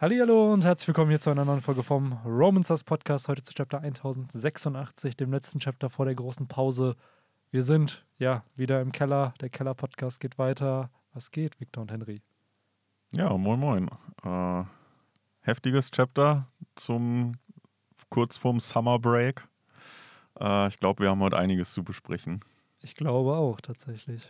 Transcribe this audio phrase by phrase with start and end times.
[0.00, 3.26] Hallo und herzlich willkommen hier zu einer neuen Folge vom Romancers Podcast.
[3.26, 6.94] Heute zu Chapter 1086, dem letzten Chapter vor der großen Pause.
[7.50, 9.34] Wir sind ja wieder im Keller.
[9.40, 10.92] Der Keller-Podcast geht weiter.
[11.14, 12.22] Was geht, Victor und Henry?
[13.10, 13.90] Ja, moin, moin.
[14.22, 14.62] Äh,
[15.40, 16.46] heftiges Chapter
[16.76, 17.34] zum
[18.08, 19.48] kurz vorm Summer Break.
[20.38, 22.44] Äh, ich glaube, wir haben heute einiges zu besprechen.
[22.82, 24.22] Ich glaube auch, tatsächlich.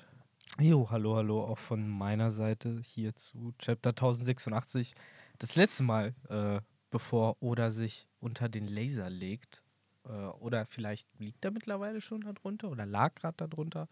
[0.58, 4.94] Jo, hallo, hallo, auch von meiner Seite hier zu Chapter 1086
[5.38, 6.60] das letzte Mal, äh,
[6.90, 9.62] bevor Oda sich unter den Laser legt,
[10.04, 13.88] äh, oder vielleicht liegt er mittlerweile schon darunter oder lag gerade darunter.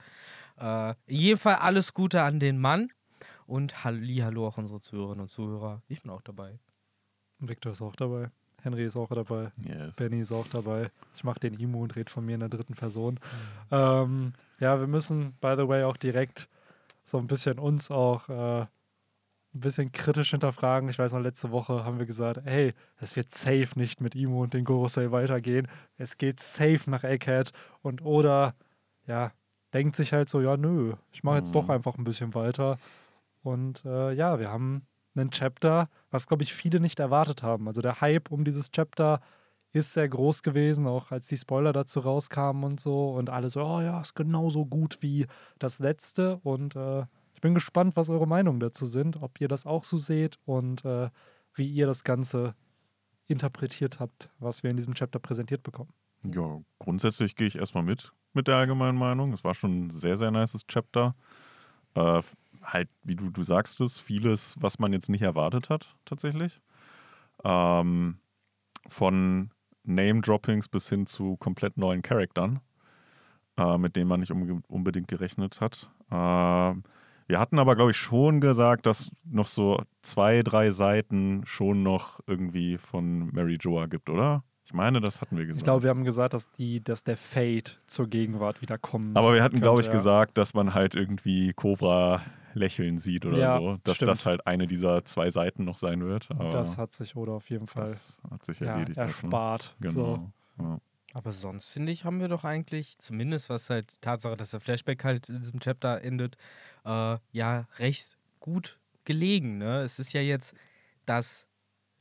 [0.59, 2.91] Äh, in jedem Fall alles Gute an den Mann
[3.47, 5.83] und Halli, hallo auch unsere Zuhörerinnen und Zuhörer.
[5.89, 6.59] Ich bin auch dabei.
[7.39, 8.31] Victor ist auch dabei.
[8.63, 9.51] Henry ist auch dabei.
[9.65, 9.95] Yes.
[9.97, 10.91] Benny ist auch dabei.
[11.15, 13.15] Ich mache den Imo und rede von mir in der dritten Person.
[13.15, 13.19] Mhm.
[13.71, 16.49] Ähm, ja, wir müssen, by the way, auch direkt
[17.05, 18.67] so ein bisschen uns auch äh,
[19.57, 20.89] ein bisschen kritisch hinterfragen.
[20.89, 24.43] Ich weiß noch, letzte Woche haben wir gesagt, hey, es wird safe nicht mit Imo
[24.43, 25.69] und den Gorosei weitergehen.
[25.97, 27.53] Es geht safe nach Egghead.
[27.83, 28.55] Und Oda,
[29.07, 29.33] ja,
[29.73, 31.55] denkt sich halt so, ja, nö, ich mache jetzt mhm.
[31.55, 32.79] doch einfach ein bisschen weiter.
[33.43, 37.67] Und äh, ja, wir haben einen Chapter, was, glaube ich, viele nicht erwartet haben.
[37.69, 39.21] Also der Hype um dieses Chapter
[39.73, 43.11] ist sehr groß gewesen, auch als die Spoiler dazu rauskamen und so.
[43.11, 45.27] Und alle so, oh ja, ist genauso gut wie
[45.59, 46.39] das letzte.
[46.43, 47.05] Und äh,
[47.37, 50.85] ich bin gespannt, was eure Meinungen dazu sind, ob ihr das auch so seht und
[50.85, 51.11] äh,
[51.55, 52.55] wie ihr das Ganze
[53.27, 55.93] interpretiert habt, was wir in diesem Chapter präsentiert bekommen.
[56.25, 59.33] Ja, grundsätzlich gehe ich erstmal mit mit der allgemeinen Meinung.
[59.33, 61.17] Es war schon ein sehr, sehr nices Chapter.
[61.95, 62.23] Äh,
[62.63, 66.61] halt, wie du, du sagst es, vieles, was man jetzt nicht erwartet hat, tatsächlich.
[67.43, 68.19] Ähm,
[68.87, 69.51] von
[69.85, 72.61] Name-Droppings bis hin zu komplett neuen Charaktern,
[73.57, 75.91] äh, mit denen man nicht unbedingt gerechnet hat.
[76.11, 76.75] Äh,
[77.27, 82.21] wir hatten aber, glaube ich, schon gesagt, dass noch so zwei, drei Seiten schon noch
[82.27, 84.45] irgendwie von Mary Joa gibt, oder?
[84.65, 85.59] Ich meine, das hatten wir gesagt.
[85.59, 89.33] Ich glaube, wir haben gesagt, dass, die, dass der Fade zur Gegenwart wieder kommen Aber
[89.33, 89.93] wir hatten, glaube ich, ja.
[89.93, 92.21] gesagt, dass man halt irgendwie Cobra
[92.53, 93.79] lächeln sieht oder ja, so.
[93.85, 94.11] Dass stimmt.
[94.11, 96.29] das halt eine dieser zwei Seiten noch sein wird.
[96.31, 98.97] Aber das hat sich oder auf jeden Fall das hat sich erledigt.
[98.97, 99.77] Ja, erspart.
[99.79, 99.93] Genau.
[99.93, 100.33] So.
[100.59, 100.81] Ja.
[101.17, 104.61] Aber sonst finde ich, haben wir doch eigentlich, zumindest was halt die Tatsache, dass der
[104.61, 106.37] Flashback halt in diesem Chapter endet,
[106.85, 109.57] äh, ja recht gut gelegen.
[109.57, 109.81] Ne?
[109.81, 110.55] Es ist ja jetzt
[111.07, 111.47] das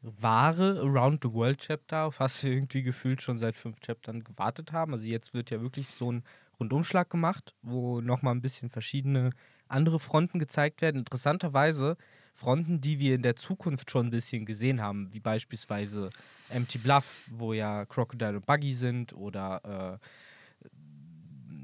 [0.01, 4.73] wahre Around the World Chapter, auf was wir irgendwie gefühlt schon seit fünf Chaptern gewartet
[4.73, 4.91] haben.
[4.91, 6.25] Also jetzt wird ja wirklich so ein
[6.59, 9.29] Rundumschlag gemacht, wo nochmal ein bisschen verschiedene
[9.69, 10.97] andere Fronten gezeigt werden.
[10.97, 11.95] Interessanterweise
[12.35, 16.09] Fronten, die wir in der Zukunft schon ein bisschen gesehen haben, wie beispielsweise
[16.49, 20.71] Empty Bluff, wo ja Crocodile und Buggy sind, oder äh,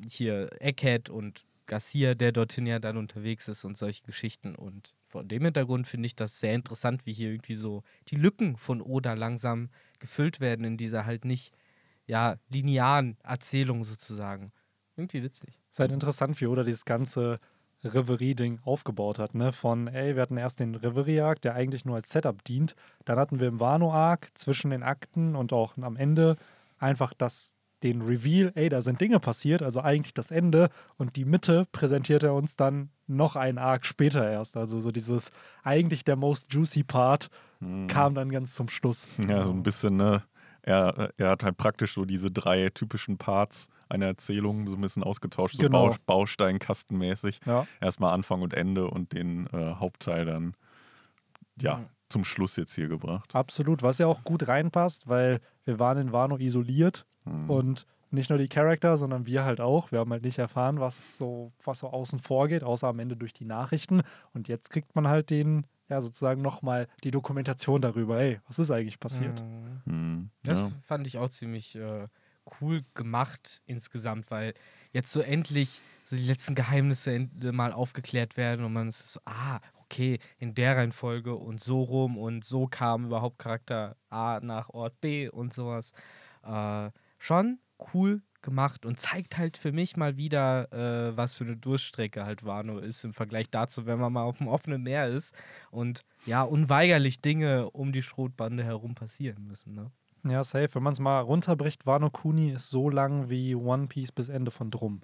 [0.09, 4.55] hier Egghead und Garcia, der dorthin ja dann unterwegs ist und solche Geschichten.
[4.55, 8.55] Und vor dem Hintergrund finde ich das sehr interessant, wie hier irgendwie so die Lücken
[8.55, 11.53] von Oda langsam gefüllt werden in dieser halt nicht
[12.07, 14.53] ja, linearen Erzählung sozusagen.
[14.95, 15.59] Irgendwie witzig.
[15.69, 17.39] Es ist halt interessant, wie Oda dieses ganze
[17.83, 19.35] Reverie-Ding aufgebaut hat.
[19.35, 19.51] Ne?
[19.51, 22.75] Von, ey, wir hatten erst den Reverie-Arc, der eigentlich nur als Setup dient.
[23.05, 26.37] Dann hatten wir im Wano-Arc zwischen den Akten und auch am Ende
[26.79, 30.69] einfach das, den Reveal, ey, da sind Dinge passiert, also eigentlich das Ende.
[30.97, 34.57] Und die Mitte präsentiert er uns dann noch einen Arc später erst.
[34.57, 35.31] Also so dieses,
[35.63, 37.87] eigentlich der most juicy Part hm.
[37.87, 39.07] kam dann ganz zum Schluss.
[39.27, 40.23] Ja, so ein bisschen, ne?
[40.63, 45.03] Er, er hat halt praktisch so diese drei typischen Parts einer Erzählung so ein bisschen
[45.03, 45.93] ausgetauscht, so genau.
[46.05, 47.39] Bausteinkastenmäßig.
[47.45, 47.67] Ja.
[47.79, 50.55] Erstmal Anfang und Ende und den äh, Hauptteil dann,
[51.61, 51.85] ja, mhm.
[52.09, 53.35] zum Schluss jetzt hier gebracht.
[53.35, 57.49] Absolut, was ja auch gut reinpasst, weil wir waren in Wano isoliert mhm.
[57.49, 59.91] und nicht nur die Charakter, sondern wir halt auch.
[59.91, 63.33] Wir haben halt nicht erfahren, was so, was so außen vorgeht, außer am Ende durch
[63.33, 64.01] die Nachrichten.
[64.33, 68.71] Und jetzt kriegt man halt den ja, sozusagen nochmal die Dokumentation darüber, hey, was ist
[68.71, 69.43] eigentlich passiert?
[69.43, 69.81] Mhm.
[69.85, 70.29] Mhm.
[70.43, 70.71] Das ja.
[70.83, 72.07] fand ich auch ziemlich äh,
[72.61, 74.53] cool gemacht insgesamt, weil
[74.93, 79.59] jetzt so endlich so die letzten Geheimnisse mal aufgeklärt werden und man ist so, ah,
[79.81, 84.99] okay, in der Reihenfolge und so rum und so kam überhaupt Charakter A nach Ort
[85.01, 85.91] B und sowas.
[86.43, 87.59] Äh, schon
[87.93, 92.45] cool gemacht und zeigt halt für mich mal wieder, äh, was für eine Durchstrecke halt
[92.45, 95.35] Wano ist im Vergleich dazu, wenn man mal auf dem offenen Meer ist
[95.69, 99.73] und ja, unweigerlich Dinge um die Schrotbande herum passieren müssen.
[99.73, 99.91] Ne?
[100.23, 100.69] Ja, safe.
[100.73, 104.51] Wenn man es mal runterbricht, Wano Kuni ist so lang wie One Piece bis Ende
[104.51, 105.01] von Drum.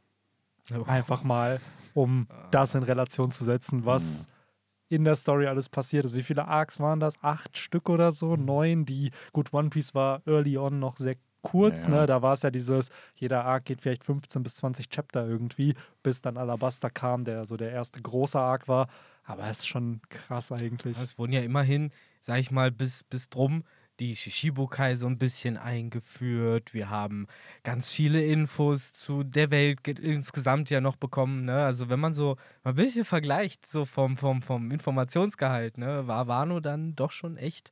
[0.73, 0.83] Oh.
[0.83, 1.59] Einfach mal,
[1.93, 4.95] um das in Relation zu setzen, was mhm.
[4.95, 6.13] in der Story alles passiert ist.
[6.13, 7.15] Wie viele Arcs waren das?
[7.23, 8.35] Acht Stück oder so?
[8.35, 8.45] Mhm.
[8.45, 12.01] Neun, die, gut, One Piece war early on noch sehr kurz, ja, ja.
[12.01, 12.05] ne?
[12.07, 16.21] Da war es ja dieses, jeder Arc geht vielleicht 15 bis 20 Chapter irgendwie, bis
[16.21, 18.87] dann Alabasta kam, der so der erste große Arc war.
[19.23, 20.97] Aber es ist schon krass eigentlich.
[20.99, 21.91] Es wurden ja immerhin
[22.27, 23.63] sag ich mal, bis, bis drum
[24.01, 26.73] die Shishibukai so ein bisschen eingeführt.
[26.73, 27.25] Wir haben
[27.63, 31.45] ganz viele Infos zu der Welt insgesamt ja noch bekommen.
[31.45, 31.63] Ne?
[31.63, 36.27] Also wenn man so mal ein bisschen vergleicht, so vom, vom, vom Informationsgehalt, ne, war
[36.27, 37.71] Wano dann doch schon echt,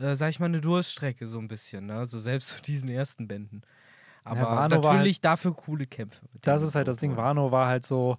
[0.00, 1.86] äh, sag ich mal, eine Durststrecke so ein bisschen.
[1.86, 1.96] Ne?
[1.96, 3.62] Also selbst zu diesen ersten Bänden.
[4.24, 6.26] Aber Ja, natürlich dafür coole Kämpfe.
[6.42, 7.16] Das ist halt das Ding.
[7.16, 8.16] Wano war halt so.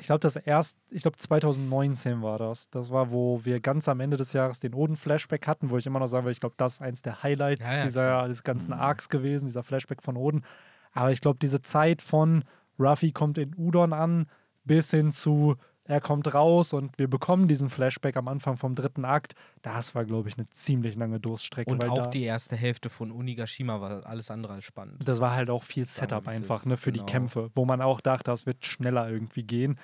[0.00, 2.70] Ich glaube, das erst, ich glaube 2019 war das.
[2.70, 5.98] Das war, wo wir ganz am Ende des Jahres den Oden-Flashback hatten, wo ich immer
[5.98, 8.72] noch sagen will, ich glaube, das ist eins der Highlights Ja, ja, dieser, des ganzen
[8.72, 8.80] Mhm.
[8.80, 10.44] Arcs gewesen, dieser Flashback von Oden.
[10.92, 12.44] Aber ich glaube, diese Zeit von
[12.78, 14.26] Ruffy kommt in Udon an,
[14.64, 15.56] bis hin zu
[15.88, 20.04] er kommt raus und wir bekommen diesen Flashback am Anfang vom dritten Akt, das war,
[20.04, 21.70] glaube ich, eine ziemlich lange Durststrecke.
[21.70, 25.08] Und weil auch die erste Hälfte von Unigashima war alles andere als spannend.
[25.08, 27.04] das war halt auch viel Sagen Setup es einfach ne, für genau.
[27.04, 29.80] die Kämpfe, wo man auch dachte, das wird schneller irgendwie gehen.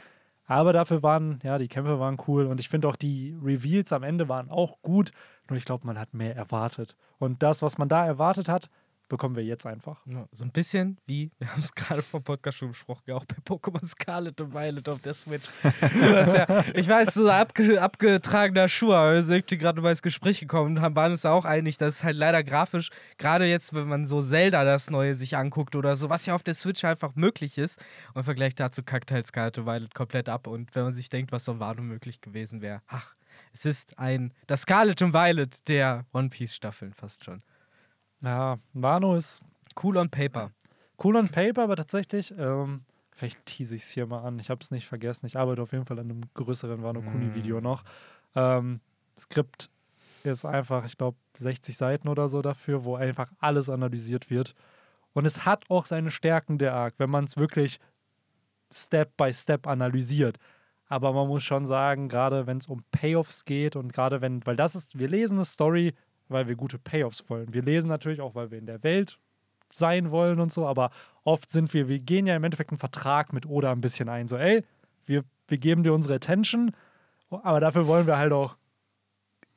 [0.47, 4.03] Aber dafür waren, ja, die Kämpfe waren cool und ich finde auch die Reveals am
[4.03, 5.11] Ende waren auch gut,
[5.49, 6.97] nur ich glaube, man hat mehr erwartet.
[7.19, 8.69] Und das, was man da erwartet hat,
[9.15, 10.01] bekommen wir jetzt einfach.
[10.07, 13.37] Ja, so ein bisschen wie, wir haben es gerade vom Podcast schon besprochen, auch bei
[13.47, 15.45] Pokémon Scarlet und Violet auf der Switch.
[15.63, 20.77] Ja, ich weiß, so abge, abgetragener Schuh, aber wir sind gerade mal ins Gespräch gekommen
[20.77, 24.21] und waren uns auch einig, dass es halt leider grafisch, gerade jetzt, wenn man so
[24.21, 27.79] Zelda das Neue sich anguckt oder so, was ja auf der Switch einfach möglich ist,
[28.15, 30.49] und im Vergleich dazu kackt halt Scarlet und Violet komplett ab.
[30.49, 33.15] Und wenn man sich denkt, was auf Wano möglich gewesen wäre, ach,
[33.53, 37.43] es ist ein, das Scarlet und Violet der One Piece Staffeln fast schon.
[38.25, 39.43] Ja, Wano ist
[39.83, 40.51] Cool on paper.
[41.03, 42.83] cool on paper, aber tatsächlich, ähm,
[43.13, 45.73] vielleicht tease ich es hier mal an, ich habe es nicht vergessen, ich arbeite auf
[45.73, 47.63] jeden Fall an einem größeren Wano Kuni-Video Mm.
[47.65, 47.85] noch.
[48.37, 48.81] Ähm,
[49.19, 49.69] Skript
[50.23, 54.55] ist einfach, ich glaube, 60 Seiten oder so dafür, wo einfach alles analysiert wird.
[55.13, 57.79] Und es hat auch seine Stärken, der Arc, wenn man es wirklich
[58.73, 60.39] Step by Step analysiert.
[60.87, 64.57] Aber man muss schon sagen, gerade wenn es um Payoffs geht und gerade wenn, weil
[64.57, 65.95] das ist, wir lesen eine Story,
[66.29, 67.53] weil wir gute Payoffs wollen.
[67.53, 69.19] Wir lesen natürlich auch, weil wir in der Welt
[69.71, 70.91] sein wollen und so, aber
[71.25, 74.29] oft sind wir, wir gehen ja im Endeffekt einen Vertrag mit Oda ein bisschen ein.
[74.29, 74.63] So, ey,
[75.07, 76.73] wir, wir geben dir unsere Attention,
[77.31, 78.57] aber dafür wollen wir halt auch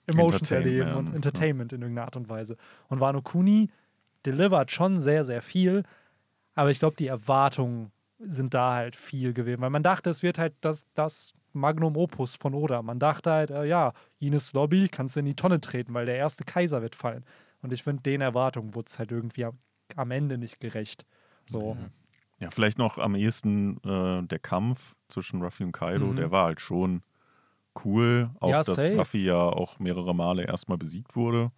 [0.08, 1.14] Emotions erleben und.
[1.14, 2.58] Entertainment in irgendeiner Art und Weise.
[2.88, 3.70] Und Wano Kuni
[4.26, 5.84] delivert schon sehr, sehr viel,
[6.56, 10.40] aber ich glaube, die Erwartungen sind da halt viel gewesen, weil man dachte, es wird
[10.40, 12.82] halt das, das Magnum Opus von Oda.
[12.82, 16.16] Man dachte halt, äh, ja, Ines Lobby kannst du in die Tonne treten, weil der
[16.16, 17.26] erste Kaiser wird fallen.
[17.62, 19.58] Und ich finde, den Erwartungen wurde es halt irgendwie am,
[19.96, 21.06] am Ende nicht gerecht.
[21.46, 21.78] So.
[22.40, 26.16] Ja, vielleicht noch am ehesten äh, der Kampf zwischen Ruffy und Kaido, Mhm.
[26.18, 27.02] der war halt schon
[27.84, 28.30] cool.
[28.40, 28.98] Auch, Ja, dass safe.
[28.98, 31.52] Ruffy ja auch mehrere Male erstmal besiegt wurde.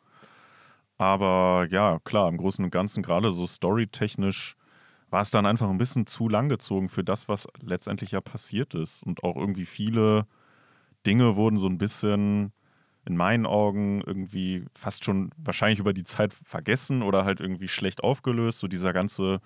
[0.97, 4.55] Aber ja, klar, im Großen und Ganzen, gerade so storytechnisch,
[5.09, 8.73] war es dann einfach ein bisschen zu lang gezogen für das, was letztendlich ja passiert
[8.73, 9.03] ist.
[9.03, 10.27] Und auch irgendwie viele
[11.05, 12.51] Dinge wurden so ein bisschen
[13.05, 18.03] in meinen Augen irgendwie fast schon wahrscheinlich über die Zeit vergessen oder halt irgendwie schlecht
[18.03, 18.59] aufgelöst.
[18.59, 19.39] So dieser ganze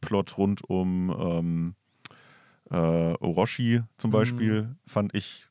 [0.00, 1.74] Plot rund um ähm,
[2.70, 2.76] äh,
[3.18, 4.12] Orochi zum Mhm.
[4.12, 5.48] Beispiel fand ich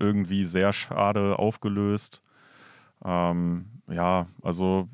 [0.00, 2.22] irgendwie sehr schade aufgelöst.
[3.04, 4.88] Ähm, ja, also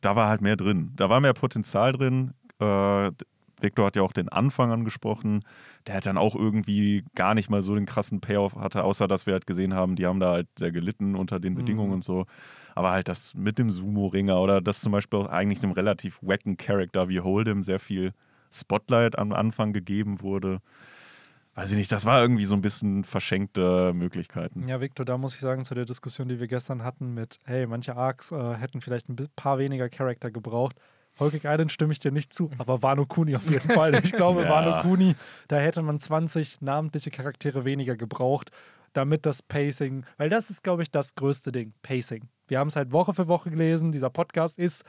[0.00, 0.92] da war halt mehr drin.
[0.96, 2.34] Da war mehr Potenzial drin.
[2.62, 3.12] Äh,
[3.60, 5.44] Victor hat ja auch den Anfang angesprochen.
[5.86, 9.26] Der hat dann auch irgendwie gar nicht mal so den krassen Payoff hatte, außer dass
[9.26, 11.94] wir halt gesehen haben, die haben da halt sehr gelitten unter den Bedingungen Mhm.
[11.94, 12.26] und so.
[12.74, 16.56] Aber halt das mit dem Sumo-Ringer oder das zum Beispiel auch eigentlich einem relativ wacken
[16.56, 18.12] Charakter wie Hold'em sehr viel
[18.50, 20.58] Spotlight am Anfang gegeben wurde.
[21.54, 24.66] Weiß ich nicht, das war irgendwie so ein bisschen verschenkte Möglichkeiten.
[24.66, 27.66] Ja, Victor, da muss ich sagen, zu der Diskussion, die wir gestern hatten mit, hey,
[27.66, 30.76] manche Arcs äh, hätten vielleicht ein paar weniger Charakter gebraucht.
[31.22, 33.94] Hulking Island stimme ich dir nicht zu, aber Wano Kuni auf jeden Fall.
[34.04, 34.50] Ich glaube, Ja.
[34.50, 35.14] Wano Kuni,
[35.48, 38.50] da hätte man 20 namentliche Charaktere weniger gebraucht,
[38.92, 42.28] damit das Pacing, weil das ist, glaube ich, das größte Ding, Pacing.
[42.48, 44.84] Wir haben es halt Woche für Woche gelesen, dieser Podcast ist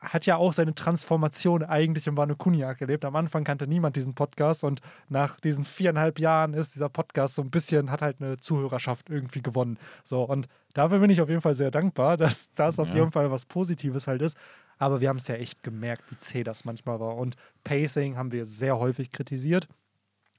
[0.00, 3.04] hat ja auch seine Transformation eigentlich im Wano Kuni erlebt.
[3.04, 7.42] Am Anfang kannte niemand diesen Podcast und nach diesen viereinhalb Jahren ist dieser Podcast so
[7.42, 9.76] ein bisschen, hat halt eine Zuhörerschaft irgendwie gewonnen.
[10.04, 12.94] So, und dafür bin ich auf jeden Fall sehr dankbar, dass das auf Ja.
[12.94, 14.36] jeden Fall was Positives halt ist.
[14.78, 17.16] Aber wir haben es ja echt gemerkt, wie zäh das manchmal war.
[17.16, 19.68] Und Pacing haben wir sehr häufig kritisiert.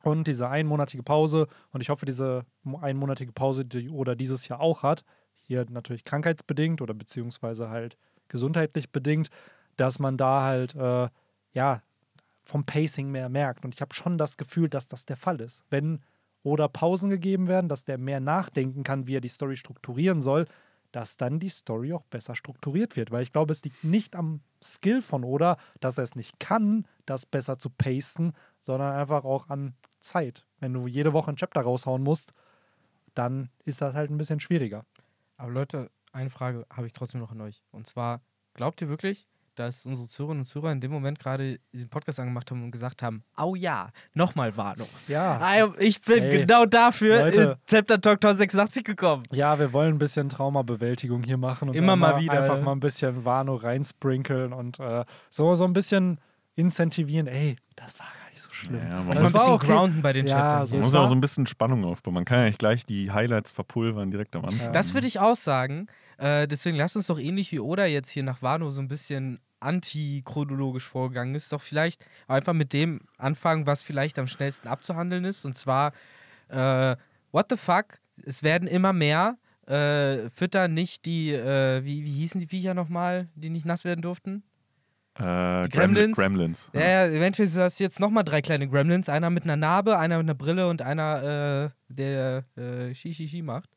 [0.01, 4.61] Und diese einmonatige Pause, und ich hoffe, diese mo- einmonatige Pause, die Oda dieses Jahr
[4.61, 5.03] auch hat,
[5.35, 7.97] hier natürlich krankheitsbedingt oder beziehungsweise halt
[8.29, 9.29] gesundheitlich bedingt,
[9.75, 11.09] dass man da halt, äh,
[11.51, 11.81] ja,
[12.43, 13.65] vom Pacing mehr merkt.
[13.65, 15.63] Und ich habe schon das Gefühl, dass das der Fall ist.
[15.69, 15.99] Wenn
[16.43, 20.45] Oda Pausen gegeben werden, dass der mehr nachdenken kann, wie er die Story strukturieren soll,
[20.91, 23.11] dass dann die Story auch besser strukturiert wird.
[23.11, 26.87] Weil ich glaube, es liegt nicht am Skill von Oda, dass er es nicht kann,
[27.05, 30.45] das besser zu pacen, sondern einfach auch an Zeit.
[30.59, 32.33] Wenn du jede Woche ein Chapter raushauen musst,
[33.13, 34.85] dann ist das halt ein bisschen schwieriger.
[35.37, 37.63] Aber Leute, eine Frage habe ich trotzdem noch an euch.
[37.71, 38.21] Und zwar,
[38.53, 39.27] glaubt ihr wirklich,
[39.59, 43.03] dass unsere Zuhörerinnen und Zuhörer in dem Moment gerade diesen Podcast angemacht haben und gesagt
[43.03, 44.87] haben, au ja, nochmal Warnung.
[45.07, 45.73] Ja.
[45.79, 47.41] Ich bin Ey, genau dafür Leute.
[47.41, 49.23] in Zepter Talk 1086 gekommen.
[49.31, 52.79] Ja, wir wollen ein bisschen Traumabewältigung hier machen und Immer mal wieder, einfach mal ein
[52.79, 56.19] bisschen Wano reinsprinkeln und äh, so, so ein bisschen
[56.55, 57.27] incentivieren.
[57.27, 58.79] Ey, das war gar nicht so schlimm.
[58.89, 59.67] Ja, man Das muss, okay.
[59.67, 62.13] grounden bei den Ja, so man muss auch so ein bisschen Spannung aufbauen.
[62.13, 64.71] Man kann ja nicht gleich die Highlights verpulvern direkt am Anfang.
[64.71, 65.87] Das würde ich auch sagen.
[66.17, 69.39] Äh, deswegen lasst uns doch ähnlich wie Oda jetzt hier nach Wano so ein bisschen
[69.59, 75.45] antichronologisch vorgegangen ist, doch vielleicht einfach mit dem anfangen, was vielleicht am schnellsten abzuhandeln ist.
[75.45, 75.93] Und zwar,
[76.49, 76.95] äh,
[77.31, 77.99] what the fuck?
[78.23, 79.37] Es werden immer mehr.
[79.67, 84.01] Äh, füttern nicht die, äh, wie, wie hießen die Viecher nochmal, die nicht nass werden
[84.01, 84.43] durften?
[85.19, 86.17] Äh, Gremlins.
[86.17, 86.69] Gremlins?
[86.73, 89.09] Ja, ja, eventuell sind das jetzt nochmal drei kleine Gremlins.
[89.09, 93.69] Einer mit einer Narbe, einer mit einer Brille und einer, äh, der äh, Shi-Shi-Shi macht.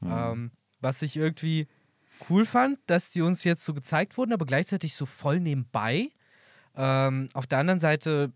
[0.00, 0.12] Mhm.
[0.12, 1.68] Ähm, was ich irgendwie
[2.28, 6.08] cool fand, dass die uns jetzt so gezeigt wurden, aber gleichzeitig so voll nebenbei.
[6.76, 8.32] Ähm, auf der anderen Seite,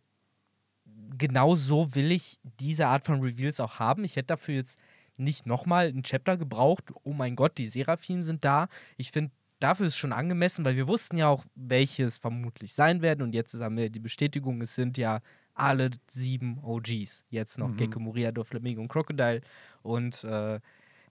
[1.16, 4.04] genau so will ich diese Art von Reveals auch haben.
[4.04, 4.78] Ich hätte dafür jetzt
[5.16, 6.92] nicht nochmal ein Chapter gebraucht.
[7.04, 8.68] Oh mein Gott, die Seraphim sind da.
[8.96, 13.00] Ich finde, dafür ist schon angemessen, weil wir wussten ja auch, welche es vermutlich sein
[13.02, 13.22] werden.
[13.22, 15.20] Und jetzt haben wir die Bestätigung, es sind ja
[15.54, 17.24] alle sieben OGs.
[17.30, 17.76] Jetzt noch Mhm.
[17.76, 19.40] Gecko, Moria, Doflamingo und Crocodile.
[19.82, 20.58] Und äh,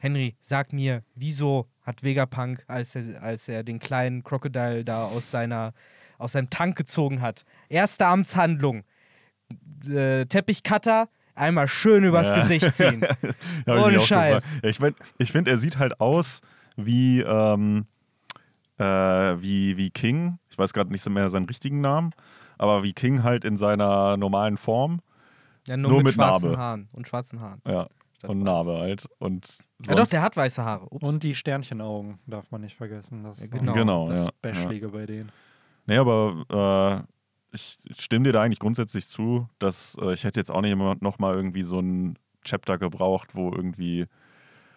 [0.04, 5.32] Henry, sag mir, wieso hat Vegapunk, als er, als er den kleinen Crocodile da aus,
[5.32, 5.74] seiner,
[6.18, 8.84] aus seinem Tank gezogen hat, erste Amtshandlung,
[9.90, 12.42] äh, Teppichcutter, einmal schön übers Ja.
[12.42, 13.06] Gesicht ziehen.
[13.66, 14.44] Ja, Ohne Scheiß.
[14.62, 16.42] Ja, ich mein, ich finde, er sieht halt aus
[16.76, 17.86] wie, ähm,
[18.78, 20.38] äh, wie, wie King.
[20.50, 22.12] Ich weiß gerade nicht mehr seinen richtigen Namen,
[22.58, 25.00] aber wie King halt in seiner normalen Form.
[25.66, 26.62] Ja, nur, Nur mit, mit schwarzen Narbe.
[26.62, 27.62] Haaren und schwarzen Haaren.
[27.66, 27.88] Ja.
[28.18, 28.44] statt Und.
[28.44, 29.08] Narbe halt.
[29.20, 30.88] Und Ja, doch, der hat weiße Haare.
[30.90, 31.04] Ups.
[31.04, 33.24] Und die Sternchenaugen darf man nicht vergessen.
[33.24, 33.74] Das Ja, ist genau.
[33.74, 34.32] Genau, das ja.
[34.32, 35.32] Specialige bei denen.
[35.86, 37.06] Nee, aber
[37.52, 40.72] äh, ich stimme dir da eigentlich grundsätzlich zu, dass äh, ich hätte jetzt auch nicht
[40.72, 44.06] immer noch mal irgendwie so ein Chapter gebraucht, wo irgendwie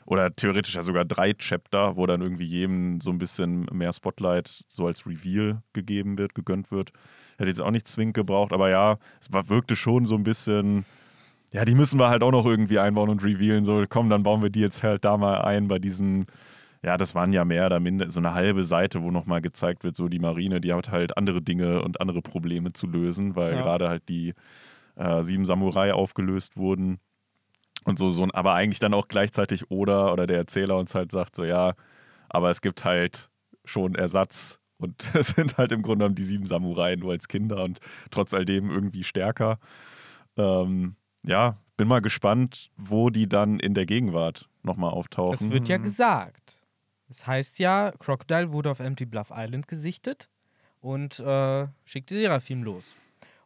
[0.06, 4.64] oder theoretisch ja sogar drei Chapter, wo dann irgendwie jedem so ein bisschen mehr Spotlight
[4.68, 6.92] so als Reveal gegeben wird, gegönnt wird.
[7.38, 10.84] Hätte jetzt auch nicht zwingend gebraucht, aber ja, es war, wirkte schon so ein bisschen,
[11.56, 13.64] ja, die müssen wir halt auch noch irgendwie einbauen und revealen.
[13.64, 16.26] So, komm, dann bauen wir die jetzt halt da mal ein bei diesem,
[16.82, 19.96] ja, das waren ja mehr oder minder so eine halbe Seite, wo nochmal gezeigt wird,
[19.96, 23.62] so die Marine, die hat halt andere Dinge und andere Probleme zu lösen, weil Ja.
[23.62, 24.34] gerade halt die
[24.96, 26.98] äh, sieben Samurai aufgelöst wurden.
[27.84, 31.10] Und so, so, ein- aber eigentlich dann auch gleichzeitig Oda oder der Erzähler uns halt
[31.10, 31.72] sagt, so ja,
[32.28, 33.30] aber es gibt halt
[33.64, 37.64] schon Ersatz und es sind halt im Grunde genommen die sieben Samurai nur als Kinder
[37.64, 37.78] und
[38.10, 39.58] trotz all dem irgendwie stärker.
[40.36, 40.96] Ähm,
[41.26, 45.50] ja, bin mal gespannt, wo die dann in der Gegenwart nochmal Das auftauchen.
[45.50, 46.62] wird ja gesagt.
[47.09, 50.28] Das heißt ja, Crocodile wurde auf Empty Bluff Island gesichtet
[50.80, 52.97] und äh, schickt die Seraphim los.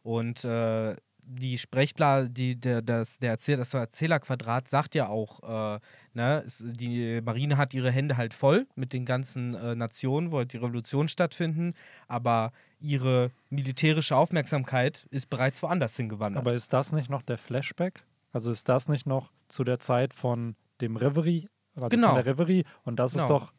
[0.03, 5.79] Und äh, die Sprechblase, die, der, das, der Erzähl das Erzählerquadrat sagt ja auch, äh,
[6.13, 10.53] ne, die Marine hat ihre Hände halt voll mit den ganzen äh, Nationen, wo halt
[10.53, 11.73] die Revolution stattfinden,
[12.07, 16.45] aber ihre militärische Aufmerksamkeit ist bereits woanders hingewandert.
[16.45, 18.03] Aber ist das nicht noch der Flashback?
[18.33, 21.47] Also ist das nicht noch zu der Zeit von dem Reverie?
[21.75, 22.07] Also Genau.
[22.07, 22.63] von der Reverie?
[22.83, 23.39] Und das ist Genau.
[23.39, 23.53] doch,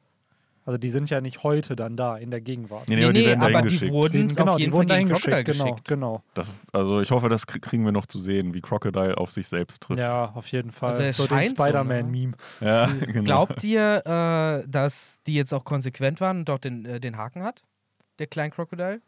[0.65, 2.89] also die sind ja nicht heute dann da in der Gegenwart.
[2.89, 3.93] Nee, nee, nee, aber die nee, werden dahin aber die geschickt.
[3.93, 5.59] wurden Die- genau, auf die jeden wurden Fall dahin Crocodile geschickt.
[5.59, 5.89] Genau, geschickt.
[5.89, 6.23] genau.
[6.35, 9.49] Das, also ich hoffe, das krie- kriegen wir noch zu sehen, wie Crocodile auf sich
[9.49, 10.01] selbst trifft.
[10.01, 10.91] Ja, auf jeden Fall.
[10.91, 12.33] Also es so den scheint so, Spider-Man-Meme.
[12.61, 13.25] Ja, genau.
[13.25, 14.03] Glaubt ihr,
[14.65, 17.63] äh, dass die jetzt auch konsequent waren und dort den, äh, den Haken hat?
[18.19, 19.01] Der kleine Crocodile?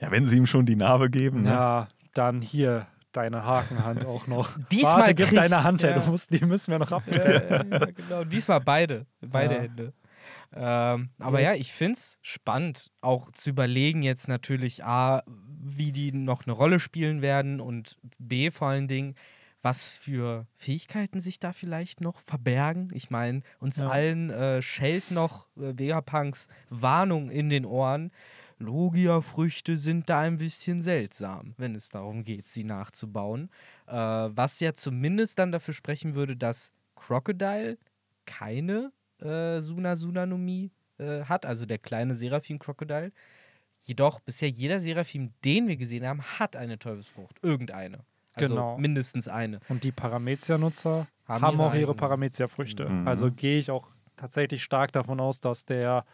[0.00, 1.42] ja, wenn sie ihm schon die Narbe geben.
[1.42, 1.48] Ne?
[1.50, 4.50] Ja, dann hier deine Hakenhand auch noch.
[4.70, 5.98] Diesmal Warte, gib krieg- deine Hand her, Ja.
[6.00, 7.70] du musst, die müssen wir noch ja, abdrehen.
[7.72, 8.24] ja, genau.
[8.24, 9.06] Diesmal beide.
[9.20, 9.60] Beide Ja.
[9.62, 9.92] Hände.
[10.56, 11.52] Ähm, aber Ja.
[11.52, 16.52] ja, ich finde es spannend, auch zu überlegen jetzt natürlich A, wie die noch eine
[16.52, 19.14] Rolle spielen werden und B, vor allen Dingen,
[19.62, 22.90] was für Fähigkeiten sich da vielleicht noch verbergen.
[22.94, 23.88] Ich meine, uns Ja.
[23.90, 28.12] allen äh, schellt noch äh, Vegapunks Warnung in den Ohren.
[28.58, 33.50] Logia-Früchte sind da ein bisschen seltsam, wenn es darum geht, sie nachzubauen.
[33.86, 37.78] Äh, was ja zumindest dann dafür sprechen würde, dass Crocodile
[38.24, 43.12] keine äh, Suna-Sunanomie äh, hat, also der kleine Seraphim-Crocodile.
[43.80, 47.36] Jedoch bisher jeder Seraphim, den wir gesehen haben, hat eine Teufelsfrucht.
[47.42, 47.98] Irgendeine.
[48.34, 48.78] Also Genau.
[48.78, 49.60] mindestens eine.
[49.68, 51.94] Und die Paramezia-Nutzer Haben haben, ihre auch ihre.
[51.94, 52.88] Paramezia-Früchte.
[52.88, 53.06] Mhm.
[53.08, 56.04] Also gehe ich auch tatsächlich stark davon aus, dass der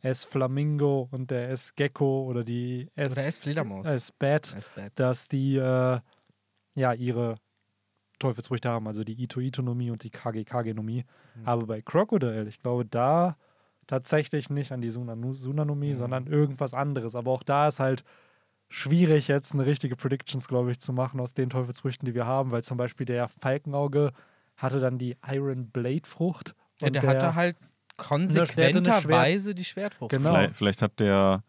[0.00, 3.86] S-Flamingo und der S-Gecko oder die S- Oder S-Fledermaus.
[3.86, 4.56] S-Bat.
[4.94, 6.00] dass die äh,
[6.74, 7.36] ja ihre
[8.18, 11.04] Teufelsfrüchte haben, also die Ito-Itonomie und die KG-KG-Nomie.
[11.34, 11.42] Mhm.
[11.46, 13.36] Aber bei Crocodile, ich glaube, da
[13.86, 15.94] tatsächlich nicht an die Sunanomie, Mhm.
[15.94, 17.14] sondern irgendwas anderes.
[17.14, 18.04] Aber auch da ist halt
[18.68, 22.50] schwierig, jetzt eine richtige Predictions, glaube ich, zu machen aus den Teufelsfrüchten, die wir haben,
[22.50, 24.12] weil zum Beispiel der Falkenauge
[24.56, 26.54] hatte dann die Iron Blade Frucht.
[26.80, 27.56] Ja, und der, hatte halt
[27.96, 30.10] konsequenterweise die Schwertfrucht.
[30.10, 30.30] Genau.
[30.30, 31.42] Vielleicht, vielleicht hat der,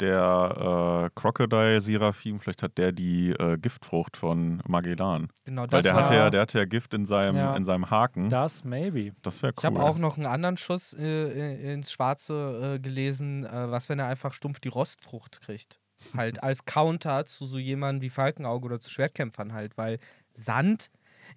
[0.00, 5.28] der äh, Crocodile Seraphim, vielleicht hat der die äh, Giftfrucht von Magellan.
[5.44, 7.56] Genau, Weil das der war, hatte, ja, der hatte ja Gift in seinem, Ja.
[7.56, 8.28] in seinem Haken.
[8.30, 9.12] Das maybe.
[9.22, 9.58] das wäre cool.
[9.60, 13.44] Ich habe auch noch einen anderen Schuss äh, ins Schwarze äh, gelesen.
[13.44, 15.78] Äh, was, wenn er einfach stumpf die Rostfrucht kriegt?
[16.16, 19.98] Halt als Counter zu so jemandem wie Falkenauge oder zu Schwertkämpfern halt, weil
[20.34, 20.90] Sand,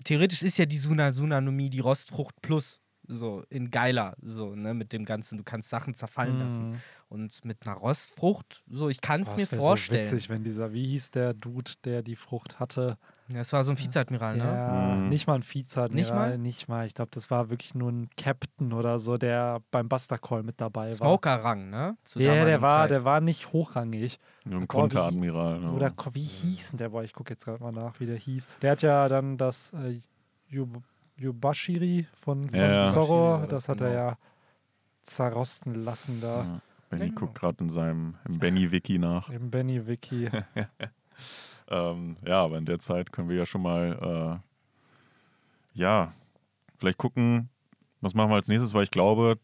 [0.04, 2.80] theoretisch ist ja die Suna-Sunanomie die Rostfrucht plus.
[3.10, 6.82] So, in geiler, so, ne, mit dem Ganzen, du kannst Sachen zerfallen lassen.
[7.10, 10.04] Und mit einer Rostfrucht, so, ich kann es mir das vorstellen.
[10.04, 12.98] So witzig, wenn dieser, wie hieß der Dude, der die Frucht hatte?
[13.30, 14.44] das war so ein Vizeadmiral, ne?
[14.44, 15.10] Ja, Mhm.
[15.10, 16.38] nicht mal ein Vizeadmiral, Nicht mal?
[16.38, 16.86] nicht mal.
[16.86, 20.60] Ich glaube, das war wirklich nur ein Captain oder so, der beim Buster Call mit
[20.60, 20.94] dabei war.
[20.96, 21.98] Smoker-Rang, ne?
[22.04, 22.92] Zur Ja, der war, Zeit.
[22.92, 24.20] der war nicht hochrangig.
[24.44, 25.60] Nur ein Konteradmiral.
[25.60, 25.72] ne?
[25.72, 26.90] Oder wie hieß denn der?
[26.90, 28.48] Boah, ich gucke jetzt gerade mal nach, wie der hieß.
[28.62, 30.00] Der hat ja dann das äh,
[30.50, 30.82] Yub
[31.18, 32.84] Yubashiri von, von Ja, ja.
[32.84, 34.00] Zorro, das das, hat er genau.
[34.10, 34.18] ja
[35.04, 36.44] zerrosten lassen da.
[36.44, 36.62] Ja.
[36.90, 37.20] Benny Genau.
[37.22, 39.30] guckt gerade in seinem Benny-Wiki nach.
[39.30, 40.30] Im Benny Wiki.
[41.70, 44.42] Ähm, ja, aber in der Zeit können wir ja schon mal,
[45.76, 46.14] äh, ja,
[46.78, 47.50] vielleicht gucken,
[48.00, 49.38] was machen wir als nächstes, weil ich glaube,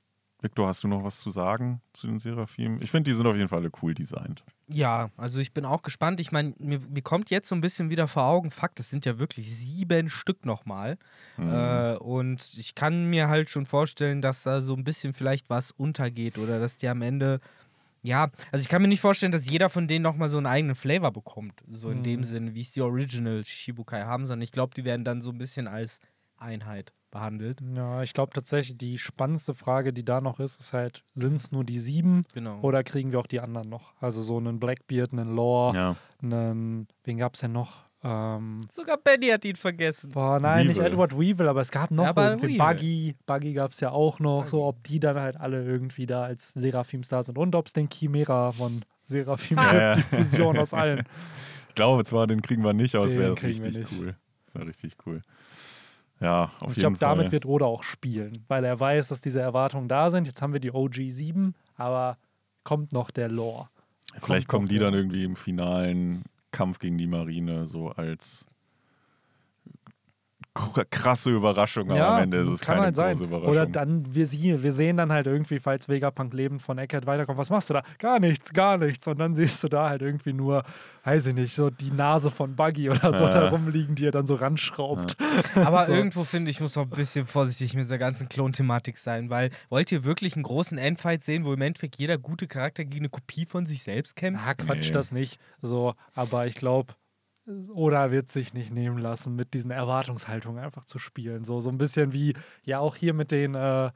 [0.44, 2.80] Victor, hast du noch was zu sagen zu den Seraphim?
[2.82, 4.44] Ich finde, die sind auf jeden Fall alle cool designt.
[4.68, 6.20] Ja, also ich bin auch gespannt.
[6.20, 9.06] Ich meine, mir, mir kommt jetzt so ein bisschen wieder vor Augen, Fakt, es sind
[9.06, 10.98] ja wirklich sieben Stück nochmal.
[11.38, 11.50] Mhm.
[11.54, 15.72] Äh, und ich kann mir halt schon vorstellen, dass da so ein bisschen vielleicht was
[15.72, 17.40] untergeht oder dass die am Ende.
[18.02, 20.76] Ja, also ich kann mir nicht vorstellen, dass jeder von denen nochmal so einen eigenen
[20.76, 21.64] Flavor bekommt.
[21.70, 22.24] So in dem Mhm.
[22.26, 25.38] Sinne, wie es die Original Shichibukai haben, sondern ich glaube, die werden dann so ein
[25.38, 26.02] bisschen als
[26.38, 27.60] Einheit behandelt.
[27.75, 31.52] Ja, ich glaube tatsächlich, die spannendste Frage, die da noch ist, ist halt, sind es
[31.52, 32.60] nur die sieben Genau.
[32.62, 33.94] oder kriegen wir auch die anderen noch?
[34.02, 37.84] Also so einen Blackbeard, einen Lore, ja, einen, wen gab es denn noch?
[38.06, 40.10] Ähm, Sogar Benny hat ihn vergessen.
[40.12, 40.91] boah, nein, nicht Weevil.
[40.91, 42.58] Edward Weevil, aber es gab noch Ja, irgendwie Weevil.
[42.58, 43.15] Buggy.
[43.28, 44.48] Buggy gab es ja auch noch.
[44.48, 47.74] So, ob die dann halt alle irgendwie da als Seraphims da sind und ob es
[47.74, 49.96] den Chimera von Seraphim gibt, ja.
[49.96, 51.04] die Fusion aus allen.
[51.69, 54.02] ich glaube zwar, den kriegen wir nicht, aber es Den wäre kriegen wir richtig nicht.
[54.02, 54.15] cool.
[54.48, 55.22] Das wäre richtig cool.
[56.24, 57.10] Ja, auf Und ich jeden glaube, Fall.
[57.18, 60.26] damit wird Roda auch spielen, weil er weiß, dass diese Erwartungen da sind.
[60.26, 62.18] Jetzt haben wir die OG 7, aber
[62.64, 63.68] kommt noch der Lore.
[64.20, 68.46] Vielleicht kommt kommen die dann irgendwie im finalen Kampf gegen die Marine so als
[70.54, 73.13] krasse Überraschung, aber am Ende ist es kann keine halt sein.
[73.13, 73.50] große Überraschung.
[73.50, 77.38] Oder dann, wir, sie, wir sehen dann halt irgendwie, falls Vegapunk lebend von Eckert weiterkommt,
[77.39, 77.84] was machst du da?
[77.98, 79.08] Gar nichts, gar nichts.
[79.08, 80.63] Und dann siehst du da halt irgendwie nur,
[81.04, 83.34] weiß ich nicht, so die Nase von Buggy oder so Ja.
[83.34, 85.18] da rumliegen, die er dann so ranschraubt.
[85.56, 85.94] Aber So.
[85.94, 89.92] irgendwo finde ich, muss auch ein bisschen vorsichtig mit dieser ganzen Klon-Thematik sein, weil wollt
[89.92, 93.46] ihr wirklich einen großen Endfight sehen, wo im Endeffekt jeder gute Charakter gegen eine Kopie
[93.48, 94.44] von sich selbst kämpft?
[94.46, 94.92] Ah, Quatsch, Nee.
[94.94, 95.39] das nicht.
[95.62, 96.94] So, aber ich glaube,
[97.73, 101.43] Oda wird sich nicht nehmen lassen, mit diesen Erwartungshaltungen einfach zu spielen.
[101.43, 103.91] So, so ein bisschen wie, ja, auch hier mit den, äh,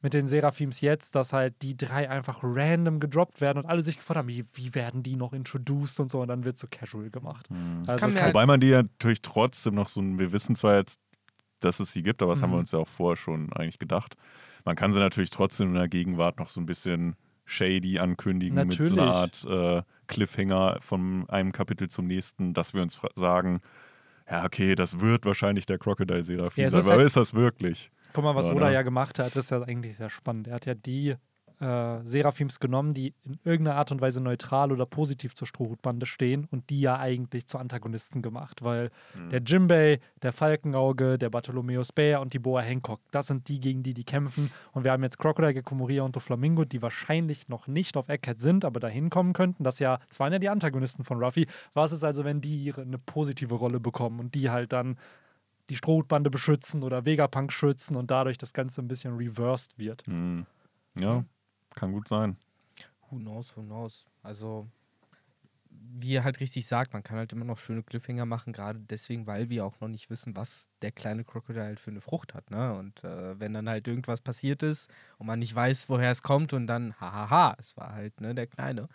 [0.00, 3.96] mit den Seraphims jetzt, dass halt die drei einfach random gedroppt werden und alle sich
[3.98, 7.10] gefragt haben, wie, wie werden die noch introduced und so, und dann wird so casual
[7.10, 7.48] gemacht.
[7.86, 10.76] Also Kann halt- Wobei man die ja natürlich trotzdem noch so ein, wir wissen zwar
[10.76, 11.00] jetzt,
[11.60, 12.60] dass es sie gibt, aber das haben wir Mhm.
[12.60, 14.16] uns ja auch vorher schon eigentlich gedacht.
[14.64, 17.14] Man kann sie natürlich trotzdem in der Gegenwart noch so ein bisschen
[17.44, 22.82] shady ankündigen mit so einer Art äh, Cliffhanger von einem Kapitel zum nächsten, dass wir
[22.82, 23.60] uns sagen,
[24.30, 27.34] ja, okay, das wird wahrscheinlich der Crocodile Seraphim Ja, sein, ist aber halt- ist das
[27.34, 27.90] wirklich?
[28.12, 28.74] Guck mal, was Ja, Oda ne?
[28.74, 30.46] ja gemacht hat, das ist ja eigentlich sehr spannend.
[30.48, 31.14] Er hat ja die
[31.62, 36.48] äh, Seraphims genommen, die in irgendeiner Art und Weise neutral oder positiv zur Strohhutbande stehen
[36.50, 39.30] und die ja eigentlich zu Antagonisten gemacht, weil Mhm.
[39.30, 43.82] der Jimbei, der Falkenauge, der Bartholomeus Bär und die Boa Hancock, das sind die, gegen
[43.82, 44.50] die die kämpfen.
[44.72, 48.40] Und wir haben jetzt Crocodile, Gecko Moria und Doflamingo, die wahrscheinlich noch nicht auf Egghead
[48.40, 49.62] sind, aber dahin kommen könnten.
[49.62, 51.46] Das ja, das waren ja die Antagonisten von Ruffy.
[51.74, 54.96] Was ist also, wenn die ihre, eine positive Rolle bekommen und die halt dann
[55.70, 60.04] die Strohhutbande beschützen oder Vegapunk schützen und dadurch das Ganze ein bisschen reversed wird.
[60.06, 60.44] Hm.
[60.98, 61.24] Ja,
[61.74, 62.36] kann gut sein.
[63.10, 64.06] Who knows, who knows.
[64.22, 64.68] Also,
[65.70, 69.26] wie ihr halt richtig sagt, man kann halt immer noch schöne Cliffhanger machen, gerade deswegen,
[69.26, 72.50] weil wir auch noch nicht wissen, was der kleine Crocodile halt für eine Frucht hat.
[72.50, 72.74] Ne?
[72.74, 76.52] Und äh, wenn dann halt irgendwas passiert ist und man nicht weiß, woher es kommt
[76.52, 78.88] und dann, hahaha, es war halt ne, der Kleine.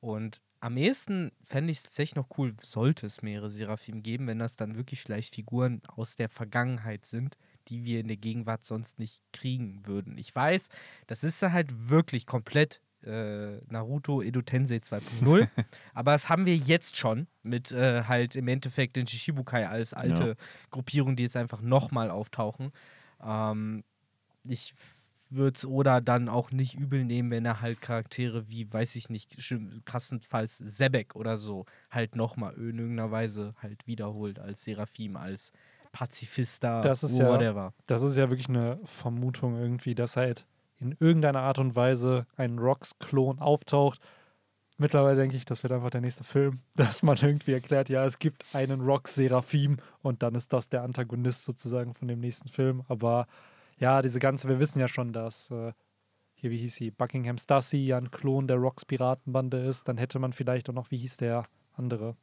[0.00, 4.38] Und am ehesten fände ich es tatsächlich noch cool, sollte es mehrere Seraphim geben, wenn
[4.38, 7.36] das dann wirklich vielleicht Figuren aus der Vergangenheit sind,
[7.68, 10.18] die wir in der Gegenwart sonst nicht kriegen würden.
[10.18, 10.68] Ich weiß,
[11.06, 15.48] das ist halt wirklich komplett äh, Naruto Edo Tensei 2.0.
[15.94, 20.28] Aber das haben wir jetzt schon mit äh, halt im Endeffekt den Shishibukai als alte
[20.28, 20.34] Ja.
[20.70, 22.72] Gruppierung, die jetzt einfach nochmal auftauchen.
[23.22, 23.84] Ähm,
[24.46, 24.74] ich
[25.30, 29.08] würde es Oda dann auch nicht übel nehmen, wenn er halt Charaktere wie, weiß ich
[29.08, 29.36] nicht,
[29.84, 35.52] krassenfalls Sebek oder so halt nochmal in irgendeiner Weise halt wiederholt als Seraphim, als
[35.94, 37.72] Pazifista, Das ist ja- whatever.
[37.86, 40.44] Das ist ja wirklich eine Vermutung irgendwie, dass halt
[40.80, 44.00] in irgendeiner Art und Weise ein Rocks-Klon auftaucht.
[44.76, 48.18] Mittlerweile denke ich, das wird einfach der nächste Film, dass man irgendwie erklärt, ja, es
[48.18, 52.82] gibt einen Rock-Seraphim und dann ist das der Antagonist sozusagen von dem nächsten Film.
[52.88, 53.28] Aber
[53.78, 55.72] ja, diese ganze, wir wissen ja schon, dass äh,
[56.34, 59.86] hier, wie hieß sie, Buckingham Stussy ja ein Klon der Rocks-Piratenbande ist.
[59.86, 61.44] Dann hätte man vielleicht auch noch, wie hieß der
[61.76, 62.16] andere?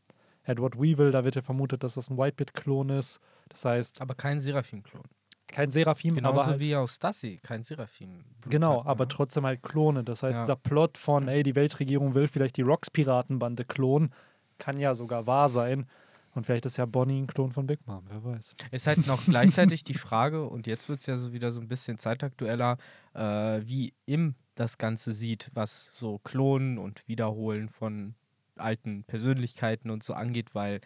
[0.52, 3.20] Edward Weevil, da wird ja vermutet, dass das ein Whitebit-Klon ist.
[3.50, 5.04] Das heißt, Aber kein Seraphim-Klon.
[5.48, 8.24] kein Seraphim, Genauso aber halt wie aus Stassi, kein Seraphim.
[8.50, 9.10] Genau, hat, aber ne?
[9.10, 10.04] trotzdem halt Klone.
[10.04, 10.44] Das heißt, Ja.
[10.46, 14.14] dieser Plot von, ey, die Weltregierung will vielleicht die Rocks-Piratenbande klonen,
[14.60, 15.88] kann ja sogar wahr sein.
[16.34, 18.56] Und vielleicht ist ja Bonnie ein Klon von Big Mom, wer weiß.
[18.72, 21.68] Ist halt noch gleichzeitig die Frage, und jetzt wird es ja so wieder so ein
[21.68, 22.78] bisschen zeitaktueller,
[23.14, 28.16] äh, wie Im das Ganze sieht, was so Klonen und Wiederholen von
[28.56, 30.82] alten Persönlichkeiten und so angeht, weil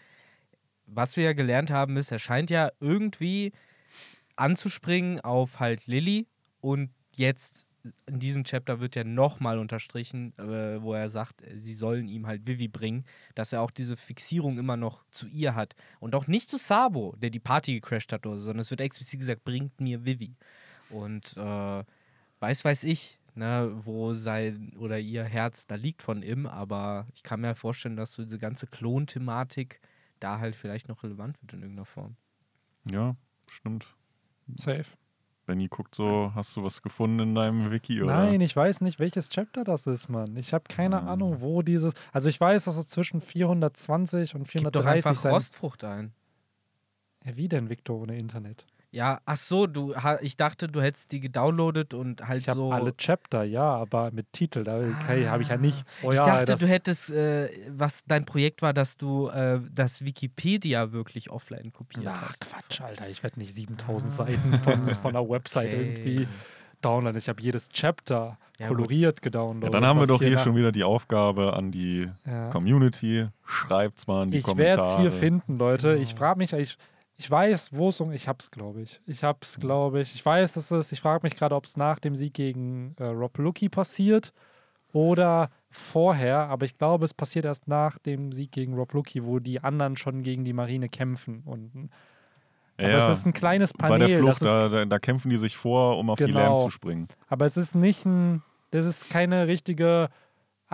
[0.88, 3.54] was wir ja gelernt haben, ist, er scheint ja irgendwie
[4.36, 6.28] anzuspringen auf halt Lilly
[6.62, 7.67] und jetzt
[8.08, 12.47] in diesem Chapter wird ja nochmal unterstrichen, äh, wo er sagt, sie sollen ihm halt
[12.47, 15.75] Vivi bringen, dass er auch diese Fixierung immer noch zu ihr hat.
[15.99, 18.82] Und auch nicht zu Sabo, der die Party gecrashed hat oder so, sondern es wird
[18.82, 20.36] explizit gesagt, bringt mir Vivi.
[20.89, 21.84] Und äh,
[22.39, 27.24] weiß, weiß ich, ne, wo sein oder ihr Herz da liegt von ihm, aber ich
[27.24, 29.80] kann mir vorstellen, dass so diese ganze Klon-Thematik
[30.19, 32.15] da halt vielleicht noch relevant wird in irgendeiner Form.
[32.89, 33.15] Ja,
[33.48, 33.95] stimmt.
[34.56, 34.86] Safe.
[35.45, 38.02] Benny guckt so, hast du was gefunden in deinem Wiki?
[38.02, 38.15] Oder?
[38.15, 40.36] Nein, ich weiß nicht, welches Chapter das ist, Mann.
[40.38, 41.13] Ich habe keine Ah.
[41.13, 41.93] Ahnung, wo dieses.
[42.12, 45.34] Also ich weiß, dass es zwischen 420 und Gib doch 430 einfach sein.
[45.34, 46.13] Rostfrucht ein.
[47.24, 48.65] Ja, wie denn, Victor, ohne Internet?
[48.95, 52.71] Ja, ach so, du, ich dachte, du hättest die gedownloadet und halt Ich habe so.
[52.71, 55.84] alle Chapter, ja, aber mit Titel, da okay, habe ich ja nicht.
[56.01, 59.60] Oh ich ja, dachte, das, du hättest, äh, was dein Projekt war, dass du äh,
[59.69, 62.39] das Wikipedia wirklich offline kopiert Ach, hast.
[62.49, 63.10] Quatsch, Alter.
[63.10, 65.84] Ich werde nicht 7000 Seiten von, von einer Website Okay.
[65.89, 66.27] irgendwie
[66.81, 67.17] downloaden.
[67.17, 69.73] Ich habe jedes Chapter Ja, koloriert Ja, gedownloadet.
[69.73, 72.49] dann haben wir doch hier nach- schon wieder die Aufgabe an die Ja.
[72.51, 73.27] Community.
[73.43, 74.77] Schreibt's mal in die Ich Kommentare.
[74.77, 75.95] werde es hier finden, Leute.
[75.95, 76.77] Ich frage mich, ich,
[77.17, 78.12] ich weiß, wo es um.
[78.12, 78.99] Ich hab's, glaube ich.
[79.08, 80.13] Ich hab's, glaube ich.
[80.15, 80.91] Ich weiß, dass es.
[80.91, 84.34] Ich frage mich gerade, ob es nach dem Sieg gegen äh, Rob Lucky passiert
[84.91, 86.47] oder vorher.
[86.49, 89.95] Aber ich glaube, es passiert erst nach dem Sieg gegen Rob Lucky, wo die anderen
[89.97, 91.41] schon gegen die Marine kämpfen.
[91.45, 91.89] Und,
[92.78, 94.08] aber Ja, es ist ein kleines bei Panel.
[94.08, 96.39] der das Flucht, da, da, da kämpfen die sich vor, um auf die Genau.
[96.58, 97.08] Lamb zu springen.
[97.28, 100.10] Aber es ist nicht ein, das ist keine richtige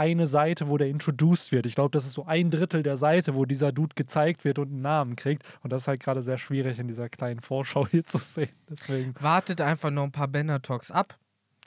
[0.01, 1.67] eine Seite, wo der introduced wird.
[1.67, 4.69] Ich glaube, das ist so ein Drittel der Seite, wo dieser Dude gezeigt wird und
[4.69, 5.43] einen Namen kriegt.
[5.61, 8.49] Und das ist halt gerade sehr schwierig in dieser kleinen Vorschau hier zu sehen.
[8.67, 9.13] Deswegen.
[9.19, 11.17] Wartet einfach noch ein paar Banner-Talks ab.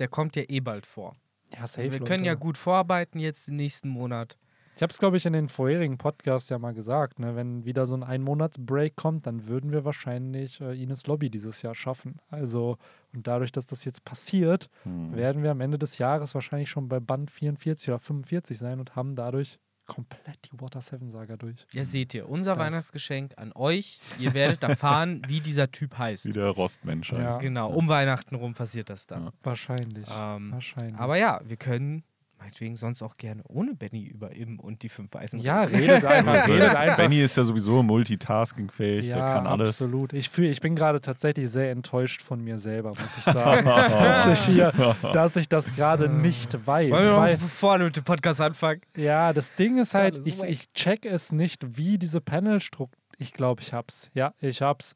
[0.00, 1.14] Der kommt ja eh bald vor.
[1.54, 1.84] Ja, safe.
[1.84, 2.04] Wir Leute.
[2.04, 4.36] können ja gut vorarbeiten jetzt den nächsten Monat.
[4.76, 7.18] Ich habe es, glaube ich, in den vorherigen Podcasts ja mal gesagt.
[7.20, 7.36] Ne?
[7.36, 11.74] Wenn wieder so ein Ein-Monats-Break kommt, dann würden wir wahrscheinlich äh, Ines Lobby dieses Jahr
[11.74, 12.18] schaffen.
[12.30, 12.76] Also,
[13.14, 15.14] und dadurch, dass das jetzt passiert, Hm.
[15.14, 18.96] werden wir am Ende des Jahres wahrscheinlich schon bei Band 44 oder 45 sein und
[18.96, 21.66] haben dadurch komplett die Water 7 Saga durch.
[21.72, 24.00] Ja, seht ihr, unser Das- Weihnachtsgeschenk an euch.
[24.18, 26.24] Ihr werdet erfahren, wie dieser Typ heißt.
[26.26, 27.18] Wie der Rostmensch Ja.
[27.18, 27.40] heißt.
[27.40, 29.26] Genau, um Weihnachten rum passiert das dann.
[29.26, 29.32] Ja.
[29.42, 30.08] Wahrscheinlich.
[30.10, 30.96] Ähm, Wahrscheinlich.
[30.98, 32.02] aber ja, wir können
[32.38, 36.46] meinetwegen sonst auch gerne ohne Benny über Im und die fünf Weißen ja, redet einfach,
[36.48, 36.96] redet einfach.
[36.96, 39.80] Benny ist ja sowieso multitaskingfähig, der kann alles.
[39.80, 40.12] absolut.
[40.12, 43.66] Ich, fühl, ich bin gerade tatsächlich sehr enttäuscht von mir selber, muss ich sagen.
[43.66, 44.72] dass, ich hier,
[45.12, 46.90] dass ich das gerade nicht weiß.
[46.90, 48.80] Wollen wir Weil, noch vorne mit dem Podcast anfangen?
[48.96, 52.98] ja, das Ding ist halt, ich, ich check es nicht, wie diese Panelstruktur.
[53.18, 54.10] Ich glaube, ich hab's.
[54.14, 54.94] Ja, ich hab's.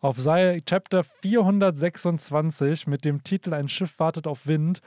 [0.00, 4.80] Auf Sei Chapter 426 mit dem Titel Ein Schiff wartet auf Wind,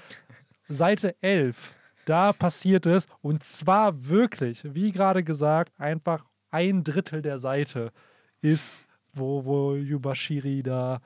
[0.69, 1.75] Seite 11.
[2.05, 7.91] Da passiert es und zwar wirklich, wie gerade gesagt, einfach ein Drittel der Seite
[8.41, 11.01] ist, wo, wo Yubashiri da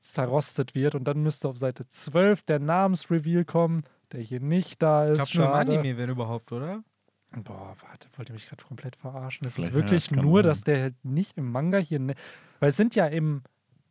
[0.00, 5.04] zerrostet wird und dann müsste auf Seite 12 der Namensreveal kommen, der hier nicht da
[5.04, 5.22] ist.
[5.22, 5.68] Ich glaube nur im.
[5.78, 6.82] Anime, wenn überhaupt, oder?
[7.30, 9.46] Boah, warte, wollt ihr mich gerade komplett verarschen?
[9.46, 10.48] Es ist ja, wirklich nur, sein.
[10.48, 11.98] dass der halt nicht im Manga hier.
[11.98, 12.14] Ne
[12.58, 13.42] Weil es sind ja im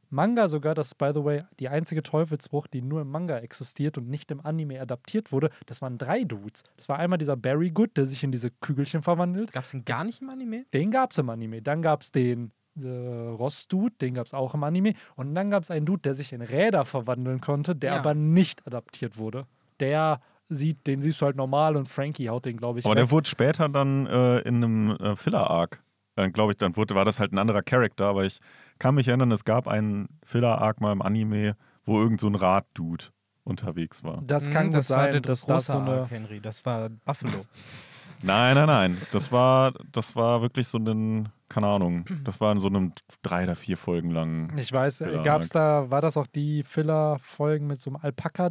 [0.09, 3.97] Manga sogar, das ist by the way die einzige Teufelsbruch, die nur im Manga existiert
[3.97, 5.49] und nicht im Anime adaptiert wurde.
[5.65, 6.63] Das waren drei Dudes.
[6.77, 9.51] Das war einmal dieser Barry Good, der sich in diese Kügelchen verwandelt.
[9.51, 10.65] Gab es den gar nicht im Anime?
[10.73, 11.61] Den gab es im Anime.
[11.61, 14.93] Dann gab es den äh, Ross-Dude, den gab es auch im Anime.
[15.15, 17.99] Und dann gab es einen Dude, der sich in Räder verwandeln konnte, der Ja.
[17.99, 19.45] aber nicht adaptiert wurde.
[19.79, 22.85] Der sieht, den siehst du halt normal und Frankie haut den, glaube ich.
[22.85, 22.99] Aber weg.
[23.03, 25.81] der wurde später dann äh, in einem äh, Filler-Arc.
[26.15, 28.39] Dann glaube ich, dann wurde, war das halt ein anderer Charakter, aber ich
[28.79, 33.05] kann mich erinnern, es gab einen Filler-Arc mal im Anime, wo irgend so ein Rad-Dude
[33.43, 34.21] unterwegs war.
[34.25, 36.01] das Mhm, kann gut das war sein, dass das große so eine.
[36.01, 36.39] Arc, Henry.
[36.41, 37.45] Das war Buffalo.
[38.23, 38.97] Nein, nein, nein.
[39.11, 43.43] Das war, das war wirklich so ein, keine Ahnung, das war in so einem drei
[43.43, 44.57] oder vier Folgen langen.
[44.57, 45.23] Ich weiß, Filler-Arc.
[45.23, 48.49] gab es da, war das auch die Filler-Folgen mit so einem Alpaka,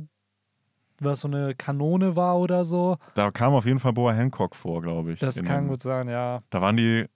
[1.01, 2.97] was so eine Kanone war oder so?
[3.15, 5.19] Da kam auf jeden Fall Boa Hancock vor, glaube ich.
[5.19, 6.39] Das kann dem- gut sein, ja.
[6.51, 7.07] Da waren die,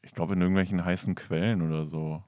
[0.00, 2.22] ich glaube, in irgendwelchen heißen Quellen oder so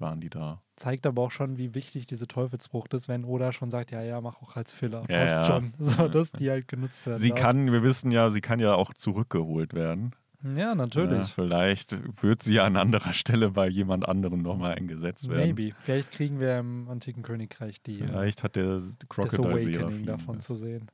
[0.00, 0.62] waren die da.
[0.76, 4.20] Zeigt aber auch schon, wie wichtig diese Teufelsfrucht ist, wenn Oda schon sagt, ja, ja,
[4.20, 5.04] mach auch als Filler.
[5.08, 5.44] Ja, Passt ja.
[5.44, 5.74] schon.
[5.78, 7.18] So, dass die halt genutzt werden.
[7.18, 7.38] Sie darf.
[7.40, 10.14] kann, wir wissen ja, sie kann ja auch zurückgeholt werden.
[10.42, 11.28] Ja, Ja, natürlich.
[11.34, 15.54] vielleicht wird sie an anderer Stelle bei jemand anderem nochmal eingesetzt werden.
[15.54, 15.74] Maybe.
[15.82, 19.48] Vielleicht kriegen wir im antiken Königreich die äh, Vielleicht hat der Crocodile
[19.80, 20.90] Awakening davon zu sehen.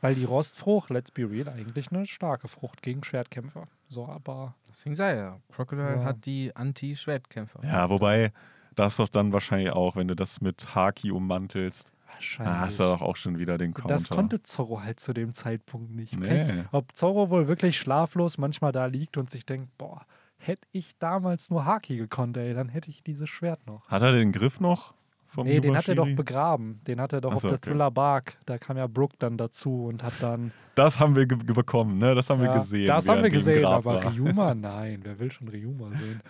[0.00, 3.68] Weil die Rostfrucht, let's be real, eigentlich eine starke Frucht gegen Schwertkämpfer.
[3.92, 5.40] So, aber Deswegen sei er.
[5.52, 6.04] Crocodile So.
[6.04, 7.60] hat die Anti-Schwertkämpfer.
[7.62, 8.32] Ja, wobei,
[8.74, 12.54] das doch dann wahrscheinlich auch, wenn du das mit Haki ummantelst, wahrscheinlich.
[12.54, 13.88] dann hast du doch auch schon wieder den Counter.
[13.92, 16.18] das konnte Zorro halt zu dem Zeitpunkt nicht.
[16.18, 16.26] Nee.
[16.26, 16.64] Pech.
[16.72, 20.06] Ob Zorro wohl wirklich schlaflos manchmal da liegt und sich denkt, boah,
[20.38, 23.88] hätte ich damals nur Haki gekonnt, ey, dann hätte ich dieses Schwert noch.
[23.88, 24.94] Hat er den Griff noch?
[25.34, 26.80] Vom nee, den hat er doch begraben.
[26.86, 27.70] Den hat er doch Ach auf der okay.
[27.70, 28.36] Thriller Bark.
[28.44, 30.52] Da kam ja Brooke dann dazu und hat dann.
[30.74, 32.14] Das haben wir bekommen, ne?
[32.14, 32.86] Das haben wir Ja, gesehen.
[32.86, 34.04] Das haben wir gesehen, aber.
[34.12, 36.20] Ryuma, nein, wer will schon Ryuma sehen?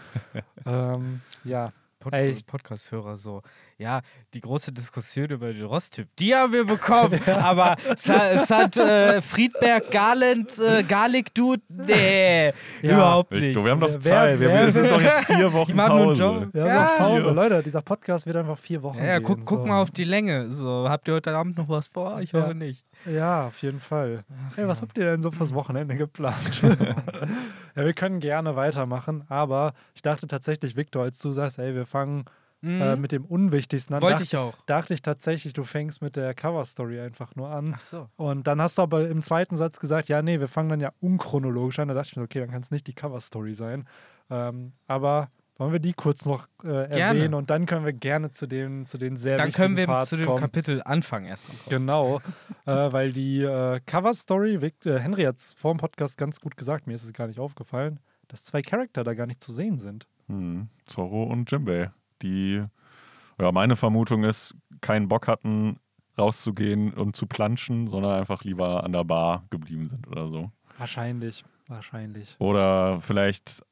[0.67, 2.13] ähm, ja, Pod.
[2.47, 3.43] Podcast-Hörer so.
[3.83, 4.01] Ja,
[4.33, 7.21] die große Diskussion über den Ross-Typ, die haben wir bekommen.
[7.27, 12.53] aber es hat, es hat äh, Friedberg, Garland, äh, Garlic Dude, nee, Ja.
[12.95, 13.57] überhaupt Ich, nicht.
[13.57, 14.41] du, wir haben doch Wer- Zeit.
[14.41, 16.23] Wir, wer- wir sind doch jetzt vier Wochen Ich mach nur einen Pause.
[16.23, 16.49] Job.
[16.55, 16.87] ja, Ja.
[16.99, 17.27] Pause.
[17.27, 17.33] Ja.
[17.33, 19.27] Leute, dieser Podcast wird einfach vier Wochen ja, gehen.
[19.27, 19.67] guck, guck so.
[19.67, 20.49] mal auf die Länge.
[20.51, 22.21] So, habt ihr heute Abend noch was vor?
[22.21, 22.43] Ich Ja.
[22.43, 22.85] hoffe nicht.
[23.05, 24.23] Ja, auf jeden Fall.
[24.55, 26.63] Hey, was habt ihr denn so fürs Wochenende geplant?
[27.77, 31.87] ja, wir können gerne weitermachen, aber ich dachte tatsächlich, Victor, als du sagst, ey, wir
[31.87, 32.25] fangen
[32.63, 34.55] äh, mit dem Unwichtigsten an, Wollte dacht, ich auch.
[34.67, 37.73] dachte ich tatsächlich, du fängst mit der Cover-Story einfach nur an.
[37.77, 38.09] Ach so.
[38.17, 40.93] Und dann hast du aber im zweiten Satz gesagt, ja, nee, wir fangen dann ja
[41.01, 41.89] unchronologisch an.
[41.89, 43.89] Da dachte ich mir, okay, dann kann es nicht die Cover-Story sein.
[44.31, 46.99] Ähm, aber wollen wir die kurz noch äh, Gerne.
[46.99, 49.87] erwähnen und dann können wir gerne zu den, zu den sehr Dann wichtigen können wir
[49.87, 50.41] Parts zu dem kommen.
[50.41, 51.69] Kapitel Anfang erstmal kommen.
[51.69, 52.21] Genau,
[52.67, 56.87] äh, weil die äh, Cover-Story, äh, Henry hat es vor dem Podcast ganz gut gesagt,
[56.87, 60.07] mir ist es gar nicht aufgefallen, dass zwei Charakter da gar nicht zu sehen sind.
[60.29, 61.91] Hm, Zorro und Jimbei,
[62.23, 62.63] die,
[63.41, 65.79] ja, meine Vermutung ist, keinen Bock hatten,
[66.19, 70.51] rauszugehen und zu planschen, sondern einfach lieber an der Bar geblieben sind oder so.
[70.79, 72.37] Wahrscheinlich, wahrscheinlich.
[72.39, 73.63] Oder vielleicht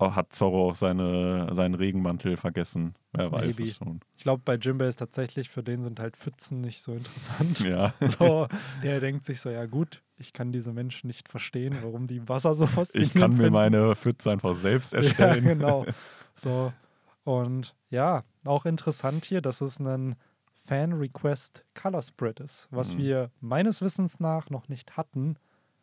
[0.00, 2.94] hat Zorro auch seine, seinen Regenmantel vergessen.
[3.12, 3.70] Wer weiß Maybe.
[3.70, 3.98] es schon.
[4.16, 7.58] Ich glaube, bei Jimbei ist tatsächlich, für den sind halt Pfützen nicht so interessant.
[7.68, 7.92] Ja.
[8.00, 8.46] So,
[8.84, 12.54] der denkt sich so, ja gut, ich kann diese Menschen nicht verstehen, warum die Wasser
[12.54, 13.52] so faszinierend Ich kann mir finden.
[13.54, 15.42] meine Pfütze einfach selbst Ja, erstellen.
[15.44, 15.84] genau.
[16.36, 16.72] So.
[17.24, 20.16] Und ja, auch interessant hier, dass es ein
[20.54, 22.98] Fan-Request Color Spread ist, was Mhm.
[22.98, 25.36] wir meines Wissens nach noch nicht hatten,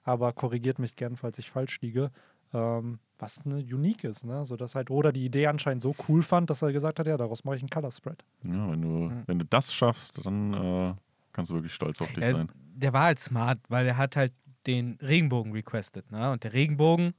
[0.04, 2.12] aber korrigiert mich gern, falls ich falsch liege.
[2.54, 4.46] Ähm, was eine Unique ist, ne?
[4.46, 7.18] So dass halt Oda die Idee anscheinend so cool fand, dass er gesagt hat, ja,
[7.18, 8.24] daraus mache ich einen Color Spread.
[8.44, 9.24] Ja, wenn du, Mhm.
[9.26, 10.94] wenn du das schaffst, dann äh,
[11.32, 12.52] kannst du wirklich stolz auf dich Er, sein.
[12.56, 14.34] der war halt smart, weil er hat halt
[14.68, 16.12] den Regenbogen requested.
[16.12, 16.32] Ne?
[16.32, 17.14] Und der Regenbogen,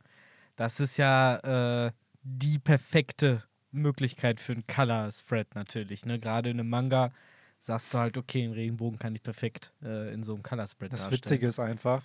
[0.57, 3.43] das ist ja äh, die perfekte
[3.77, 6.05] Möglichkeit für einen Color Spread natürlich.
[6.07, 6.19] Ne?
[6.19, 7.11] Gerade in einem Manga
[7.59, 10.93] sagst du halt, okay, einen Regenbogen kann ich perfekt äh, in so einem Color Spread
[10.93, 11.19] Das darstellen.
[11.19, 12.03] Witzige ist einfach,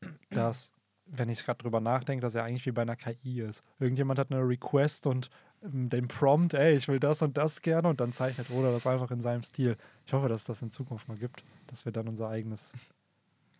[0.30, 0.72] dass,
[1.06, 3.62] wenn ich gerade drüber nachdenke, dass er eigentlich wie bei einer KI ist.
[3.78, 5.30] Irgendjemand hat eine Request und
[5.62, 8.86] ähm, den Prompt, ey, ich will das und das gerne und dann zeichnet Oda das
[8.86, 9.76] einfach in seinem Stil.
[10.06, 12.72] Ich hoffe, dass es das in Zukunft mal gibt, dass wir dann unser eigenes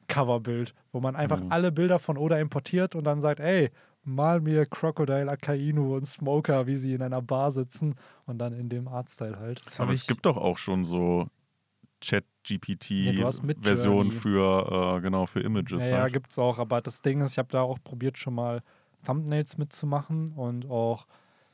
[0.09, 1.53] Coverbild, wo man einfach Mhm.
[1.53, 3.70] alle Bilder von Oda importiert und dann sagt, ey,
[4.09, 7.94] mal mir Crocodile, Akainu und Smoker, wie sie in einer Bar sitzen
[8.27, 9.61] und dann in dem Artstyle halt.
[9.79, 13.40] Aber es gibt doch auch schon so Ja, Midjourney.
[13.40, 15.85] Chat-GPT-Versionen für, äh, genau, für Images.
[15.85, 16.12] Ja, ja, halt.
[16.12, 16.59] gibt's auch.
[16.59, 18.62] Aber das Ding ist, ich habe da auch probiert, schon mal
[19.05, 21.07] Thumbnails mitzumachen und auch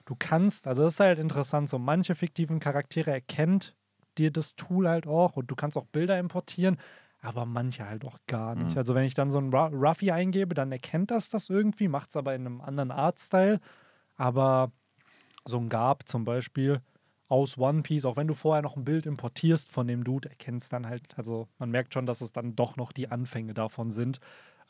[0.06, 3.74] du kannst, also das ist halt interessant, so manche fiktiven Charaktere erkennt
[4.18, 6.78] dir das Tool halt auch und du kannst auch Bilder importieren,
[7.24, 8.72] aber manche halt auch gar nicht.
[8.72, 8.78] Mhm.
[8.78, 12.10] Also wenn ich dann so ein Ru- Ruffy eingebe, dann erkennt das das irgendwie, macht
[12.10, 13.60] es aber in einem anderen Artstyle,
[14.16, 14.70] aber
[15.46, 16.80] so ein Garb zum Beispiel,
[17.28, 20.72] aus One Piece, auch wenn du vorher noch ein Bild importierst von dem Dude, erkennst
[20.72, 24.20] dann halt, also man merkt schon, dass es dann doch noch die Anfänge davon sind.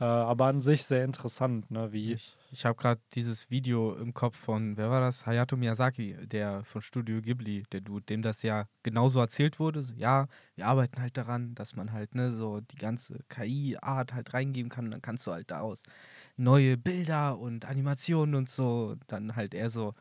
[0.05, 1.91] Äh, aber an sich sehr interessant, ne?
[1.93, 2.13] Wie.
[2.13, 5.25] Ich, ich habe gerade dieses Video im Kopf von, wer war das?
[5.25, 9.83] Hayato Miyazaki, der von Studio Ghibli, der Dude, dem das ja genauso erzählt wurde.
[9.83, 14.35] So, ja, wir arbeiten halt daran, dass man halt, ne, so die ganze KI-Art halt
[14.35, 15.85] reingeben kann und dann kannst du halt daraus
[16.37, 18.97] neue Bilder und Animationen und so.
[19.07, 19.95] Dann halt eher so,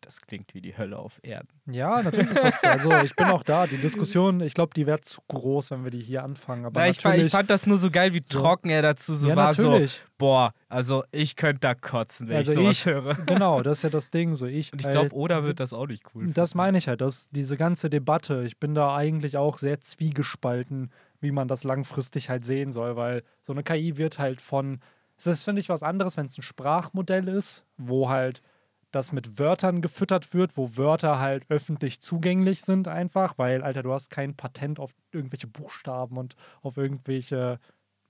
[0.00, 1.48] das klingt wie die Hölle auf Erden.
[1.70, 3.66] Ja, natürlich ist das, also ich bin auch da.
[3.66, 6.64] Die Diskussion, ich glaube, die wäre zu groß, wenn wir die hier anfangen.
[6.64, 8.40] Aber Na, ich, fand, ich fand das nur so geil, wie So.
[8.40, 9.48] trocken er dazu so ja, war.
[9.48, 9.92] natürlich.
[9.92, 13.14] So, boah, also ich könnte da kotzen, wenn Also ich sowas ich- höre.
[13.26, 14.34] Genau, das ist ja das Ding.
[14.34, 16.28] So ich, Und ich glaube, Oda wird das auch nicht cool.
[16.32, 20.90] Das meine ich halt, dass diese ganze Debatte, ich bin da eigentlich auch sehr zwiegespalten,
[21.20, 24.80] wie man das langfristig halt sehen soll, weil so eine KI wird halt von,
[25.22, 28.42] das finde ich, was anderes, wenn es ein Sprachmodell ist, wo halt
[28.90, 33.92] das mit Wörtern gefüttert wird, wo Wörter halt öffentlich zugänglich sind einfach, weil, Alter, du
[33.92, 37.60] hast kein Patent auf irgendwelche Buchstaben und auf irgendwelche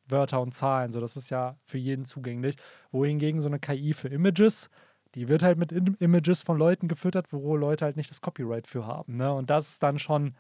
[0.09, 0.93] Wörter und Zahlen.
[0.93, 2.57] So, das ist ja für jeden zugänglich.
[2.91, 4.71] Wohingegen so eine KI für Images,
[5.15, 8.67] die wird halt mit Im- Images von Leuten gefüttert, wo Leute halt nicht das Copyright
[8.67, 9.17] für haben.
[9.17, 9.33] Ne?
[9.33, 10.35] Und das ist dann schon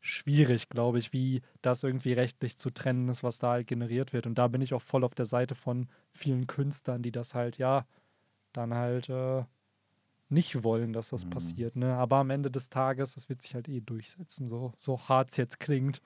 [0.00, 4.26] schwierig, glaube ich, wie das irgendwie rechtlich zu trennen ist, was da halt generiert wird.
[4.26, 7.58] Und da bin ich auch voll auf der Seite von vielen Künstlern, die das halt,
[7.58, 7.86] ja,
[8.52, 9.44] dann halt äh,
[10.32, 11.30] nicht wollen, dass das Mhm.
[11.30, 11.76] passiert.
[11.76, 11.94] Ne?
[11.94, 15.36] Aber am Ende des Tages, das wird sich halt eh durchsetzen, so, so hart es
[15.36, 16.00] jetzt klingt.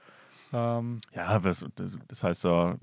[0.53, 1.65] Ähm, Ja, das,
[2.09, 2.77] das, heißt ja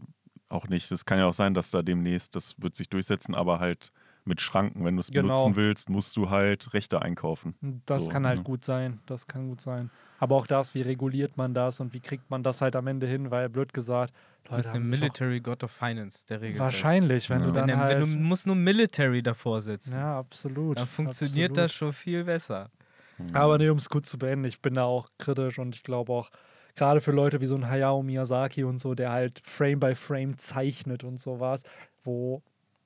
[0.49, 3.59] auch nicht, es kann ja auch sein, dass da demnächst, das wird sich durchsetzen, aber
[3.59, 3.91] halt
[4.25, 4.85] mit Schranken.
[4.85, 5.33] Wenn du es Genau.
[5.33, 7.55] benutzen willst, musst du halt Rechte einkaufen.
[7.85, 8.43] Das So, kann halt ne?
[8.43, 8.99] gut sein.
[9.05, 9.89] Das kann gut sein.
[10.23, 13.07] Aber auch das, wie reguliert man das und wie kriegt man das halt am Ende
[13.07, 13.29] hin?
[13.29, 14.13] Weil, blöd gesagt,
[14.45, 17.47] Leute Mit haben einem Military God of Finance, der regelt wahrscheinlich, wenn Ja.
[17.47, 17.99] du dann Wenn, halt...
[17.99, 20.77] wenn du musst nur Military davor setzen, ja, absolut.
[20.79, 21.57] dann funktioniert absolut.
[21.57, 22.69] das schon viel besser.
[23.33, 26.13] Aber nee, um es gut zu beenden, ich bin da auch kritisch und ich glaube
[26.13, 26.29] auch,
[26.77, 30.37] gerade für Leute wie so ein Hayao Miyazaki und so, der halt Frame by Frame
[30.37, 31.63] zeichnet und sowas,
[32.05, 32.41] wo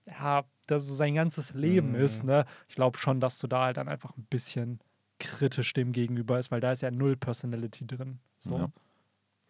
[0.08, 2.00] ja, das so sein ganzes Leben Mhm.
[2.00, 2.45] ist, ne?
[2.67, 4.80] Ich glaube schon, dass du da halt dann einfach ein bisschen
[5.20, 8.20] kritisch dem gegenüber ist, weil da ist ja null Personality drin.
[8.38, 8.58] So.
[8.58, 8.70] Ja.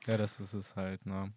[0.06, 1.32] Ja, das ist es halt, ne?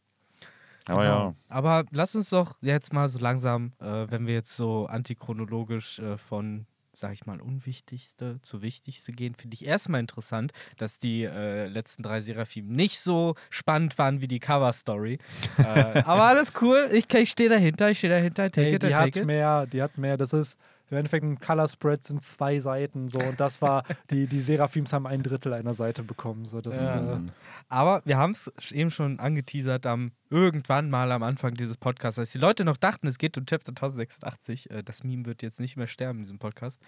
[0.87, 1.29] Aber Genau.
[1.29, 5.99] ja, Aber lass uns doch jetzt mal so langsam, äh, wenn wir jetzt so antichronologisch
[5.99, 11.25] äh, von, sag ich mal, unwichtigste zu wichtigste gehen, finde ich erstmal interessant, dass die
[11.25, 15.19] äh, letzten drei Seraphim nicht so spannend waren wie die Cover-Story.
[15.59, 15.63] äh,
[16.05, 18.95] aber alles cool, ich, ich stehe dahinter, ich stehe dahinter, take Ey, it, die I
[18.95, 19.27] hat take it.
[19.27, 20.59] mehr, die hat mehr, das ist
[20.91, 24.93] im Endeffekt ein Color Spread sind zwei Seiten so und das war, die, die Seraphims
[24.93, 26.45] haben ein Drittel einer Seite bekommen.
[26.47, 27.15] So, das, Ja.
[27.17, 27.21] äh,
[27.69, 32.33] Aber wir haben es eben schon angeteasert am irgendwann mal am Anfang dieses Podcasts, als
[32.33, 34.71] die Leute noch dachten, es geht um Chapter 1086.
[34.71, 36.81] Äh, das Meme wird jetzt nicht mehr sterben in diesem Podcast.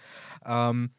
[0.45, 0.91] Ähm,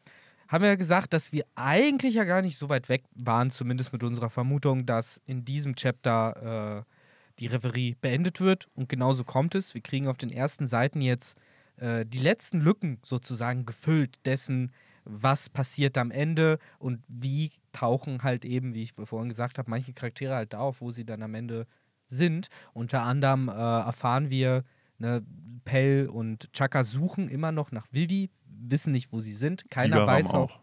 [0.47, 3.93] haben wir ja gesagt, dass wir eigentlich ja gar nicht so weit weg waren, zumindest
[3.93, 6.91] mit unserer Vermutung, dass in diesem Chapter äh,
[7.39, 8.67] die Reverie beendet wird.
[8.75, 9.73] Und genauso kommt es.
[9.73, 11.37] Wir kriegen auf den ersten Seiten jetzt
[11.77, 14.71] äh, die letzten Lücken sozusagen gefüllt dessen,
[15.03, 19.93] was passiert am Ende und wie tauchen halt eben, wie ich vorhin gesagt habe, manche
[19.93, 21.67] Charaktere halt da auf, wo sie dann am Ende
[22.07, 22.47] sind.
[22.73, 24.63] Unter anderem äh, erfahren wir,
[24.97, 25.23] ne,
[25.63, 29.69] Pell und Chaka suchen immer noch nach Vivi, wissen nicht, wo sie sind.
[29.69, 30.57] Keiner Igaram weiß auch.
[30.57, 30.61] auch.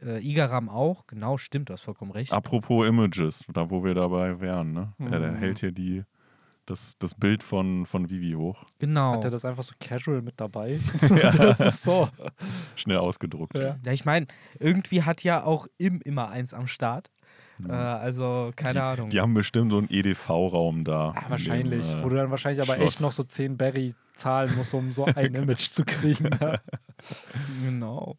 [0.00, 2.32] Äh, Igaram auch, genau, stimmt, du hast vollkommen recht.
[2.32, 4.92] Apropos Images, da wo wir dabei wären, ne?
[4.98, 5.36] Er, der Mhm.
[5.36, 6.04] hält hier die,
[6.66, 8.64] das, das Bild von, von Vivi hoch.
[8.78, 9.12] Genau.
[9.14, 10.78] Hat er das einfach so casual mit dabei?
[10.96, 12.08] So, Das ist so.
[12.76, 13.58] Schnell ausgedruckt.
[13.58, 13.78] Ja.
[13.84, 14.26] Ja, ich meine,
[14.58, 17.10] irgendwie hat ja auch Im immer eins am Start.
[17.68, 19.06] Äh, also, keine Ahnung.
[19.06, 19.10] Mhm.
[19.10, 21.14] Die haben bestimmt so einen EDV-Raum da.
[21.14, 21.80] Ja, wahrscheinlich.
[21.82, 22.94] in dem, äh, wo du dann wahrscheinlich aber Schloss.
[22.94, 26.24] echt noch so 10 Berry zahlen musst, um so ein Image zu kriegen.
[26.24, 26.60] Ne?
[27.62, 28.16] Genau.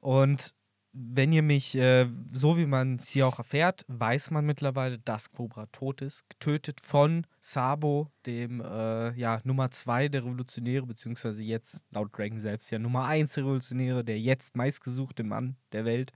[0.00, 0.54] Und
[0.92, 5.30] wenn ihr mich, äh, so wie man es hier auch erfährt, weiß man mittlerweile, dass
[5.30, 6.28] Cobra tot ist.
[6.28, 12.70] Getötet von Sabo, dem äh, ja, Nummer 2 der Revolutionäre, beziehungsweise jetzt laut Dragon selbst
[12.70, 16.12] ja Nummer 1 der Revolutionäre, der jetzt meistgesuchte Mann der Welt.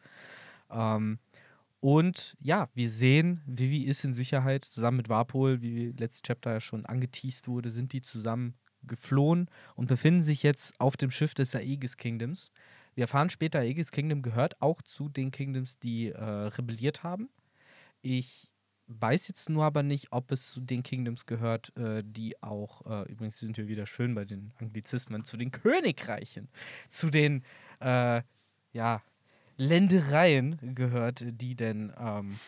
[0.70, 1.18] Ähm,
[1.80, 6.60] und ja, wir sehen, Vivi ist in Sicherheit, zusammen mit Warpol, wie letztes Chapter ja
[6.60, 8.54] schon angeteased wurde, sind die zusammen
[8.84, 12.50] geflohen und befinden sich jetzt auf dem Schiff des Aegis Kingdoms.
[12.94, 17.30] Wir erfahren später, Aegis Kingdom gehört auch zu den Kingdoms, die äh, rebelliert haben.
[18.02, 18.50] Ich
[18.86, 23.10] weiß jetzt nur aber nicht, ob es zu den Kingdoms gehört, äh, die auch, äh,
[23.10, 26.48] übrigens sind wir wieder schön bei den Anglizismen, zu den Königreichen,
[26.88, 27.44] zu den,
[27.80, 28.22] äh,
[28.72, 29.02] ja,
[29.56, 32.38] Ländereien gehört, die denn ähm,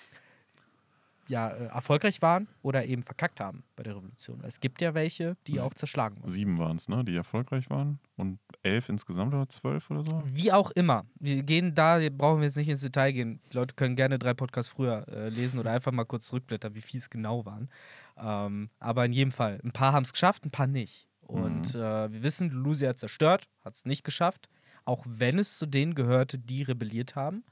[1.29, 4.43] ja, äh, erfolgreich waren oder eben verkackt haben bei der Revolution.
[4.45, 6.31] Es gibt ja welche, die auch zerschlagen wurden.
[6.31, 7.05] Sieben waren es, ne?
[7.05, 7.99] Die erfolgreich waren.
[8.17, 10.23] Und elf insgesamt oder zwölf oder so?
[10.27, 11.07] Wie auch immer.
[11.19, 13.41] Wir gehen da, brauchen wir jetzt nicht ins Detail gehen.
[13.51, 16.81] Die Leute können gerne drei Podcasts früher äh, lesen oder einfach mal kurz zurückblättern, wie
[16.81, 17.69] viel es genau waren.
[18.17, 21.09] Ähm, aber in jedem Fall, ein paar haben es geschafft, ein paar nicht.
[21.23, 21.81] Und Mhm.
[21.81, 24.49] äh, wir wissen, Lucia hat zerstört, hat es nicht geschafft,
[24.85, 27.45] auch wenn es zu denen gehörte, die rebelliert haben.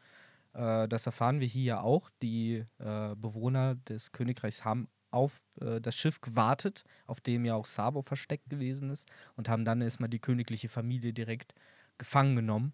[0.54, 2.10] Äh, das erfahren wir hier ja auch.
[2.22, 7.66] Die äh, Bewohner des Königreichs haben auf äh, das Schiff gewartet, auf dem ja auch
[7.66, 11.54] Sabo versteckt gewesen ist, und haben dann erstmal die königliche Familie direkt
[11.98, 12.72] gefangen genommen.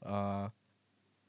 [0.00, 0.48] Äh,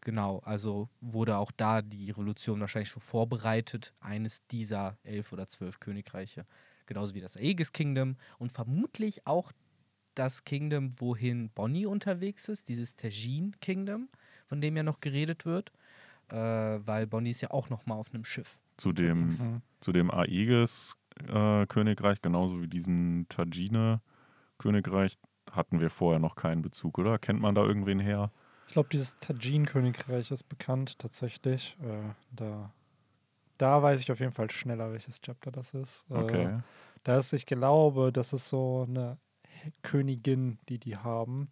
[0.01, 5.79] genau, also wurde auch da die Revolution wahrscheinlich schon vorbereitet, eines dieser elf oder zwölf
[5.79, 6.45] Königreiche.
[6.85, 9.51] Genauso wie das Aegis Kingdom und vermutlich auch
[10.13, 14.07] das Kingdom, wohin Bonnie unterwegs ist, dieses Tajin Kingdom,
[14.47, 15.73] von dem ja noch geredet wird,
[16.31, 16.35] äh,
[16.85, 18.59] weil Bonnie ist ja auch noch mal auf einem Schiff.
[18.77, 19.61] Zu dem, Mhm.
[19.79, 25.17] zu dem Aegis-Königreich, genauso wie diesem Tajine-Königreich,
[25.51, 27.17] hatten wir vorher noch keinen Bezug, oder?
[27.19, 28.31] Kennt man da irgendwen her?
[28.67, 31.77] Ich glaube, dieses Tajin-Königreich ist bekannt tatsächlich.
[31.81, 32.71] Äh, da,
[33.57, 36.05] da weiß ich auf jeden Fall schneller, welches Chapter das ist.
[36.09, 36.61] Äh, Okay.
[37.03, 39.17] da ist, ich glaube, das ist so eine
[39.83, 41.51] Königin, die die haben.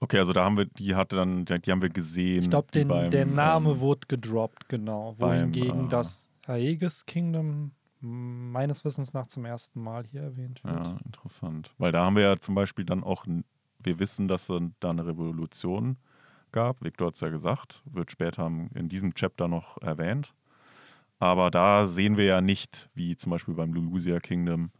[0.00, 2.42] Okay, also da haben wir, die hatte dann, die haben wir gesehen.
[2.42, 5.14] Ich glaube, beim, der Name ähm, wurde gedroppt, genau.
[5.18, 10.86] beim, Wohingegen äh, das Aegis Kingdom meines Wissens nach zum ersten Mal hier erwähnt wird.
[10.86, 11.74] Ja, interessant.
[11.76, 15.06] Weil da haben wir ja zum Beispiel dann auch, wir wissen, dass es da eine
[15.06, 15.98] Revolution
[16.50, 16.82] gab.
[16.82, 20.34] Victor hat es ja gesagt, wird später in diesem Chapter noch erwähnt.
[21.18, 24.70] Aber da sehen wir ja nicht, wie zum Beispiel beim Lulusia Kingdom,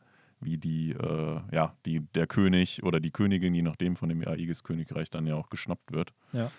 [0.41, 5.11] wie die, äh, ja, die, der König oder die Königin, je nachdem von dem Aegis-Königreich,
[5.11, 6.12] dann ja auch geschnappt wird.
[6.32, 6.51] Ja.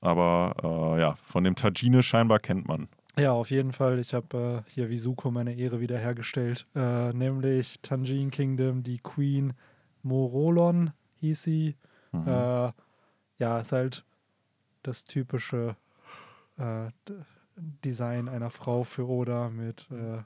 [0.00, 2.88] Aber äh, ja, von dem Tajine scheinbar kennt man.
[3.18, 3.98] Ja, auf jeden Fall.
[3.98, 6.66] Ich habe äh, hier wie Suko meine Ehre wiederhergestellt.
[6.74, 9.52] Äh, nämlich Tanjin Kingdom, die Queen
[10.02, 11.76] Morolon hieß sie.
[12.12, 12.26] Mhm.
[12.26, 12.72] Äh,
[13.38, 14.04] ja, ist halt
[14.82, 15.76] das typische
[16.56, 16.90] äh,
[17.56, 20.22] Design einer Frau für Oda mit, äh,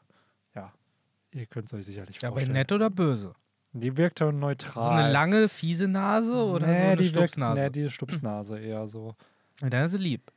[1.36, 2.52] ihr könnt es euch sicherlich Aber vorstellen.
[2.54, 3.32] nett oder böse?
[3.72, 4.86] Die wirkt dann neutral.
[4.86, 7.62] So eine lange, fiese Nase oder nee, so eine die wirkt, Stupsnase?
[7.62, 9.14] Nee, die Stupsnase eher so.
[9.60, 10.32] Ja, Dann ist sie lieb.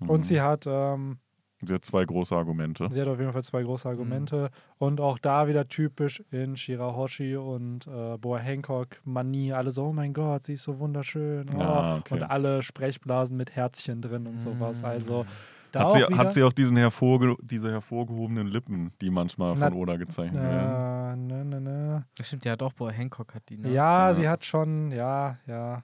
[0.00, 0.22] Und Mhm.
[0.22, 1.18] sie hat ähm,
[1.62, 2.88] Sie hat zwei große Argumente.
[2.90, 3.92] Sie hat auf jeden Fall zwei große Mhm.
[3.92, 4.50] Argumente.
[4.78, 9.52] Und auch da wieder typisch in Shirahoshi und äh, Boa Hancock Manie.
[9.52, 11.50] Alle so, oh mein Gott, sie ist so wunderschön.
[11.54, 11.58] Oh.
[11.60, 12.14] Ja, okay.
[12.14, 14.80] Und alle Sprechblasen mit Herzchen drin und sowas.
[14.80, 14.88] Mhm.
[14.88, 15.26] Also
[15.72, 19.68] da Hat auch sie, hat sie auch diesen hervorge diese hervorgehobenen Lippen, die manchmal Na-
[19.68, 20.72] von Oda gezeichnet werden?
[20.72, 22.06] äh, ne, ne, ne.
[22.16, 23.68] Das stimmt, ja doch, Boah, Hancock hat die, ne?
[23.72, 24.14] Ja, Ja.
[24.14, 25.82] sie hat schon, ja, ja.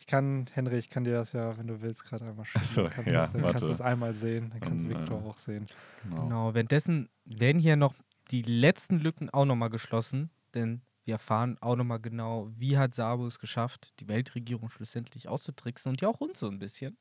[0.00, 2.64] Ich kann, Henry, ich kann dir das ja, wenn du willst, gerade einmal schicken.
[2.64, 4.50] So, Dann kannst ja, du es- dann kannst du es einmal sehen.
[4.50, 5.66] Dann kannst Dann, Victor äh, auch sehen.
[6.04, 6.22] Genau.
[6.22, 7.94] Genau, währenddessen werden hier noch
[8.30, 13.26] die letzten Lücken auch nochmal geschlossen, denn wir erfahren auch nochmal genau, wie hat Sabo
[13.26, 16.96] es geschafft, die Weltregierung schlussendlich auszutricksen und ja auch uns so ein bisschen.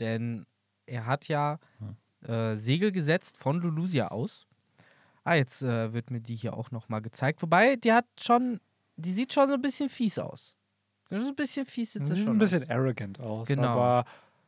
[0.00, 0.46] Denn
[0.86, 1.58] er hat ja
[2.26, 4.46] äh, Segel gesetzt von Lulusia aus.
[5.24, 7.42] Ah, jetzt äh, wird mir die hier auch nochmal gezeigt.
[7.42, 8.60] Wobei, die hat schon,
[8.96, 10.56] die sieht schon so ein bisschen fies aus.
[11.08, 12.70] So ein bisschen fies sieht Sie sie sieht schon ein bisschen aus.
[12.70, 13.68] arrogant aus, Genau.
[13.68, 14.04] aber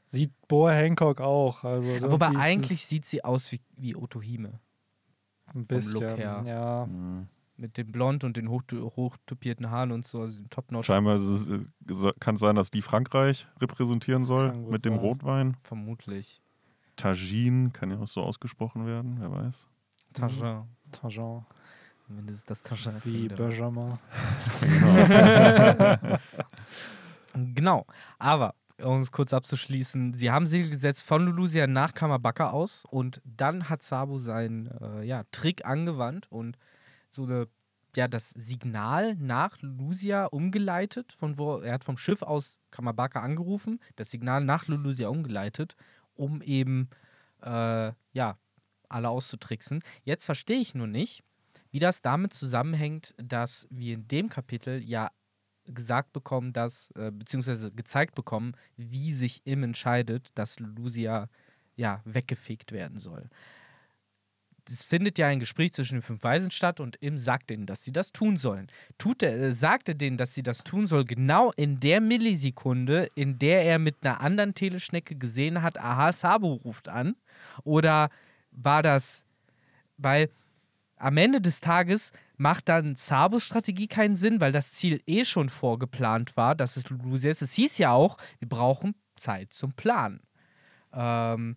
[0.07, 1.63] sieht Boa Hancock auch.
[1.65, 4.61] Also wobei ist eigentlich sieht sie aus wie, wie Otohime.
[5.47, 6.43] ein Look bisschen, her.
[6.47, 6.87] ja.
[6.87, 7.29] Mhm.
[7.61, 10.87] Mit dem Blond und den hoch, hochtupierten Haaren und so, also dem Top-Notch.
[10.87, 14.95] Scheinbar ist es, äh, kann es sein, dass die Frankreich repräsentieren Das soll mit dem
[14.95, 15.01] sein.
[15.01, 15.57] Rotwein.
[15.65, 16.41] Vermutlich.
[16.95, 19.67] Tajin kann ja auch so ausgesprochen werden, wer weiß.
[20.13, 20.69] Tajan.
[20.93, 21.45] Tajan,
[22.07, 23.01] Zumindest das Tajan.
[23.05, 23.99] wie Benjamin.
[27.35, 27.87] Genau.
[28.19, 33.21] Aber, um es kurz abzuschließen, sie haben Segel gesetzt von Lulusia nach Kamabaka aus und
[33.25, 36.57] dann hat Sabo seinen äh, ja, Trick angewandt und
[37.19, 37.49] so eine,
[37.97, 43.81] ja, das Signal nach Lulusia umgeleitet, von wo er hat vom Schiff aus Kamabaka angerufen,
[43.97, 45.75] das Signal nach Lulusia umgeleitet,
[46.15, 46.89] um eben
[47.43, 48.39] äh, ja,
[48.89, 49.83] alle auszutricksen.
[50.05, 51.25] Jetzt verstehe ich nur nicht,
[51.71, 55.11] wie das damit zusammenhängt, dass wir in dem Kapitel ja
[55.67, 61.29] gesagt bekommen, dass, äh, beziehungsweise gezeigt bekommen, wie sich Im entscheidet, dass Lucia
[61.77, 63.29] ja weggefegt werden soll.
[64.71, 67.85] Es findet ja ein Gespräch zwischen den fünf Weisen statt und Im sagt ihnen, dass
[67.85, 68.69] sie das tun sollen.
[68.99, 73.09] Tut er, äh, sagt er denen, dass sie das tun soll, genau in der Millisekunde,
[73.15, 77.17] in der er mit einer anderen Teleschnecke gesehen hat, aha, Sabo ruft an?
[77.65, 78.11] Oder
[78.51, 79.25] war das,
[79.97, 80.29] weil
[80.97, 85.49] am Ende des Tages macht dann Sabos Strategie keinen Sinn, weil das Ziel eh schon
[85.49, 87.43] vorgeplant war, dass es Lulusia ist.
[87.43, 90.21] Es hieß ja auch, wir brauchen Zeit zum Planen.
[90.93, 91.57] Ähm,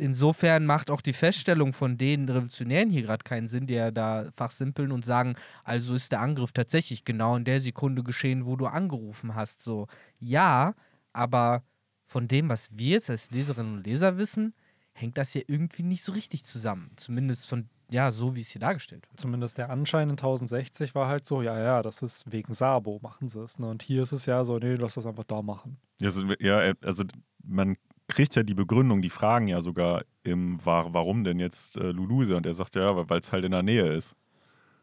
[0.00, 4.30] insofern macht auch die Feststellung von den Revolutionären hier gerade keinen Sinn, die ja da
[4.34, 8.66] fachsimpeln und sagen, also ist der Angriff tatsächlich genau in der Sekunde geschehen, wo du
[8.66, 9.62] angerufen hast.
[9.62, 9.86] So,
[10.18, 10.74] ja,
[11.12, 11.62] aber
[12.06, 14.54] von dem, was wir jetzt als Leserinnen und Leser wissen,
[14.92, 16.90] hängt das ja irgendwie nicht so richtig zusammen.
[16.96, 19.20] Zumindest von, ja, so wie es hier dargestellt wird.
[19.20, 23.28] Zumindest der Anschein in 1060 war halt so, ja, ja, das ist wegen Sabo, machen
[23.28, 23.58] sie es.
[23.58, 23.68] Ne?
[23.68, 25.78] Und hier ist es ja so, nee, lass das einfach da machen.
[26.00, 27.04] Ja, also, ja, also
[27.44, 27.76] man
[28.08, 32.36] kriegt ja die Begründung, die fragen ja sogar im, war, warum denn jetzt äh, Luluse?
[32.36, 34.16] Und er sagt ja, weil es halt in der Nähe ist.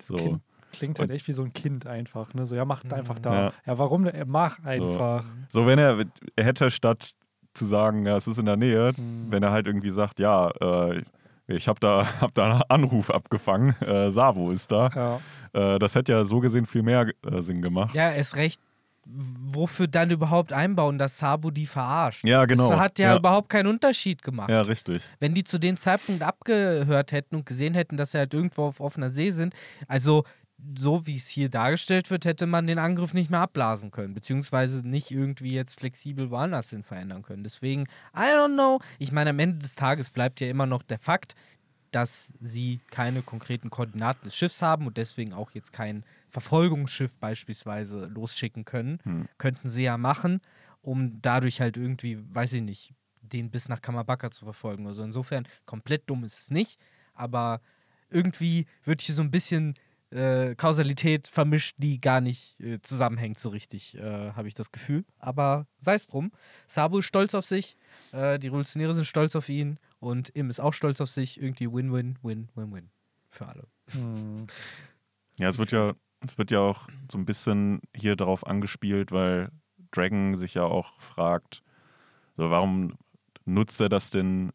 [0.01, 0.15] So.
[0.17, 2.33] Kind klingt halt echt wie so ein Kind einfach.
[2.33, 2.45] Ne?
[2.45, 3.33] So, ja, macht einfach da.
[3.33, 3.51] Ja.
[3.65, 4.13] Ja, warum denn?
[4.13, 5.23] Er macht einfach.
[5.47, 6.03] So, wenn er,
[6.35, 7.11] er hätte statt
[7.53, 9.27] zu sagen, ja, es ist in der Nähe, Mhm.
[9.31, 11.01] wenn er halt irgendwie sagt, ja, äh,
[11.47, 15.19] ich habe da, hab da einen Anruf abgefangen, äh, Savo ist da.
[15.53, 15.75] Ja.
[15.75, 17.95] Äh, das hätte ja so gesehen viel mehr äh, Sinn gemacht.
[17.95, 18.59] Ja, ist recht.
[19.07, 22.23] Wofür dann überhaupt einbauen, dass Sabo die verarscht?
[22.25, 22.69] Ja, genau.
[22.71, 23.17] Das hat ja, Ja.
[23.17, 24.49] überhaupt keinen Unterschied gemacht.
[24.49, 25.07] Ja, richtig.
[25.19, 28.79] Wenn die zu dem Zeitpunkt abgehört hätten und gesehen hätten, dass sie halt irgendwo auf
[28.79, 29.53] offener See sind,
[29.87, 30.23] also
[30.75, 34.87] so wie es hier dargestellt wird, hätte man den Angriff nicht mehr abblasen können, beziehungsweise
[34.87, 37.43] nicht irgendwie jetzt flexibel woanders hin verändern können.
[37.43, 37.83] Deswegen,
[38.15, 38.79] I don't know.
[38.97, 41.35] Ich meine, am Ende des Tages bleibt ja immer noch der Fakt,
[41.91, 46.03] dass sie keine konkreten Koordinaten des Schiffs haben und deswegen auch jetzt kein
[46.35, 48.99] Verfolgungsschiff beispielsweise losschicken können.
[49.03, 49.29] Hm.
[49.37, 50.41] Könnten sie ja machen,
[50.81, 54.85] um dadurch halt irgendwie, weiß ich nicht, den bis nach Kamabaka zu verfolgen.
[54.85, 56.77] Also insofern, komplett dumm ist es nicht,
[57.13, 57.61] aber
[58.09, 59.75] irgendwie wird hier so ein bisschen
[60.09, 65.05] äh, Kausalität vermischt, die gar nicht äh, zusammenhängt so richtig, äh, habe ich das Gefühl.
[65.17, 66.33] Aber sei es drum.
[66.67, 67.77] Sabu ist stolz auf sich,
[68.11, 71.41] äh, die Revolutionäre sind stolz auf ihn und Im ist auch stolz auf sich.
[71.41, 72.89] Irgendwie Win-Win, Win-Win-Win
[73.29, 73.67] für alle.
[73.91, 74.47] Hm.
[75.37, 75.93] Ja, es wird ja,
[76.29, 79.51] es wird ja auch so ein bisschen hier darauf angespielt, weil
[79.91, 81.61] Dragon sich ja auch fragt,
[82.37, 82.97] so, warum
[83.45, 84.51] nutzt er das denn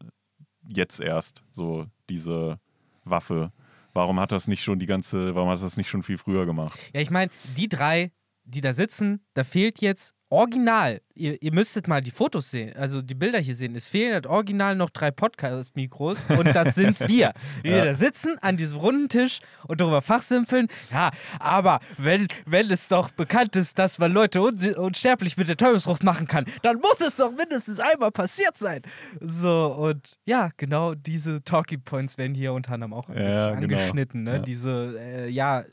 [0.67, 2.59] jetzt erst, so diese
[3.03, 3.51] Waffe?
[3.93, 6.79] Warum hat das nicht schon die ganze, warum hat das nicht schon viel früher gemacht?
[6.93, 8.11] Ja, ich meine, die drei,
[8.43, 13.01] die da sitzen, da fehlt jetzt original, ihr, ihr müsstet mal die Fotos sehen, also
[13.01, 17.33] die Bilder hier sehen, es fehlen halt original noch drei Podcast-Mikros und das sind wir.
[17.63, 17.85] Wir Ja.
[17.85, 20.67] da sitzen an diesem runden Tisch und darüber fachsimpeln.
[20.89, 25.57] Ja, aber wenn, wenn es doch bekannt ist, dass man Leute un unsterblich mit der
[25.57, 28.81] Teufelsfrucht machen kann, dann muss es doch mindestens einmal passiert sein.
[29.19, 33.61] So, und ja, genau diese Talking Points werden hier unter anderem auch Ja, genau.
[33.63, 34.35] angeschnitten, ne?
[34.35, 34.39] Ja.
[34.39, 35.65] Diese, äh, ja,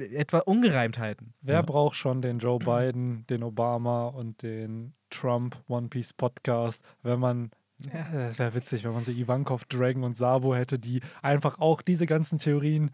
[0.00, 1.34] etwa Ungereimtheiten.
[1.40, 1.62] Wer Ja.
[1.62, 7.50] braucht schon den Joe Biden, den Obama und den Trump One Piece Podcast, wenn man
[7.92, 11.80] ja, es wäre witzig, wenn man so Ivankov, Dragon und Sabo hätte, die einfach auch
[11.80, 12.90] diese ganzen Theorien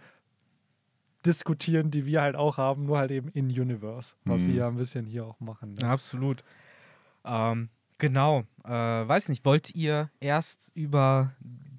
[1.25, 4.45] diskutieren, die wir halt auch haben, nur halt eben in Universe, was Mhm.
[4.45, 5.73] sie ja ein bisschen hier auch machen.
[5.75, 5.89] Ne?
[5.89, 6.45] Absolut.
[7.25, 8.45] Ähm, genau.
[8.63, 11.33] Äh, weiß nicht, wollt ihr erst über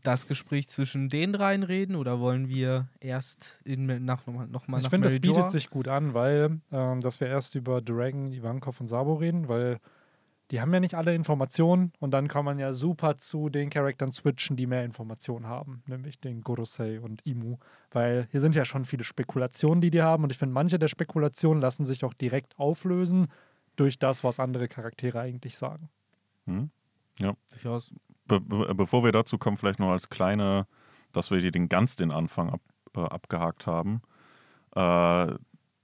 [0.05, 4.81] das Gespräch zwischen den dreien reden oder wollen wir erst in, nach, nochmal noch mal
[4.81, 8.79] Ich finde, das bietet sich gut an, weil, ähm, dass wir erst über Dragon, Ivankov
[8.79, 9.79] und Sabo reden, weil
[10.51, 14.11] die haben ja nicht alle Informationen und dann kann man ja super zu den Charakteren
[14.11, 17.57] switchen, die mehr Informationen haben, nämlich den Gorosei und Imu,
[17.91, 20.87] weil hier sind ja schon viele Spekulationen, die die haben und ich finde, manche der
[20.87, 23.27] Spekulationen lassen sich auch direkt auflösen
[23.75, 25.89] durch das, was andere Charaktere eigentlich sagen.
[26.45, 26.69] Hm?
[27.51, 27.91] Durchaus.
[28.27, 30.67] Be be bevor wir dazu kommen, vielleicht noch als kleine,
[31.11, 32.61] dass wir hier den ganz den Anfang ab,
[32.95, 34.01] äh, abgehakt haben.
[34.75, 34.79] Äh,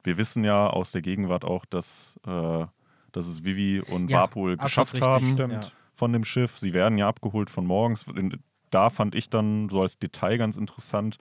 [0.04, 2.66] wir wissen ja aus der Gegenwart auch, dass, äh,
[3.12, 5.76] dass es Vivi und Ja, Warpol geschafft richtig, haben stimmt.
[5.94, 6.58] Von dem Schiff.
[6.58, 8.06] Sie werden ja abgeholt von morgens.
[8.72, 11.18] Da fand ich dann so als Detail ganz interessant,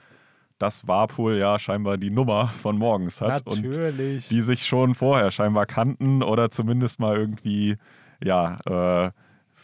[0.58, 4.28] dass Warpol ja scheinbar die Nummer von morgens hat und Natürlich.
[4.28, 7.76] die sich schon vorher scheinbar kannten oder zumindest mal irgendwie,
[8.22, 8.56] ja,
[9.06, 9.10] äh,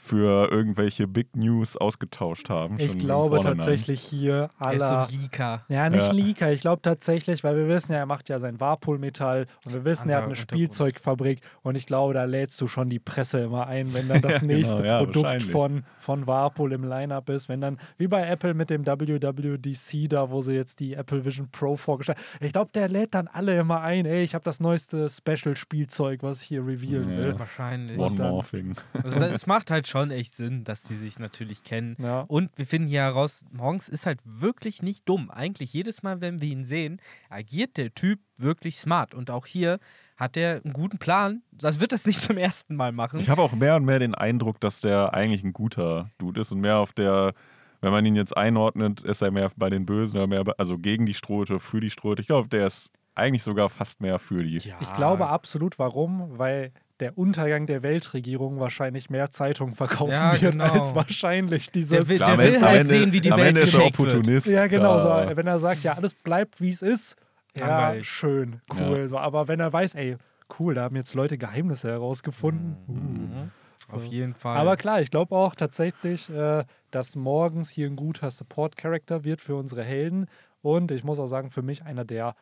[0.06, 2.76] für irgendwelche Big News ausgetauscht haben.
[2.78, 5.64] ich glaube tatsächlich hier Er ist so aller ein Leaker.
[5.68, 6.12] Ja, nicht Ja.
[6.12, 6.52] Leaker.
[6.52, 10.08] Ich glaube tatsächlich, weil wir wissen ja, er macht ja sein Warpol-Metall und wir wissen,
[10.08, 10.36] er hat eine.
[10.36, 14.40] Spielzeugfabrik und ich glaube, da lädst du schon die Presse immer ein, wenn dann das
[14.40, 17.48] Genau, nächste ja, Produkt von, von Warpol im Line-Up ist.
[17.48, 21.48] Wenn dann, wie bei Apple mit dem WWDC da, wo sie jetzt die Apple Vision
[21.50, 25.08] Pro vorgestellt Ich glaube, der lädt dann alle immer ein, ey, ich habe das neueste
[25.10, 27.18] Special-Spielzeug, was ich hier revealen Ja.
[27.18, 27.38] will.
[27.38, 27.98] Wahrscheinlich.
[27.98, 28.74] One dann- more thing.
[29.04, 31.96] Also das, es macht halt schon echt Sinn, dass die sich natürlich kennen.
[32.00, 32.20] Ja.
[32.28, 35.30] Und wir finden hier heraus, morgens ist halt wirklich nicht dumm.
[35.30, 39.14] Eigentlich jedes Mal, wenn wir ihn sehen, agiert der Typ wirklich smart.
[39.14, 39.78] Und auch hier
[40.16, 41.42] hat er einen guten Plan.
[41.52, 43.20] Das wird das nicht zum ersten Mal machen.
[43.20, 46.52] Ich habe auch mehr und mehr den Eindruck, dass der eigentlich ein guter Dude ist
[46.52, 47.32] und mehr auf der,
[47.80, 50.78] wenn man ihn jetzt einordnet, ist er mehr bei den Bösen oder mehr, bei- also
[50.78, 52.20] gegen die Strohte, für die Strohte.
[52.22, 54.58] Ich glaube, der ist eigentlich sogar fast mehr für die.
[54.58, 54.76] Ja.
[54.80, 60.52] Ich glaube absolut, warum, weil der Untergang der Weltregierung wahrscheinlich mehr Zeitungen verkaufen Ja, wird,
[60.52, 60.72] genau.
[60.72, 62.08] als wahrscheinlich dieses.
[62.08, 63.98] will- Klar, am will halt Ende- sehen, wie die am Welt Ende ist er geshakt
[63.98, 64.08] wird.
[64.14, 64.46] Opportunist.
[64.46, 64.98] ja, genau.
[64.98, 67.16] So, wenn er sagt, ja, alles bleibt, wie es ist,
[67.56, 68.08] ja, Langweilig.
[68.08, 69.08] schön, cool.
[69.08, 70.16] So, aber wenn er weiß, ey,
[70.58, 72.76] cool, da haben jetzt Leute Geheimnisse herausgefunden.
[72.88, 72.92] Uh.
[72.92, 73.50] Mhm.
[73.92, 74.10] Auf So.
[74.10, 74.56] jeden Fall.
[74.56, 79.54] Aber klar, ich glaube auch tatsächlich, äh, dass morgens hier ein guter Support-Character wird für
[79.54, 80.26] unsere Helden.
[80.62, 82.34] Und ich muss auch sagen, für mich einer der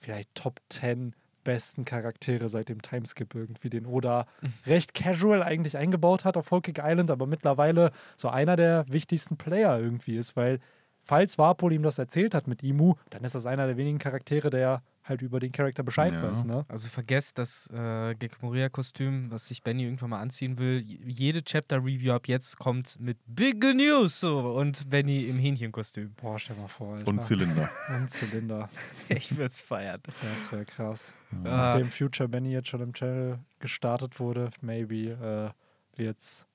[0.00, 1.14] vielleicht Top 10
[1.48, 4.26] besten Charaktere seit dem Timeskip irgendwie, den Oda
[4.66, 9.80] recht casual eigentlich eingebaut hat auf Cake Island, aber mittlerweile so einer der wichtigsten Player
[9.80, 10.60] irgendwie ist, weil
[11.04, 14.50] falls Warpol ihm das erzählt hat mit Imu, dann ist das einer der wenigen Charaktere,
[14.50, 16.22] der halt über den Charakter Bescheid Ja.
[16.22, 16.64] weiß, ne?
[16.68, 20.80] Also vergesst das äh, Gekmoria-Kostüm, was sich Benny irgendwann mal anziehen will.
[21.06, 26.12] Jede Chapter-Review ab jetzt kommt mit Big News so, und Benny im Hähnchenkostüm.
[26.14, 27.08] Boah, stell mal vor, Alter.
[27.08, 27.70] Und Zylinder.
[27.96, 28.68] Und Zylinder.
[29.08, 30.00] Ich würde es feiern.
[30.22, 31.14] Das wäre krass.
[31.30, 31.36] Ah.
[31.42, 35.54] Nachdem Future Benny jetzt schon im Channel gestartet wurde, maybe
[35.96, 36.46] äh, wird es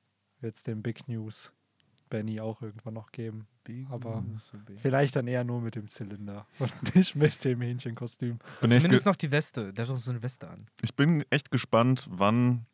[0.64, 1.51] den Big News
[2.10, 3.47] Benny auch irgendwann noch geben.
[3.89, 4.24] Aber
[4.76, 8.39] vielleicht dann eher nur mit dem Zylinder und nicht mit dem Hähnchenkostüm.
[8.61, 9.74] Bin Zumindest noch die Weste.
[9.74, 10.66] Der hat so eine Weste an.
[10.82, 12.66] ich bin echt gespannt, wann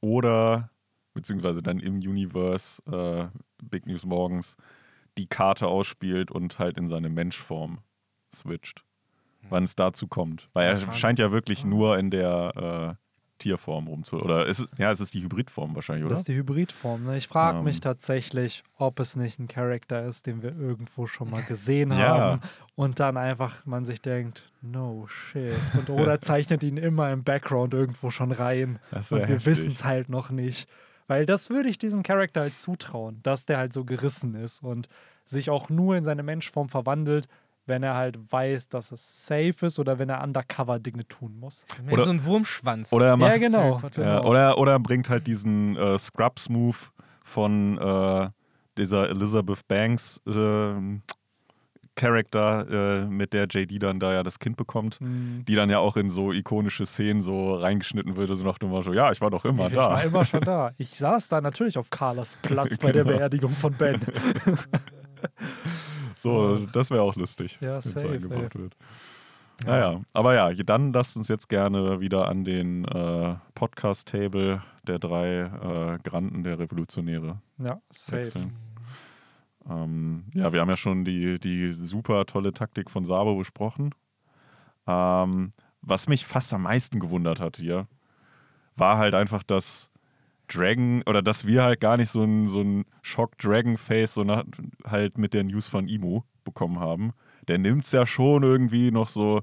[0.00, 0.70] oder
[1.14, 3.28] beziehungsweise dann im Universe äh,
[3.62, 4.56] Big News morgens
[5.16, 7.78] die Karte ausspielt und halt in seine Menschform
[8.34, 8.84] switcht.
[9.48, 10.48] Wann es dazu kommt.
[10.54, 13.03] Weil er scheint ja wirklich nur in der äh,
[13.44, 14.16] Tierform rumzu.
[14.20, 16.10] Oder ist es, ja, es ist die Hybridform wahrscheinlich, oder?
[16.14, 17.04] Das ist die Hybridform.
[17.04, 17.16] Ne?
[17.18, 17.64] Ich frage Ähm.
[17.64, 21.98] mich tatsächlich, ob es nicht ein Charakter ist, den wir irgendwo schon mal gesehen Ja.
[22.18, 22.40] haben
[22.74, 25.54] und dann einfach man sich denkt, no shit.
[25.76, 28.78] Und oder zeichnet ihn immer im Background irgendwo schon rein.
[28.90, 30.68] Und wir wissen es halt noch nicht.
[31.06, 34.88] Weil das würde ich diesem Charakter halt zutrauen, dass der halt so gerissen ist und
[35.26, 37.28] sich auch nur in seine Menschform verwandelt,
[37.66, 41.64] wenn er halt weiß, dass es safe ist oder wenn er undercover Dinge tun muss.
[41.90, 42.92] Oder- so ein Wurmschwanz.
[42.92, 43.78] Oder er macht, ja, genau.
[43.80, 44.28] Ja, genau.
[44.28, 46.76] oder, oder er bringt halt diesen äh, Scrubs-Move
[47.24, 48.28] von äh,
[48.76, 50.72] dieser Elizabeth Banks äh,
[51.96, 55.44] Charakter, äh, mit der JD dann da ja das Kind bekommt, Hm.
[55.46, 58.92] die dann ja auch in so ikonische Szenen so reingeschnitten wird, so nach dem Motto,
[58.92, 59.90] ja, ich war doch immer Ich da.
[59.90, 60.72] war immer schon da.
[60.76, 63.16] Ich saß da natürlich auf Carlas Platz bei der Genau.
[63.16, 64.00] Beerdigung von Ben.
[66.24, 68.76] so, das wäre auch lustig, Ja, so safe, eingebaut wird.
[69.64, 75.42] Naja, aber ja, dann lasst uns jetzt gerne wieder an den äh, Podcast-Table der drei
[75.42, 78.18] äh, Granden der Revolutionäre Ja, safe.
[78.24, 78.56] wechseln.
[79.68, 83.94] Ähm, ja, wir haben ja schon die, die super tolle Taktik von Sabo besprochen.
[84.86, 87.86] Ähm, was mich fast am meisten gewundert hat hier,
[88.76, 89.90] war halt einfach, dass
[90.54, 94.44] Dragon oder dass wir halt gar nicht so ein, so ein Shock-Dragon-Face so nach,
[94.86, 97.12] halt mit der News von Imo bekommen haben.
[97.48, 99.42] Der nimmt es ja schon irgendwie noch so,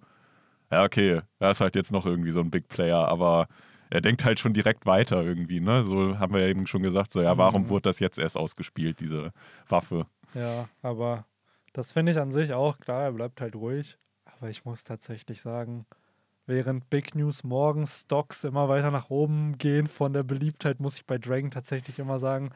[0.71, 3.47] ja, okay, er ist halt jetzt noch irgendwie so ein Big Player, aber
[3.89, 5.83] er denkt halt schon direkt weiter irgendwie, ne?
[5.83, 7.69] So haben wir ja eben schon gesagt, so, ja, warum Mhm.
[7.69, 9.33] wurde das jetzt erst ausgespielt, diese
[9.67, 10.05] Waffe?
[10.33, 11.25] Ja, aber
[11.73, 13.97] das finde ich an sich auch klar, er bleibt halt ruhig.
[14.25, 15.85] Aber ich muss tatsächlich sagen,
[16.51, 21.05] während Big News morgens Stocks immer weiter nach oben gehen von der Beliebtheit, muss ich
[21.05, 22.51] bei Dragon tatsächlich immer sagen,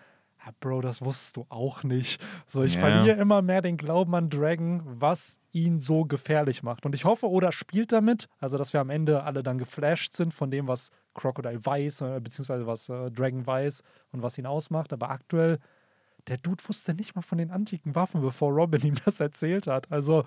[0.46, 2.22] ja, Bro, das wusstest du auch nicht.
[2.46, 2.82] So, ich Ja.
[2.82, 6.86] verliere immer mehr den Glauben an Dragon, was ihn so gefährlich macht.
[6.86, 10.34] Und ich hoffe, Oda spielt damit, also dass wir am Ende alle dann geflasht sind
[10.34, 13.82] von dem, was Crocodile weiß, äh, beziehungsweise was äh, Dragon weiß
[14.12, 14.92] und was ihn ausmacht.
[14.94, 15.58] Aber aktuell
[16.28, 19.92] der Dude wusste nicht mal von den antiken Waffen, bevor Robin ihm das erzählt hat.
[19.92, 20.26] Also,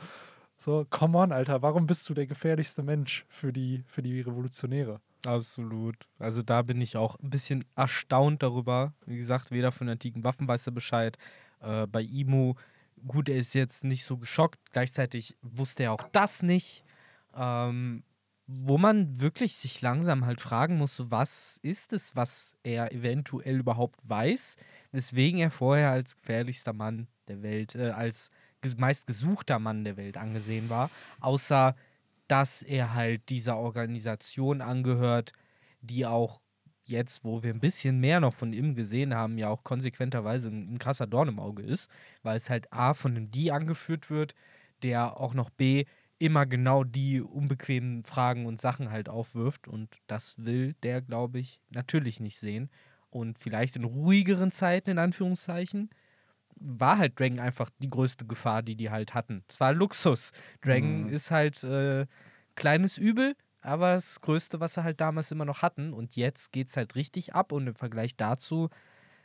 [0.58, 5.00] so, come on, Alter, warum bist du der gefährlichste Mensch für die, für die Revolutionäre?
[5.24, 5.96] Absolut.
[6.18, 8.92] Also da bin ich auch ein bisschen erstaunt darüber.
[9.06, 11.16] Wie gesagt, weder von antiken Waffen weiß er Bescheid.
[11.60, 12.54] Äh, bei Imu,
[13.06, 14.58] gut, er ist jetzt nicht so geschockt.
[14.72, 16.84] Gleichzeitig wusste er auch das nicht.
[17.36, 18.02] Ähm,
[18.46, 24.00] wo man wirklich sich langsam halt fragen muss, was ist es, was er eventuell überhaupt
[24.04, 24.56] weiß,
[24.90, 28.30] weswegen er vorher als gefährlichster Mann der Welt, äh, als ges-
[28.76, 30.90] meistgesuchter Mann der Welt angesehen war,
[31.20, 31.74] außer
[32.28, 35.32] dass er halt dieser Organisation angehört,
[35.80, 36.40] die auch
[36.84, 40.74] jetzt, wo wir ein bisschen mehr noch von ihm gesehen haben, ja auch konsequenterweise ein,
[40.74, 41.90] ein krasser Dorn im Auge ist,
[42.22, 44.34] weil es halt A von einem Die angeführt wird,
[44.82, 45.84] der auch noch B
[46.18, 51.60] immer genau die unbequemen Fragen und Sachen halt aufwirft und das will der, glaube ich,
[51.70, 52.70] natürlich nicht sehen.
[53.10, 55.90] Und vielleicht in ruhigeren Zeiten, in Anführungszeichen,
[56.60, 59.44] war halt Dragon einfach die größte Gefahr, die die halt hatten.
[59.48, 60.32] Es war Luxus.
[60.62, 61.08] Dragon Mhm.
[61.10, 62.06] ist halt äh,
[62.54, 65.92] kleines Übel, aber das Größte, was sie halt damals immer noch hatten.
[65.92, 68.68] Und jetzt geht es halt richtig ab und im Vergleich dazu,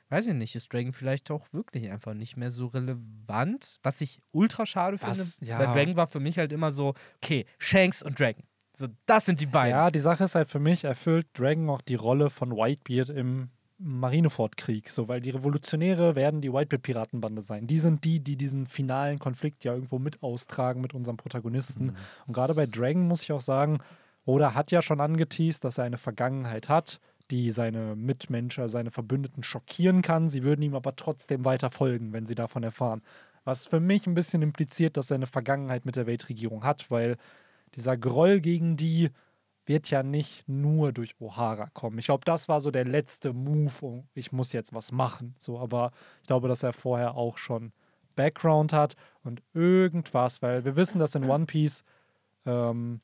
[0.09, 4.21] weiß ich nicht, ist Dragon vielleicht auch wirklich einfach nicht mehr so relevant, was ich
[4.31, 5.17] ultra schade finde.
[5.17, 5.39] Was?
[5.41, 5.59] Ja.
[5.59, 8.43] Weil Dragon war für mich halt immer so, okay, Shanks und Dragon.
[8.75, 9.71] So, das sind die beiden.
[9.71, 13.49] Ja, die Sache ist halt für mich, erfüllt Dragon auch die Rolle von Whitebeard im
[13.83, 14.89] Marineford-Krieg.
[14.89, 17.67] So, weil die Revolutionäre werden die Whitebeard-Piratenbande sein.
[17.67, 21.87] Die sind die, die diesen finalen Konflikt ja irgendwo mit austragen mit unserem Protagonisten.
[21.87, 21.95] Mhm.
[22.27, 23.79] Und gerade bei Dragon muss ich auch sagen,
[24.25, 29.43] Oda hat ja schon angeteased, dass er eine Vergangenheit hat, die seine Mitmenschen, seine Verbündeten
[29.43, 30.29] schockieren kann.
[30.29, 33.01] Sie würden ihm aber trotzdem weiter folgen, wenn sie davon erfahren.
[33.43, 37.17] Was für mich ein bisschen impliziert, dass er eine Vergangenheit mit der Weltregierung hat, weil
[37.75, 39.09] dieser Groll gegen die
[39.65, 41.97] wird ja nicht nur durch O'Hara kommen.
[41.99, 45.35] Ich glaube, das war so der letzte Move, um, ich muss jetzt was machen.
[45.37, 45.91] So, aber
[46.21, 47.71] ich glaube, dass er vorher auch schon
[48.15, 51.83] Background hat und irgendwas, weil wir wissen, dass in One Piece
[52.45, 53.01] ähm,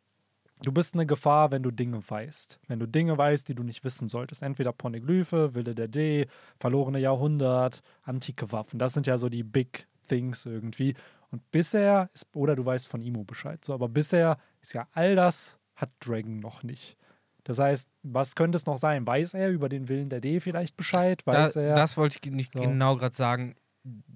[0.62, 2.60] du bist eine Gefahr, wenn du Dinge weißt.
[2.68, 4.41] Wenn du Dinge weißt, die du nicht wissen solltest.
[4.41, 6.28] Entweder Poneglyphe, Wille der D,
[6.60, 8.80] verlorene Jahrhundert, antike Waffen.
[8.80, 10.95] Das sind ja so die Big Things irgendwie.
[11.32, 13.64] Und bisher ist, oder du weißt von Imo Bescheid.
[13.64, 16.98] So, aber bisher ist ja all das hat Dragon noch nicht.
[17.44, 19.08] Das heißt, was könnte es noch sein?
[19.08, 21.22] Weiß er über den Willen der D vielleicht Bescheid?
[21.26, 21.76] Da, Weiß er?
[21.76, 22.60] das wollte ich nicht So.
[22.60, 23.56] genau gerade sagen.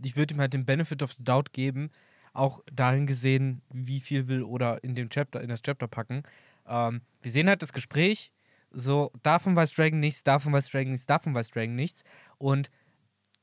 [0.04, 1.90] Ich würde ihm halt den Benefit of the Doubt geben,
[2.34, 6.24] auch dahin gesehen, wie viel will oder in dem Chapter, in das Chapter packen.
[6.68, 8.32] Ähm, wir sehen halt das Gespräch,
[8.72, 12.04] so davon weiß Dragon nichts, davon weiß Dragon nichts, davon weiß Dragon nichts.
[12.38, 12.70] Und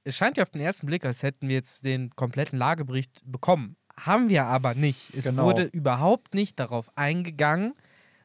[0.05, 3.77] es scheint ja auf den ersten Blick, als hätten wir jetzt den kompletten Lagebericht bekommen.
[3.97, 5.15] Haben wir aber nicht.
[5.15, 5.45] Es Genau.
[5.45, 7.75] wurde überhaupt nicht darauf eingegangen,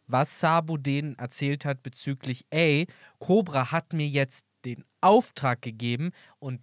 [0.08, 2.88] was Sabo denen erzählt hat bezüglich, ey,
[3.20, 6.60] Cobra hat mir jetzt den Auftrag gegeben und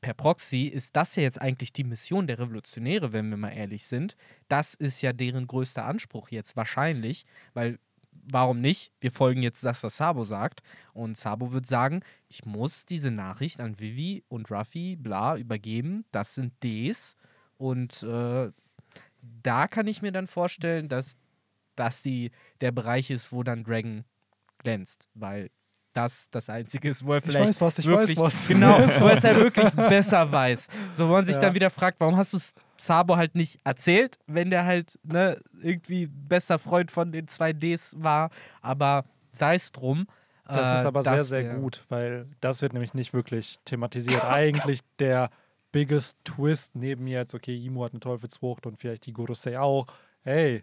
[0.00, 3.86] per Proxy ist das ja jetzt eigentlich die Mission der Revolutionäre, wenn wir mal ehrlich
[3.86, 4.16] sind.
[4.48, 7.24] Das ist ja deren größter Anspruch jetzt wahrscheinlich,
[7.54, 7.78] weil
[8.30, 8.92] warum nicht?
[9.00, 10.62] Wir folgen jetzt das, was Sabo sagt.
[10.92, 16.04] Und Sabo wird sagen, ich muss diese Nachricht an Vivi und Ruffy, bla, übergeben.
[16.12, 17.16] Das sind Ds.
[17.56, 18.50] Und äh,
[19.42, 21.16] da kann ich mir dann vorstellen, dass
[21.76, 24.04] das die, der Bereich ist, wo dann Dragon
[24.58, 25.08] glänzt.
[25.14, 25.50] Weil
[25.92, 28.48] das das Einzige ist, wo er vielleicht weiß was, ich wirklich, weiß was.
[28.48, 30.68] Genau, wo er es wirklich besser weiß.
[30.92, 31.42] So, wo man sich Ja.
[31.42, 35.40] dann wieder fragt, warum hast du es Sabo halt nicht erzählt, wenn der halt ne,
[35.62, 38.28] irgendwie bester Freund von den zwei Ds war.
[38.60, 40.06] Aber sei es drum.
[40.46, 43.58] Das ist äh, aber sehr, das sehr wär- gut, weil das wird nämlich nicht wirklich
[43.64, 44.22] thematisiert.
[44.28, 45.30] Eigentlich der
[45.72, 49.86] biggest Twist neben mir jetzt, okay, Imo hat eine Teufelsfrucht und vielleicht die Gorosei auch.
[50.22, 50.62] Hey,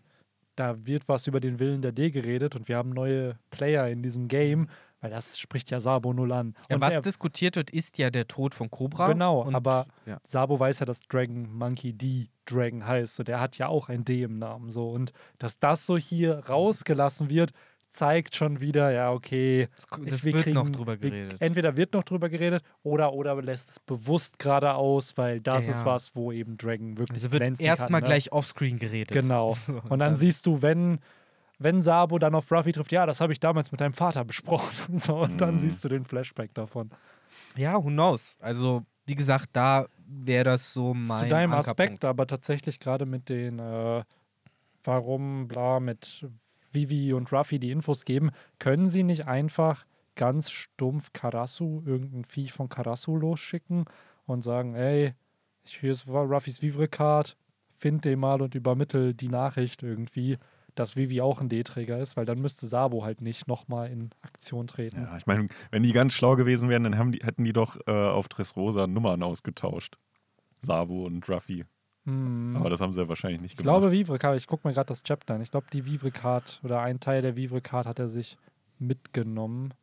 [0.55, 4.03] da wird was über den Willen der D geredet und wir haben neue Player in
[4.03, 4.67] diesem Game,
[5.01, 6.55] weil das spricht ja Sabo null an.
[6.69, 9.07] Ja, und was er- diskutiert wird, ist ja der Tod von Cobra.
[9.11, 10.19] Genau, und, aber ja.
[10.23, 13.15] Sabo weiß ja, dass Dragon Monkey D Dragon heißt.
[13.15, 14.71] So, der hat ja auch ein D im Namen.
[14.71, 14.89] So.
[14.91, 17.51] Und dass das so hier rausgelassen wird,
[17.93, 19.67] zeigt schon wieder, ja, okay.
[20.05, 21.35] Das, wir wird kriegen- noch drüber wir- geredet.
[21.39, 25.73] Entweder wird noch drüber geredet oder, oder lässt es bewusst gerade aus, weil das Ja.
[25.73, 28.07] ist was, wo eben Dragon wirklich also wird erstmal ne?
[28.07, 29.11] gleich offscreen geredet.
[29.13, 29.55] Genau.
[29.89, 30.99] Und dann siehst du, wenn,
[31.59, 34.73] wenn Sabo dann auf Ruffy trifft, ja, das habe ich damals mit deinem Vater besprochen.
[34.97, 35.59] So, und dann Mhm.
[35.59, 36.89] siehst du den Flashback davon.
[37.55, 38.35] Ja, who knows?
[38.41, 41.53] Also, wie gesagt, da wäre das so mein Zu deinem.
[41.53, 44.03] Aspekt, aber tatsächlich gerade mit den, äh,
[44.83, 46.25] warum, bla, mit
[46.73, 52.53] Vivi und Ruffy die Infos geben, können sie nicht einfach ganz stumpf Karasu, irgendein Viech
[52.53, 53.85] von Karasu losschicken
[54.25, 55.13] und sagen, ey,
[55.63, 57.37] hier ist Ruffys Vivre-Card,
[57.71, 60.37] find den mal und übermittel die Nachricht irgendwie,
[60.75, 64.67] dass Vivi auch ein D-Träger ist, weil dann müsste Sabo halt nicht nochmal in Aktion
[64.67, 65.01] treten.
[65.01, 67.91] Ja, ich meine, wenn die ganz schlau gewesen wären, dann die, hätten die doch äh,
[67.91, 69.97] auf Dressrosa Nummern ausgetauscht.
[70.61, 71.65] Sabo und Ruffy.
[72.05, 72.55] Hm.
[72.57, 73.79] Aber das haben sie ja wahrscheinlich nicht Ich gemacht.
[73.81, 75.41] glaube, Vivre-Card, ich gucke mir gerade das Chapter an.
[75.41, 78.37] Ich glaube, die Vivre-Card oder ein Teil der Vivre-Card hat er sich
[78.79, 79.73] mitgenommen.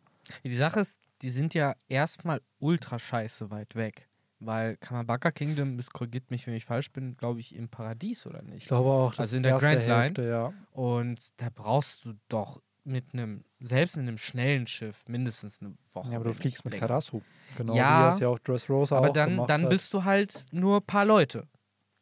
[0.44, 4.06] Die Sache ist, die sind ja erstmal ultra scheiße weit weg.
[4.42, 8.42] Weil Kamabaka Kingdom, es korrigiert mich, wenn ich falsch bin, glaube ich, im Paradies oder
[8.44, 8.68] Ich nicht.
[8.68, 10.02] glaube auch, das Also in der erste Grand Line?
[10.02, 10.52] Hälfte, ja.
[10.72, 16.10] Und da brauchst du doch mit einem, selbst mit einem schnellen Schiff, mindestens eine Woche.
[16.12, 16.16] ja.
[16.16, 16.78] Aber du fliegst mit.
[16.78, 17.20] Karasu.
[17.58, 19.68] Genau, Ja, wie er es ja auf Dressrosa Aber auch dann, gemacht dann hat.
[19.70, 21.46] bist du halt nur ein paar Leute.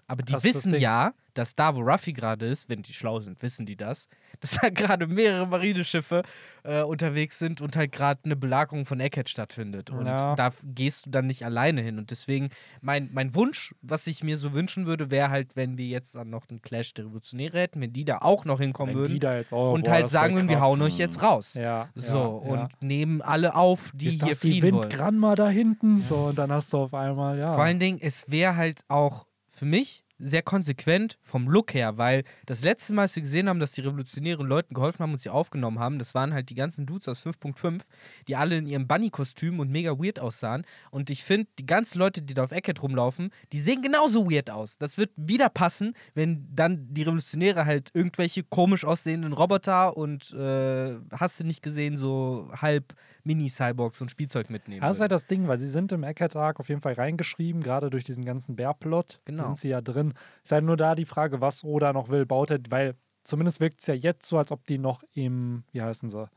[0.09, 0.81] Aber die Das das wissen Ding.
[0.81, 4.09] ja, dass da, wo Ruffy gerade ist, wenn die schlau sind, wissen die das,
[4.41, 6.23] dass da gerade mehrere Marineschiffe
[6.65, 9.91] äh, unterwegs sind und halt gerade eine Belagerung von Eckhead stattfindet.
[9.91, 10.35] Und Ja.
[10.35, 11.99] da gehst du dann nicht alleine hin.
[11.99, 12.49] Und deswegen,
[12.81, 16.31] mein, mein Wunsch, was ich mir so wünschen würde, wäre halt, wenn wir jetzt dann
[16.31, 19.21] noch einen Clash der Revolutionäre hätten, wenn die da auch noch hinkommen Wenn die würden
[19.21, 21.55] da jetzt auch, und boah, halt das sagen würden, wir hauen euch jetzt raus.
[21.55, 24.85] Ja, So, ja, und nehmen alle auf, die ist hier das die fliehen wollen.
[24.85, 26.01] Windgranma da hinten?
[26.03, 27.53] So, und dann hast du auf einmal, ja.
[27.55, 29.28] Vor allen Dingen, es wäre halt auch
[29.59, 33.61] für mich sehr konsequent vom Look her, weil das letzte Mal, als wir gesehen haben,
[33.61, 36.87] dass die Revolutionären Leuten geholfen haben und sie aufgenommen haben, das waren halt die ganzen
[36.87, 37.83] Dudes aus 5.5,
[38.27, 40.65] die alle in ihrem Bunny-Kostüm und mega weird aussahen.
[40.91, 44.51] Und ich finde, die ganzen Leute, die da auf Eckhead rumlaufen, die sehen genauso weird
[44.51, 44.79] aus.
[44.79, 50.97] Das wird wieder passen, wenn dann die Revolutionäre halt irgendwelche komisch aussehenden Roboter und äh,
[51.13, 52.95] hast du nicht gesehen, so halb
[53.29, 54.81] Mini-Cyborgs und Spielzeug mitnehmen.
[54.81, 57.91] Das ist halt das Ding, weil sie sind im Eckhead-Arc auf jeden Fall reingeschrieben, gerade
[57.91, 59.45] durch diesen ganzen Bärplot Genau.
[59.45, 60.15] sind sie ja drin.
[60.43, 63.81] Ist halt nur da die Frage, was Oda noch will, baut er, weil zumindest wirkt
[63.83, 66.29] es ja jetzt so, als ob die noch im, wie heißen sie,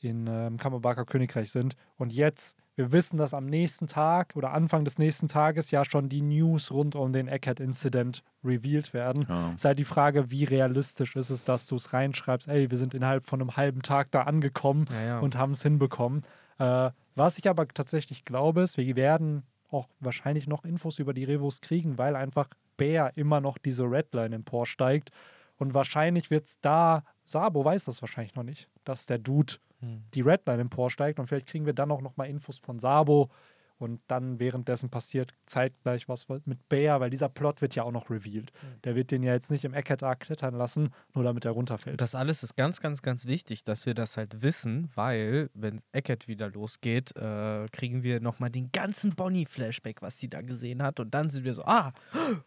[0.00, 1.74] in ähm, Kammerbaker Königreich sind.
[1.96, 6.08] Und jetzt, wir wissen, dass am nächsten Tag oder Anfang des nächsten Tages ja schon
[6.08, 9.26] die News rund um den Eckhead-Incident revealed werden.
[9.28, 9.52] Ja.
[9.52, 12.94] Ist halt die Frage, wie realistisch ist es, dass du es reinschreibst, ey, wir sind
[12.94, 15.18] innerhalb von einem halben Tag da angekommen Ja, ja.
[15.18, 16.22] und haben es hinbekommen.
[16.58, 21.24] Äh, was ich aber tatsächlich glaube, ist, wir werden auch wahrscheinlich noch Infos über die
[21.24, 25.10] Revos kriegen, weil einfach Bär immer noch diese Redline emporsteigt.
[25.56, 30.02] Und wahrscheinlich wird es da, Sabo weiß das wahrscheinlich noch nicht, dass der Dude Hm.
[30.14, 31.18] die Redline emporsteigt.
[31.18, 33.30] Und vielleicht kriegen wir dann auch noch mal Infos von Sabo.
[33.78, 38.10] Und dann währenddessen passiert zeitgleich was mit Bär, weil dieser Plot wird ja auch noch
[38.10, 38.52] revealed.
[38.82, 42.00] Der wird den ja jetzt nicht im Eckhead Arc klettern lassen, nur damit er runterfällt.
[42.00, 46.26] Das alles ist ganz, ganz, ganz wichtig, dass wir das halt wissen, weil, wenn Eckert
[46.26, 50.98] wieder losgeht, äh, kriegen wir nochmal den ganzen Bonnie-Flashback, was sie da gesehen hat.
[50.98, 51.92] Und dann sind wir so, ah,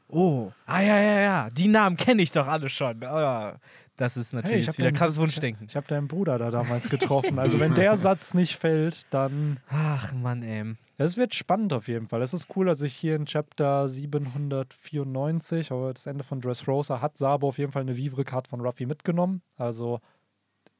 [0.10, 3.06] oh, ah, ja, ja, ja, die Namen kenne ich doch alle schon.
[3.06, 3.58] Ah,
[4.02, 5.68] das ist natürlich hab wieder krasses Wunschdenken.
[5.68, 7.38] Ich habe deinen Bruder da damals getroffen.
[7.38, 10.74] Also wenn der Satz nicht fällt, dann Ach, Mann, ey.
[10.98, 12.24] Es wird spannend auf jeden Fall.
[12.24, 17.16] Es ist cool, dass ich hier in Chapter 794, aber das Ende von Dressrosa, hat
[17.16, 19.44] Sabo auf jeden Fall eine Vivre-Card von Ruffy mitgenommen.
[19.56, 20.00] Also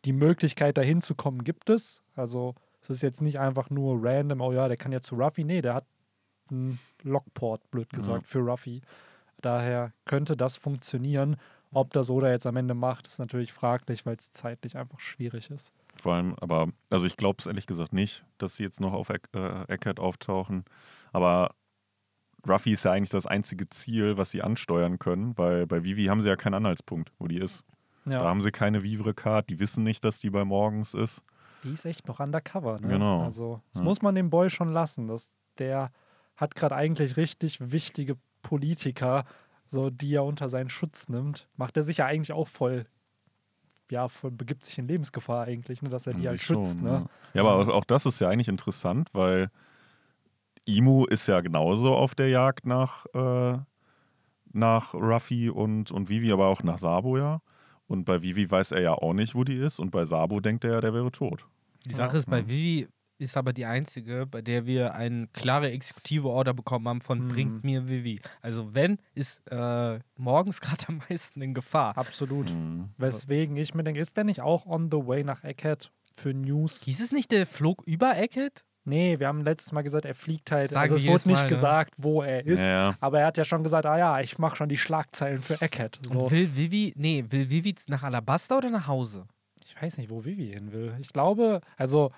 [0.06, 2.02] die Möglichkeit, dahin zu kommen, gibt es.
[2.16, 5.44] Also es ist jetzt nicht einfach nur random, oh ja, der kann ja zu Ruffy.
[5.44, 5.86] Nee, der hat
[6.50, 8.82] einen Lockport, blöd gesagt, für Ruffy.
[9.42, 11.38] Daher könnte das funktionieren.
[11.74, 15.50] Ob das Oda jetzt am Ende macht, ist natürlich fraglich, weil es zeitlich einfach schwierig
[15.50, 15.72] ist.
[15.96, 19.10] Vor allem, aber, also ich glaube es ehrlich gesagt nicht, dass sie jetzt noch auf
[19.10, 20.66] Eck, äh, Eckhead auftauchen.
[21.14, 21.56] Aber
[22.48, 26.22] Ruffy ist ja eigentlich das einzige Ziel, was sie ansteuern können, weil bei Vivi haben
[26.22, 27.64] sie ja keinen Anhaltspunkt, wo die ist.
[28.06, 31.24] Da Ja, haben sie keine Vivre-Card, die wissen nicht, dass die bei morgens ist.
[31.64, 32.80] die ist echt noch undercover.
[32.80, 32.88] Ne?
[32.88, 33.22] Genau.
[33.24, 33.84] Also, das Ja.
[33.84, 35.08] muss man dem Boy schon lassen.
[35.08, 35.92] Das, der
[36.36, 39.26] hat gerade eigentlich richtig wichtige Politiker,
[39.72, 41.48] so, die er unter seinen Schutz nimmt.
[41.56, 42.86] Macht er sich ja eigentlich auch voll,
[43.90, 46.80] ja, voll, begibt sich in Lebensgefahr eigentlich, ne, dass er die halt schützt.
[46.80, 47.10] schon, ne?
[47.34, 49.50] Ja, ja aber auch, auch das ist ja eigentlich interessant, weil
[50.66, 53.58] Imu ist ja genauso auf der Jagd nach, äh,
[54.52, 57.42] nach Ruffy und, und Vivi, aber auch nach Sabo ja.
[57.88, 59.80] Und bei Vivi weiß er ja auch nicht, wo die ist.
[59.80, 61.46] Und bei Sabo denkt er ja, der wäre tot.
[61.86, 62.88] Die Sache ist, bei Vivi
[63.22, 67.28] ist aber die einzige, bei der wir eine klare exekutive Order bekommen haben von Mhm.
[67.30, 68.20] bringt mir Vivi.
[68.42, 71.98] Also wenn, ist äh, morgens gerade am meisten in Gefahr.
[71.98, 72.54] Absolut.
[72.54, 72.90] Mhm.
[72.98, 76.84] Weswegen ich mir denke, ist der nicht auch on the way nach Eckhead für News?
[76.84, 78.64] Hieß es nicht, der flog über Eckhead?
[78.84, 80.72] Nee, wir haben letztes Mal gesagt, er fliegt halt.
[80.72, 81.50] Sagen also es wurde nicht Mal, ne?
[81.50, 82.66] gesagt, wo er ist.
[82.68, 85.62] Ja, Aber er hat ja schon gesagt, ah ja, ich mache schon die Schlagzeilen für
[85.62, 86.00] Eckhead.
[86.04, 86.18] So.
[86.22, 89.26] Und will Vivi, nee, will Vivi nach Alabasta oder nach Hause?
[89.64, 90.96] Ich weiß nicht, wo Vivi hin will.
[91.00, 92.12] Ich glaube, also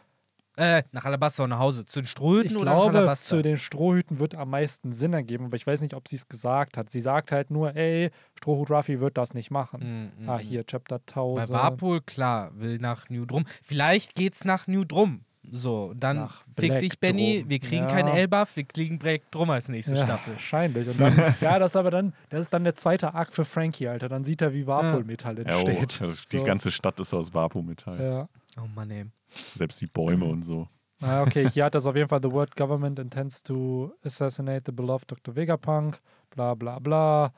[0.55, 1.83] Äh, nach Alabasta und nach Hause.
[1.85, 3.37] Zu den Strohhüten ich oder nach glaube, Alabasta?
[3.37, 6.27] zu den Strohhüten wird am meisten Sinn ergeben, aber ich weiß nicht, ob sie es
[6.27, 6.91] gesagt hat.
[6.91, 10.11] Sie sagt halt nur, ey, Strohhut Ruffy wird das nicht machen.
[10.19, 10.39] Mm, mm, Ah, mm.
[10.41, 11.49] hier, Chapter Bei 1000.
[11.49, 13.45] Warpol, klar, will nach New Drum.
[13.63, 15.21] Vielleicht geht's nach New Drum.
[15.51, 17.39] So, dann Nach fick Black dich, Benny.
[17.41, 17.49] Drum.
[17.49, 17.87] Wir kriegen Ja.
[17.87, 20.33] keinen Elbuff, wir kriegen Black Drum als nächste ja, Staffel.
[20.35, 20.87] Wahrscheinlich.
[20.87, 23.89] Und dann, ja, das ist aber dann, das ist dann der zweite Arc für Frankie,
[23.89, 24.07] Alter.
[24.07, 26.01] Dann sieht er, wie Warpol-Metall ja oh, entsteht.
[26.01, 26.43] also die So.
[26.45, 28.01] ganze Stadt ist aus Vapo-Metall.
[28.01, 28.29] Ja.
[28.61, 29.05] Oh Mann, ey.
[29.55, 30.67] Selbst die Bäume und so.
[31.01, 34.71] Ah, okay, hier hat das auf jeden Fall, the word government intends to assassinate the
[34.71, 35.35] beloved Dr.
[35.35, 35.99] Vegapunk,
[36.29, 37.33] bla bla bla.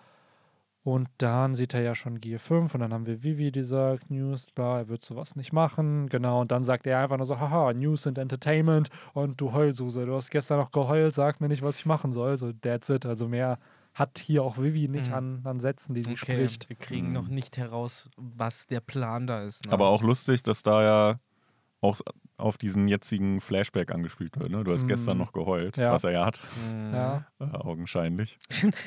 [0.83, 4.11] Und dann sieht er ja schon Gear 5 und dann haben wir Vivi, die sagt,
[4.11, 6.09] News, bla, er wird sowas nicht machen.
[6.09, 10.05] Genau, und dann sagt er einfach nur so, haha, News and Entertainment und du Heulsuse,
[10.05, 12.37] du hast gestern noch geheult, sag mir nicht, was ich machen soll.
[12.37, 13.03] So, that's it.
[13.07, 13.57] Also mehr
[13.95, 15.13] hat hier auch Vivi nicht Mhm.
[15.13, 16.69] an, an Sätzen, die sie Okay, spricht.
[16.69, 17.13] wir kriegen Mhm.
[17.13, 19.65] noch nicht heraus, was der Plan da ist.
[19.65, 19.71] Ne?
[19.73, 21.19] Aber auch lustig, dass da ja
[21.81, 21.99] auch
[22.37, 24.51] auf diesen jetzigen Flashback angespielt wird.
[24.51, 24.63] Ne?
[24.65, 24.87] Du hast Mhm.
[24.89, 25.93] gestern noch geheult, Ja.
[25.93, 26.41] was er ja hat,
[26.73, 26.93] Mhm.
[26.93, 27.25] Ja.
[27.39, 28.37] äh, augenscheinlich.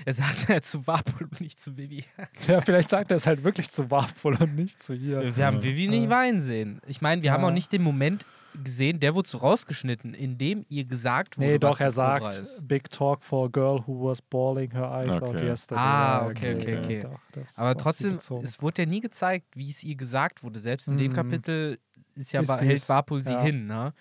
[0.04, 2.04] Er sagt ja zu Warpol und nicht zu Vivi.
[2.46, 5.34] ja, vielleicht sagt er es halt wirklich zu Warpol und nicht zu ihr.
[5.36, 5.62] Wir haben Ja.
[5.62, 6.82] Vivi nicht weinen sehen.
[6.86, 8.26] Ich meine, wir haben auch nicht den Moment
[8.64, 12.34] gesehen, der wurde so rausgeschnitten, in dem ihr gesagt wurde, Nee, doch, was er sagt,
[12.38, 12.66] ist.
[12.66, 15.46] Big talk for a girl who was bawling her eyes out Okay.
[15.48, 15.80] yesterday.
[15.82, 17.00] Ah, Ja, okay, okay, okay.
[17.00, 20.60] Doch, das ist Aber trotzdem, es wurde ja nie gezeigt, wie es ihr gesagt wurde.
[20.60, 21.16] Selbst in dem Mhm.
[21.16, 21.78] Kapitel
[22.14, 23.42] ist ja Ist hält Warpol sie ja.
[23.42, 23.92] hin, ne?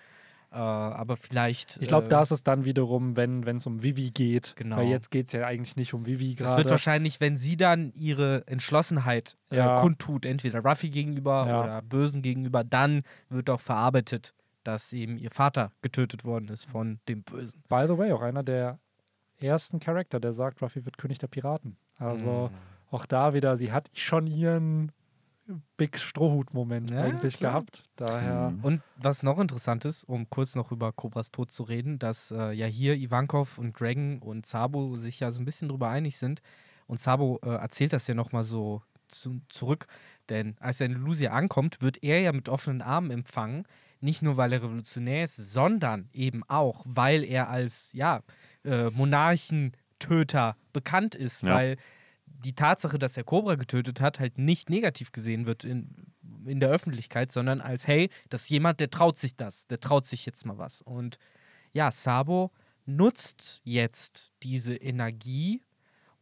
[0.50, 1.76] Äh, aber vielleicht.
[1.82, 4.54] Ich glaube, äh, da ist es dann wiederum, wenn es um Vivi geht.
[4.56, 4.76] Genau.
[4.78, 6.70] Weil jetzt geht es ja eigentlich nicht um Vivi Das wird gerade.
[6.70, 9.76] wahrscheinlich, wenn sie dann ihre Entschlossenheit Ja.
[9.76, 11.62] äh, kundtut, entweder Ruffy gegenüber Ja.
[11.62, 14.32] oder Bösen gegenüber, dann wird auch verarbeitet,
[14.64, 17.62] dass eben ihr Vater getötet worden ist von dem Bösen.
[17.68, 18.78] By the way, auch einer der
[19.40, 21.76] ersten Charakter, der sagt, Ruffy wird König der Piraten.
[21.98, 22.94] Also Mm.
[22.94, 24.92] auch da wieder, sie hat schon ihren
[25.76, 27.52] Big Strohhut-Moment Ja, eigentlich klar.
[27.52, 27.84] gehabt.
[27.96, 28.50] Daher.
[28.50, 28.64] Mhm.
[28.64, 32.52] Und was noch interessant ist, um kurz noch über Cobras Tod zu reden, dass äh,
[32.52, 36.42] ja hier Ivankov und Dragon und Sabo sich ja so ein bisschen drüber einig sind.
[36.86, 39.86] Und Sabo äh, erzählt das ja nochmal so zu, zurück.
[40.28, 43.64] Denn als er in Lucia ankommt, wird er ja mit offenen Armen empfangen.
[44.00, 48.20] Nicht nur, weil er revolutionär ist, sondern eben auch, weil er als ja,
[48.64, 51.42] äh, Monarchentöter bekannt ist.
[51.42, 51.54] Ja.
[51.54, 51.76] Weil
[52.44, 56.12] die Tatsache, dass er Cobra getötet hat, halt nicht negativ gesehen wird in,
[56.46, 60.06] in der Öffentlichkeit, sondern als, hey, das ist jemand, der traut sich das, der traut
[60.06, 60.80] sich jetzt mal was.
[60.82, 61.18] Und
[61.72, 62.52] ja, Sabo
[62.86, 65.62] nutzt jetzt diese Energie,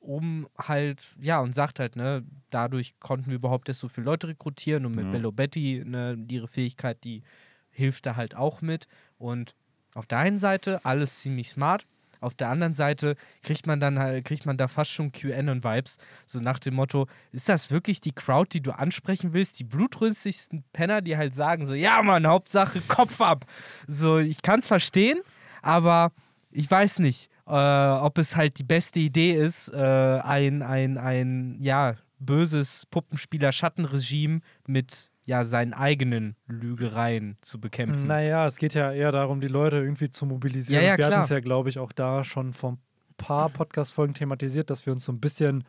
[0.00, 4.28] um halt, ja, und sagt halt, ne, dadurch konnten wir überhaupt erst so viele Leute
[4.28, 5.10] rekrutieren und mit Ja.
[5.12, 7.22] Bello Betty, ne, ihre Fähigkeit, die
[7.70, 8.86] hilft da halt auch mit.
[9.18, 9.54] Und
[9.94, 11.86] auf der einen Seite alles ziemlich smart,
[12.20, 16.40] auf der anderen Seite kriegt man dann halt, kriegt man da fast schon QAnon-Vibes, so
[16.40, 19.58] nach dem Motto, ist das wirklich die Crowd, die du ansprechen willst?
[19.58, 23.44] Die blutrünstigsten Penner, die halt sagen so, ja Mann, Hauptsache Kopf ab.
[23.86, 25.20] So, ich kann es verstehen,
[25.62, 26.12] aber
[26.50, 31.56] ich weiß nicht, äh, ob es halt die beste Idee ist, äh, ein, ein, ein,
[31.60, 38.06] ja, böses Puppenspieler-Schattenregime mit ja seinen eigenen Lügereien zu bekämpfen.
[38.06, 40.82] Naja, es geht ja eher darum, die Leute irgendwie zu mobilisieren.
[40.82, 42.78] Ja, ja, wir hatten es ja, glaube ich, auch da schon vor ein
[43.18, 45.64] paar Podcast-Folgen thematisiert, dass wir uns so ein bisschen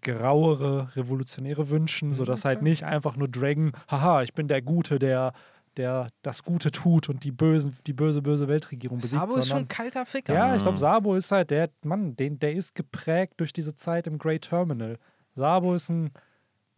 [0.00, 4.98] grauere Revolutionäre wünschen, Mhm, sodass halt nicht einfach nur Dragon, haha, ich bin der Gute,
[4.98, 5.32] der,
[5.76, 9.58] der das Gute tut und die, bösen, die böse, böse Weltregierung besiegt, Sabo ist schon
[9.58, 10.34] sondern ein kalter Ficker.
[10.34, 10.64] Ja, ich Mhm.
[10.64, 14.42] glaube, Sabo ist halt der, Mann, den, der ist geprägt durch diese Zeit im Great
[14.42, 14.98] Terminal.
[15.34, 16.10] Sabo ist ein,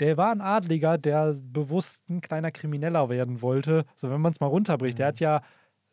[0.01, 3.85] der war ein Adliger, der bewusst ein kleiner Krimineller werden wollte.
[3.97, 5.41] So, wenn man es mal runterbricht, der hat ja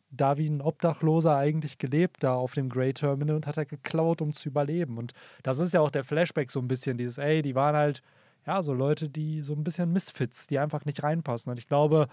[0.09, 4.21] da wie ein Obdachloser eigentlich gelebt, da auf dem Great Terminal und hat er geklaut,
[4.21, 4.97] um zu überleben.
[4.97, 8.01] Und das ist ja auch der Flashback so ein bisschen, dieses, ey, die waren halt,
[8.45, 11.51] ja, so Leute, die so ein bisschen Misfits, die einfach nicht reinpassen.
[11.51, 12.07] Und ich glaube,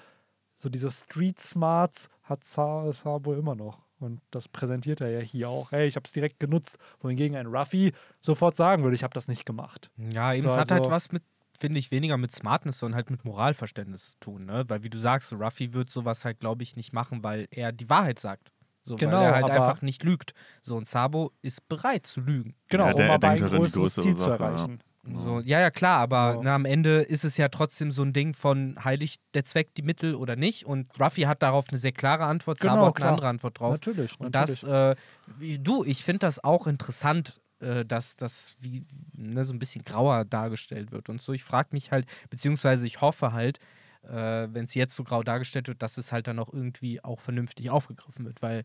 [0.54, 3.82] so diese Street Smarts hat Sa- Sabo immer noch.
[3.98, 5.72] Und das präsentiert er ja hier auch.
[5.72, 6.78] Hey, ich habe es direkt genutzt.
[7.00, 9.90] Wohingegen ein Ruffy sofort sagen würde, ich habe das nicht gemacht.
[9.96, 11.24] Ja, eben, So, es hat halt also- was mit,
[11.58, 14.64] finde ich, weniger mit Smartness, sondern halt mit Moralverständnis zu tun, ne?
[14.68, 17.88] Weil wie du sagst, Ruffy wird sowas halt, glaube ich, nicht machen, weil er die
[17.90, 18.52] Wahrheit sagt.
[18.82, 20.32] So, Genau, weil er halt einfach nicht lügt.
[20.62, 22.54] So, und Sabo ist bereit zu lügen.
[22.68, 24.48] Genau, Ja, der- um er aber ein halt größere Ziel zu Sache, ja.
[24.50, 24.78] erreichen.
[25.24, 26.42] So, ja, ja, klar, aber So.
[26.42, 29.82] na, am Ende ist es ja trotzdem so ein Ding von heiligt der Zweck die
[29.82, 30.66] Mittel oder nicht.
[30.66, 33.08] Und Ruffy hat darauf eine sehr klare Antwort, Genau, Sabo hat klar.
[33.08, 33.72] eine andere Antwort drauf.
[33.72, 34.20] Natürlich.
[34.20, 34.60] Und natürlich.
[34.60, 34.96] das, äh,
[35.38, 39.84] wie- du, ich finde das auch interessant, äh, dass das wie ne, so ein bisschen
[39.84, 41.32] grauer dargestellt wird und so.
[41.32, 43.58] Ich frage mich halt, beziehungsweise ich hoffe halt,
[44.02, 47.20] äh, wenn es jetzt so grau dargestellt wird, dass es halt dann auch irgendwie auch
[47.20, 48.64] vernünftig aufgegriffen wird, weil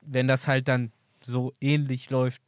[0.00, 2.42] wenn das halt dann so ähnlich läuft,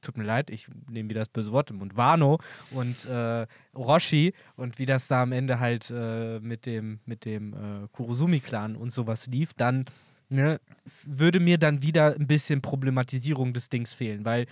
[0.00, 2.38] tut mir leid, ich nehme wieder das böse Wort im Mund, Wano
[2.70, 7.52] und äh, Orochi und wie das da am Ende halt äh, mit dem, mit dem
[7.52, 9.86] äh, Kurosumi-Clan und sowas lief, dann
[10.28, 10.60] ne,
[11.04, 14.46] würde mir dann wieder ein bisschen Problematisierung des Dings fehlen, weil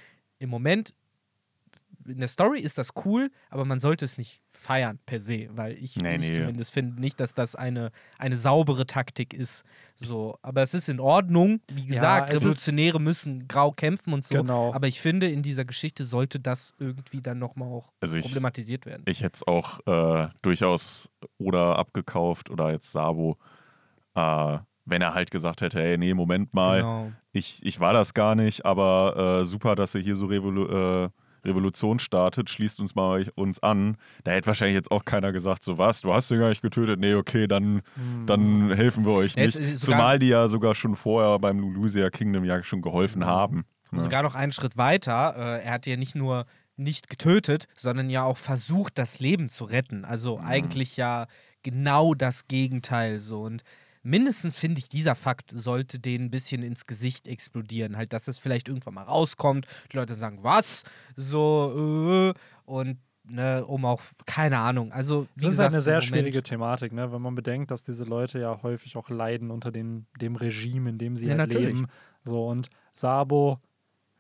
[0.45, 0.95] im Moment
[2.07, 5.73] in der Story ist das cool, aber man sollte es nicht feiern per se, weil
[5.79, 6.35] ich, Nee, ich nee.
[6.37, 9.65] zumindest finde nicht, dass das eine, eine saubere Taktik ist.
[9.95, 11.61] So, aber es ist in Ordnung.
[11.73, 14.35] Wie gesagt, es ist- Revolutionäre müssen grau kämpfen und so.
[14.35, 14.75] Genau.
[14.75, 18.85] Aber ich finde, in dieser Geschichte sollte das irgendwie dann nochmal auch Also ich- problematisiert
[18.85, 19.03] werden.
[19.07, 23.39] Ich hätte es auch äh, durchaus oder abgekauft oder jetzt Sabo,
[24.15, 27.13] äh, wenn er halt gesagt hätte, hey, nee, Moment mal, Genau.
[27.35, 30.67] Ich, ich war das gar nicht, aber äh, super, dass ihr hier so Revolu
[31.05, 31.09] äh,
[31.47, 33.99] Revolution startet, schließt uns mal uns an.
[34.25, 36.99] Da hätte wahrscheinlich jetzt auch keiner gesagt, so was, du hast den gar nicht getötet,
[36.99, 37.83] nee, okay, dann,
[38.25, 39.53] dann helfen wir euch Ja, nicht.
[39.55, 43.65] sogar- Zumal die ja sogar schon vorher beim Lulusia Kingdom ja schon geholfen haben.
[43.91, 44.03] Und Ne?
[44.05, 45.35] sogar noch einen Schritt weiter.
[45.37, 49.65] Äh, er hat ja nicht nur nicht getötet, sondern ja auch versucht, das Leben zu
[49.67, 50.05] retten.
[50.07, 51.27] Also eigentlich ja
[51.63, 53.43] genau das Gegenteil so.
[53.43, 53.63] Und
[54.05, 57.97] mindestens finde ich, dieser Fakt sollte denen ein bisschen ins Gesicht explodieren.
[57.97, 60.85] Halt, dass es vielleicht irgendwann mal rauskommt, die Leute sagen, was?
[61.17, 64.93] So, äh, und ne, um auch, keine Ahnung.
[64.93, 67.11] Also, wie Das ist gesagt, eine sehr schwierige Thematik, ne?
[67.13, 70.99] wenn man bedenkt, dass diese Leute ja häufig auch leiden unter dem, dem Regime, in
[70.99, 71.87] dem sie Ja, halt leben.
[72.23, 73.59] So, und Sabo,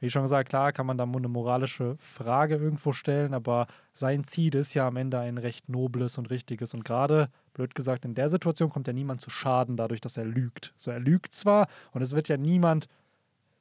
[0.04, 4.54] wie schon gesagt, klar kann man da eine moralische Frage irgendwo stellen, aber sein Ziel
[4.54, 6.74] ist ja am Ende ein recht nobles und richtiges.
[6.74, 10.26] Und gerade, blöd gesagt, in der Situation kommt ja niemand zu Schaden dadurch, dass er
[10.26, 10.74] lügt.
[10.76, 12.86] So, er lügt zwar und es wird ja niemand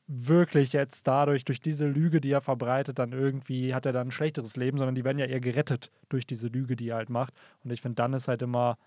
[0.07, 4.11] wirklich jetzt dadurch, durch diese Lüge, die er verbreitet, dann irgendwie hat er dann ein
[4.11, 7.33] schlechteres Leben, sondern die werden ja eher gerettet durch diese Lüge, die er halt macht.
[7.63, 8.77] Und ich finde, dann ist halt immer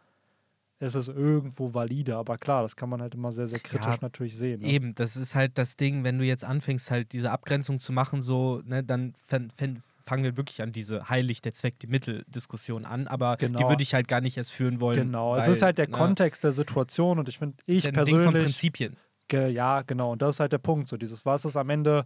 [0.78, 3.98] es ist irgendwo valide, aber klar, das kann man halt immer sehr, sehr kritisch Ja,
[4.02, 4.60] natürlich sehen.
[4.60, 4.68] Ne?
[4.68, 8.20] Eben, das ist halt das Ding, wenn du jetzt anfängst, halt diese Abgrenzung zu machen,
[8.20, 12.84] so, ne, dann fan- fan- fangen wir wirklich an diese heilig der Zweck, die Mittel-Diskussion
[12.84, 13.68] an, aber die Genau.
[13.68, 14.98] würde ich halt gar nicht erst führen wollen.
[15.06, 17.84] Genau, es weil, ist halt der ne, Kontext der Situation und ich finde, ich ist
[17.84, 18.96] ja ein Ding von persönlich, Prinzipien.
[19.28, 22.04] ge, ja, genau, und das ist halt der Punkt, so dieses, was ist am Ende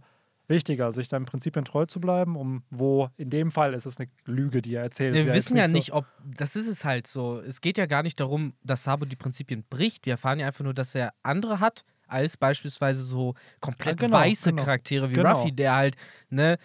[0.51, 4.07] wichtiger, sich seinen Prinzipien treu zu bleiben, um wo, in dem Fall ist es eine
[4.25, 5.15] Lüge, die er erzählt.
[5.15, 7.39] Wir ja wissen ja so- nicht, ob, das ist es halt so.
[7.41, 10.05] Es geht ja gar nicht darum, dass Sabo die Prinzipien bricht.
[10.05, 14.17] Wir erfahren ja einfach nur, dass er andere hat, als beispielsweise so komplett Ja, genau,
[14.17, 14.63] weiße genau.
[14.65, 15.31] Charaktere wie Genau.
[15.39, 15.95] Ruffy, der halt,
[16.29, 16.57] ne,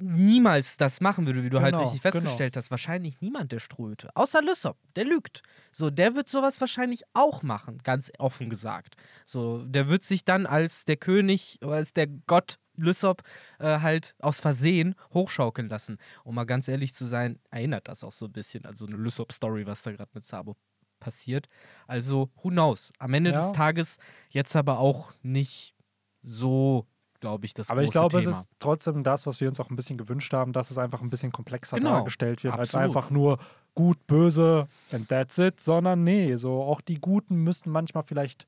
[0.00, 2.70] niemals das machen würde, wie du halt Genau, richtig festgestellt hast.
[2.70, 4.10] Wahrscheinlich niemand der Ströte.
[4.14, 5.42] Außer Lysop, der lügt.
[5.72, 8.96] So, der wird sowas wahrscheinlich auch machen, ganz offen gesagt.
[9.26, 13.22] So, der wird sich dann als der König oder als der Gott Lysop
[13.58, 15.98] äh, halt aus Versehen hochschaukeln lassen.
[16.24, 18.96] Um mal ganz ehrlich zu sein, erinnert das auch so ein bisschen an so eine
[18.96, 20.56] Lysop-Story, was da gerade mit Sabo
[20.98, 21.46] passiert.
[21.86, 22.92] Also, who knows?
[22.98, 23.36] Am Ende Ja.
[23.36, 23.98] des Tages
[24.30, 25.74] jetzt aber auch nicht
[26.22, 26.86] so,
[27.20, 28.30] glaube ich, das Aber ich glaube, Thema.
[28.30, 31.02] es ist trotzdem das, was wir uns auch ein bisschen gewünscht haben, dass es einfach
[31.02, 32.86] ein bisschen komplexer Genau, dargestellt wird, als absolut.
[32.96, 33.38] einfach nur
[33.74, 38.46] gut, böse and that's it, sondern nee, so auch die Guten müssen manchmal vielleicht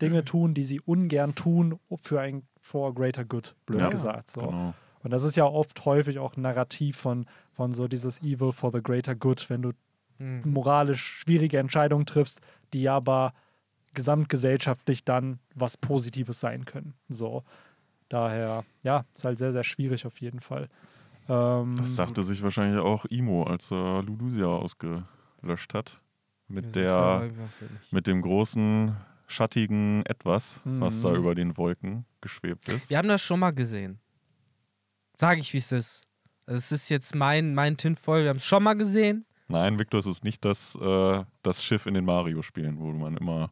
[0.00, 4.30] Dinge tun, die sie ungern tun für ein for greater good, blöd Ja, gesagt.
[4.30, 4.40] So.
[4.40, 4.74] Genau.
[5.04, 8.70] Und das ist ja oft häufig auch ein Narrativ von, von so dieses Evil for
[8.72, 9.72] the greater good, wenn du
[10.18, 10.42] Mhm.
[10.52, 12.40] moralisch schwierige Entscheidungen triffst,
[12.72, 13.32] die aber
[13.94, 16.94] gesamtgesellschaftlich dann was Positives sein können.
[17.08, 17.42] So.
[18.12, 20.68] Daher, ja, ist halt sehr, sehr schwierig auf jeden Fall.
[21.28, 25.98] Ähm, Das dachte sich wahrscheinlich auch Imo, als er Ludusia ausgelöscht hat.
[26.48, 27.30] Mit der,
[27.90, 28.94] mit dem großen,
[29.26, 31.16] schattigen Etwas, was da Mhm.
[31.16, 32.90] über den Wolken geschwebt ist.
[32.90, 33.98] Wir haben das schon mal gesehen.
[35.16, 36.06] Sag ich, wie es ist.
[36.46, 38.24] Also Es ist jetzt mein, mein Tinfoil.
[38.24, 39.24] Wir haben es schon mal gesehen.
[39.48, 43.50] Nein, Victor, es ist nicht das, äh, das Schiff in den Mario-Spielen, wo man immer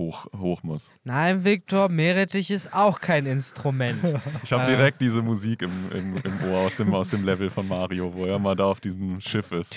[0.00, 0.92] hoch, hoch muss.
[1.04, 4.02] Nein, Viktor, Meerrettich ist auch kein Instrument.
[4.42, 4.76] Ich habe Äh.
[4.76, 8.24] direkt diese Musik im, im, im Ohr aus dem, aus dem Level von Mario, wo
[8.24, 9.76] er mal da auf diesem Schiff ist.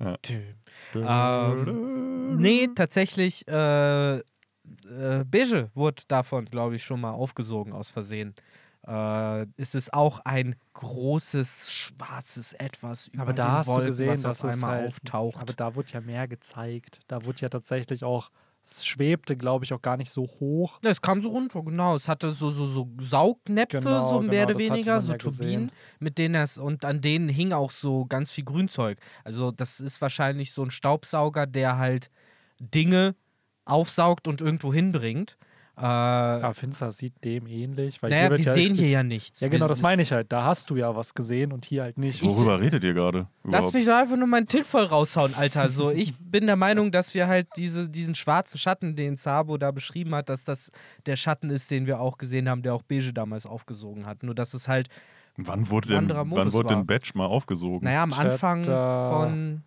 [0.00, 0.16] Ja.
[0.94, 4.22] Ähm, nee, tatsächlich, äh, äh,
[5.26, 8.34] Beige wurde davon, glaube ich, schon mal aufgesogen aus Versehen.
[8.86, 13.86] Äh, es ist auch ein großes, schwarzes Etwas über aber da den hast Wolken, du
[13.90, 15.40] gesehen, was dass auf es einmal halt, auftaucht.
[15.40, 17.00] Aber da wurde ja mehr gezeigt.
[17.08, 18.30] Da wurde ja tatsächlich auch,
[18.64, 20.78] es schwebte, glaube ich, auch gar nicht so hoch.
[20.84, 21.96] Ja, es kam so runter, genau.
[21.96, 25.46] Es hatte so, so, so Saugnäpfe, Genau, so mehr genau, oder weniger, so ja gesehen.
[25.46, 28.98] Turbinen, mit denen es, und an denen hing auch so ganz viel Grünzeug.
[29.24, 32.10] Also, das ist wahrscheinlich so ein Staubsauger, der halt
[32.60, 33.16] Dinge
[33.64, 35.36] aufsaugt und irgendwo hinbringt.
[35.82, 38.02] Äh, Ja, das sieht dem ähnlich?
[38.02, 39.40] Weil naja, wir ja sehen hier ja nichts.
[39.40, 40.30] Ja, genau, das meine ich halt.
[40.30, 42.22] Da hast du ja was gesehen und hier halt nicht.
[42.22, 43.26] Worüber redet ihr gerade?
[43.42, 45.68] Lass mich doch einfach nur meinen Tipp voll raushauen, Alter.
[45.68, 49.72] So, ich bin der Meinung, dass wir halt diese, diesen schwarzen Schatten, den Sabo da
[49.72, 50.70] beschrieben hat, dass das
[51.06, 54.22] der Schatten ist, den wir auch gesehen haben, der auch Beige damals aufgesogen hat.
[54.22, 54.88] Nur, dass es halt,
[55.36, 56.76] Wann wurde, ein denn, wann wurde war.
[56.76, 57.84] denn Batch mal aufgesogen?
[57.84, 59.62] naja, am Anfang von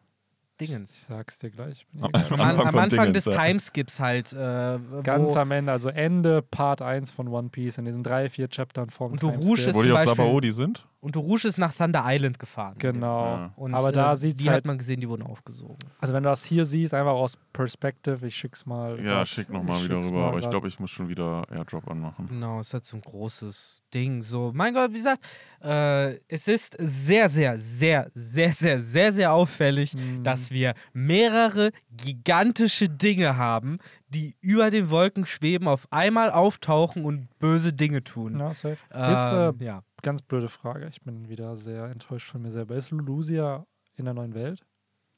[0.58, 1.08] Ich Dingens.
[1.08, 1.80] sag's dir gleich.
[1.80, 2.12] Ich bin Am.
[2.14, 3.43] Am, Anfang am Anfang Dingens, des ja.
[3.43, 4.32] Timeskips halt.
[4.32, 8.47] Äh, Ganz am Ende, also Ende Part 1 von One Piece, in diesen drei, vier
[8.49, 9.74] Chaptern vom Und du Timeskip.
[9.74, 10.88] Wo die auf Sabaody sind?
[11.06, 12.76] Und Rouge ist nach Thunder Island gefahren.
[12.80, 13.26] Genau.
[13.36, 13.53] Ja.
[13.56, 15.78] Und, Aber da äh, sieht's Die halt, hat man gesehen, die wurden aufgesogen.
[16.01, 18.97] also wenn du das hier siehst, einfach aus Perspective, ich schick's mal.
[19.03, 20.12] Ja, grad- schick nochmal wieder rüber.
[20.20, 22.28] mal Aber ich glaube, ich muss schon wieder Airdrop anmachen.
[22.28, 24.24] Genau, es hat so ein großes Ding.
[24.24, 25.24] So, mein Gott, wie gesagt,
[25.64, 30.24] äh, es ist sehr, sehr, sehr, sehr, sehr, sehr, sehr auffällig, Mhm.
[30.24, 33.78] dass wir mehrere gigantische Dinge haben,
[34.10, 38.39] die über den Wolken schweben, auf einmal auftauchen und böse Dinge tun.
[38.39, 38.74] Ja, safe.
[38.74, 39.82] ist äh, Ähm, ja.
[40.06, 40.88] Ganz blöde Frage.
[40.88, 42.76] Ich bin wieder sehr enttäuscht von mir selber.
[42.76, 43.66] Ist Lulusia
[43.97, 44.62] in der neuen Welt?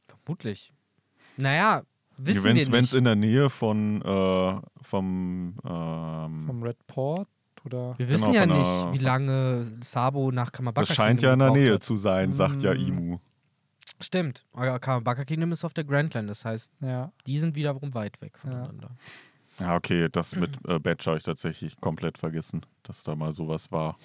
[0.08, 0.74] Vermutlich.
[1.36, 1.84] Naja,
[2.18, 2.94] wissen Wenn wir es nicht.
[2.94, 7.28] in der Nähe von äh, vom ähm, Vom Red Port?
[7.66, 7.96] Oder?
[7.98, 11.52] wir wissen genau, ja nicht, wie lange Sabo nach Kamabaka das scheint ja in der
[11.52, 12.78] Nähe gebraucht zu sein, sagt ja Mm.
[12.78, 13.14] Imu.
[13.16, 13.22] hat.
[14.06, 14.46] Stimmt.
[14.54, 17.12] Aber Kamabaka Kingdom ist auf der Grandland, das heißt, Ja.
[17.26, 18.92] die sind wiederum weit weg voneinander.
[19.60, 23.72] Ja, okay, das mit äh, Batch habe ich tatsächlich komplett vergessen, dass da mal sowas
[23.72, 23.98] war.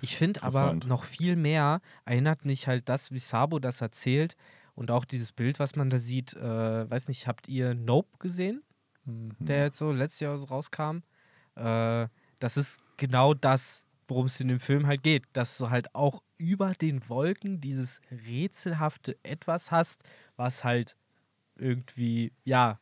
[0.00, 4.36] Ich finde aber noch viel mehr erinnert mich halt das, wie Sabo das erzählt
[4.74, 6.34] und auch dieses Bild, was man da sieht.
[6.34, 8.62] Äh, weiß nicht, habt ihr Nope gesehen,
[9.04, 9.34] Hm.
[9.38, 11.02] der jetzt so letztes Jahr so rauskam?
[11.54, 12.08] Äh,
[12.38, 16.22] das ist genau das worum es in dem Film halt geht, dass du halt auch
[16.38, 20.04] über den Wolken dieses rätselhafte Etwas hast,
[20.36, 20.94] was halt
[21.56, 22.78] irgendwie, ja,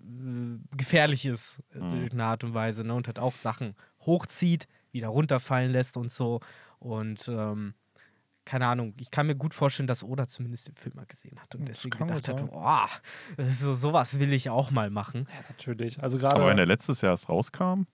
[0.00, 2.04] äh, gefährlich ist Mhm.
[2.06, 2.94] in einer Art und Weise ne?
[2.94, 6.40] und halt auch Sachen hochzieht, wieder runterfallen lässt und so.
[6.78, 7.74] Und ähm,
[8.46, 11.54] keine Ahnung, ich kann mir gut vorstellen, dass Oda zumindest den Film mal gesehen hat
[11.54, 15.26] und Das deswegen gedacht hat, oh, so, sowas will ich auch mal machen.
[15.30, 16.02] Ja, natürlich.
[16.02, 16.56] Also Aber wenn gerade.
[16.56, 17.84] der letztes Jahr erst rauskam,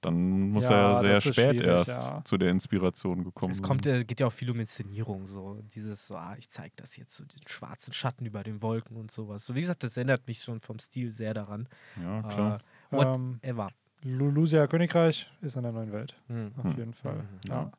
[0.00, 2.20] dann muss Ja, er sehr spät erst ja.
[2.24, 3.66] zu der Inspiration gekommen Es sein.
[3.66, 6.96] kommt, äh, geht ja auch viel um Inszenierung, so dieses, so, ah, ich zeige das
[6.96, 9.46] jetzt, so diesen schwarzen Schatten über den Wolken und sowas.
[9.46, 11.68] So wie gesagt, das erinnert mich schon vom Stil sehr daran.
[12.02, 12.58] Ja, klar.
[12.90, 13.64] Äh, Ähm, whatever.
[13.68, 13.70] Lu-
[14.04, 16.14] Lucia Königreich ist in der neuen Welt.
[16.28, 16.52] Hm.
[16.58, 16.76] Auf Hm.
[16.76, 17.16] jeden Fall.
[17.16, 17.70] Mhm.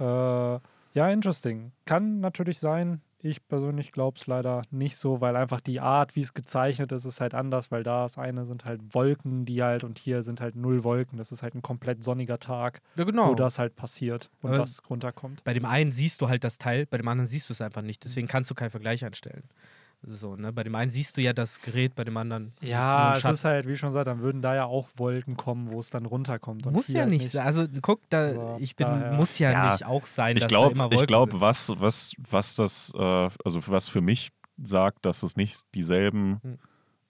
[0.00, 0.56] Ja.
[0.56, 0.60] Äh,
[0.94, 1.72] ja, interesting.
[1.84, 3.00] Kann natürlich sein.
[3.20, 7.06] Ich persönlich glaube es leider nicht so, weil einfach die Art, wie es gezeichnet ist,
[7.06, 10.42] ist halt anders, weil da das eine sind halt Wolken, die halt und hier sind
[10.42, 11.16] halt null Wolken.
[11.16, 13.30] Das ist halt ein komplett sonniger Tag, Ja, genau.
[13.30, 15.42] wo das halt passiert und Aber- das runterkommt.
[15.44, 17.80] Bei dem einen siehst du halt das Teil, bei dem anderen siehst du es einfach
[17.80, 18.04] nicht.
[18.04, 19.44] Deswegen kannst du keinen Vergleich anstellen.
[20.06, 20.52] So, ne?
[20.52, 23.06] Bei dem einen siehst du ja das Gerät, bei dem anderen siehst du nur Ja,
[23.08, 23.34] einen es Schatten.
[23.34, 26.04] ist halt, wie schon gesagt, dann würden da ja auch Wolken kommen, wo es dann
[26.04, 26.66] runterkommt.
[26.66, 27.46] Und muss ja halt nicht sein.
[27.46, 30.74] Also guck, da Also, ich bin, daher- muss ja, Ja, nicht auch sein, Ich glaube,
[30.74, 31.40] ich Wolken glaub, sind.
[31.40, 32.98] was, was, was das, äh,
[33.44, 34.30] also was für mich
[34.62, 36.58] sagt, dass es nicht dieselben Hm.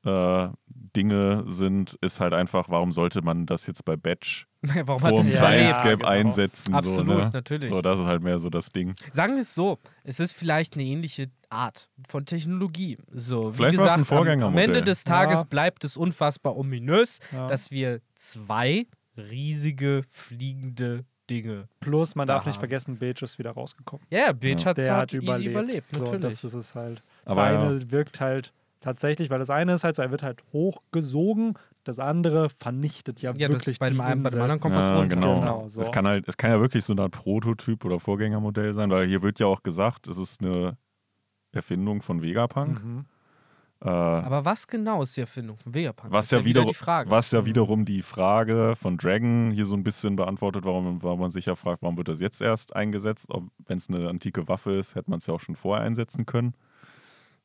[0.04, 0.48] Äh,
[0.96, 5.10] Dinge sind, ist halt einfach, warum sollte man das jetzt bei Batch Warum vor hat
[5.26, 6.08] dem das Ja, Timescape genau.
[6.08, 6.74] einsetzen?
[6.74, 7.30] Absolut, so, ne?
[7.32, 7.70] natürlich.
[7.70, 8.94] So, das ist halt mehr so das Ding.
[9.12, 12.96] Sagen wir es so, es ist vielleicht eine ähnliche Art von Technologie.
[13.12, 14.64] So, wie Vielleicht war es ein gesagt, am- Vorgängermodell.
[14.68, 15.46] Ende des Tages Ja.
[15.46, 17.46] bleibt es unfassbar ominös, Ja.
[17.48, 18.86] dass wir zwei
[19.16, 21.68] riesige fliegende Dinge.
[21.80, 22.60] Plus, man da darf nicht haben.
[22.60, 24.06] vergessen, Beige ist wieder rausgekommen.
[24.10, 24.66] Ja, Beach Ja.
[24.70, 25.50] hat hat hat easy überlebt.
[25.50, 26.22] überlebt, so, natürlich.
[26.22, 27.02] das ist es halt.
[27.24, 28.52] Aber Seine wirkt halt
[28.84, 31.54] tatsächlich, weil das eine ist halt so, er wird halt hochgesogen,
[31.84, 34.74] das andere vernichtet ja, ja, das wirklich bei dem, die einen, bei dem anderen kommt
[34.74, 35.16] was Ja, runter.
[35.16, 35.40] genau.
[35.40, 35.80] Genau, so.
[35.80, 39.06] Es kann halt, es kann ja wirklich so eine Art Prototyp oder Vorgängermodell sein, weil
[39.06, 40.76] hier wird ja auch gesagt, es ist eine
[41.52, 42.84] Erfindung von Vegapunk.
[42.84, 43.04] Mhm.
[43.82, 46.12] Äh, Aber was genau ist die Erfindung von Vegapunk?
[46.12, 47.10] Was Das ja, ist wieder wiederum, die Frage.
[47.10, 51.30] was ja wiederum die Frage von Dragon hier so ein bisschen beantwortet, warum, warum man
[51.30, 53.28] sich ja fragt, warum wird das jetzt erst eingesetzt?
[53.66, 56.54] Wenn es eine antike Waffe ist, hätte man es ja auch schon vorher einsetzen können.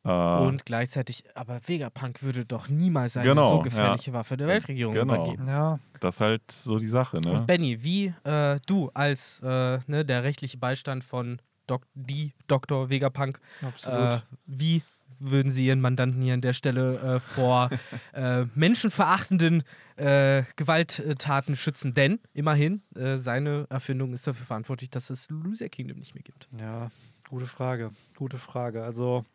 [0.05, 4.93] Äh, Und gleichzeitig, aber Vegapunk würde doch niemals eine Genau, so gefährliche Waffe der Weltregierung
[4.93, 5.13] Genau.
[5.15, 5.47] übergeben.
[5.47, 7.31] Ja, das ist halt so die Sache, ne?
[7.31, 12.89] Und Benny, wie äh, du als äh, ne, der rechtliche Beistand von Dok die Dr.
[12.89, 14.13] Vegapunk, absolut.
[14.13, 14.81] äh, wie
[15.19, 17.69] würden Sie Ihren Mandanten hier an der Stelle äh, vor
[18.13, 19.63] äh, menschenverachtenden
[19.97, 21.93] äh, Gewalttaten schützen?
[21.93, 26.47] Denn immerhin, äh, seine Erfindung ist dafür verantwortlich, dass es Loser Kingdom nicht mehr gibt.
[26.57, 26.89] Ja,
[27.29, 27.91] gute Frage.
[28.15, 28.83] Gute Frage.
[28.83, 29.25] Also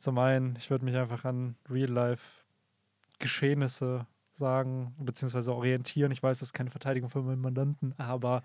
[0.00, 6.10] zum einen, ich würde mich einfach an Real-Life-Geschehnisse sagen, beziehungsweise orientieren.
[6.12, 8.42] Ich weiß, das ist keine Verteidigung für meinen Mandanten, aber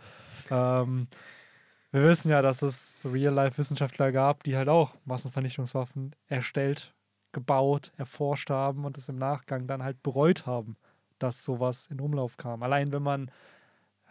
[0.51, 1.07] ähm,
[1.91, 6.93] wir wissen ja, dass es Real-Life-Wissenschaftler gab, die halt auch Massenvernichtungswaffen erstellt,
[7.31, 10.77] gebaut, erforscht haben und es im Nachgang dann halt bereut haben,
[11.19, 12.63] dass sowas in Umlauf kam.
[12.63, 13.31] Allein wenn man,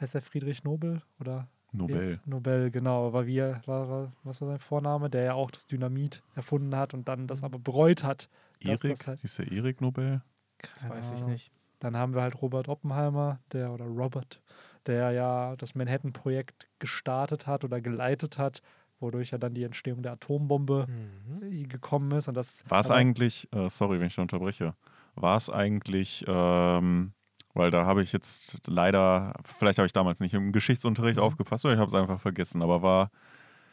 [0.01, 2.20] heißt der Friedrich Nobel oder Nobel.
[2.24, 3.06] Nobel, genau.
[3.09, 5.10] Aber wie er- war, was war sein Vorname?
[5.10, 8.28] Der ja auch das Dynamit erfunden hat und dann das aber bereut hat.
[8.60, 9.06] Erik?
[9.06, 10.22] halt- Hieß der Erik Nobel?
[10.59, 11.30] Das Keine weiß ich Ahnung.
[11.32, 11.52] nicht.
[11.80, 14.40] Dann haben wir halt Robert Oppenheimer, der oder Robert,
[14.86, 18.62] der ja das Manhattan-Projekt gestartet hat oder geleitet hat,
[19.01, 21.68] wodurch ja dann die Entstehung der Atombombe Mhm.
[21.68, 22.28] gekommen ist.
[22.28, 24.74] Und das War es eigentlich, äh, sorry, wenn ich da unterbreche,
[25.14, 27.12] war es eigentlich, ähm,
[27.55, 31.22] weil da habe ich jetzt leider, vielleicht habe ich damals nicht im Geschichtsunterricht Mhm.
[31.24, 33.10] aufgepasst oder ich habe es einfach vergessen, aber war,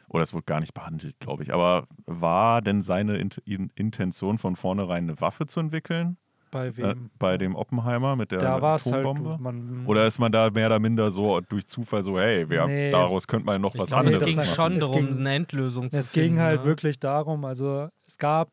[0.08, 4.38] oder es wurde gar nicht behandelt, glaube ich, aber war denn seine Int In Intention
[4.38, 6.18] von vornherein eine Waffe zu entwickeln?
[6.54, 7.10] bei Äh, wem?
[7.18, 9.42] bei dem Oppenheimer mit der da war es halt, Atombombe?
[9.42, 12.92] man, oder ist man da mehr oder minder so durch Zufall so, hey, wir, Nee.
[12.92, 14.74] daraus könnte man noch Ich was es ging ist- anderes schon machen?
[14.74, 16.28] Es darum, ging- eine Endlösung zu Es finden.
[16.36, 16.66] ging halt ne?
[16.68, 18.50] wirklich darum, also es gab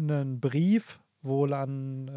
[0.00, 2.12] einen Brief wohl an äh,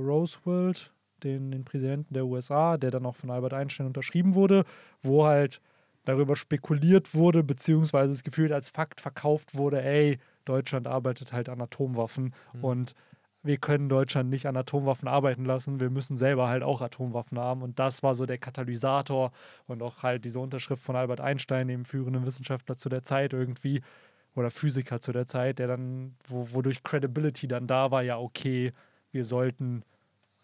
[0.00, 0.92] Roosevelt,
[1.24, 4.64] den, den Präsidenten der USA, der dann auch von Albert Einstein unterschrieben wurde,
[5.02, 5.60] wo halt
[6.04, 11.60] darüber spekuliert wurde, beziehungsweise es gefühlt als Fakt verkauft wurde, ey, Deutschland arbeitet halt an
[11.60, 12.64] Atomwaffen Mhm.
[12.64, 12.94] und
[13.42, 17.62] wir können Deutschland nicht an Atomwaffen arbeiten lassen, wir müssen selber halt auch Atomwaffen haben
[17.62, 19.32] und das war so der Katalysator
[19.66, 23.82] und auch halt diese Unterschrift von Albert Einstein, dem führenden Wissenschaftler zu der Zeit irgendwie
[24.34, 28.72] oder Physiker zu der Zeit, der dann, wo, wodurch Credibility dann da war, ja okay,
[29.10, 29.82] wir sollten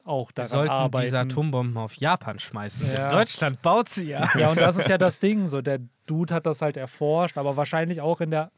[0.05, 1.05] auch Wir daran sollten arbeiten.
[1.05, 2.87] diese Atombomben auf Japan schmeißen.
[2.93, 3.11] Ja.
[3.11, 4.29] Deutschland baut sie ja.
[4.37, 5.47] Ja, und das ist ja das Ding.
[5.47, 8.51] So, der Dude hat das halt erforscht, aber wahrscheinlich auch in der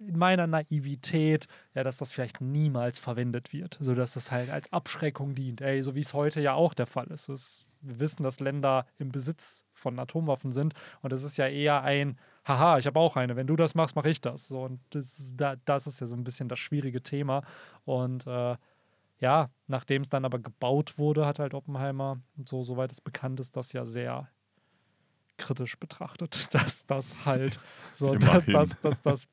[0.00, 5.34] in meiner Naivität, ja, dass das vielleicht niemals verwendet wird, sodass das halt als Abschreckung
[5.34, 5.60] dient.
[5.60, 7.28] Ey, so wie es heute ja auch der Fall ist.
[7.28, 11.82] Es wir wissen, dass Länder im Besitz von Atomwaffen sind und es ist ja eher
[11.82, 14.48] ein, haha, ich habe auch eine, wenn du das machst, mache ich das.
[14.48, 17.42] So, und das, da, das ist ja so ein bisschen das schwierige Thema.
[17.84, 18.56] Und äh,
[19.20, 23.56] ja, nachdem es dann aber gebaut wurde, hat halt Oppenheimer, so soweit es bekannt ist,
[23.56, 24.28] das ja sehr
[25.36, 27.58] kritisch betrachtet, dass das halt
[27.92, 28.52] so, dass, Immerhin.
[28.52, 29.28] dass, dass das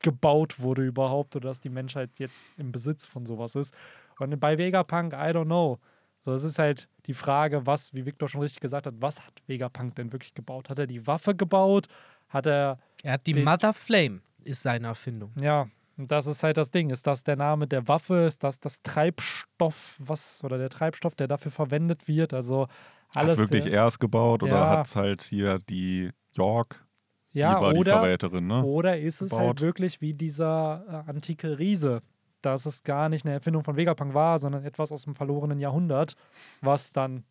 [0.00, 3.74] gebaut wurde überhaupt oder dass die Menschheit jetzt im Besitz von sowas ist.
[4.18, 5.78] Und bei Vegapunk, I don't know.
[6.24, 9.42] So, es ist halt die Frage, was, wie Victor schon richtig gesagt hat, was hat
[9.46, 10.70] Vegapunk denn wirklich gebaut?
[10.70, 11.86] Hat er die Waffe gebaut?
[12.28, 15.32] Hat er, Er hat die Mother Flame, ist seine Erfindung.
[15.40, 16.90] ja, und das ist halt das Ding.
[16.90, 18.24] Ist das der Name der Waffe?
[18.26, 22.34] Ist das das Treibstoff, was, oder der Treibstoff, der dafür verwendet wird?
[22.34, 22.68] Also
[23.14, 23.38] alles.
[23.38, 24.68] hat wirklich äh, er es gebaut oder Ja.
[24.70, 26.84] hat es halt hier die York,
[27.32, 28.64] ja, die war die oder, Verräterin, ne?
[28.64, 29.60] Oder ist es halt gebaut.
[29.60, 32.00] wirklich wie dieser äh, antike Riese,
[32.40, 36.14] dass es gar nicht eine Erfindung von Vegapunk war, sondern etwas aus dem verlorenen Jahrhundert,
[36.60, 37.24] was dann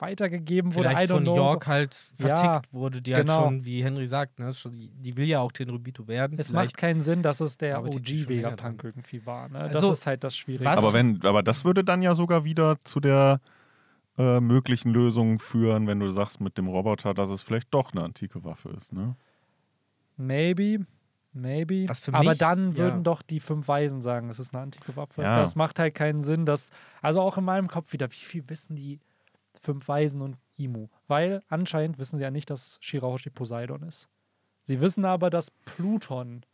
[0.00, 0.88] weitergegeben wurde.
[0.88, 1.36] I Vielleicht von know.
[1.36, 3.32] York halt Ja, vertickt wurde, die genau.
[3.34, 6.38] halt schon, wie Henry sagt, ne, schon, die, die will ja auch den Rubito werden.
[6.38, 9.26] es Vielleicht macht keinen Sinn, dass es der arbeitet die OG schon länger Vegapunk irgendwie
[9.26, 9.48] war.
[9.48, 9.58] Ne?
[9.60, 10.68] Das Also, ist halt das Schwierige.
[10.70, 13.40] Aber wenn, aber das würde dann ja sogar wieder zu der
[14.18, 18.02] äh, möglichen Lösung führen, wenn du sagst mit dem Roboter, dass es vielleicht doch eine
[18.02, 19.16] antike Waffe ist, ne?
[20.16, 20.86] Maybe.
[21.32, 21.86] Maybe.
[21.94, 22.78] Für Aber mich- dann ja.
[22.78, 25.22] würden doch die fünf Weisen sagen, es ist eine antike Waffe.
[25.22, 25.38] Ja.
[25.40, 26.70] Das macht halt keinen Sinn, dass.
[27.02, 28.98] Also auch in meinem Kopf wieder, wie viel wissen die
[29.60, 30.88] fünf Weisen und Imu?
[31.06, 34.08] Weil anscheinend wissen sie ja nicht, dass Shirahoshi Poseidon ist.
[34.64, 36.44] Sie wissen aber, dass Pluton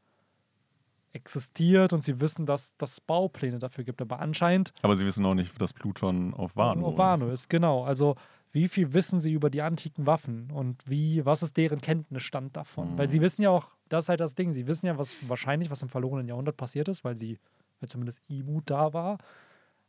[1.13, 4.01] existiert und sie wissen, dass es Baupläne dafür gibt.
[4.03, 7.85] Aber anscheinend Aber sie wissen auch nicht, dass Pluton auf Wano auf Wano ist, genau.
[7.85, 8.17] Also
[8.53, 12.93] wie viel wissen sie über die antiken Waffen und wie, was ist deren Kenntnisstand davon?
[12.93, 12.99] Mhm.
[12.99, 15.71] Weil sie wissen ja auch, das ist halt das Ding, sie wissen ja, was wahrscheinlich,
[15.71, 17.39] was im verlorenen Jahrhundert passiert ist, weil sie,
[17.81, 19.19] weil zumindest Imu da war.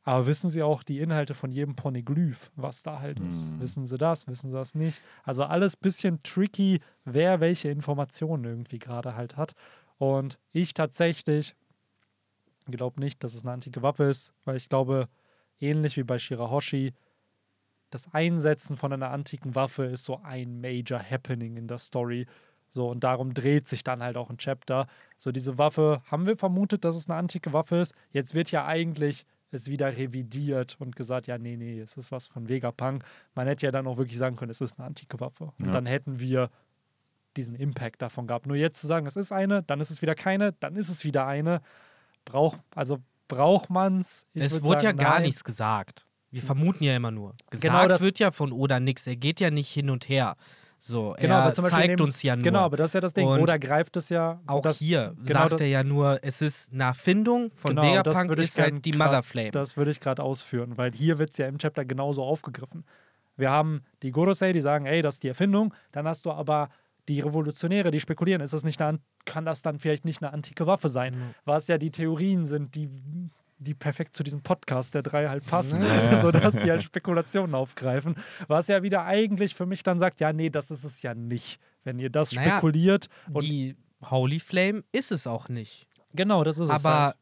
[0.08, 3.52] Aber wissen sie auch die Inhalte von jedem Poneglyph, was da halt ist?
[3.52, 3.60] Mhm.
[3.60, 5.02] Wissen sie das, wissen sie das nicht?
[5.26, 9.52] Also alles bisschen tricky, wer welche Informationen irgendwie gerade halt hat.
[9.98, 11.58] Und ich tatsächlich
[12.68, 15.10] glaube nicht, dass es eine antike Waffe ist, weil ich glaube,
[15.60, 16.94] ähnlich wie bei Shirahoshi,
[17.90, 22.28] das Einsetzen von einer antiken Waffe ist so ein Major Happening in der Story.
[22.70, 24.88] So, und darum dreht sich dann halt auch ein Chapter.
[25.18, 27.94] So, diese Waffe, haben wir vermutet, dass es eine antike Waffe ist.
[28.14, 32.28] Jetzt wird ja eigentlich es wieder revidiert und gesagt, ja, nee, nee, es ist was
[32.28, 33.04] von Vegapunk.
[33.36, 35.52] Man hätte ja dann auch wirklich sagen können, es ist eine antike Waffe.
[35.60, 35.72] Und Ja.
[35.72, 36.50] dann hätten wir
[37.36, 38.48] diesen Impact davon gehabt.
[38.48, 41.04] Nur jetzt zu sagen, es ist eine, dann ist es wieder keine, dann ist es
[41.06, 41.62] wieder eine.
[42.26, 42.98] Braucht, also
[43.28, 44.26] braucht man es?
[44.34, 46.08] Es wurde ja gar nichts gesagt.
[46.30, 47.36] Wir vermuten ja immer nur.
[47.50, 49.08] Gesagt Genau das- wird ja von Oda nichts.
[49.08, 50.36] Er geht ja nicht hin und her.
[50.80, 52.44] So, Genau, er zeigt dem- uns ja nur.
[52.44, 53.28] Genau, aber das ist ja das Ding.
[53.28, 56.42] Und Oder greift es ja auch das, hier genau sagt das- er ja nur, es
[56.42, 59.52] ist eine Erfindung von Genau, das Vegapunk, ich ist halt die grad- Mother Flame.
[59.52, 62.86] Das würde ich gerade ausführen, weil hier wird es ja im Chapter genauso aufgegriffen.
[63.36, 65.74] Wir haben die Gorosei, die sagen, ey, das ist die Erfindung.
[65.92, 66.70] Dann hast du aber
[67.08, 70.32] die Revolutionäre, die spekulieren, ist das nicht eine, an- kann das dann vielleicht nicht eine
[70.34, 71.16] antike Waffe sein?
[71.16, 71.34] Mhm.
[71.46, 72.90] Was ja die Theorien sind, die,
[73.60, 76.18] die perfekt zu diesem Podcast der drei halt passen, Ja.
[76.22, 78.16] sodass die halt Spekulationen aufgreifen.
[78.48, 81.60] Was ja wieder eigentlich für mich dann sagt, ja, nee, das ist es ja nicht.
[81.84, 83.76] Wenn ihr das Naja, spekuliert und die
[84.10, 85.88] Holy Flame ist es auch nicht.
[86.14, 86.86] genau, das ist es.
[86.86, 87.16] Aber halt.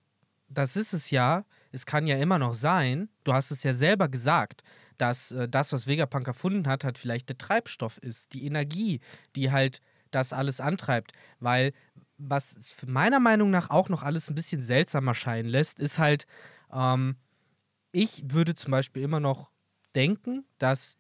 [0.49, 1.45] das ist es ja.
[1.71, 4.61] Es kann ja immer noch sein, du hast es ja selber gesagt,
[4.97, 9.01] dass äh, das, was Vegapunk erfunden hat, halt vielleicht der Treibstoff ist, die Energie,
[9.35, 9.79] die halt
[10.11, 11.11] das alles antreibt.
[11.39, 11.73] Weil
[12.17, 16.25] was meiner Meinung nach auch noch alles ein bisschen seltsamer scheinen lässt, ist halt,
[16.71, 17.15] ähm,
[17.91, 19.51] ich würde zum Beispiel immer noch
[19.95, 20.97] denken, dass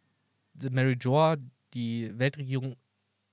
[0.53, 1.37] Mary Joa,
[1.73, 2.75] die Weltregierung,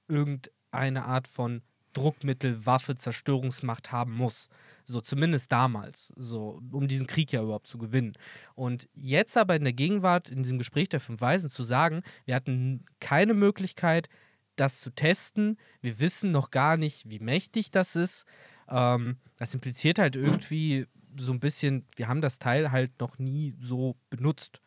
[0.09, 4.49] irgendeine Art von Druckmittel, Waffe, Zerstörungsmacht haben muss.
[4.85, 8.13] So zumindest damals, so um diesen Krieg ja überhaupt zu gewinnen.
[8.55, 12.35] Und jetzt aber in der Gegenwart, in diesem Gespräch der fünf Weisen zu sagen, wir
[12.35, 14.09] hatten keine Möglichkeit,
[14.63, 15.59] das zu testen.
[15.81, 18.25] Wir wissen noch gar nicht, wie mächtig das ist.
[18.69, 20.87] Ähm, das impliziert halt irgendwie
[21.17, 24.63] so ein bisschen, wir haben das Teil halt noch nie so benutzt.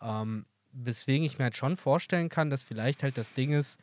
[0.00, 3.80] Ähm, weswegen ich mir halt schon vorstellen kann, dass vielleicht halt das Ding ist,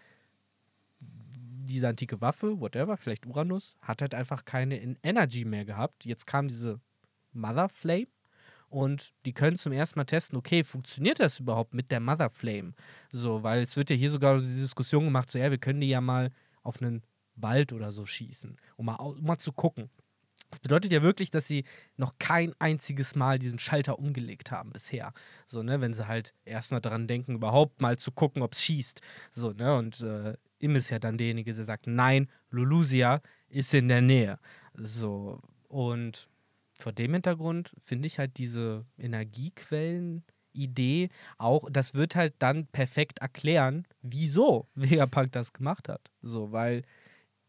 [1.00, 6.06] diese antike Waffe, whatever, vielleicht Uranus, hat halt einfach keine En- Energy mehr gehabt.
[6.06, 6.80] Jetzt kam diese
[7.34, 8.08] Mother Flame
[8.76, 12.74] und die können zum ersten Mal testen, okay, funktioniert das überhaupt mit der Mother Flame?
[13.10, 15.88] So, weil es wird ja hier sogar diese Diskussion gemacht, so ja, wir können die
[15.88, 16.30] ja mal
[16.62, 17.02] auf einen
[17.36, 19.90] Wald oder so schießen, um mal, um mal zu gucken.
[20.50, 21.64] Das bedeutet ja wirklich, dass sie
[21.96, 25.14] noch kein einziges Mal diesen Schalter umgelegt haben bisher.
[25.46, 29.00] So, ne, wenn sie halt erstmal daran denken, überhaupt mal zu gucken, ob es schießt.
[29.32, 33.88] So, ne, und äh, Im ist ja dann derjenige, der sagt, nein, Lulusia ist in
[33.88, 34.38] der Nähe.
[34.74, 35.40] So,
[35.70, 36.28] und
[36.78, 40.24] vor dem Hintergrund finde ich halt diese Energiequellen
[40.54, 46.12] Idee auch, das wird halt dann perfekt erklären, wieso Vegapunk das gemacht hat.
[46.22, 46.84] So, weil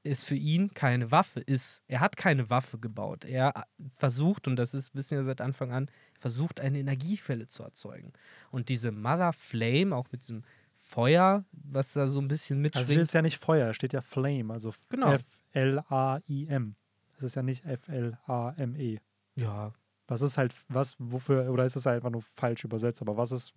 [0.03, 1.83] es für ihn keine Waffe ist.
[1.89, 3.25] Er hat keine Waffe gebaut.
[3.25, 3.67] Er
[3.97, 8.13] versucht, und das ist, wissen wir seit Anfang an, versucht, eine Energiequelle zu erzeugen.
[8.51, 10.45] Und diese Mother Flame, auch mit diesem
[10.77, 12.87] Feuer, was da so ein bisschen Also mitschwingt.
[12.91, 15.13] steht ist ja nicht Feuer, steht ja Flame, also Genau.
[15.15, 16.77] F-L-A-I-M.
[17.17, 18.99] Es ist ja nicht F-L-A-M-E.
[19.37, 19.73] Ja,
[20.09, 23.55] Was ist halt, was, wofür, oder ist es einfach nur falsch übersetzt, aber was ist,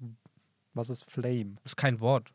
[0.74, 1.56] was ist Flame?
[1.64, 2.34] ist kein Wort.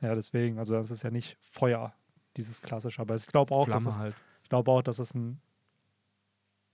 [0.00, 1.92] Ja, deswegen, also das ist ja nicht Feuer,
[2.36, 4.14] dieses klassische, aber ich glaube auch, dass Flamme es, halt.
[4.44, 5.40] ich glaube auch, dass es ein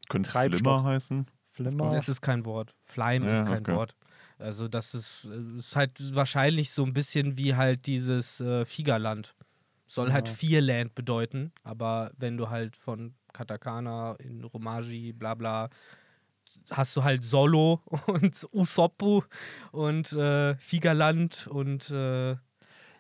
[0.09, 0.61] Könnte es Treibstoff.
[0.61, 1.27] Flimmer heißen?
[1.47, 2.75] Flimmer, Es ist kein Wort.
[2.85, 3.75] Flame Ja, ist kein okay.
[3.75, 3.95] Wort.
[4.39, 9.35] Also das ist, äh, ist halt wahrscheinlich so ein bisschen wie halt dieses äh, Figerland.
[9.87, 10.35] Soll halt Ja.
[10.35, 15.69] Vierland bedeuten, aber wenn du halt von Katakana in Romaji, bla bla,
[16.71, 19.03] hast du halt Solo und Usopp
[19.73, 22.37] und äh, Figerland und äh,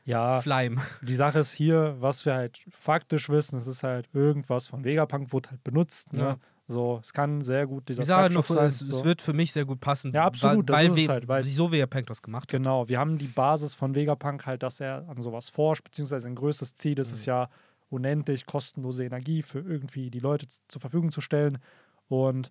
[0.04, 0.82] ja, Flame.
[1.02, 5.32] die Sache ist hier, was wir halt faktisch wissen, es ist halt irgendwas von Vegapunk,
[5.32, 6.20] wurde halt benutzt, ne?
[6.20, 6.36] Ja.
[6.66, 8.66] So, es kann sehr gut dieser Ich sage nur, sein.
[8.68, 8.96] es, so.
[8.98, 10.10] es wird für mich sehr gut passen.
[10.14, 12.52] Ja, absolut, das Weil, ist halt, weil- wieso Vegapunk das gemacht hat.
[12.58, 16.34] Genau, wir haben die Basis von Vegapunk halt, dass er an sowas forscht, beziehungsweise sein
[16.34, 17.14] größtes Ziel ist Mhm.
[17.14, 17.48] es ja,
[17.88, 21.58] unendlich kostenlose Energie für irgendwie die Leute zur Verfügung zu stellen.
[22.08, 22.50] Und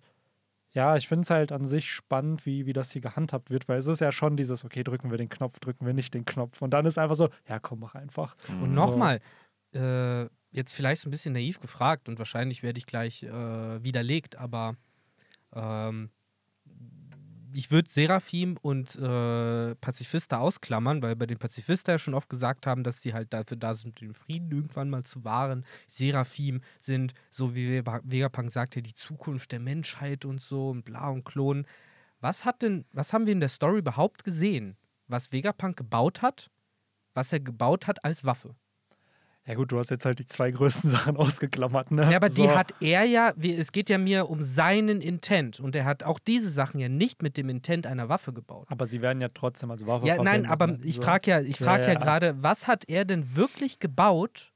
[0.70, 3.78] ja, ich finde es halt an sich spannend, wie, wie das hier gehandhabt wird, weil
[3.78, 6.62] es ist ja schon dieses, okay, drücken wir den Knopf, drücken wir nicht den Knopf.
[6.62, 8.34] Und dann ist einfach so, ja, komm, mach einfach.
[8.60, 8.80] Und So.
[8.80, 9.20] nochmal,
[9.72, 14.36] äh, jetzt vielleicht so ein bisschen naiv gefragt und wahrscheinlich werde ich gleich äh, widerlegt,
[14.36, 14.76] aber
[15.52, 16.10] ähm,
[17.54, 22.66] ich würde Seraphim und äh, Pazifista ausklammern, weil bei den Pazifista ja schon oft gesagt
[22.66, 25.64] haben, dass sie halt dafür da sind, den Frieden irgendwann mal zu wahren.
[25.88, 31.08] Seraphim sind, so wie Vega- Vegapunk sagte, die Zukunft der Menschheit und so und bla
[31.08, 31.66] und Klon.
[32.20, 34.76] Was hat denn, was haben wir in der Story überhaupt gesehen?
[35.08, 36.50] Was Vegapunk gebaut hat,
[37.14, 38.56] was er gebaut hat als Waffe?
[39.46, 42.08] Ja gut, du hast jetzt halt die zwei größten Sachen ausgeklammert, ne?
[42.10, 42.54] Ja, aber die So.
[42.54, 46.18] hat er ja, wie- es geht ja mir um seinen Intent und er hat auch
[46.18, 48.66] diese Sachen ja nicht mit dem Intent einer Waffe gebaut.
[48.70, 50.78] Aber sie werden ja trotzdem als Waffe Ja, nein, aber ne?
[50.82, 51.02] ich So.
[51.02, 51.98] frage ja, ich Ja, frage ja, ja.
[51.98, 54.53] gerade, was hat er denn wirklich gebaut,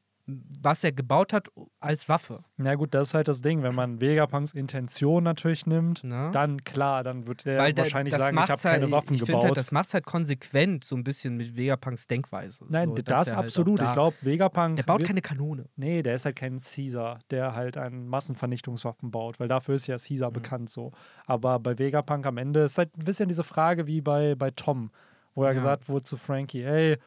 [0.61, 1.49] was er gebaut hat
[1.81, 2.45] als Waffe?
[2.59, 3.63] Na gut, das ist halt das Ding.
[3.63, 6.29] Wenn man Vegapunks Intention natürlich nimmt, Ne?
[6.33, 8.93] dann klar, dann wird er Weil da- wahrscheinlich das sagen, ich habe macht's halt, keine
[8.93, 9.27] Waffen ich gebaut.
[9.33, 12.67] Finde halt, das macht es halt konsequent so ein bisschen mit Vegapunks Denkweise.
[12.69, 13.81] Nein, so, das er halt absolut.
[13.81, 14.77] da- ich glaube, Vegapunk.
[14.77, 15.65] Der baut keine Kanone.
[15.77, 19.97] Nee, der ist halt kein Caesar, der halt einen Massenvernichtungswaffen baut, weil dafür ist ja
[19.97, 20.01] Mhm.
[20.07, 20.93] Caesar bekannt so.
[21.27, 24.91] Aber bei Vegapunk am Ende ist halt ein bisschen diese Frage wie bei, bei Tom,
[25.35, 25.55] wo ja, Ja.
[25.55, 26.99] gesagt wurde zu Frankie, ey,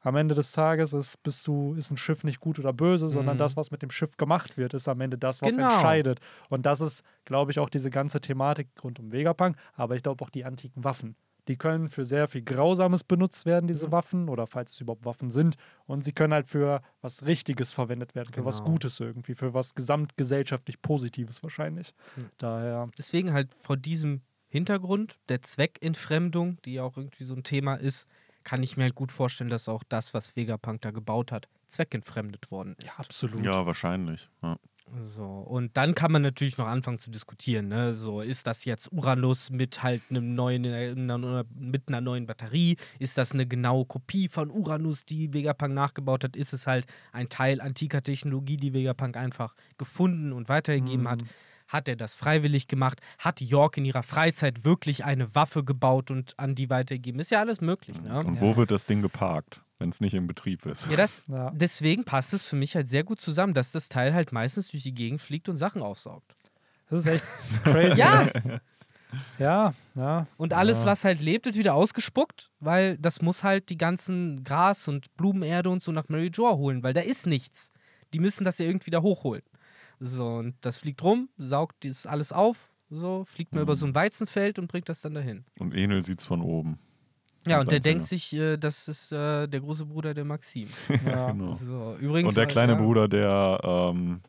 [0.00, 3.36] am Ende des Tages ist, bist du, ist ein Schiff nicht gut oder böse, sondern
[3.36, 3.38] Mhm.
[3.38, 5.64] das, was mit dem Schiff gemacht wird, ist am Ende das, was Genau.
[5.64, 6.20] entscheidet.
[6.48, 10.24] Und das ist, glaube ich, auch diese ganze Thematik rund um Vegapunk, aber ich glaube
[10.24, 11.16] auch die antiken Waffen.
[11.48, 13.92] Die können für sehr viel Grausames benutzt werden, diese Mhm.
[13.92, 15.56] Waffen, oder falls es überhaupt Waffen sind.
[15.86, 18.72] Und sie können halt für was Richtiges verwendet werden, für was Genau.
[18.72, 21.92] Gutes irgendwie, für was gesamtgesellschaftlich Positives wahrscheinlich.
[22.14, 22.28] Mhm.
[22.38, 27.74] Daher, Deswegen halt vor diesem Hintergrund der Zweckentfremdung, die ja auch irgendwie so ein Thema
[27.74, 28.06] ist,
[28.44, 32.50] kann ich mir halt gut vorstellen, dass auch das, was Vegapunk da gebaut hat, zweckentfremdet
[32.50, 33.00] worden ja, ist.
[33.00, 33.44] absolut.
[33.44, 34.28] Ja, wahrscheinlich.
[34.42, 34.56] Ja.
[35.02, 37.94] So, und dann kann man natürlich noch anfangen zu diskutieren, ne?
[37.94, 42.76] So, ist das jetzt Uranus mit halt einem neuen, äh, einer- mit einer neuen Batterie?
[42.98, 46.34] Ist das eine genaue Kopie von Uranus, die Vegapunk nachgebaut hat?
[46.34, 51.22] Ist es halt ein Teil antiker Technologie, die Vegapunk einfach gefunden und weitergegeben hat?
[51.70, 53.00] Hat er das freiwillig gemacht?
[53.18, 57.20] Hat York in ihrer Freizeit wirklich eine Waffe gebaut und an die weitergegeben?
[57.20, 58.18] Ist ja alles möglich, ne?
[58.18, 60.88] Und wo wird das Ding geparkt, wenn es nicht im Betrieb ist?
[60.90, 61.50] Ja, das, Ja.
[61.54, 64.82] deswegen passt es für mich halt sehr gut zusammen, dass das Teil halt meistens durch
[64.82, 66.34] die Gegend fliegt und Sachen aufsaugt.
[66.88, 67.24] Das ist echt
[67.64, 68.00] crazy.
[68.00, 68.28] Ja?
[69.38, 70.26] Ja, ja.
[70.36, 70.86] und alles, Ja.
[70.90, 75.68] was halt lebt, wird wieder ausgespuckt, weil das muss halt die ganzen Gras und Blumenerde
[75.70, 77.72] und so nach Mary Jo holen, weil da ist nichts.
[78.12, 79.42] Die müssen das ja irgendwie da hochholen.
[80.00, 83.94] So, und das fliegt rum, saugt das alles auf, so, fliegt mal über so ein
[83.94, 85.44] Weizenfeld und bringt das dann dahin.
[85.58, 86.78] Und Enel sieht es von oben.
[87.46, 90.68] Ja, Als und der denkt sich, äh, das ist äh, der große Bruder der Maxim.
[91.06, 91.30] ja.
[91.32, 91.52] Genau.
[91.54, 94.20] So, übrigens, Und der äh, kleine ja, Bruder, der, ähm,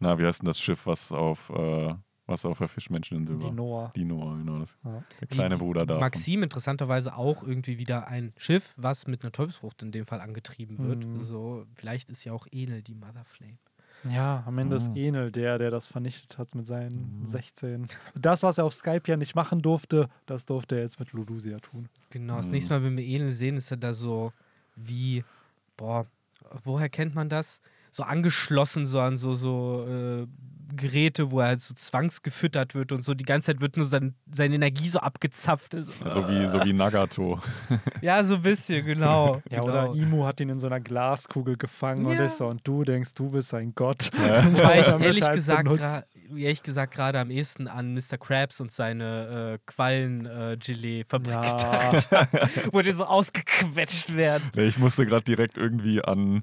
[0.00, 1.94] na, wie heißt denn das Schiff, was auf, äh,
[2.26, 3.52] was auf der Fischmenscheninsel Die war?
[3.52, 3.92] Noah.
[3.96, 4.58] Die Noah, genau.
[4.60, 5.02] Das, Ja.
[5.20, 5.98] der kleine Die- Bruder da.
[5.98, 10.78] Maxim interessanterweise auch irgendwie wieder ein Schiff, was mit einer Teufelsfrucht in dem Fall angetrieben
[10.78, 11.04] wird.
[11.04, 11.20] Mhm.
[11.20, 13.58] So, vielleicht ist ja auch Enel die Mother Flame.
[14.04, 14.96] Ja, am Ende ist Ah.
[14.96, 17.86] Enel der, der das vernichtet hat mit seinen 16.
[18.14, 21.58] Das, was er auf Skype ja nicht machen durfte, das durfte er jetzt mit Ludusia
[21.58, 21.88] tun.
[22.10, 22.52] Genau, das Mhm.
[22.52, 24.32] nächste Mal, wenn wir Enel sehen, ist er da so
[24.76, 25.24] wie,
[25.76, 26.06] boah,
[26.64, 27.60] woher kennt man das?
[27.98, 30.26] So angeschlossen, so an so, so äh,
[30.76, 33.14] Geräte, wo er halt so zwangsgefüttert wird und so.
[33.14, 35.72] Die ganze Zeit wird nur sein, seine Energie so abgezapft.
[35.80, 37.40] So, So wie, so wie Nagato.
[38.02, 39.40] ja, so ein bisschen, genau.
[39.50, 39.64] Ja, genau.
[39.90, 42.24] oder Imu hat ihn in so einer Glaskugel gefangen und Ja.
[42.26, 44.10] ist so, und du denkst, du bist ein Gott.
[44.12, 45.68] Wobei ich Damit ehrlich halt gesagt,
[46.36, 48.18] ehrlich gesagt gerade am ehesten an Mr.
[48.18, 51.40] Krabs und seine äh, Quallen-Gelee-Fabrik Ja.
[51.40, 54.50] gedacht habe, wo die so ausgequetscht werden.
[54.54, 56.42] Ich musste gerade direkt irgendwie an,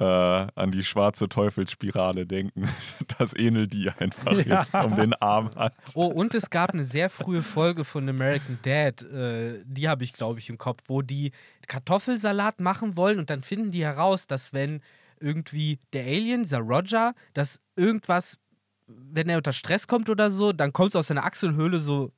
[0.00, 2.68] äh, an die schwarze Teufelsspirale denken,
[3.18, 4.58] dass Enel die einfach Ja.
[4.60, 5.74] jetzt um den Arm hat.
[5.94, 10.12] Oh, und es gab eine sehr frühe Folge von American Dad, äh, die habe ich,
[10.12, 11.30] glaube ich, im Kopf, wo die
[11.68, 14.80] Kartoffelsalat machen wollen und dann finden die heraus, dass wenn
[15.20, 18.38] irgendwie der Alien, dieser Roger, dass irgendwas,
[18.86, 22.10] wenn er unter Stress kommt oder so, dann kommt aus seiner Achselhöhle so,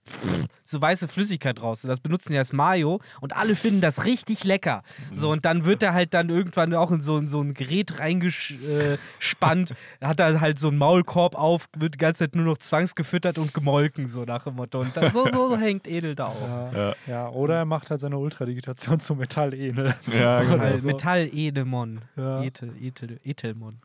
[0.65, 1.85] so weiße Flüssigkeit raus.
[1.85, 4.83] Und das benutzen die als Mayo und alle finden das richtig lecker.
[5.13, 8.01] So, und dann wird er halt dann irgendwann auch in so, in so ein Gerät
[8.01, 13.39] reingespannt, hat er halt so einen Maulkorb auf, wird die ganze Zeit nur noch zwangsgefüttert
[13.39, 14.81] und gemolken, so nach dem Motto.
[14.81, 16.41] Und das, so, so hängt Edel da auch.
[16.41, 16.73] Ja.
[16.73, 16.95] Ja.
[17.07, 19.95] ja, oder er macht halt seine Ultradigitation zu Metall-Enel.
[20.19, 20.57] Ja, genau.
[20.57, 20.89] Metall, so.
[20.89, 22.01] Metall-Edemon.
[22.17, 22.43] Ja.
[22.43, 23.79] Etel, Etel, Etelmon.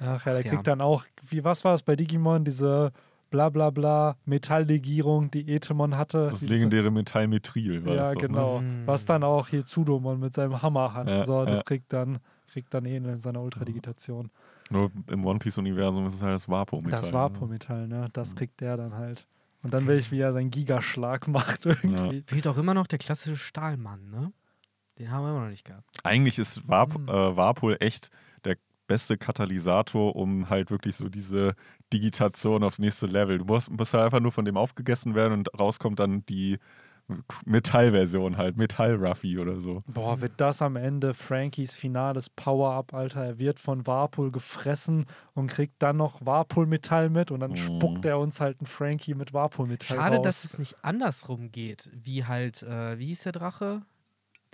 [0.00, 0.50] Ach ja, der Ja.
[0.50, 2.92] kriegt dann auch, wie, was war es bei Digimon, diese
[3.30, 6.28] bla bla bla Metalllegierung, die Etemon hatte.
[6.28, 8.60] Das Diese- legendäre Metallmetril war Ja, das doch, genau.
[8.60, 8.82] Ne?
[8.86, 11.10] Was dann auch hier Zudomon mit seinem Hammer hat.
[11.10, 11.62] Ja, so, das ja.
[11.64, 12.18] kriegt dann
[12.48, 14.26] kriegt dann Enel in seiner Ultradigitation.
[14.70, 14.78] Ne?
[14.78, 17.00] Nur im One Piece-Universum ist es halt das Vapo-Metall.
[17.00, 18.06] Das Vapo-Metall, ne?
[18.12, 19.26] Das kriegt der dann halt.
[19.64, 22.22] Und dann will ich, wie er seinen Gigaschlag macht irgendwie.
[22.26, 24.32] Fehlt auch immer noch der klassische Stahlmann, ne?
[25.00, 25.84] Den haben wir immer noch nicht gehabt.
[26.04, 27.08] Eigentlich ist Vap Hm.
[27.08, 28.10] äh, Vapol echt
[28.86, 31.54] beste Katalysator, um halt wirklich so diese
[31.92, 33.38] Digitation aufs nächste Level.
[33.38, 36.58] Du musst, musst halt einfach nur von dem aufgegessen werden und rauskommt dann die
[37.44, 39.82] Metallversion halt, Metall-Ruffy oder so.
[39.86, 43.24] Boah, wird das am Ende Frankies finales Power-Up, Alter.
[43.24, 45.04] Er wird von Warpol gefressen
[45.34, 47.56] und kriegt dann noch Warpol-Metall mit und dann Mhm.
[47.56, 50.24] spuckt er uns halt einen Frankie mit Warpol-Metall Schade, raus.
[50.24, 53.82] dass es nicht andersrum geht, wie halt, äh, wie hieß der Drache?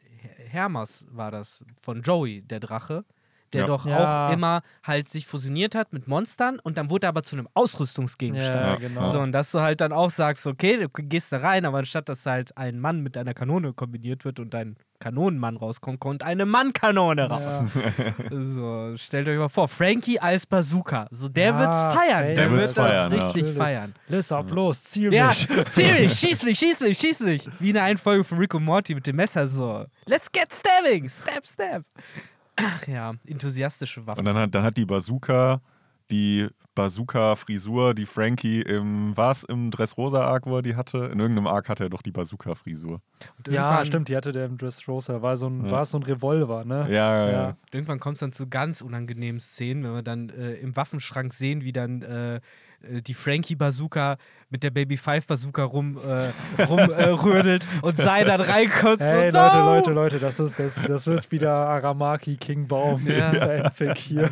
[0.03, 3.05] Her- Hermas war das, von Joey, der Drache.
[3.53, 3.67] Der Ja.
[3.67, 4.29] doch Ja.
[4.29, 7.49] auch immer halt sich fusioniert hat mit Monstern und dann wurde er aber zu einem
[7.55, 8.55] Ausrüstungsgegenstand.
[8.55, 8.77] ja, Ja.
[8.77, 9.11] genau.
[9.11, 12.09] So, und dass du halt dann auch sagst, okay, du gehst da rein, aber anstatt
[12.09, 16.45] dass halt ein Mann mit einer Kanone kombiniert wird und ein Kanonenmann rauskommt, kommt eine
[16.47, 17.65] Mannkanone raus.
[18.31, 21.07] So, stellt euch mal vor, Frankie als Bazooka.
[21.11, 22.25] So, der Ja, wird's feiern.
[22.27, 23.19] Der, Der wird das feiern, ja.
[23.27, 23.95] richtig feiern.
[24.09, 25.49] Liss ab, los, ziel Ja, mich.
[25.71, 27.49] zieh mich, schieß mich, schieß mich, schieß mich.
[27.59, 29.87] Wie in der einen Folge von Rick und Morty mit dem Messer so.
[30.07, 31.83] Let's get stabbing, stab, stab.
[32.57, 34.21] Ach ja, enthusiastische Waffen.
[34.21, 35.61] Und dann hat, dann hat die Bazooka,
[36.11, 40.99] die Bazooka-Frisur, die Frankie im, war es im Dressrosa-Arc, wo er die hatte?
[41.13, 43.01] In irgendeinem Arc hatte er doch die Bazooka-Frisur.
[43.49, 45.23] Ja, stimmt, die hatte der im Dressrosa.
[45.23, 45.71] War so ein, Ja.
[45.73, 46.87] war so ein Revolver, ne?
[46.89, 47.33] Ja, ja, Ja.
[47.33, 47.57] ja.
[47.73, 51.63] Irgendwann kommt es dann zu ganz unangenehmen Szenen, wenn wir dann äh, im Waffenschrank sehen,
[51.63, 52.41] wie dann äh,
[52.83, 54.17] äh, die Frankie-Bazooka
[54.49, 59.01] mit der Baby Five Bazooka rum, äh, rumrödelt äh, rödelt und Sai dann reinkommt.
[59.01, 59.75] Hey so, Leute, no!
[59.75, 63.33] Leute, Leute, das ist das, das wird wieder Aramaki King Baum Ja.
[63.33, 64.29] Fanfic hier.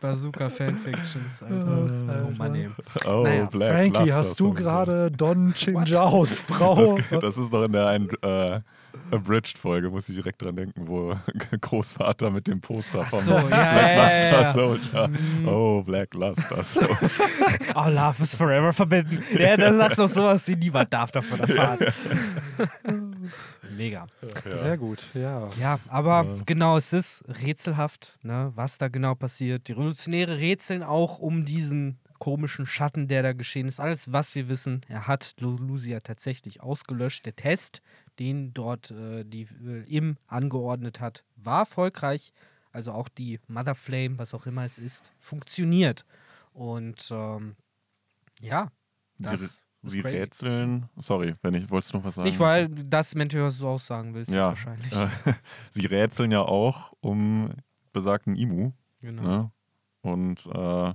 [0.00, 1.54] Bazooka Fanfictions, Alter.
[1.56, 2.26] Alter.
[2.28, 2.70] Oh Mann, ey.
[3.06, 6.98] Oh, Naja, Black Frankie, Luster hast du gerade Don Chinjaos Frau?
[7.10, 8.60] Das, das ist noch in der einen äh,
[9.12, 11.16] Abridged-Folge, muss ich direkt dran denken, wo
[11.60, 13.52] Großvater mit dem Poster vom so, ja, Black
[13.94, 14.52] ja, Luster ja, ja.
[14.52, 15.08] Soldier.
[15.08, 15.48] Mhm.
[15.48, 16.98] Oh, Black Luster Soldier.
[17.74, 19.22] Oh, Love is forever verbinden.
[19.38, 21.78] Ja, der sagt doch sowas wie niemand darf davon erfahren.
[23.76, 24.02] Mega.
[24.54, 25.48] Sehr gut, ja.
[25.58, 29.68] Ja, aber genau, es ist rätselhaft, ne, was da genau passiert.
[29.68, 33.80] Die Revolutionäre rätseln auch um diesen komischen Schatten, der da geschehen ist.
[33.80, 37.26] Alles, was wir wissen, er hat Lu- Lucia tatsächlich ausgelöscht.
[37.26, 37.82] Der Test,
[38.18, 42.32] den dort äh, die äh, im angeordnet hat, war erfolgreich.
[42.72, 46.04] Also auch die Mother Flame, was auch immer es ist, funktioniert.
[46.52, 47.56] Und ähm,
[48.40, 48.68] ja,
[49.18, 50.88] das Sie, rätseln.
[50.96, 52.28] Sorry, wenn ich, wolltest du noch was sagen?
[52.28, 54.92] Nicht, weil das Mentor was du auch sagen willst, Ja, wahrscheinlich.
[55.70, 57.50] sie rätseln ja auch um
[57.92, 58.72] besagten Imu.
[59.00, 59.22] genau.
[59.22, 59.50] Ne?
[60.02, 60.94] Und äh,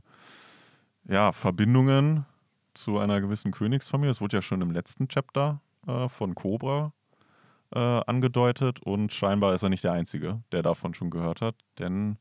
[1.09, 2.25] ja, Verbindungen
[2.73, 4.09] zu einer gewissen Königsfamilie.
[4.09, 6.93] Das wurde ja schon im letzten Chapter äh, von Cobra
[7.73, 12.17] äh, angedeutet und scheinbar ist er nicht der Einzige, der davon schon gehört hat, denn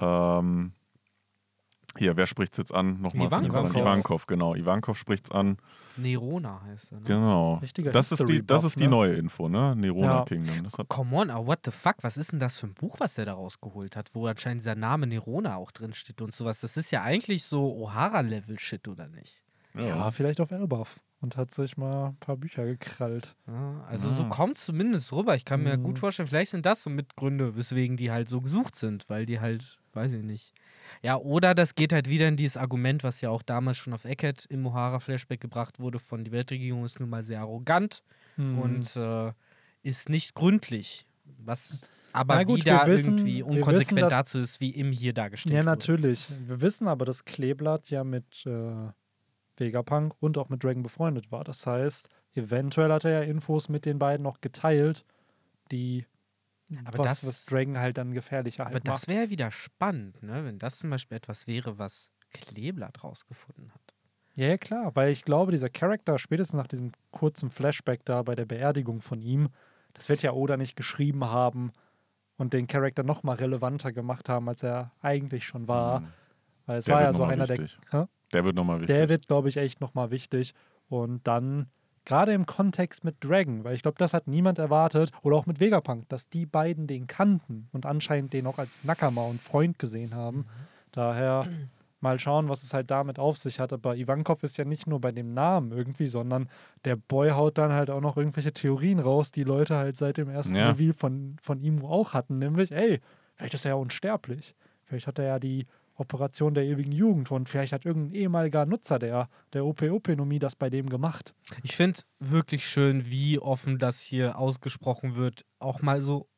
[0.00, 0.72] ähm,
[1.96, 3.00] hier, wer spricht es jetzt an?
[3.00, 3.76] Nochmal Ivankov.
[3.76, 4.56] Ivankov, genau.
[4.56, 5.58] Ivankov spricht es an.
[5.96, 6.98] Nerona heißt er.
[6.98, 7.04] Ne?
[7.04, 7.54] Genau.
[7.56, 8.90] Richtiger Das ist, die, das ist die ne?
[8.90, 9.76] neue Info, ne?
[9.76, 10.24] Nerona Ja.
[10.24, 10.64] Kingdom.
[10.64, 11.94] Das hat, Come on, aber what the fuck?
[12.00, 14.74] Was ist denn das für ein Buch, was er da rausgeholt hat, wo anscheinend dieser
[14.74, 16.60] Name Nerona auch drin steht und sowas?
[16.60, 19.44] Das ist ja eigentlich so O'Hara-Level-Shit, oder nicht?
[19.74, 23.34] Ja, vielleicht auf Elbaf und hat sich mal ein paar Bücher gekrallt.
[23.48, 24.28] Ja, also so Ah.
[24.28, 25.34] kommt es zumindest rüber.
[25.34, 25.82] Ich kann mir Mhm.
[25.82, 29.40] gut vorstellen, vielleicht sind das so Mitgründe, weswegen die halt so gesucht sind, weil die
[29.40, 30.52] halt, weiß ich nicht.
[31.02, 34.04] Ja, oder das geht halt wieder in dieses Argument, was ja auch damals schon auf
[34.04, 38.02] Eckert im Mohara-Flashback gebracht wurde, von die Weltregierung ist nun mal sehr arrogant
[38.36, 38.58] Mhm.
[38.58, 39.32] und äh,
[39.82, 41.06] ist nicht gründlich.
[41.38, 41.80] Was
[42.12, 44.92] aber Na gut, wieder wir wissen- irgendwie wir wissen, unkonsequent dass- dazu ist, wie im
[44.92, 45.70] hier dargestellt Ja, wurde.
[45.70, 46.28] natürlich.
[46.46, 48.88] Wir wissen aber, dass Kleeblatt ja mit äh,
[49.56, 51.44] Vegapunk und auch mit Dragon befreundet war.
[51.44, 55.04] Das heißt, eventuell hat er ja Infos mit den beiden noch geteilt,
[55.70, 56.06] die
[56.84, 59.08] Aber was, das- was Dragon halt dann gefährlicher Aber halt das macht.
[59.08, 60.44] wäre ja wieder spannend, ne?
[60.44, 63.80] wenn das zum Beispiel etwas wäre, was Kleeblatt rausgefunden hat.
[64.36, 68.34] Ja, ja, klar, weil ich glaube, dieser Charakter, spätestens nach diesem kurzen Flashback da bei
[68.34, 69.48] der Beerdigung von ihm,
[69.92, 71.70] das wird ja Oda nicht geschrieben haben
[72.36, 76.00] und den Charakter noch mal relevanter gemacht haben, als er eigentlich schon war.
[76.00, 76.08] Mhm.
[76.66, 77.78] Weil es Der war ja so einer wichtig.
[77.92, 78.00] der.
[78.02, 78.06] Hä?
[78.34, 78.96] Der wird nochmal wichtig.
[78.96, 80.54] Der wird, glaube ich, echt nochmal wichtig.
[80.88, 81.66] Und dann,
[82.04, 85.60] gerade im Kontext mit Dragon, weil ich glaube, das hat niemand erwartet, oder auch mit
[85.60, 90.14] Vegapunk, dass die beiden den kannten und anscheinend den auch als Nakama und Freund gesehen
[90.14, 90.46] haben.
[90.92, 91.48] Daher
[92.00, 93.72] mal schauen, was es halt damit auf sich hat.
[93.72, 96.48] Aber Ivankov ist ja nicht nur bei dem Namen irgendwie, sondern
[96.84, 100.28] der Boy haut dann halt auch noch irgendwelche Theorien raus, die Leute halt seit dem
[100.28, 100.70] ersten Ja.
[100.70, 102.38] Reveal von, von Imu auch hatten.
[102.38, 103.00] Nämlich, ey,
[103.34, 104.54] vielleicht ist er ja unsterblich.
[104.84, 105.66] Vielleicht hat er ja die
[105.96, 110.70] Operation der ewigen Jugend und vielleicht hat irgendein ehemaliger Nutzer der, der OP-Openomie das bei
[110.70, 111.34] dem gemacht.
[111.62, 116.28] Ich finde wirklich schön, wie offen das hier ausgesprochen wird, auch mal so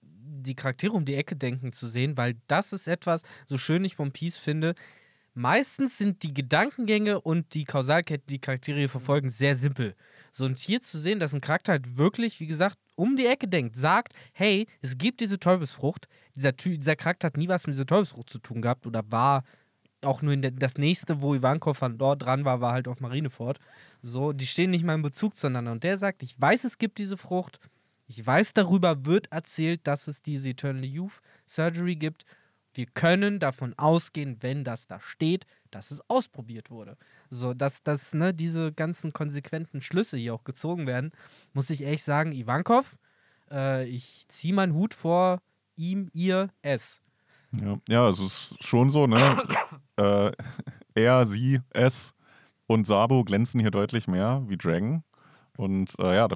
[0.00, 3.98] die Charaktere um die Ecke denken zu sehen, weil das ist etwas, so schön ich
[3.98, 4.74] One Piece finde,
[5.34, 9.94] meistens sind die Gedankengänge und die Kausalketten, die Charaktere hier verfolgen, sehr simpel.
[10.30, 13.48] So und hier zu sehen, dass ein Charakter halt wirklich, wie gesagt, um die Ecke
[13.48, 17.86] denkt, sagt, hey, es gibt diese Teufelsfrucht, dieser, dieser Charakter hat nie was mit dieser
[17.86, 19.44] Teufelsfrucht zu tun gehabt oder war
[20.04, 23.58] auch nur in das nächste, wo Ivankov von dort dran war, war halt auf Marineford.
[24.00, 25.72] So, die stehen nicht mal in Bezug zueinander.
[25.72, 27.60] Und der sagt, ich weiß, es gibt diese Frucht.
[28.08, 32.24] Ich weiß, darüber wird erzählt, dass es diese Eternal Youth Surgery gibt.
[32.74, 36.96] Wir können davon ausgehen, wenn das da steht, dass es ausprobiert wurde.
[37.30, 41.12] So, dass, dass ne, diese ganzen konsequenten Schlüsse hier auch gezogen werden,
[41.52, 42.96] muss ich ehrlich sagen, Ivankov,
[43.50, 45.42] äh, ich ziehe meinen Hut vor
[45.76, 47.02] ihm, ihr, es.
[47.60, 49.42] Ja, ja es ist schon so, ne?
[49.96, 50.32] äh,
[50.94, 52.14] er, sie, es
[52.66, 55.04] und Sabo glänzen hier deutlich mehr wie Dragon.
[55.56, 56.28] Und äh, ja,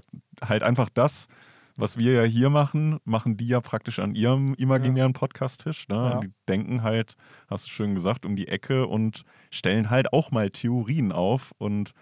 [0.43, 1.29] halt einfach das,
[1.77, 5.89] was wir ja hier machen, machen die ja praktisch an ihrem imaginären Podcast-Tisch.
[5.89, 5.95] Ne?
[5.95, 6.21] Ja.
[6.21, 7.17] Die denken halt,
[7.49, 11.53] hast du schön gesagt, um die Ecke und stellen halt auch mal Theorien auf.
[11.59, 11.93] Und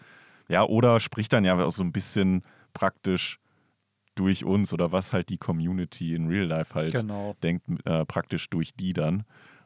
[0.49, 2.43] ja, oder spricht dann ja auch so ein bisschen
[2.73, 3.39] praktisch
[4.15, 7.37] durch uns oder was halt die Community in Real Life halt Genau.
[7.43, 9.25] denkt äh, praktisch durch die dann.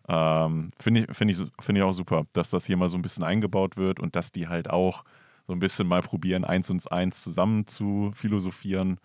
[0.09, 3.03] Ähm, Finde ich, find ich, find ich auch super, dass das hier mal so ein
[3.03, 5.05] bisschen eingebaut wird und dass die halt auch
[5.47, 8.99] so ein bisschen mal probieren, eins und eins zusammen zu philosophieren.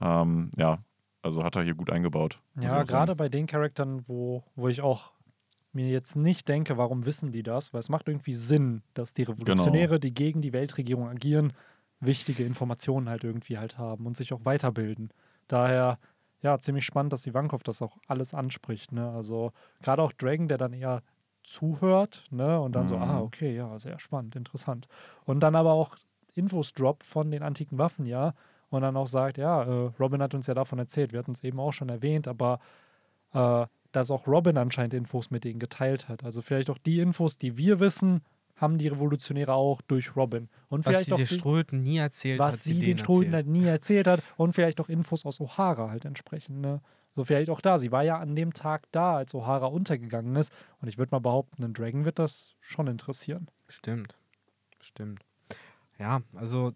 [0.00, 0.78] Ähm, ja,
[1.22, 2.40] also hat er hier gut eingebaut.
[2.60, 5.12] Ja, gerade bei den Charakteren, wo, wo ich auch
[5.72, 7.72] mir jetzt nicht denke, warum wissen die das?
[7.72, 11.52] Weil es macht irgendwie Sinn, dass die Revolutionäre, die gegen die Weltregierung agieren,
[12.00, 15.10] wichtige Informationen halt irgendwie halt haben und sich auch weiterbilden.
[15.48, 15.98] Daher,
[16.42, 18.92] ja, ziemlich spannend, dass Ivankov das auch alles anspricht.
[18.92, 19.10] Ne?
[19.10, 19.52] Also
[19.82, 21.00] gerade auch Dragon, der dann eher
[21.42, 22.60] zuhört ne?
[22.60, 23.02] und dann so, Mhm.
[23.02, 24.88] ah, okay, ja, sehr spannend, interessant.
[25.24, 25.96] Und dann aber auch
[26.34, 28.34] Infos droppt von den antiken Waffen, ja,
[28.70, 31.42] und dann auch sagt, ja, äh, Robin hat uns ja davon erzählt, wir hatten es
[31.42, 32.60] eben auch schon erwähnt, aber
[33.32, 36.22] äh, dass auch Robin anscheinend Infos mit denen geteilt hat.
[36.22, 38.22] Also vielleicht auch die Infos, die wir wissen,
[38.60, 40.48] haben die Revolutionäre auch durch Robin.
[40.68, 42.48] Und Was vielleicht sie auch Ströten nie erzählt hat.
[42.48, 43.32] was sie den erzählt.
[43.32, 46.60] halt nie erzählt hat und vielleicht auch Infos aus O'Hara halt entsprechend.
[46.60, 46.80] Ne?
[47.16, 47.78] So vielleicht auch da.
[47.78, 50.52] Sie war ja an dem Tag da, als O'Hara untergegangen ist.
[50.80, 53.48] Und ich würde mal behaupten, einen Dragon wird das schon interessieren.
[53.68, 54.20] Stimmt.
[54.80, 55.24] Stimmt.
[55.98, 56.72] Ja, also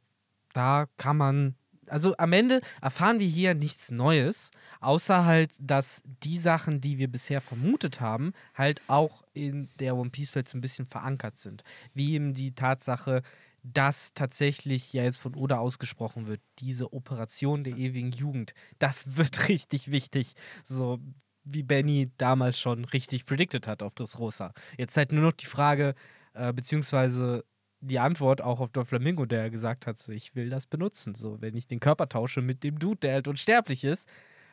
[0.53, 1.55] da kann man.
[1.89, 4.51] Also am Ende erfahren wir hier nichts Neues,
[4.81, 10.11] außer halt, dass die Sachen, die wir bisher vermutet haben, halt auch in der One
[10.11, 11.65] Piece-Welt so ein bisschen verankert sind.
[11.93, 13.23] Wie eben die Tatsache,
[13.63, 19.49] dass tatsächlich ja jetzt von Oda ausgesprochen wird, diese Operation der ewigen Jugend, das wird
[19.49, 20.35] richtig wichtig.
[20.65, 21.01] So
[21.45, 24.53] wie Benny damals schon richtig predicted hat auf Dressrosa.
[24.79, 25.95] Jetzt halt nur noch die Frage,
[26.33, 27.45] äh, beziehungsweise
[27.85, 31.15] die Antwort auch auf der Flamingo, der gesagt hat, so, ich will das benutzen.
[31.15, 34.09] So, wenn ich den Körper tausche mit dem Dude, der halt unsterblich ist,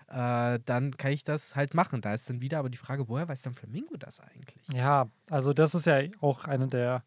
[0.10, 2.02] äh, dann kann ich das halt machen.
[2.02, 4.62] Da ist dann wieder aber die Frage, woher weiß dann Flamingo das eigentlich?
[4.74, 7.04] Ja, also das ist ja auch eine der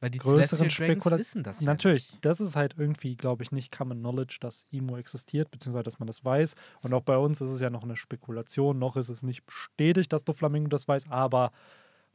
[0.00, 3.44] Weil die größeren Celestial Dragons Spekula- wissen das Natürlich, ja das ist halt irgendwie, glaube
[3.44, 6.54] ich, nicht Common Knowledge, dass Imo existiert, beziehungsweise dass man das weiß.
[6.82, 10.12] Und auch bei uns ist es ja noch eine Spekulation, noch ist es nicht bestätigt,
[10.12, 11.52] dass Doflamingo das weiß, aber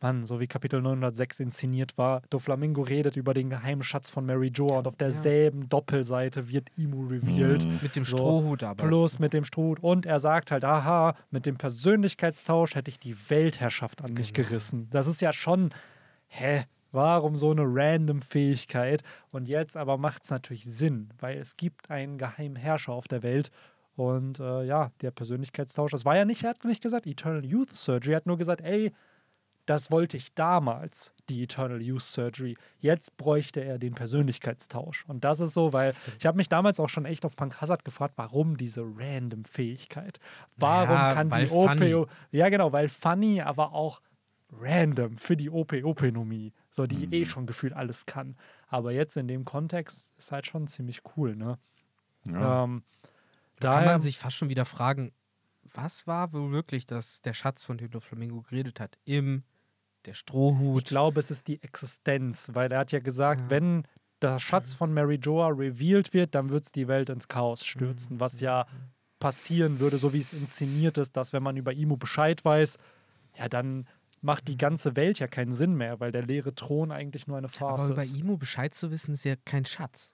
[0.04, 4.50] Mann, so wie Kapitel 906 inszeniert war, Doflamingo redet über den geheimen Schatz von Mary
[4.54, 7.66] Joa und auf derselben Doppelseite wird Imu revealed.
[7.66, 7.80] Mhm.
[7.82, 8.86] Mit dem So, Strohhut aber.
[8.86, 9.76] Plus mit dem Stroh.
[9.82, 14.50] Und er sagt halt, aha, mit dem Persönlichkeitstausch hätte ich die Weltherrschaft an mich Genau.
[14.50, 14.90] gerissen.
[14.92, 15.70] Das ist ja schon,
[16.28, 19.04] hä, warum so eine random Fähigkeit?
[19.32, 23.24] Und jetzt aber macht es natürlich Sinn, weil es gibt einen geheimen Herrscher auf der
[23.24, 23.52] Welt.
[23.96, 27.70] Und äh, ja, der Persönlichkeitstausch, das war ja nicht, er hat nicht gesagt Eternal Youth
[27.74, 28.92] Surgery, er hat nur gesagt, ey,
[29.66, 32.58] das wollte ich damals, die Eternal Youth Surgery.
[32.80, 35.06] Jetzt bräuchte er den Persönlichkeitstausch.
[35.08, 37.86] Und das ist so, weil ich habe mich damals auch schon echt auf Punk Hazard
[37.86, 40.20] gefragt, warum diese random Fähigkeit?
[40.58, 41.70] Warum Ja, kann die OP.
[41.78, 42.06] funny.
[42.32, 44.02] Ja, genau, weil funny, aber auch
[44.52, 46.54] random für die OP-Openomie.
[46.70, 47.14] So, die Mhm.
[47.14, 48.36] eh schon gefühlt alles kann.
[48.68, 51.58] Aber jetzt in dem Kontext ist halt schon ziemlich cool, ne?
[52.28, 52.64] Ja.
[52.66, 52.84] Ähm,
[53.60, 55.12] Da kann man sich fast schon wieder fragen,
[55.74, 58.98] was war wohl wirklich das, der Schatz, von dem Doflamingo geredet hat?
[59.06, 59.44] Im,
[60.06, 60.86] der Ich Strohhut.
[60.86, 63.50] glaube, es ist die Existenz, weil er hat ja gesagt, Ja.
[63.50, 63.84] wenn
[64.22, 64.40] der Mhm.
[64.40, 67.66] Schatz von Mary Joa revealed wird, dann wird es die Welt ins Chaos Mhm.
[67.66, 68.66] stürzen, was ja
[69.20, 72.78] passieren würde, so wie es inszeniert ist, dass wenn man über Imo Bescheid weiß,
[73.38, 73.88] ja, dann
[74.22, 77.50] macht die ganze Welt ja keinen Sinn mehr, weil der leere Thron eigentlich nur eine
[77.50, 78.18] Farce Aber über.
[78.18, 80.12] Imo Bescheid zu wissen, ist ja kein Schatz.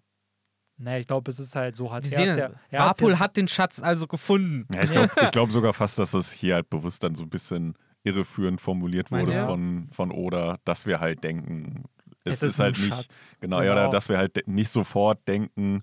[0.77, 3.81] Nee, ich glaube, es ist halt so, hat er ja, er Warpol hat den Schatz
[3.81, 4.65] also gefunden.
[4.73, 7.29] Ja, ich glaube ich glaub sogar fast, dass das hier halt bewusst dann so ein
[7.29, 9.45] bisschen irreführend formuliert Meint wurde ihr?
[9.45, 11.83] von, von Oda, dass wir halt denken,
[12.23, 13.37] es, Es ist, ist ein halt nicht, Schatz.
[13.39, 15.81] genau, ja, oder dass wir halt nicht sofort denken,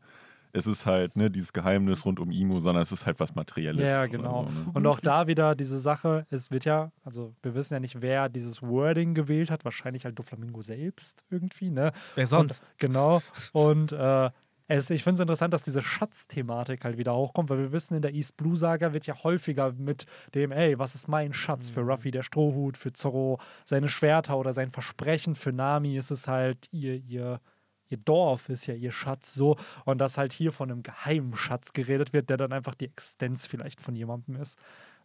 [0.52, 3.88] es ist halt ne, dieses Geheimnis rund um Imo, sondern es ist halt was Materielles.
[3.88, 4.46] Ja, genau.
[4.46, 4.70] So, ne?
[4.72, 8.30] Und auch da wieder diese Sache, es wird ja, also wir wissen ja nicht, wer
[8.30, 11.92] dieses Wording gewählt hat, wahrscheinlich halt Doflamingo selbst irgendwie, ne?
[12.14, 12.62] Wer sonst?
[12.62, 13.22] Und, genau.
[13.52, 14.30] Und äh,
[14.68, 18.02] es, ich finde es interessant, dass diese Schatzthematik halt wieder hochkommt, weil wir wissen, in
[18.02, 21.82] der East Blue Saga wird ja häufiger mit dem, ey, was ist mein Schatz für
[21.82, 26.68] Ruffy, der Strohhut, für Zorro, seine Schwerter oder sein Versprechen für Nami ist es halt
[26.72, 27.40] ihr, ihr,
[27.88, 31.72] ihr Dorf ist ja ihr Schatz so und dass halt hier von einem geheimen Schatz
[31.72, 34.58] geredet wird, der dann einfach die Existenz vielleicht von jemandem ist.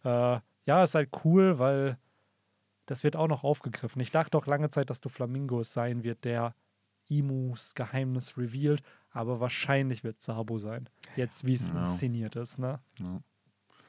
[0.04, 1.98] Äh, ja, ist halt cool, weil
[2.86, 4.00] das wird auch noch aufgegriffen.
[4.00, 6.54] Ich dachte auch lange Zeit, dass du Flamingo es sein wird, der
[7.08, 8.82] Imus Geheimnis revealed,
[9.12, 10.88] aber wahrscheinlich wird Sabo sein.
[11.16, 11.80] Jetzt, wie es Ja.
[11.80, 12.80] inszeniert ist, ne?
[12.98, 13.20] Ja.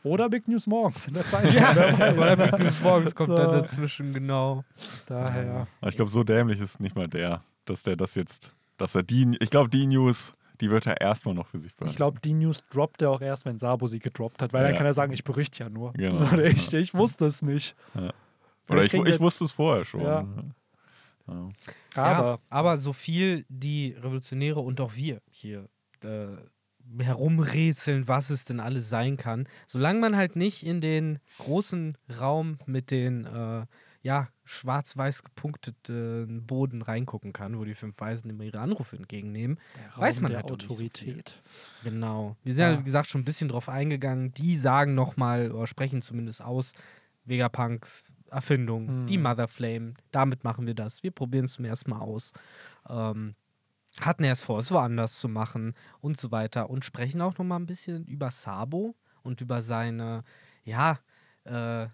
[0.04, 1.54] Oder Big News morgens in der Zeit.
[1.54, 2.36] Ja, weiß, oder?
[2.52, 3.38] Big News morgens kommt So.
[3.38, 4.64] dann dazwischen, genau.
[5.06, 5.68] Daher.
[5.80, 9.04] Aber ich glaube, so dämlich ist nicht mal der, dass der das jetzt, dass er
[9.04, 11.92] die, ich glaube, die News, die wird er erstmal noch für sich behalten.
[11.92, 14.72] Ich glaube, die News droppt er auch erst, wenn Sabo sie gedroppt hat, weil dann
[14.74, 14.78] Ja.
[14.78, 15.94] kann er sagen, ich berichte ja nur.
[15.94, 16.16] Genau.
[16.16, 17.76] So, ich, ich wusste es nicht.
[17.96, 18.14] Oder
[18.68, 20.02] Vielleicht ich, ich wusste es vorher schon.
[20.02, 20.26] Ja.
[21.28, 21.50] Ja.
[21.96, 25.70] Aber ja, aber so viel die Revolutionäre und auch wir hier
[26.04, 26.28] äh,
[27.00, 32.60] herumrätseln, was es denn alles sein kann, solange man halt nicht in den großen Raum
[32.66, 33.66] mit den äh,
[34.02, 39.98] ja, schwarz-weiß gepunkteten Boden reingucken kann, wo die fünf Weisen immer ihre Anrufe entgegennehmen, der
[39.98, 40.88] weiß Raum man der halt nicht so viel.
[40.88, 41.42] Autorität.
[41.86, 42.36] Genau.
[42.44, 44.34] Wir sind ja, wie gesagt, schon ein bisschen drauf eingegangen.
[44.34, 46.74] Die sagen nochmal oder sprechen zumindest aus,
[47.24, 48.04] Vegapunks
[48.34, 49.08] Erfindung, Hm.
[49.08, 51.04] die Mother Flame, damit machen wir das.
[51.04, 52.34] Wir probieren es zum ersten Mal aus.
[52.90, 53.36] Ähm,
[54.02, 56.70] hatten erst vor, es woanders zu machen und so weiter.
[56.70, 60.24] Und sprechen auch nochmal ein bisschen über Sabo und über seine,
[60.64, 61.00] ja,
[61.44, 61.88] äh,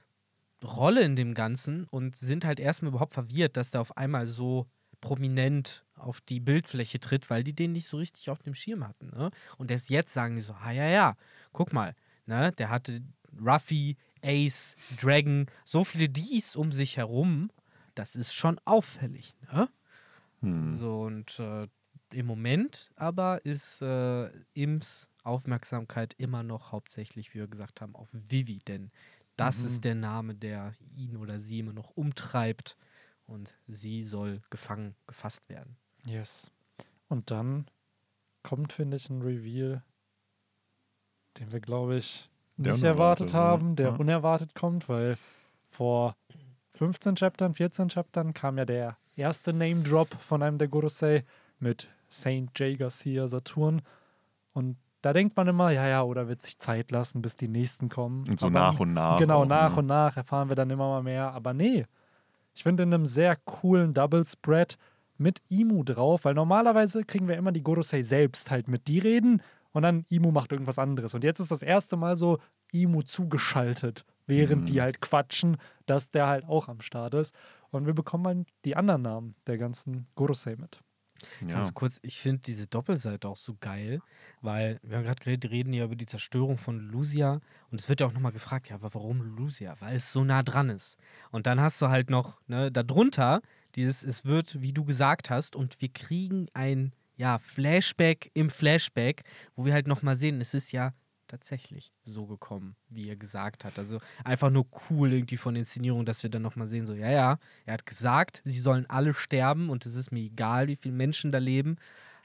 [0.64, 4.68] Rolle in dem Ganzen und sind halt erstmal überhaupt verwirrt, dass der auf einmal so
[5.02, 9.10] prominent auf die Bildfläche tritt, weil die den nicht so richtig auf dem Schirm hatten.
[9.16, 9.32] Ne?
[9.58, 11.16] Und erst jetzt sagen die so, ah ja, ja,
[11.54, 11.96] guck mal,
[12.26, 12.52] ne?
[12.54, 13.02] der hatte
[13.42, 17.52] Ruffy, Ace, Dragon, so viele Dies um sich herum,
[17.96, 19.36] das ist schon auffällig.
[19.52, 19.70] Ne?
[20.42, 20.74] Hm.
[20.74, 21.68] So, und äh,
[22.12, 28.08] im Moment aber ist äh, Ims Aufmerksamkeit immer noch hauptsächlich, wie wir gesagt haben, auf
[28.12, 28.92] Vivi, denn
[29.36, 29.68] das Mhm.
[29.68, 32.78] ist der Name, der ihn oder sie immer noch umtreibt
[33.26, 35.78] und sie soll gefangen, gefasst werden.
[36.06, 36.52] Yes.
[37.10, 37.70] Und dann
[38.44, 39.84] kommt, finde ich, ein Reveal,
[41.38, 42.26] den wir, glaube ich,
[42.60, 43.40] nicht erwartet ne?
[43.40, 43.96] haben, der Ja.
[43.96, 45.18] unerwartet kommt, weil
[45.70, 46.16] vor
[46.76, 51.24] 15 Chaptern, 14 Chaptern kam ja der erste Name-Drop von einem der Gorosei
[51.60, 52.78] mit Saint J.
[52.78, 53.82] Garcia Saturn.
[54.54, 57.90] Und da denkt man immer, ja, ja, oder wird sich Zeit lassen, bis die nächsten
[57.90, 58.28] kommen.
[58.28, 59.18] Und so Aber nach und nach.
[59.18, 59.80] Genau, auch, nach ne?
[59.80, 61.34] und nach erfahren wir dann immer mal mehr.
[61.34, 61.86] Aber nee,
[62.54, 64.78] ich finde in einem sehr coolen Double Spread
[65.18, 68.88] mit Imu drauf, weil normalerweise kriegen wir immer die Gorosei selbst halt mit.
[68.88, 69.42] Die reden
[69.72, 71.14] und dann Imu macht irgendwas anderes.
[71.14, 72.40] Und jetzt ist das erste Mal so
[72.72, 74.66] Imu zugeschaltet, während Mhm.
[74.68, 77.34] die halt quatschen, dass der halt auch am Start ist.
[77.72, 80.80] Und wir bekommen halt die anderen Namen der ganzen Gorosei mit.
[81.42, 81.48] Ja.
[81.56, 84.00] Ganz kurz, ich finde diese Doppelseite auch so geil,
[84.42, 87.42] weil wir haben gerade geredet, die reden ja über die Zerstörung von Lucia
[87.72, 89.76] und es wird ja auch nochmal gefragt, ja, aber warum Lucia?
[89.82, 90.98] Weil es so nah dran ist.
[91.32, 93.42] Und dann hast du halt noch, ne, darunter
[93.76, 99.24] dieses, es wird, wie du gesagt hast, und wir kriegen ein, ja, Flashback im Flashback,
[99.56, 100.94] wo wir halt nochmal sehen, es ist ja
[101.28, 103.78] tatsächlich so gekommen, wie er gesagt hat.
[103.78, 107.38] Also einfach nur cool irgendwie von Inszenierung, dass wir dann nochmal sehen, so, ja, ja,
[107.66, 111.34] er hat gesagt, sie sollen alle sterben und es ist mir egal, wie viele Menschen
[111.34, 111.76] da leben.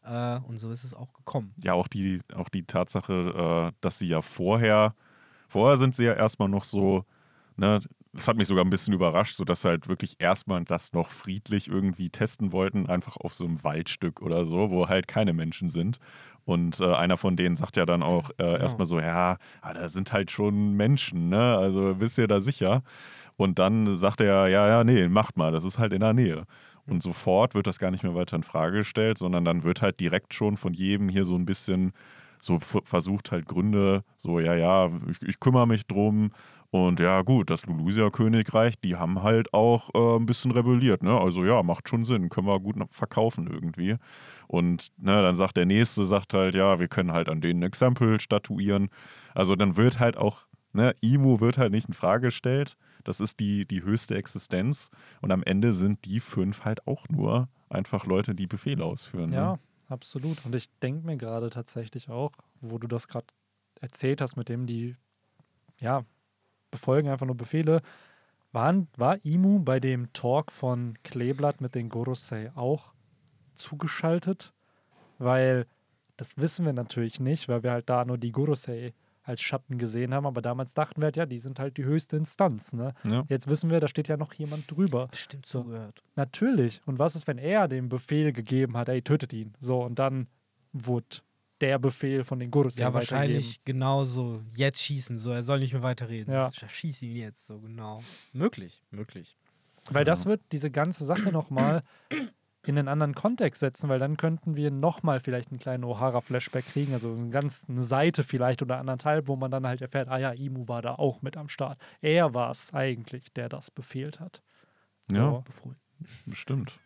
[0.04, 1.52] Äh, und so ist es auch gekommen.
[1.60, 4.94] ja, auch die, auch die Tatsache, äh, dass sie ja vorher,
[5.48, 7.04] vorher sind sie ja erstmal noch so,
[7.56, 7.80] ne,
[8.14, 11.10] das hat mich sogar ein bisschen überrascht, so dass sie halt wirklich erstmal das noch
[11.10, 15.68] friedlich irgendwie testen wollten, einfach auf so einem Waldstück oder so, wo halt keine Menschen
[15.68, 15.98] sind.
[16.44, 18.56] Und äh, einer von denen sagt ja dann auch äh, Genau.
[18.58, 21.56] erstmal so, ja, ah, da sind halt schon Menschen, ne?
[21.56, 22.82] Also bist ihr da sicher?
[23.36, 26.44] Und dann sagt er, ja, ja, nee, macht mal, das ist halt in der Nähe.
[26.86, 30.00] Und sofort wird das gar nicht mehr weiter in Frage gestellt, sondern dann wird halt
[30.00, 31.92] direkt schon von jedem hier so ein bisschen
[32.40, 36.30] so versucht halt Gründe, so, ja, ja, ich, ich kümmere mich drum.
[36.74, 41.16] Und ja, gut, das Lulusia-Königreich, die haben halt auch äh, ein bisschen rebelliert, ne?
[41.16, 43.94] Also ja, macht schon Sinn, können wir gut verkaufen irgendwie.
[44.48, 47.68] Und ne, dann sagt der Nächste, sagt halt, ja, wir können halt an denen ein
[47.68, 48.88] Exempel statuieren.
[49.36, 52.76] Also dann wird halt auch, ne, Imo wird halt nicht in Frage gestellt.
[53.04, 54.90] Das ist die, die höchste Existenz.
[55.20, 59.32] Und am Ende sind die fünf halt auch nur einfach Leute, die Befehle ausführen.
[59.32, 59.58] Ja, Ne?
[59.86, 60.44] absolut.
[60.44, 63.26] Und ich denke mir gerade tatsächlich auch, wo du das gerade
[63.80, 64.96] erzählt hast, mit dem die,
[65.78, 66.04] ja,
[66.74, 67.80] befolgen einfach nur Befehle.
[68.52, 72.92] Waren, war Imu bei dem Talk von Kleeblatt mit den Gorosei auch
[73.54, 74.52] zugeschaltet?
[75.18, 75.66] Weil
[76.16, 78.92] das wissen wir natürlich nicht, weil wir halt da nur die Gorosei
[79.22, 80.26] als Schatten gesehen haben.
[80.26, 82.72] Aber damals dachten wir halt, ja, die sind halt die höchste Instanz.
[82.72, 82.92] Ne?
[83.06, 83.24] Ja.
[83.28, 85.08] Jetzt wissen wir, da steht ja noch jemand drüber.
[85.08, 85.62] Bestimmt So.
[85.62, 86.02] zugehört.
[86.16, 86.80] Natürlich.
[86.86, 89.54] Und was ist, wenn er den Befehl gegeben hat, ey, tötet ihn?
[89.60, 90.26] So, und dann
[90.72, 91.06] wurde
[91.64, 94.42] der Befehl von den Gurus Ja, wahrscheinlich genauso.
[94.50, 96.32] Jetzt schießen, so, er soll nicht mehr weiterreden.
[96.32, 96.50] Ja.
[96.52, 98.02] Schieß ihn jetzt, so genau.
[98.32, 99.36] Möglich, möglich.
[99.90, 101.82] Weil das wird diese ganze Sache nochmal
[102.66, 106.92] in einen anderen Kontext setzen, weil dann könnten wir nochmal vielleicht einen kleinen O'Hara-Flashback kriegen,
[106.92, 110.32] also eine ganz eine Seite vielleicht oder anderthalb, wo man dann halt erfährt, ah ja,
[110.32, 111.78] Imu war da auch mit am Start.
[112.02, 114.42] Er war es eigentlich, der das befehlt hat.
[115.10, 115.74] Ja, So.
[116.26, 116.78] Bestimmt.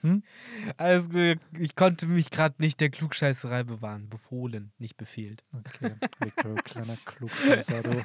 [0.77, 1.39] Alles gut.
[1.59, 4.09] Ich konnte mich gerade nicht der Klugscheißerei bewahren.
[4.09, 5.45] Befohlen, nicht befehlt.
[5.53, 8.05] Okay, Victor, kleiner Klugscheißer, du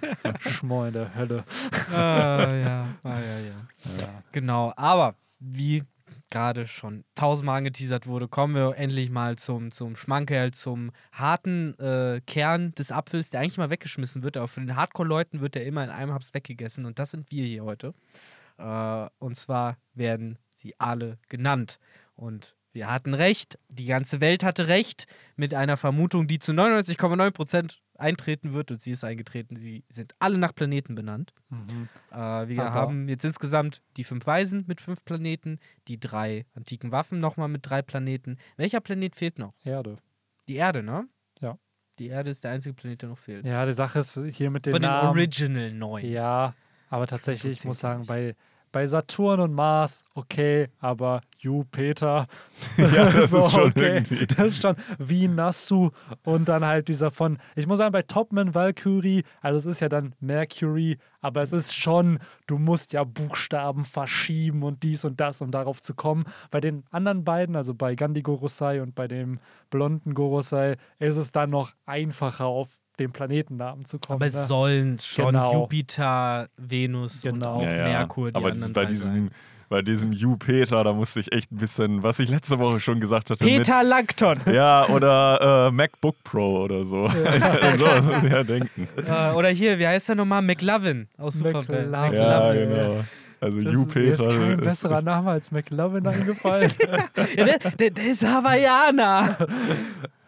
[0.49, 1.43] Schmoll in der Hölle.
[1.91, 2.87] ah, ja.
[3.03, 3.99] Ah, ja, ja.
[3.99, 4.23] Ja.
[4.31, 5.83] Genau, aber wie
[6.29, 12.21] gerade schon tausendmal angeteasert wurde, kommen wir endlich mal zum, zum Schmankerl, zum harten äh,
[12.25, 15.83] Kern des Apfels, der eigentlich mal weggeschmissen wird, aber von den Hardcore-Leuten wird er immer
[15.83, 17.93] in einem Haps weggegessen und das sind wir hier heute.
[18.57, 21.77] Äh, und zwar werden sie alle genannt.
[22.15, 27.79] Und wir hatten recht, die ganze Welt hatte recht mit einer Vermutung, die zu 99,9%
[27.95, 29.55] eintreten wird und sie ist eingetreten.
[29.55, 31.31] Sie sind alle nach Planeten benannt.
[31.49, 31.87] Mhm.
[32.11, 36.91] Äh, wir Aber- haben jetzt insgesamt die fünf Weisen mit fünf Planeten, die drei antiken
[36.91, 38.37] Waffen nochmal mit drei Planeten.
[38.57, 39.53] Welcher Planet fehlt noch?
[39.63, 39.97] Erde.
[40.47, 41.07] Die Erde, ne?
[41.39, 41.59] Ja.
[41.99, 43.45] Die Erde ist der einzige Planet, der noch fehlt.
[43.45, 45.09] Ja, die Sache ist hier mit den Von den Namen.
[45.09, 46.05] Original 9.
[46.09, 46.55] Ja,
[46.89, 48.35] aber tatsächlich, ich muss sagen, bei,
[48.73, 52.27] bei Saturn und Mars, okay, aber Jupiter.
[52.77, 54.27] Ja, das ist schon irgendwie.
[54.27, 55.91] Das ist schon wie Nassu
[56.23, 59.89] und dann halt dieser von, ich muss sagen, bei Topman Valkyrie, also es ist ja
[59.89, 65.41] dann Mercury, aber es ist schon, du musst ja Buchstaben verschieben und dies und das,
[65.41, 66.25] um darauf zu kommen.
[66.51, 69.39] Bei den anderen beiden, also bei Gandhi Gorosei und bei dem
[69.69, 74.17] blonden Gorosei, ist es dann noch einfacher, auf den Planetennamen zu kommen.
[74.17, 74.45] Aber es ne?
[74.45, 75.61] sollen schon Genau.
[75.61, 77.55] Jupiter, Venus und Genau.
[77.55, 77.83] auch Ja, ja.
[77.85, 79.31] Merkur die Aber anderen bei, diesem, sein.
[79.69, 83.31] bei diesem Jupiter, da musste ich echt ein bisschen, was ich letzte Woche schon gesagt
[83.31, 83.43] hatte.
[83.43, 84.37] Peter Langton.
[84.45, 87.09] Mit, ja, oder äh, MacBook Pro oder so.
[87.77, 88.87] so das muss ich ja denken.
[89.07, 90.41] äh, oder hier, wie heißt er nochmal?
[90.43, 91.67] McLovin aus Superbad.
[91.69, 92.13] McLovin.
[92.13, 93.03] Ja, genau.
[93.41, 93.99] Also Das- Jupiter.
[93.99, 96.71] Mir ist kein ist- besserer ist- Name als McLovin eingefallen.
[97.35, 99.35] Ja, der, der, der ist Hawaiianer.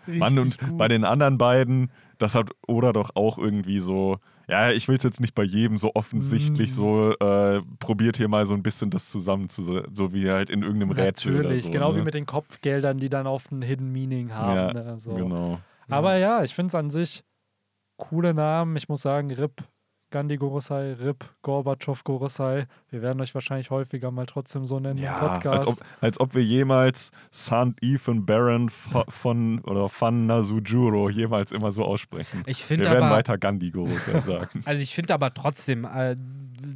[0.07, 1.89] Mann, und bei den anderen beiden,
[2.19, 4.17] das hat Oda doch auch irgendwie so,
[4.47, 6.73] ja, ich will es jetzt nicht bei jedem so offensichtlich Mm.
[6.73, 10.61] so, äh, probiert hier mal so ein bisschen das zusammen zu, so wie halt in
[10.61, 11.71] irgendeinem Rätsel Natürlich, so.
[11.71, 11.99] genau ne?
[11.99, 14.55] wie mit den Kopfgeldern, die dann oft ein Hidden Meaning haben.
[14.55, 15.13] Ja, ne, so.
[15.13, 15.59] Genau.
[15.89, 17.23] Aber ja, ich finde es an sich
[17.97, 18.75] coole Namen.
[18.75, 19.63] Ich muss sagen, RIP
[20.11, 22.68] Gandhi Gorosei, RIP Gorbatschow Gorosei.
[22.90, 25.68] Wir werden euch wahrscheinlich häufiger mal trotzdem so nennen Ja, im Podcast.
[25.68, 27.73] als ob, als ob wir jemals St.
[27.82, 32.44] Ethan Baron von oder von Nasujuro jemals immer so aussprechen.
[32.45, 34.61] Ich Wir finde werden aber, weiter Gandhi Gorosei sagen.
[34.65, 36.15] also ich finde aber trotzdem, äh,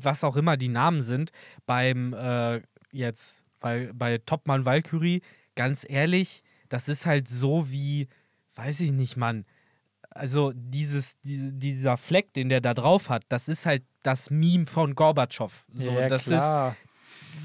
[0.01, 1.31] was auch immer die Namen sind,
[1.65, 2.61] beim äh,
[2.91, 5.21] jetzt, bei, bei Topmann Valkyrie,
[5.55, 8.07] ganz ehrlich, das ist halt so wie,
[8.55, 9.45] weiß ich nicht, Mann.
[10.19, 14.65] Also dieses, die, dieser Fleck, den der da drauf hat, das ist halt das Meme
[14.65, 15.65] von Gorbatschow.
[15.73, 16.75] So, ja, das klar.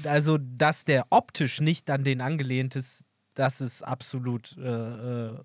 [0.03, 5.39] ist, also, dass der optisch nicht an den angelehnt ist, das ist absolut, äh, äh,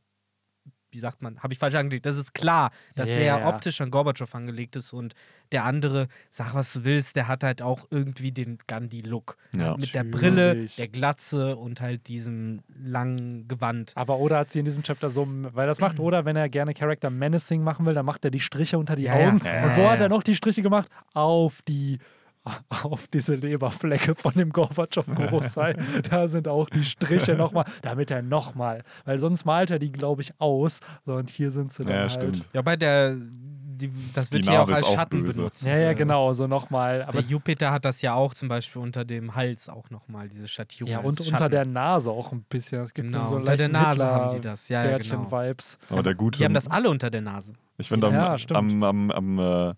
[0.92, 2.06] wie sagt man, habe ich falsch angelegt.
[2.06, 3.48] Das ist klar, dass Ja, er ja.
[3.48, 5.14] optisch an Gorbatschow angelegt ist und
[5.52, 9.36] der andere, sag was du willst, der hat halt auch irgendwie den Gandhi-Look.
[9.54, 9.76] Ja.
[9.76, 10.04] Mit der.
[10.04, 13.92] Brille, der Glatze und halt diesem langen Gewand.
[13.94, 16.74] Aber Oda hat sie in diesem Chapter so, weil das macht Oda, wenn er gerne
[16.74, 19.14] Charakter Menacing machen will, dann macht er die Striche unter die Ja.
[19.14, 19.40] Augen.
[19.44, 20.88] Ja, Und wo hat er noch die Striche gemacht?
[21.14, 21.98] Auf die
[22.84, 25.74] auf diese Leberflecke von dem Gorbatschow Gorosei.
[26.10, 30.22] da sind auch die Striche nochmal, damit er nochmal, weil sonst malt er die, glaube
[30.22, 30.80] ich, aus.
[31.04, 32.12] So, und hier sind sie dann Ja, halt.
[32.12, 32.48] stimmt.
[32.52, 35.38] Ja, bei der, die, das wird Die hier auch als auch Schatten böse.
[35.40, 35.66] benutzt.
[35.66, 36.98] Ja, ja, genau, so nochmal.
[36.98, 40.48] Der Aber Jupiter hat das ja auch zum Beispiel unter dem Hals auch nochmal, diese
[40.48, 40.90] Schattierung.
[40.92, 41.50] ja, und unter Schatten.
[41.50, 42.80] der Nase auch ein bisschen.
[42.82, 44.68] Es gibt Genau, so unter der Nase haben die das.
[44.68, 45.24] Ja, ja, genau.
[45.24, 45.78] Bärtchen-Vibes.
[45.90, 46.38] Aber der gute.
[46.38, 47.52] Die haben das alle unter der Nase.
[47.78, 48.58] Ich finde, am, Ja, stimmt.
[48.58, 49.38] am, am, am
[49.70, 49.74] äh,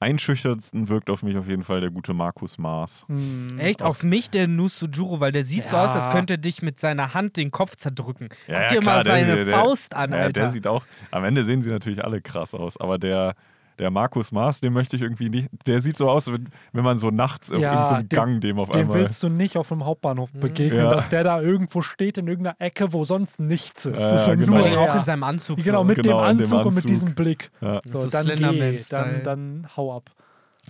[0.00, 3.04] einschüchternsten wirkt auf mich auf jeden Fall der gute Markus Maas.
[3.08, 3.58] Hm.
[3.58, 3.82] Echt?
[3.82, 5.84] Auf mich der Nusujuro, weil der sieht so Ja.
[5.84, 8.28] aus, als könnte er dich mit seiner Hand den Kopf zerdrücken.
[8.46, 10.40] Ja, Guck ja, dir klar, mal seine der- der- Faust an, Ja, Alter.
[10.40, 13.34] der sieht auch, am Ende sehen sie natürlich alle krass aus, aber der,
[13.78, 16.98] der Markus Maas, den möchte ich irgendwie nicht, der sieht so aus, wenn, wenn man
[16.98, 18.98] so nachts auf Ja, irgendeinem den- Gang dem auf Dem einmal.
[19.00, 20.40] willst du nicht auf dem Hauptbahnhof Mhm.
[20.40, 20.90] begegnen, Ja.
[20.92, 23.92] dass der da irgendwo steht in irgendeiner Ecke, wo sonst nichts ist.
[24.00, 24.58] Ja, Das ist so genau.
[24.58, 25.58] Nur auch in seinem Anzug.
[25.62, 25.84] Genau, so.
[25.84, 26.86] mit Genau, dem in dem Anzug und mit Anzug.
[26.88, 27.50] diesem Blick.
[27.60, 27.80] Ja.
[27.84, 30.10] So, So dann geh, dann, dann hau ab.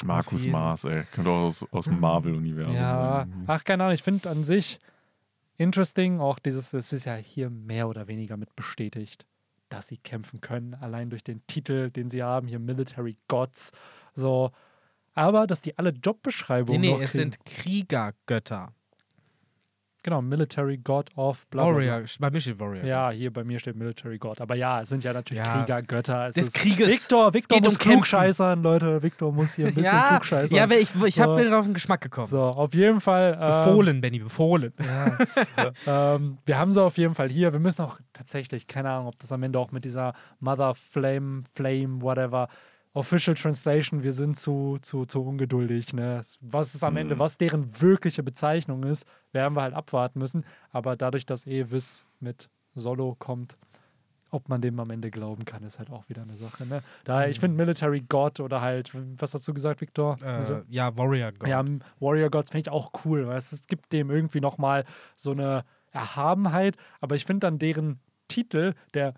[0.04, 1.02] Markus Maas, ey.
[1.14, 2.74] Kommt auch aus, aus dem Marvel-Universum.
[2.74, 3.44] Ja, Mhm.
[3.48, 4.78] ach, keine Ahnung, ich finde an sich
[5.56, 9.26] interesting, auch dieses, es ist ja hier mehr oder weniger mit bestätigt,
[9.68, 13.72] dass sie kämpfen können, allein durch den Titel, den sie haben, hier Military Gods,
[14.14, 14.50] so.
[15.14, 18.72] Aber, dass die alle Nee, Jobbeschreibungen nee, noch es sind Kriegergötter.
[20.08, 21.64] Genau, Military God of bla.
[21.66, 22.84] Warrior, bei mir steht Warrior.
[22.84, 24.40] Ja, hier bei mir steht Military God.
[24.40, 25.58] Aber ja, es sind ja natürlich Ja.
[25.58, 26.28] Kriegergötter.
[26.28, 26.88] Es Des ist Krieges.
[26.88, 29.02] Victor, Victor muss um klugscheißern, Leute.
[29.02, 30.56] Victor muss hier ein bisschen ja, klugscheißern.
[30.56, 31.44] ja, aber ich, ich habe So.
[31.50, 32.26] mir auf den Geschmack gekommen.
[32.26, 33.36] so, auf jeden Fall.
[33.38, 34.72] ähm, Befohlen, Benny, befohlen.
[35.86, 36.14] Ja.
[36.14, 37.52] ähm, wir haben sie auf jeden Fall hier.
[37.52, 41.42] Wir müssen auch tatsächlich, keine Ahnung, ob das am Ende auch mit dieser Mother Flame,
[41.52, 42.48] Flame, whatever,
[42.98, 45.92] Official Translation, wir sind zu, zu, zu ungeduldig.
[45.94, 46.20] Ne?
[46.40, 47.18] Was ist am Ende, Mhm.
[47.20, 50.44] was deren wirkliche Bezeichnung ist, werden wir halt abwarten müssen.
[50.70, 53.56] Aber dadurch, dass eh Wiss mit Solo kommt,
[54.30, 56.66] ob man dem am Ende glauben kann, ist halt auch wieder eine Sache.
[56.66, 56.82] Ne?
[57.04, 60.16] Daher, ich finde Military God oder halt, was hast du gesagt, Victor?
[60.22, 61.48] Äh, ja, Warrior God.
[61.48, 61.64] Ja,
[62.00, 64.84] Warrior God finde ich auch cool, weil es, es gibt dem irgendwie nochmal
[65.16, 69.14] so eine Erhabenheit, aber ich finde dann deren Titel, der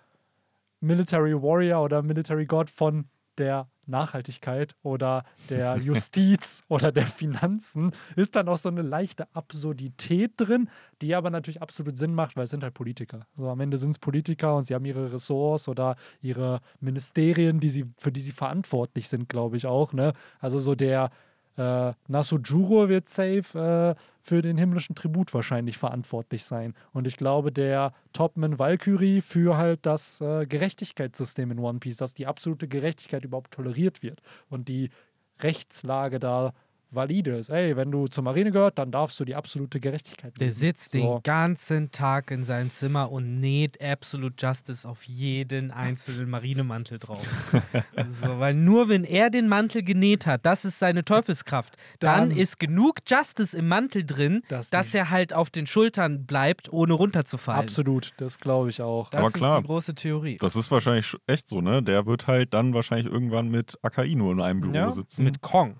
[0.81, 3.07] Military Warrior oder Military God von
[3.41, 10.33] der Nachhaltigkeit oder der Justiz oder der Finanzen, ist dann auch so eine leichte Absurdität
[10.37, 10.71] drin,
[11.03, 13.27] die aber natürlich absolut Sinn macht, weil es sind halt Politiker.
[13.35, 17.71] So am Ende sind es Politiker und sie haben ihre Ressorts oder ihre Ministerien, die
[17.71, 19.93] sie, für die sie verantwortlich sind, glaube ich auch.
[19.93, 20.13] Ne?
[20.39, 21.11] Also so der
[21.57, 26.75] äh, Nasujuro wird safe äh, für den himmlischen Tribut wahrscheinlich verantwortlich sein.
[26.93, 32.15] Und ich glaube, der Topman Valkyrie für halt das äh, Gerechtigkeitssystem in One Piece, dass
[32.15, 34.91] die absolute Gerechtigkeit überhaupt toleriert wird und die
[35.41, 36.53] Rechtslage da
[36.93, 37.49] valide ist.
[37.51, 40.99] Ey, wenn du zur Marine gehört, dann darfst du die absolute Gerechtigkeit Der sitzt So.
[40.99, 47.25] den ganzen Tag in seinem Zimmer und näht Absolute Justice auf jeden einzelnen Marinemantel drauf.
[48.07, 52.39] so, weil nur wenn er den Mantel genäht hat, das ist seine Teufelskraft, dann, Dann-
[52.39, 54.95] ist genug Justice im Mantel drin, Das dass nicht.
[54.97, 57.61] er halt auf den Schultern bleibt, ohne runterzufallen.
[57.61, 59.11] Absolut, das glaube ich auch.
[59.11, 59.61] Das Aber ist klar.
[59.61, 60.37] die große Theorie.
[60.41, 61.83] Das ist wahrscheinlich sch- echt so, ne?
[61.83, 65.25] Der wird halt dann wahrscheinlich irgendwann mit Akainu in einem Büro Ja, sitzen.
[65.25, 65.77] Mit Kong.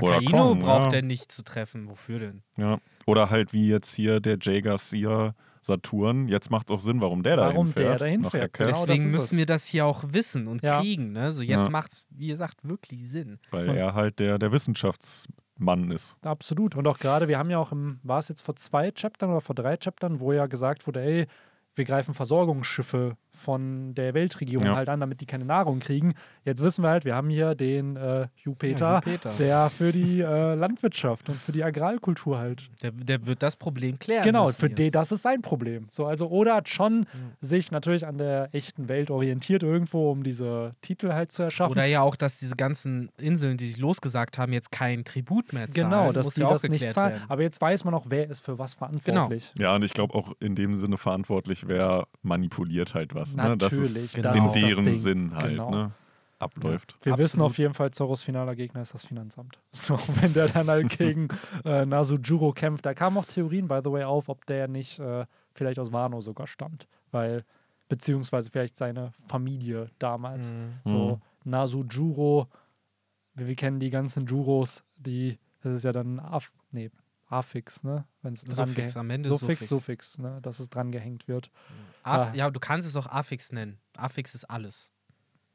[0.00, 0.98] Kong, braucht ja.
[0.98, 1.88] er nicht zu treffen.
[1.88, 2.42] Wofür denn?
[2.56, 2.78] Ja.
[3.06, 6.26] Oder halt wie jetzt hier der Jay Garcia Saturn.
[6.28, 7.88] Jetzt macht es auch Sinn, warum der Warum dahin fährt.
[7.90, 8.86] der dahin nach fährt, Erkett, genau.
[8.86, 9.36] Deswegen müssen es.
[9.38, 10.80] wir das hier auch wissen und Ja.
[10.80, 11.12] kriegen.
[11.12, 11.30] Ne?
[11.32, 11.70] So jetzt Ja.
[11.70, 13.38] macht es, wie gesagt, wirklich Sinn.
[13.52, 16.16] Weil Und- er halt der, der Wissenschaftsmann ist.
[16.22, 16.74] Absolut.
[16.76, 19.40] Und auch gerade, wir haben ja auch im, war es jetzt vor zwei Chaptern oder
[19.40, 21.26] vor drei Chaptern, wo ja gesagt wurde, ey,
[21.74, 24.76] wir greifen Versorgungsschiffe von der Weltregierung Ja.
[24.76, 26.14] halt an, damit die keine Nahrung kriegen.
[26.44, 29.32] Jetzt wissen wir halt, wir haben hier den äh, Jupiter, Ja, Jupiter.
[29.38, 32.68] der für die äh, Landwirtschaft und für die Agrarkultur halt.
[32.82, 34.22] Der, der wird das Problem klären.
[34.24, 35.86] Genau, für den, das ist sein Problem.
[35.90, 37.06] So, also Oda hat schon
[37.40, 41.72] sich natürlich an der echten Welt orientiert irgendwo, um diese Titel halt zu erschaffen.
[41.72, 45.68] Oder ja auch, dass diese ganzen Inseln, die sich losgesagt haben, jetzt kein Tribut mehr
[45.70, 45.90] zahlen.
[45.90, 47.12] genau, dass die auch das nicht zahlen.
[47.12, 47.22] werden.
[47.22, 47.32] Genau.
[47.32, 49.52] Aber jetzt weiß man auch, wer ist für was verantwortlich.
[49.58, 53.21] Ja, und ich glaube auch in dem Sinne verantwortlich, wer manipuliert halt was.
[53.36, 53.56] Ne?
[53.56, 54.98] Das Natürlich, ist das in ist das deren Ding.
[54.98, 55.50] Sinn halt.
[55.50, 55.70] Genau.
[55.70, 55.92] Ne?
[56.42, 56.96] abläuft.
[57.02, 57.50] Wir wissen Absolut.
[57.50, 59.58] auf jeden Fall, Zoros finaler Gegner ist das Finanzamt.
[59.72, 61.28] So, wenn der dann halt gegen
[61.64, 62.84] äh, Nasujuro kämpft.
[62.84, 65.24] Da kamen auch Theorien, by the way, auf, ob der nicht äh,
[65.54, 66.88] vielleicht aus Wano sogar stammt.
[67.10, 67.44] Weil,
[67.88, 70.52] beziehungsweise vielleicht seine Familie damals.
[70.52, 70.72] Mhm.
[70.84, 72.48] So, Nasujuro,
[73.34, 76.90] wir, wir kennen die ganzen Juros, die, das ist ja dann Af, nee,
[77.28, 78.04] Affix, ne?
[78.20, 79.68] Wenn es dran Suffix, am Ende Suffix, Suffix.
[79.68, 80.38] Suffix, ne?
[80.42, 81.50] Dass es dran gehängt wird.
[82.04, 82.32] Ah.
[82.34, 83.78] Ja, du kannst es auch Affix nennen.
[83.96, 84.90] Affix ist alles.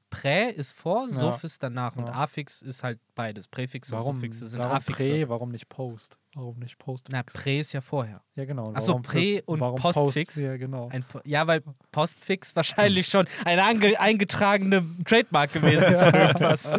[0.10, 1.14] Prä ist vor, Ja.
[1.16, 2.14] Suff ist danach und Ja.
[2.14, 3.50] Affix ist halt beides.
[3.50, 5.04] Präfixe Warum, und Suffixe sind warum Affixe.
[5.04, 6.18] Prä, warum nicht Post?
[6.34, 7.10] Warum nicht Post?
[7.12, 8.22] Na, Prä ist ja vorher.
[8.36, 8.72] Ja, genau.
[8.74, 10.36] Ach so, Warum Prä- und warum Postfix?
[10.36, 10.46] Post?
[10.48, 10.88] Ja, genau.
[10.88, 11.62] Ein, Po- ja, weil
[11.92, 16.72] Postfix wahrscheinlich schon eine ange eingetragene Trademark gewesen ist für irgendwas.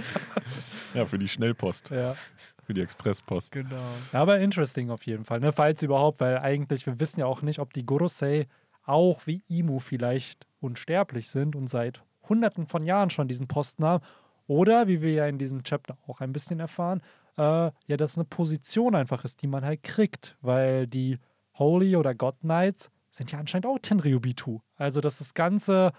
[0.95, 2.17] Ja, für die Schnellpost, Ja.
[2.65, 3.53] für die Expresspost.
[3.53, 3.77] Genau.
[4.13, 5.53] Aber interesting auf jeden Fall, ne?
[5.53, 8.47] Falls überhaupt, weil eigentlich, wir wissen ja auch nicht, ob die Gorosei
[8.89, 14.05] auch wie Imu vielleicht unsterblich sind und seit hunderten von Jahren schon diesen Posten haben.
[14.47, 17.03] Oder, wie wir ja in diesem Chapter auch ein bisschen erfahren,
[17.37, 21.19] äh, ja, dass es eine Position einfach ist, die man halt kriegt, weil die
[21.59, 24.61] Holy oder God Knights sind ja anscheinend auch Tenryubitu.
[24.77, 25.93] Also, dass das ganze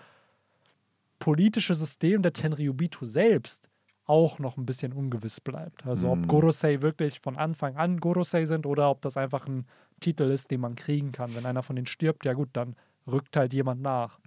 [1.19, 3.69] politische System der Tenryubitu selbst
[4.05, 5.85] auch noch ein bisschen ungewiss bleibt.
[5.85, 6.27] Also ob Mhm.
[6.27, 9.67] Gorosei wirklich von Anfang an Gorosei sind oder ob das einfach ein
[9.99, 11.35] Titel ist, den man kriegen kann.
[11.35, 12.75] Wenn einer von denen stirbt, ja gut, dann
[13.07, 14.19] rückt halt jemand nach.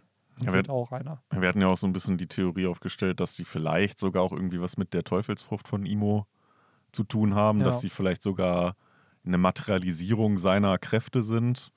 [0.43, 1.23] Ja, wird wir- auch einer.
[1.31, 4.33] Wir hatten ja auch so ein bisschen die Theorie aufgestellt, dass die vielleicht sogar auch
[4.33, 6.27] irgendwie was mit der Teufelsfrucht von Imo
[6.91, 7.67] zu tun haben, Ja.
[7.67, 8.77] dass sie vielleicht sogar
[9.25, 11.71] eine Materialisierung seiner Kräfte sind.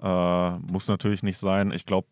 [0.00, 1.72] Äh, muss natürlich nicht sein.
[1.72, 2.06] Ich glaube,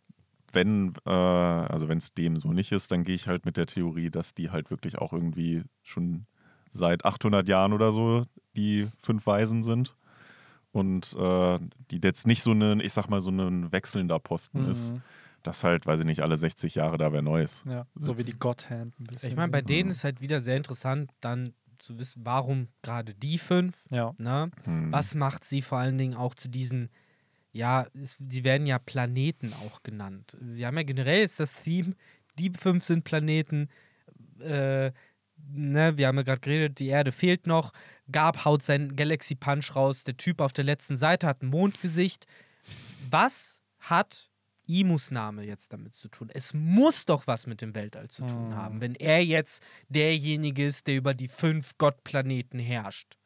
[0.52, 3.66] wenn, äh, also wenn es dem so nicht ist, dann gehe ich halt mit der
[3.66, 6.26] Theorie, dass die halt wirklich auch irgendwie schon
[6.70, 8.24] seit 800 Jahren oder so
[8.56, 9.94] die fünf Weisen sind.
[10.72, 11.58] Und äh,
[11.90, 15.02] die jetzt nicht so ein, ich sag mal, so ein wechselnder Posten ist Mhm.
[15.42, 17.64] dass halt, weiß ich nicht, alle 60 Jahre da wer Neues.
[17.66, 18.34] Ja, so wie sitzt.
[18.34, 19.30] die Godhand ein bisschen.
[19.30, 19.66] Ich meine, bei ne?
[19.66, 23.76] denen ist halt wieder sehr interessant, dann zu wissen, warum gerade die fünf.
[23.90, 24.50] Ja, Ne?
[24.64, 24.92] Hm.
[24.92, 26.90] Was macht sie vor allen Dingen auch zu diesen,
[27.52, 30.36] ja, es, sie werden ja Planeten auch genannt.
[30.40, 31.94] Wir haben ja generell jetzt das Theme,
[32.38, 33.68] die fünf sind Planeten.
[34.40, 34.92] Äh,
[35.46, 37.72] ne, wir haben ja gerade geredet, die Erde fehlt noch.
[38.10, 40.04] Gab haut sein Galaxy Punch raus.
[40.04, 42.26] Der Typ auf der letzten Seite hat ein Mondgesicht.
[43.10, 44.30] Was hat
[44.66, 46.30] Imus Name jetzt damit zu tun?
[46.32, 48.54] Es muss doch was mit dem Weltall zu tun Mhm.
[48.56, 53.16] haben, wenn er jetzt derjenige ist, der über die fünf Gottplaneten herrscht.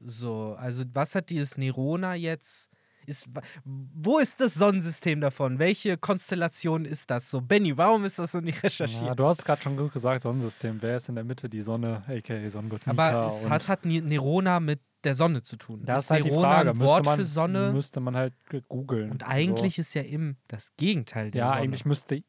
[0.00, 2.70] So, also was hat dieses Nerona jetzt?
[3.06, 3.28] Ist,
[3.64, 5.58] wo ist das Sonnensystem davon?
[5.58, 7.40] Welche Konstellation ist das so?
[7.40, 9.18] Benny, warum ist das so nicht ja recherchiert?
[9.18, 10.76] du hast es gerade schon gut gesagt, Sonnensystem.
[10.82, 11.48] Wer ist in der Mitte?
[11.48, 12.48] Die Sonne, a.k.a.
[12.50, 12.90] Sonnengott Nika.
[12.90, 15.82] Aber es, hat Ni- Nerona mit der Sonne zu tun?
[15.84, 16.70] das ist ist halt die Nerona Frage.
[16.70, 17.72] ein Müsste Wort man, für Sonne?
[17.72, 18.34] müsste man halt
[18.68, 19.10] googeln.
[19.12, 21.60] Und eigentlich ist ja im das Gegenteil der Ja, Sonne.
[21.60, 22.22] eigentlich müsste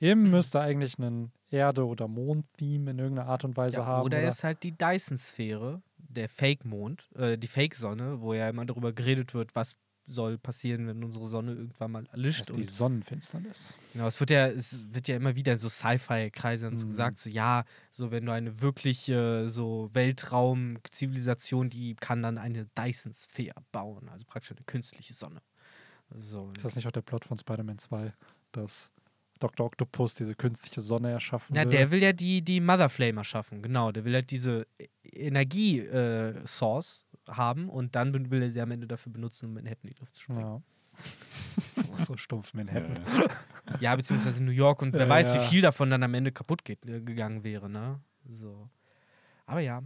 [0.00, 4.04] Im müsste eigentlich einen Erde- oder Mond-Theme in irgendeiner Art und Weise Ja, haben.
[4.06, 8.92] oder er ist halt die Dyson-Sphäre, der Fake-Mond, äh, die Fake-Sonne, wo ja immer darüber
[8.92, 9.74] geredet wird, was
[10.10, 12.48] soll passieren, wenn unsere Sonne irgendwann mal erlischt.
[12.48, 13.76] ist die Sonnenfinsternis.
[13.92, 16.90] genau, es wird ja, es wird ja immer wieder in so Sci-Fi-Kreisen so Mhm.
[16.90, 23.60] gesagt, so ja, so wenn du eine wirkliche so Weltraum-Zivilisation, die kann dann eine Dyson-Sphäre
[23.72, 25.42] bauen, also praktisch eine künstliche Sonne.
[26.14, 26.50] So.
[26.56, 28.12] Ist das nicht auch der Plot von Spider-Man 2,
[28.52, 28.90] dass
[29.40, 29.66] Dr.
[29.66, 31.70] Octopus diese künstliche Sonne erschaffen Ja, will?
[31.70, 33.92] der will ja die, die Mother Flame erschaffen, genau.
[33.92, 34.66] Der will halt diese
[35.04, 40.00] Energie-Source haben und dann will er sie am Ende dafür benutzen, um Manhattan in die
[40.00, 40.42] Luft zu sprengen.
[40.42, 40.62] Ja.
[41.96, 42.98] so stumpf Manhattan.
[43.80, 45.42] Ja, beziehungsweise New York und wer Ja, weiß, wie ja.
[45.42, 48.00] viel davon dann am Ende kaputt geht, äh, gegangen wäre, ne?
[48.28, 48.68] So.
[49.46, 49.82] Aber ja.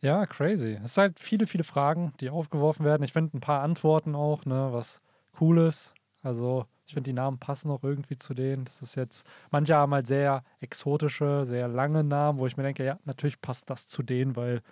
[0.00, 0.78] Ja, crazy.
[0.82, 3.02] Es sind halt viele, viele Fragen, die aufgeworfen werden.
[3.02, 5.02] Ich finde ein paar Antworten auch, ne, was
[5.40, 5.94] cool ist.
[6.22, 8.64] Also, ich finde, die Namen passen auch irgendwie zu denen.
[8.64, 12.84] Das ist jetzt, manche haben halt sehr exotische, sehr lange Namen, wo ich mir denke,
[12.84, 14.62] ja, natürlich passt das zu denen, weil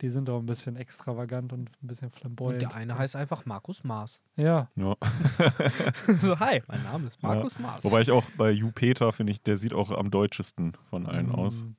[0.00, 2.62] die sind auch ein bisschen extravagant und ein bisschen Und flamboyant.
[2.62, 4.22] der eine heißt einfach Markus Mars.
[4.36, 4.96] Ja, Ja.
[6.20, 7.84] so, hi, mein Name ist Markus Mars.
[7.84, 11.64] Wobei ich auch bei Jupiter finde ich, der sieht auch am deutschesten von allen aus.
[11.64, 11.72] Mm,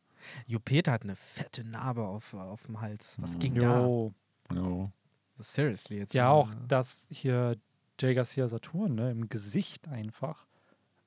[0.47, 3.15] Jupiter hat eine fette Narbe auf, auf dem Hals.
[3.19, 3.39] Was Mhm.
[3.39, 3.79] ging da?
[3.81, 4.13] Jo.
[4.53, 4.55] Ja.
[4.61, 4.91] So,
[5.39, 6.13] seriously jetzt.
[6.13, 6.61] Ja, mal, auch ne?
[6.67, 7.55] das hier
[7.99, 8.15] J.
[8.15, 10.45] Garcia Saturn, ne, im Gesicht einfach.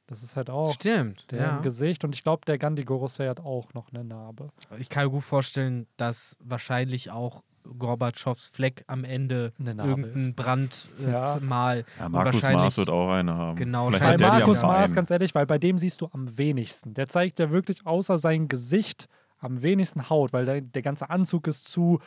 [0.06, 1.31] Das ist halt auch Stimmt.
[1.31, 1.56] der ja.
[1.56, 2.05] im Gesicht.
[2.05, 4.51] Und ich glaube, der Gandhi Gorosei hat auch noch eine Narbe.
[4.78, 7.43] Ich kann mir gut vorstellen, dass wahrscheinlich auch
[7.78, 10.36] Gorbatschows Fleck am Ende Eine Narbe irgendein ist.
[10.36, 11.39] Brand äh, Ja.
[11.40, 11.85] mal.
[11.98, 13.56] Ja, Markus Mars wird auch eine haben.
[13.56, 14.93] Genau, Vielleicht Bei Markus Bein.
[14.93, 16.93] ganz ehrlich, weil bei dem siehst du am wenigsten.
[16.93, 19.09] Der zeigt ja wirklich außer sein Gesicht
[19.39, 22.01] am wenigsten Haut, weil der, der ganze Anzug ist zu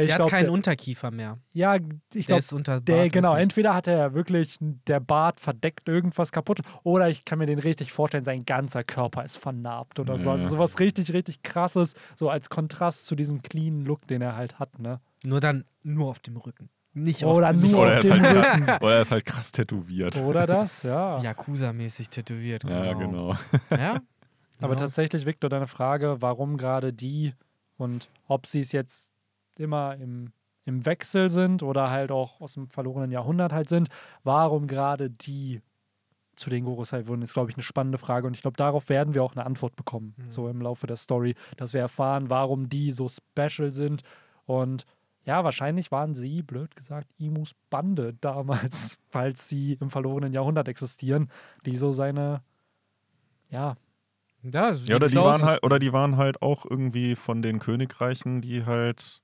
[0.00, 1.38] Ich der glaub, hat keinen der- Unterkiefer mehr.
[1.52, 5.88] Ja, ich Der glaube, ist unter der, genau, entweder hat er wirklich, der Bart verdeckt
[5.88, 10.16] irgendwas kaputt oder ich kann mir den richtig vorstellen, sein ganzer Körper ist vernarbt oder
[10.16, 10.26] so.
[10.30, 10.32] Ja.
[10.36, 14.58] Also sowas richtig, richtig krasses, so als Kontrast zu diesem cleanen Look, den er halt
[14.58, 15.00] hat, ne?
[15.24, 16.68] Nur dann nur auf dem Rücken.
[16.94, 18.66] Nicht Oder auf dem nur Oder auf er, ist dem halt Rücken.
[18.66, 20.16] krass, oder er ist halt krass tätowiert.
[20.16, 21.18] Oder das, ja.
[21.20, 22.64] Yakuza-mäßig tätowiert.
[22.64, 23.34] Ja, genau.
[23.70, 24.00] Ja?
[24.60, 24.74] Aber Genau.
[24.74, 27.34] tatsächlich, Victor, deine Frage, warum gerade die
[27.76, 29.14] und ob sie es jetzt
[29.58, 30.32] immer im,
[30.64, 33.88] im Wechsel sind oder halt auch aus dem verlorenen Jahrhundert halt sind,
[34.24, 35.60] warum gerade die
[36.36, 38.26] zu den Gorosei wurden, ist, glaube ich, eine spannende Frage.
[38.28, 40.30] Und ich glaube, darauf werden wir auch eine Antwort bekommen, Mhm.
[40.30, 44.02] so im Laufe der Story, dass wir erfahren, warum die so special sind.
[44.46, 44.84] Und
[45.24, 51.28] ja, wahrscheinlich waren sie, blöd gesagt, Imus Bande damals, falls sie im verlorenen Jahrhundert existieren,
[51.66, 52.42] die so seine,
[53.50, 53.74] ja,
[54.42, 57.58] Ja, also Ja, oder die, waren halt, oder die waren halt auch irgendwie von den
[57.58, 59.20] Königreichen, die halt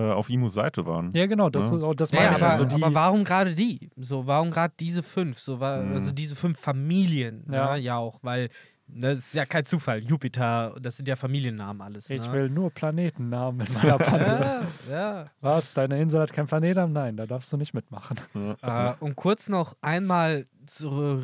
[0.00, 1.10] auf Imus Seite waren.
[1.12, 1.76] Ja, genau, das, Ja.
[1.76, 2.42] ist auch- das Ja, meine ja, ich.
[2.42, 3.90] aber, Also die, aber warum gerade die?
[3.96, 5.38] So, warum gerade diese fünf?
[5.38, 5.92] So, wa- Mhm.
[5.92, 7.44] also diese fünf Familien.
[7.50, 7.54] Ja.
[7.70, 8.48] Ja, ja auch, weil ne,
[8.86, 10.00] das ist ja kein Zufall.
[10.00, 12.08] Jupiter, das sind ja Familiennamen alles.
[12.08, 12.16] Ne?
[12.16, 14.26] ich will nur Planetennamen in meiner Bande.
[14.26, 15.30] Ja, ja.
[15.40, 15.72] Was?
[15.72, 16.92] Deine Insel hat keinen Planeten?
[16.92, 18.16] Nein, da darfst du nicht mitmachen.
[18.62, 21.20] Äh, um kurz noch einmal zu,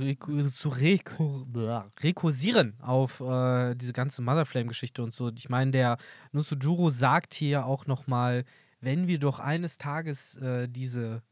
[0.48, 5.30] zu rekursieren auf äh, diese ganze Motherflame-Geschichte und so.
[5.36, 5.98] Ich meine, der
[6.32, 8.44] Nusujuro sagt hier auch nochmal,
[8.80, 11.22] wenn wir doch eines Tages äh, diese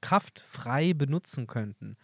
[0.00, 1.96] Kraft frei benutzen könnten,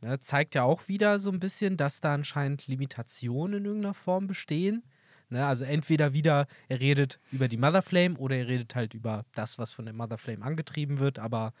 [0.00, 4.26] ne, zeigt ja auch wieder so ein bisschen, dass da anscheinend Limitationen in irgendeiner Form
[4.26, 4.82] bestehen.
[5.30, 9.58] Ne, also entweder wieder, er redet über die Motherflame oder er redet halt über das,
[9.58, 11.52] was von der Motherflame angetrieben wird, aber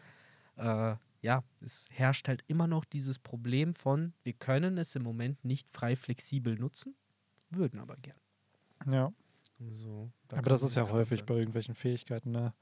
[0.56, 5.44] äh, ja, es herrscht halt immer noch dieses Problem von, wir können es im Moment
[5.44, 6.94] nicht frei flexibel nutzen,
[7.50, 8.16] würden aber gern.
[8.90, 9.12] Ja.
[9.72, 11.26] So, da Aber das ist ja häufig sein.
[11.26, 12.54] bei irgendwelchen Fähigkeiten, ne?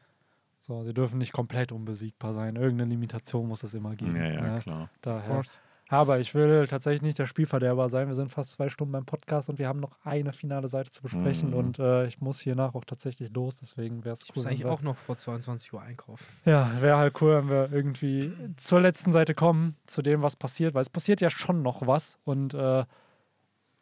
[0.61, 2.57] So, sie dürfen nicht komplett unbesiegbar sein.
[2.57, 4.17] Irgendeine Limitation muss es immer geben.
[4.17, 4.61] Ja, ja, ne?
[4.61, 4.83] klar.
[4.85, 5.43] Of Daher.
[5.89, 8.09] Aber ich will tatsächlich nicht der Spielverderber sein.
[8.09, 11.01] Wir sind fast zwei Stunden beim Podcast und wir haben noch eine finale Seite zu
[11.01, 11.51] besprechen.
[11.51, 11.55] Mhm.
[11.57, 13.59] Und äh, ich muss hiernach auch tatsächlich los.
[13.61, 14.35] Deswegen wäre es Ich cool.
[14.37, 16.27] muss wenn eigentlich wir- auch noch vor 22 Uhr einkaufen.
[16.45, 20.75] Ja, wäre halt cool, wenn wir irgendwie zur letzten Seite kommen, zu dem, was passiert,
[20.75, 22.19] weil es passiert ja schon noch was.
[22.25, 22.85] Und äh,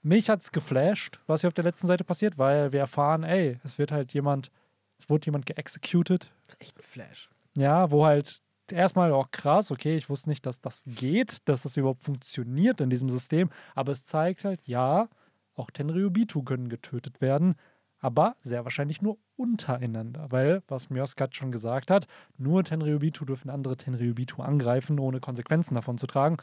[0.02, 3.58] mich hat es geflasht, was hier auf der letzten Seite passiert, weil wir erfahren, ey,
[3.64, 4.50] es wird halt jemand,
[4.98, 6.30] es wurde jemand geexecuted.
[6.44, 7.30] Das ist echt ein Flash.
[7.56, 8.42] Ja, wo halt
[8.72, 12.90] erstmal auch krass, okay, ich wusste nicht, dass das geht, dass das überhaupt funktioniert in
[12.90, 15.08] diesem System, aber es zeigt halt, ja,
[15.54, 17.54] auch Tenryubitu können getötet werden,
[17.98, 23.76] aber sehr wahrscheinlich nur untereinander, weil, was Mjoskat schon gesagt hat, nur Tenryubitu dürfen andere
[23.76, 26.36] Tenryubitu angreifen, ohne Konsequenzen davon zu tragen,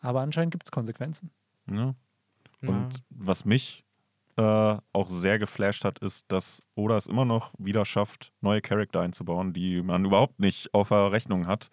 [0.00, 1.30] aber anscheinend gibt es Konsequenzen.
[1.70, 1.94] Ja.
[2.62, 2.68] Ja.
[2.68, 3.83] Und was mich
[4.36, 9.00] äh, auch sehr geflasht hat, ist, dass Oda es immer noch wieder schafft, neue Charakter
[9.00, 11.70] einzubauen, die man überhaupt nicht auf der Rechnung hat,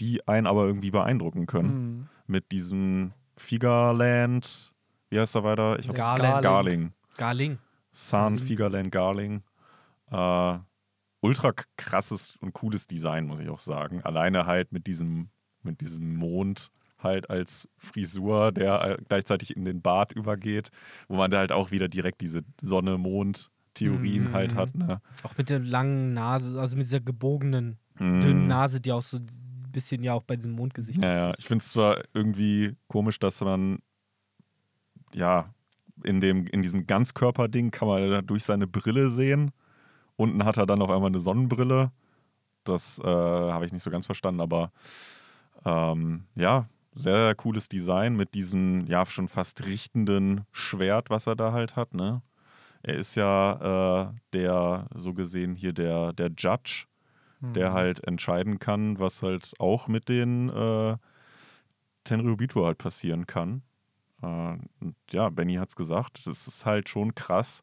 [0.00, 1.68] die einen aber irgendwie beeindrucken können.
[1.68, 2.08] Mhm.
[2.26, 4.72] Mit diesem Figaland,
[5.10, 5.78] wie heißt er weiter?
[5.78, 6.42] Ich Garland.
[6.42, 6.92] Garling.
[7.16, 7.58] Garling.
[7.90, 8.38] San Mhm.
[8.38, 9.42] Figaland Garling.
[10.10, 10.58] Äh,
[11.20, 14.02] ultra krasses und cooles Design, muss ich auch sagen.
[14.02, 15.30] Alleine halt mit diesem,
[15.62, 20.70] mit diesem Mond halt als Frisur, der äh, gleichzeitig in den Bart übergeht,
[21.08, 24.32] wo man da halt auch wieder direkt diese Sonne-Mond-Theorien Mhm.
[24.32, 24.74] halt hat.
[24.74, 25.00] Ne?
[25.22, 28.20] Auch mit der langen Nase, also mit dieser gebogenen, Mhm.
[28.20, 29.26] dünnen Nase, die auch so ein
[29.72, 31.32] bisschen ja auch bei diesem Mondgesicht Ja, ja.
[31.38, 33.78] Ich finde es zwar irgendwie komisch, dass man
[35.14, 35.50] ja
[36.04, 39.50] in dem in diesem Ganzkörperding kann man durch seine Brille sehen.
[40.16, 41.90] Unten hat er dann auf einmal eine Sonnenbrille.
[42.64, 44.72] Das äh, habe ich nicht so ganz verstanden, aber
[45.64, 51.52] ähm, ja, sehr cooles Design mit diesem ja schon fast richtenden Schwert, was er da
[51.52, 51.94] halt hat.
[51.94, 52.22] Ne?
[52.82, 56.86] Er ist ja äh, der so gesehen hier der der Judge
[57.42, 57.74] der Mhm.
[57.74, 60.96] halt entscheiden kann, was halt auch mit den äh,
[62.04, 63.62] Tenryubito halt passieren kann.
[64.22, 67.62] Äh, und ja, Benny hat's gesagt, es ist halt schon krass,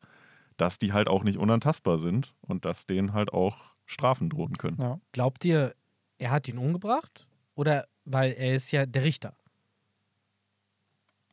[0.58, 3.58] dass die halt auch nicht unantastbar sind und dass denen halt auch
[3.88, 4.78] Strafen drohen können.
[4.80, 5.00] Ja.
[5.12, 5.74] Glaubt ihr,
[6.20, 7.28] er hat ihn umgebracht?
[7.56, 9.36] Oder weil er ist ja der Richter?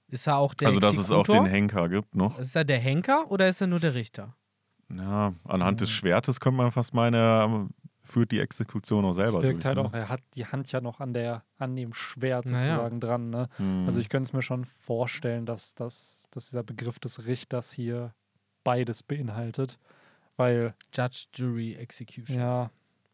[0.09, 2.39] Ist er auch der also, dass es auch den Henker gibt noch.
[2.39, 4.35] Ist er der Henker oder ist er nur der Richter?
[4.93, 7.69] Ja, anhand des Schwertes könnte man fast meinen, er
[8.03, 9.67] führt die Exekution auch selber wirkt durch.
[9.67, 9.85] halt ne?
[9.85, 12.63] auch, er hat die Hand ja noch an, der, an dem Schwert Naja.
[12.63, 13.31] sozusagen dran.
[13.31, 13.49] Ne?
[13.57, 13.85] Hm.
[13.87, 18.13] Also ich könnte es mir schon vorstellen, dass, dass, dass dieser Begriff des Richters hier
[18.65, 19.79] beides beinhaltet.
[20.37, 22.37] Weil, Judge, Jury, Execution.
[22.39, 22.71] ja,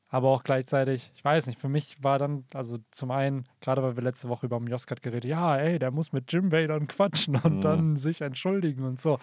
[0.08, 3.96] aber auch gleichzeitig, ich weiß nicht, für mich war dann, also zum einen, gerade weil
[3.96, 7.56] wir letzte Woche über Mjoskat geredet, ja, ey, der muss mit Jimbei dann quatschen und
[7.56, 7.60] Mhm.
[7.60, 9.18] dann sich entschuldigen und so.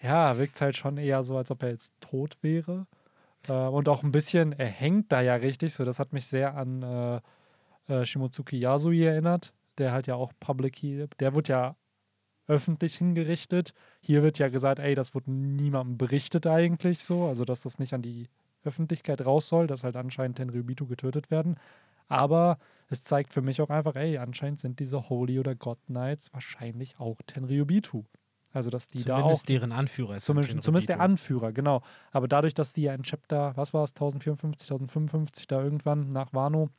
[0.00, 2.86] Ja, wirkt halt schon eher so, als ob er jetzt tot wäre.
[3.48, 6.54] Äh, und auch ein bisschen, er hängt da ja richtig, so das hat mich sehr
[6.56, 7.20] an äh,
[7.92, 10.80] äh, Shimotsuki Yasui erinnert, der halt ja auch Public,
[11.18, 11.76] der wird ja
[12.46, 13.72] öffentlich hingerichtet.
[14.00, 17.94] Hier wird ja gesagt, ey, das wird niemandem berichtet eigentlich so, also dass das nicht
[17.94, 18.28] an die
[18.64, 21.56] Öffentlichkeit raus soll, dass halt anscheinend Tenryubitu getötet werden.
[22.08, 22.58] Aber
[22.88, 26.98] es zeigt für mich auch einfach, ey, anscheinend sind diese Holy oder God Knights wahrscheinlich
[26.98, 28.04] auch Tenryubitu.
[28.52, 29.46] Also, dass die zumindest da auch.
[29.46, 30.26] deren Anführer ist.
[30.26, 30.64] Zumindest, Tenryubito.
[30.64, 31.82] zumindest der Anführer, genau.
[32.12, 36.32] Aber dadurch, dass die ja in Chapter, was war es, 1054, 1055 da irgendwann nach
[36.32, 36.70] Wano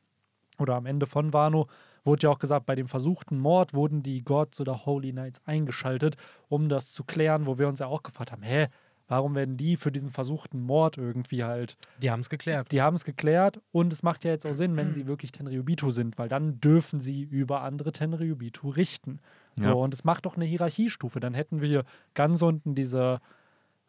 [0.58, 1.66] oder am Ende von Wano,
[2.02, 6.16] wurde ja auch gesagt, bei dem versuchten Mord wurden die Gods oder Holy Knights eingeschaltet,
[6.48, 8.68] um das zu klären, wo wir uns ja auch gefragt haben, hä,
[9.08, 12.72] warum werden die für diesen versuchten Mord irgendwie halt Die haben es geklärt.
[12.72, 15.90] die haben es geklärt und es macht ja jetzt auch Sinn, wenn sie wirklich Tenryubitu
[15.90, 19.20] sind, weil dann dürfen sie über andere Tenryubitu richten.
[19.56, 19.72] So, Ja.
[19.74, 21.20] und es macht doch eine Hierarchiestufe.
[21.20, 21.84] Dann hätten wir
[22.14, 23.20] ganz unten diese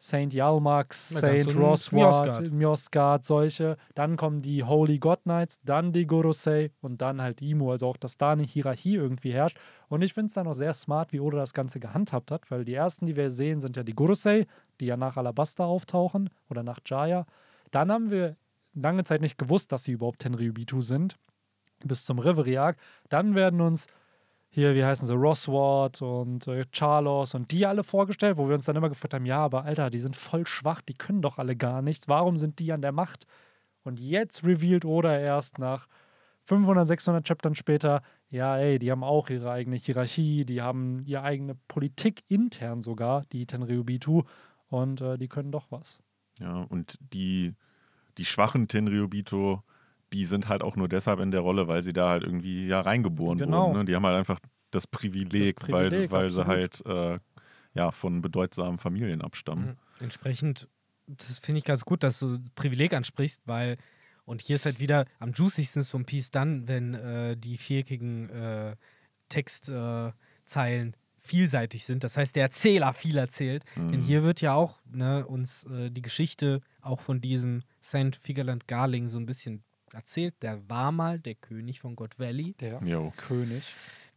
[0.00, 2.52] Saint Yalmax, Ja, ganz Saint Mjosgard.
[2.52, 3.76] Mjosgard, solche.
[3.94, 7.72] Dann kommen die Holy God Knights, dann die Gorosei und dann halt Imu.
[7.72, 9.58] Also auch, dass da eine Hierarchie irgendwie herrscht.
[9.88, 12.64] Und ich finde es dann auch sehr smart, wie Oda das Ganze gehandhabt hat, weil
[12.64, 14.46] die ersten, die wir sehen, sind ja die Gorosei,
[14.80, 17.26] die ja nach Alabasta auftauchen oder nach Jaya.
[17.72, 18.36] Dann haben wir
[18.74, 21.16] lange Zeit nicht gewusst, dass sie überhaupt Tenryubitu sind,
[21.84, 22.76] bis zum Reverie-Arc.
[23.08, 23.88] Dann werden uns
[24.50, 28.66] hier, wie heißen sie, Roswart und äh, Charlos und die alle vorgestellt, wo wir uns
[28.66, 31.56] dann immer gefragt haben, ja, aber Alter, die sind voll schwach, die können doch alle
[31.56, 32.08] gar nichts.
[32.08, 33.26] Warum sind die an der Macht?
[33.84, 35.86] Und jetzt revealed Oda erst nach
[36.44, 41.22] 500, 600 Chaptern später, ja, ey, die haben auch ihre eigene Hierarchie, die haben ihre
[41.22, 44.22] eigene Politik intern sogar, die Tenryubitu,
[44.68, 46.00] und äh, die können doch was.
[46.40, 47.54] Ja, und die,
[48.16, 49.62] die schwachen Tenryubito,
[50.12, 52.80] die sind halt auch nur deshalb in der Rolle, weil sie da halt irgendwie ja
[52.80, 53.68] reingeboren Genau.
[53.68, 53.78] wurden.
[53.80, 53.84] Ne?
[53.84, 54.40] Die haben halt einfach
[54.70, 56.86] das Privileg, Das weil, sie- Privileg, weil sie absolut.
[56.86, 57.24] halt äh,
[57.74, 59.24] ja, von bedeutsamen Familien Mhm.
[59.24, 59.78] abstammen.
[60.00, 60.68] Entsprechend,
[61.06, 63.76] das finde ich ganz gut, dass du Privileg ansprichst, weil,
[64.24, 68.28] und hier ist halt wieder am juicigsten so ein Piece dann, wenn äh, die viereckigen
[68.30, 68.76] äh,
[69.28, 70.12] Textzeilen
[70.44, 72.04] Zeilen vielseitig sind.
[72.04, 73.64] Das heißt, der Erzähler viel erzählt.
[73.76, 78.16] Denn hier wird ja auch ne, uns äh, die Geschichte auch von diesem St.
[78.18, 79.62] Figurland Garling so ein bisschen
[79.94, 80.34] erzählt.
[80.42, 82.54] Der war mal der König von God Valley.
[82.60, 83.12] Der Jo.
[83.16, 83.62] König.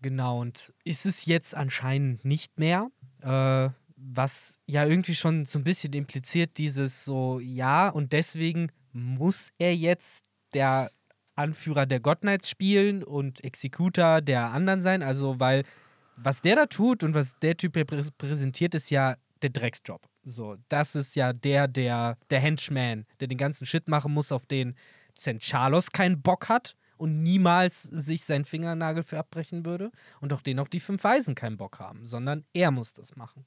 [0.02, 2.89] Genau, und ist es jetzt anscheinend nicht mehr,
[3.22, 9.52] äh, was ja irgendwie schon so ein bisschen impliziert, dieses so, ja, und deswegen muss
[9.60, 10.89] er jetzt der
[11.35, 15.64] Anführer der God Knights spielen und Executor der anderen sein, also weil
[16.18, 20.02] was der da tut und was der Typ repräsentiert, ist ja der Drecksjob.
[20.23, 24.45] So, das ist ja der, der, der Henchman, der den ganzen Shit machen muss, auf
[24.45, 24.76] den
[25.18, 25.42] St.
[25.42, 30.60] Charlos keinen Bock hat und niemals sich seinen Fingernagel für abbrechen würde und auf den
[30.60, 33.46] auch die fünf Weisen keinen Bock haben, sondern er muss das machen.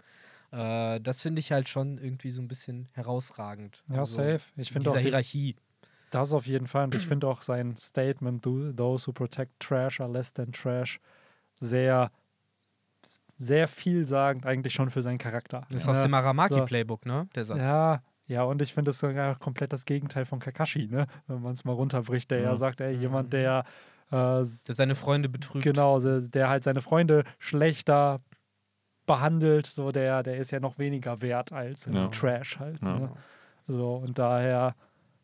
[0.51, 3.83] Äh, das finde ich halt schon irgendwie so ein bisschen herausragend.
[3.91, 4.45] Ja, Also, safe.
[4.57, 5.57] Ich finde auch die, Hierarchie.
[6.11, 6.85] das auf jeden Fall.
[6.85, 11.01] Und ich finde auch sein Statement, "Tho- those who protect trash are less than trash,
[11.61, 12.11] sehr,
[13.39, 15.63] sehr vielsagend eigentlich schon für seinen Charakter.
[15.71, 15.93] Das ist Ja.
[15.93, 16.15] aus dem.
[16.15, 17.29] Aramaki-Playbook, ne?
[17.35, 17.59] Der Satz.
[17.59, 21.07] Ja, ja, und ich finde es sogar komplett das Gegenteil von Kakashi, ne?
[21.27, 22.57] Wenn man es mal runterbricht, der ja Ja.
[22.57, 23.65] sagt, ey, jemand, der
[24.11, 25.65] äh, Der seine Freunde betrügt.
[25.65, 28.21] genau, se- der halt seine Freunde schlechter
[29.07, 32.11] behandelt, so der, der ist ja noch weniger wert als ins Ja.
[32.11, 32.81] Trash halt.
[32.83, 32.99] Ja.
[32.99, 33.11] Ne?
[33.67, 34.75] So, und daher,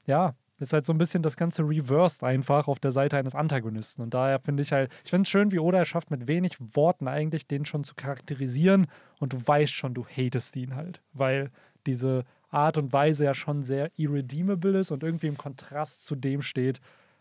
[0.07, 4.03] ja, ist halt so ein bisschen das Ganze reversed einfach auf der Seite eines Antagonisten.
[4.03, 6.57] Und daher finde ich halt, ich finde es schön, wie Oda es schafft, mit wenig
[6.75, 8.87] Worten eigentlich den schon zu charakterisieren
[9.19, 11.01] und du weißt schon, du hatest ihn halt.
[11.15, 11.51] Weil
[11.87, 16.43] diese Art und Weise ja schon sehr irredeemable ist und irgendwie im Kontrast zu dem
[16.43, 16.81] steht,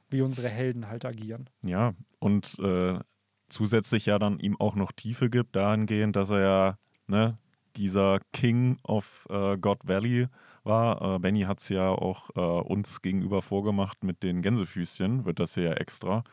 [0.10, 1.50] wie unsere Helden halt agieren.
[1.62, 3.00] Ja, und äh,
[3.50, 6.78] zusätzlich ja dann ihm auch noch Tiefe gibt, dahingehend, dass er ja
[7.08, 7.38] ne,
[7.76, 10.28] dieser King of äh, God Valley
[10.64, 11.16] war.
[11.16, 15.54] Äh, Benny hat es ja auch äh, uns gegenüber vorgemacht mit den Gänsefüßchen, wird das
[15.54, 16.24] hier ja extra.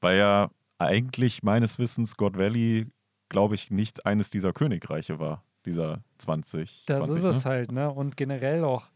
[0.00, 2.86] Weil ja eigentlich meines Wissens God Valley,
[3.28, 6.84] glaube ich, nicht eines dieser Königreiche war, dieser 20.
[6.86, 7.50] Das 20, ist es ne?
[7.50, 7.90] halt, ne?
[7.90, 8.90] Und generell auch,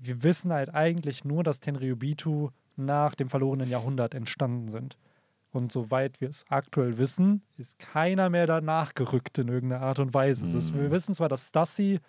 [0.00, 4.96] wir wissen halt eigentlich nur, dass Tenryubitu nach dem verlorenen Jahrhundert entstanden sind.
[5.52, 10.14] Und soweit wir es aktuell wissen, ist keiner mehr danach gerückt in irgendeiner Art und
[10.14, 10.44] Weise.
[10.44, 12.00] Also es- wir wissen zwar, dass Stassi,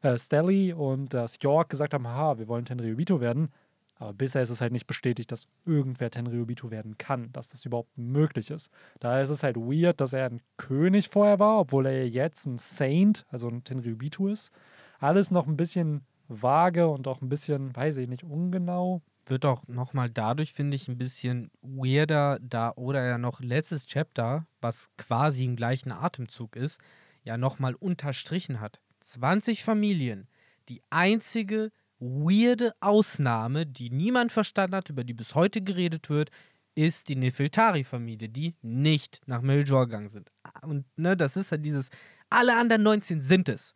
[0.00, 3.50] äh, Stelly und das York gesagt haben, ha, wir wollen Tenryubito werden,
[3.98, 7.96] aber bisher ist es halt nicht bestätigt, dass irgendwer Tenryubito werden kann, dass das überhaupt
[7.98, 8.70] möglich ist.
[9.00, 12.58] Daher ist es halt weird, dass er ein König vorher war, obwohl er jetzt ein
[12.58, 14.52] Saint, also ein Tenryubito ist.
[15.00, 19.02] Alles noch ein bisschen vage und auch ein bisschen, weiß ich nicht, ungenau.
[19.26, 24.46] wird auch nochmal dadurch, finde ich, ein bisschen weirder, da oder ja noch letztes Chapter,
[24.60, 26.80] was quasi im gleichen Atemzug ist,
[27.24, 28.80] ja nochmal unterstrichen hat.
[29.00, 30.28] 20 Familien.
[30.68, 31.70] Die einzige
[32.00, 36.30] weirde Ausnahme, die niemand verstanden hat, über die bis heute geredet wird,
[36.74, 40.30] ist die Nefeltari-Familie, die nicht nach Meljor gegangen sind.
[40.62, 41.90] Und ne, das ist halt dieses,
[42.30, 43.74] alle anderen 19 sind es.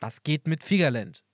[0.00, 1.24] Was geht mit Figerland?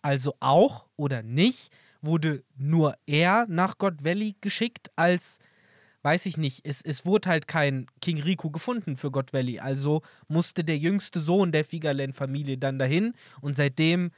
[0.00, 1.70] Also auch oder nicht,
[2.00, 5.38] wurde nur er nach God Valley geschickt als,
[6.02, 9.60] weiß ich nicht, es, es wurde halt kein King Riku gefunden für God Valley.
[9.60, 14.10] Also musste der jüngste Sohn der Figerland-Familie dann dahin und seitdem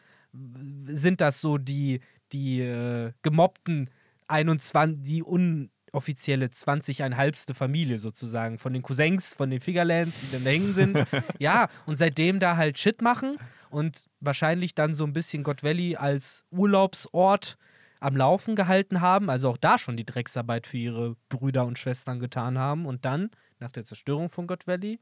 [0.86, 2.00] sind das so die,
[2.32, 3.90] die äh, gemobbten
[4.28, 7.54] 21, die unoffizielle 20,5.
[7.54, 11.06] Familie sozusagen von den Cousins, von den Figerlands, die dann da hängen sind.
[11.38, 13.38] ja, und seitdem da halt Shit machen
[13.70, 17.56] und wahrscheinlich dann so ein bisschen God Valley als Urlaubsort
[18.00, 22.20] am Laufen gehalten haben, also auch da schon die Drecksarbeit für ihre Brüder und Schwestern
[22.20, 23.30] getan haben und dann,
[23.60, 25.00] nach der Zerstörung von God Valley,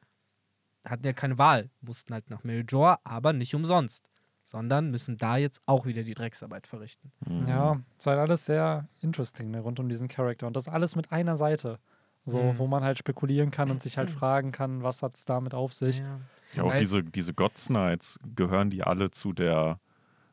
[0.87, 4.12] hatten ja keine Wahl, mussten halt nach Meljor, aber nicht umsonst
[4.43, 7.12] sondern müssen da jetzt auch wieder die Drecksarbeit verrichten.
[7.27, 7.48] Mhm.
[7.48, 10.97] Ja, es ist halt alles sehr interesting ne, rund um diesen Charakter und das alles
[10.97, 11.78] mit einer Seite.
[12.24, 12.59] So, mhm.
[12.59, 15.74] wo man halt spekulieren kann und sich halt fragen kann, was hat es damit auf
[15.74, 15.98] sich.
[15.98, 16.20] Ja,
[16.55, 19.81] ja auch diese, diese Gods Knights, gehören die alle zu der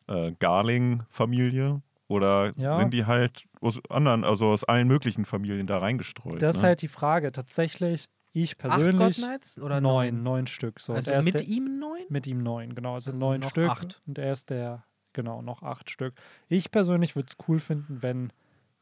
[0.07, 1.81] äh, Garling-Familie?
[2.07, 2.75] Oder ja.
[2.75, 6.41] sind die halt aus anderen, also aus allen möglichen Familien da reingestreut?
[6.41, 6.59] Das ne?
[6.59, 7.31] ist halt die Frage.
[7.31, 9.23] Tatsächlich ich persönlich.
[9.23, 10.15] Acht oder neun?
[10.15, 10.79] Neun, neun Stück.
[10.79, 10.93] So.
[10.93, 12.01] Also mit der, ihm neun?
[12.09, 12.93] Mit ihm neun, genau.
[12.93, 13.69] Also neun noch Stück.
[13.69, 14.01] Acht.
[14.05, 16.13] Und er ist der, genau, noch acht Stück.
[16.47, 18.31] Ich persönlich würde es cool finden, wenn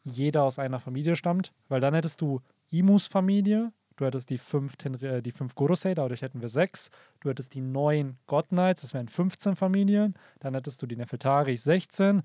[0.04, 4.76] jeder aus einer Familie stammt, weil dann hättest du Imus Familie, du hättest die fünf,
[5.02, 6.90] äh, die fünf Gorosei, dadurch hätten wir sechs.
[7.22, 10.16] Du hättest die neun God Knights, das wären 15 Familien.
[10.40, 12.24] Dann hättest du die Nefeltaris 16.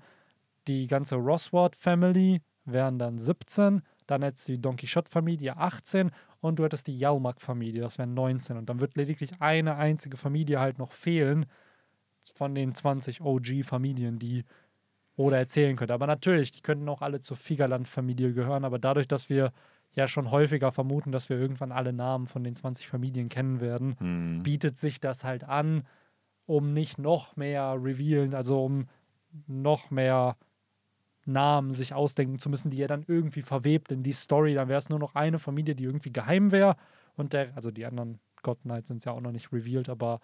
[0.67, 3.81] Die ganze Rosward Family wären dann 17.
[4.07, 6.11] Dann hättest du die Don Quixote-Familie 18
[6.41, 8.57] und du hättest die Jalmak-Familie, das wären 19.
[8.57, 11.45] Und dann wird lediglich eine einzige Familie halt noch fehlen
[12.33, 14.43] von den 20 OG-Familien, die
[15.15, 15.93] oder erzählen könnte.
[15.93, 19.51] Aber natürlich, die könnten auch alle zur Figerland-Familie gehören, aber dadurch, dass wir
[19.91, 23.95] ja schon häufiger vermuten, dass wir irgendwann alle Namen von den 20 Familien kennen werden,
[23.99, 24.43] hm.
[24.43, 25.83] bietet sich das halt an,
[26.45, 28.87] um nicht noch mehr revealen, also um
[29.47, 30.35] noch mehr
[31.25, 34.53] Namen sich ausdenken zu müssen, die er dann irgendwie verwebt in die Story.
[34.53, 36.75] Dann wäre es nur noch eine Familie, die irgendwie geheim wäre.
[37.15, 40.19] Und der, also die anderen God Knights sind ja auch noch nicht revealed, aber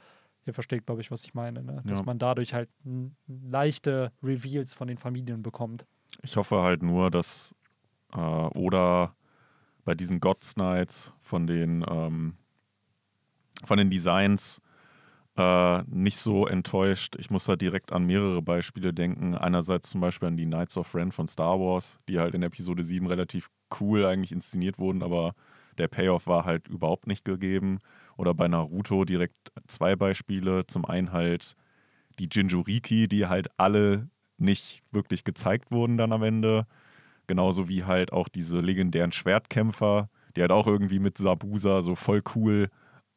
[0.45, 1.63] ihr versteht, glaube ich, was ich meine.
[1.63, 1.81] Ne?
[1.85, 2.05] Dass ja.
[2.05, 2.69] man dadurch halt
[3.27, 5.85] leichte Reveals von den Familien bekommt.
[6.21, 7.55] Ich hoffe halt nur, dass
[8.13, 9.15] äh, oder
[9.85, 12.35] bei diesen God Knights von den ähm,
[13.65, 14.61] von den Designs
[15.37, 17.15] äh, nicht so enttäuscht.
[17.17, 19.35] Ich muss da direkt an mehrere Beispiele denken.
[19.35, 22.83] Einerseits zum Beispiel an die Knights of Ren von Star Wars, die halt in Episode
[22.83, 23.49] 7 relativ
[23.79, 25.33] cool eigentlich inszeniert wurden, aber
[25.77, 27.79] der Payoff war halt überhaupt nicht gegeben.
[28.17, 30.67] Oder bei Naruto direkt zwei Beispiele.
[30.67, 31.55] Zum einen halt
[32.19, 36.67] die Jinjuriki, die halt alle nicht wirklich gezeigt wurden dann am Ende.
[37.27, 42.21] Genauso wie halt auch diese legendären Schwertkämpfer, die halt auch irgendwie mit Sabusa so voll
[42.35, 42.69] cool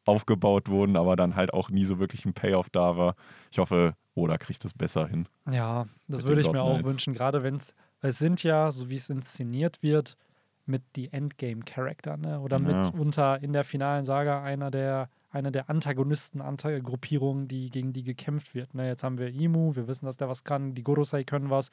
[0.05, 3.15] aufgebaut wurden, aber dann halt auch nie so wirklich ein Payoff da war.
[3.51, 5.27] Ich hoffe, Oda kriegt das besser hin.
[5.49, 8.95] Ja, das würde ich mir auch wünschen, gerade wenn es, es sind ja, so wie
[8.95, 10.17] es inszeniert wird,
[10.65, 12.39] mit die Endgame-Charakter, ne?
[12.39, 12.83] Oder ja.
[12.83, 18.73] mitunter in der finalen Saga einer der, einer der Antagonisten-Gruppierungen, die, gegen die gekämpft wird.
[18.73, 18.87] Ne?
[18.87, 21.69] Jetzt haben wir Imu, wir wissen, dass der was kann, die Gorosei können was.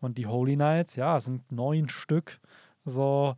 [0.00, 2.40] Und die Holy Knights, ja, sind neun Stück.
[2.84, 3.36] So.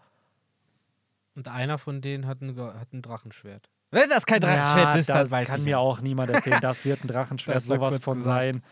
[1.36, 3.68] Und einer von denen hat ein, hat ein Drachenschwert.
[3.90, 6.84] Wenn das kein Drachenschwert ja, ist, dann weiß kann ich mir auch niemand erzählen, das
[6.84, 8.24] wird ein Drachenschwert, sowas von gesagt.
[8.24, 8.62] sein.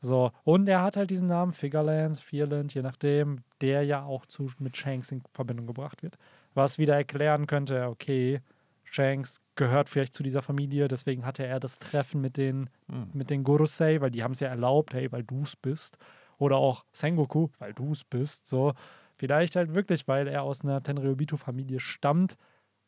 [0.00, 4.48] So, und er hat halt diesen Namen Figureland, Fearland, je nachdem, der ja auch zu,
[4.60, 6.16] mit Shanks in Verbindung gebracht wird.
[6.54, 8.40] Was wieder erklären könnte, okay,
[8.84, 13.10] Shanks gehört vielleicht zu dieser Familie, deswegen hatte er das Treffen mit den, hm.
[13.12, 15.98] mit den Gorosei, weil die haben es ja erlaubt, hey, weil du es bist.
[16.38, 18.46] Oder auch Sengoku, weil du es bist.
[18.46, 18.74] So,
[19.16, 22.36] vielleicht halt wirklich, weil er aus einer Tenryubito-Familie stammt,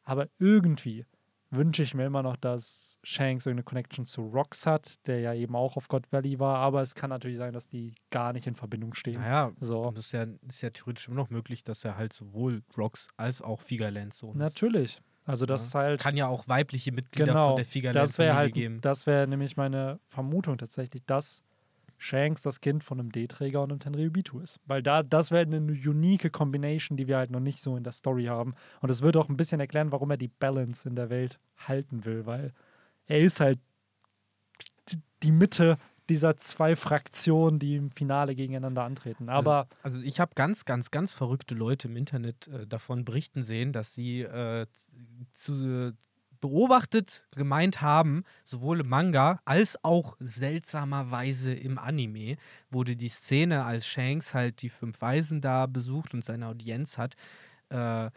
[0.05, 1.05] aber irgendwie
[1.51, 5.57] wünsche ich mir immer noch, dass Shanks irgendeine Connection zu Rox hat, der ja eben
[5.57, 6.59] auch auf God Valley war.
[6.59, 9.21] Aber es kann natürlich sein, dass die gar nicht in Verbindung stehen.
[9.21, 9.91] Naja, so.
[9.91, 13.43] das ist ja, ist ja theoretisch immer noch möglich, dass er halt sowohl Rox als
[13.43, 14.37] auch Figerland so ist.
[14.37, 15.01] Natürlich.
[15.27, 16.01] Also das ja, halt.
[16.01, 18.81] Kann ja auch weibliche Mitglieder genau, von der Figerland das halt, geben.
[18.81, 21.43] Das wäre nämlich meine Vermutung tatsächlich, dass
[22.01, 24.59] Shanks das Kind von einem D-Träger und einem Tenryubitu ist.
[24.67, 27.93] Weil da, das wäre eine unique Combination, die wir halt noch nicht so in der
[27.93, 28.55] Story haben.
[28.81, 32.07] Und es würde auch ein bisschen erklären, warum er die Balance in der Welt halten
[32.07, 32.53] will, weil
[33.07, 33.59] er ist halt
[35.23, 35.77] die Mitte
[36.09, 39.29] dieser zwei Fraktionen, die im Finale gegeneinander antreten.
[39.29, 43.45] Aber also, also ich habe ganz, ganz, ganz verrückte Leute im Internet äh, davon berichten
[43.45, 44.67] sehen, dass sie äh,
[45.31, 45.95] zu,
[46.41, 52.37] beobachtet, gemeint haben, sowohl im Manga als auch seltsamerweise im Anime,
[52.71, 57.15] wurde die Szene, als Shanks halt die fünf Weisen da besucht und seine Audienz hat,
[57.71, 58.11] äh,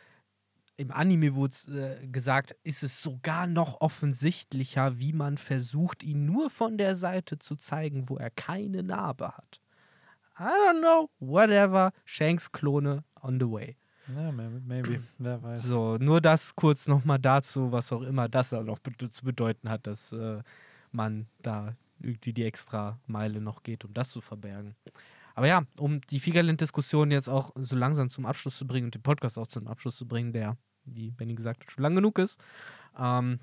[0.76, 6.50] im Anime wurde äh, gesagt, ist es sogar noch offensichtlicher, wie man versucht, ihn nur
[6.50, 9.62] von der Seite zu zeigen, wo er keine Narbe hat.
[10.40, 13.76] I don't know, whatever, Shanks Klone on the way.
[14.08, 15.04] Ja, maybe, maybe.
[15.18, 15.64] wer weiß.
[15.64, 19.88] So, nur das kurz nochmal dazu, was auch immer das auch noch zu bedeuten hat,
[19.88, 20.42] dass äh,
[20.92, 24.76] man da irgendwie die extra Meile noch geht, um das zu verbergen.
[25.36, 29.02] Aber ja, um die Figaland-Diskussion jetzt auch so langsam zum Abschluss zu bringen und den
[29.02, 32.44] Podcast auch zum Abschluss zu bringen, der, wie Benny gesagt hat, schon lang genug ist.
[32.98, 33.40] Ähm,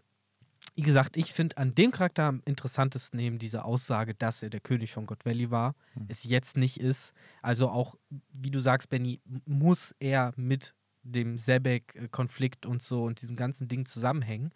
[0.81, 4.61] wie gesagt, ich finde an dem Charakter am interessantesten eben diese Aussage, dass er der
[4.61, 6.07] König von God Valley war, Hm.
[6.09, 7.12] es jetzt nicht ist.
[7.43, 7.97] Also auch,
[8.32, 13.85] wie du sagst, Benny, muss er mit dem Sebek-Konflikt und so und diesem ganzen Ding
[13.85, 14.52] zusammenhängen.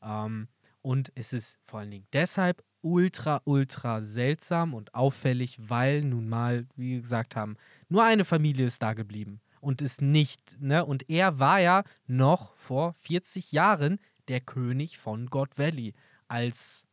[0.00, 0.46] Ähm,
[0.80, 6.68] und es ist vor allen Dingen deshalb ultra, ultra seltsam und auffällig, weil nun mal,
[6.76, 7.56] wie wir gesagt haben,
[7.88, 10.84] nur eine Familie ist da geblieben und ist nicht, ne?
[10.84, 13.98] Und er war ja noch vor 40 Jahren
[14.28, 15.94] der König von God Valley
[16.28, 16.86] als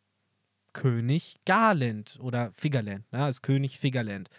[0.74, 3.26] König Garland oder Figgerland, ne?
[3.26, 4.30] als König Figgerland.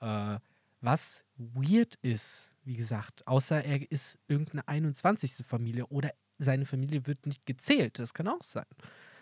[0.00, 0.38] Äh,
[0.80, 5.46] was weird ist, wie gesagt, außer er ist irgendeine 21.
[5.46, 7.98] Familie oder seine Familie wird nicht gezählt.
[7.98, 8.66] Das kann auch sein.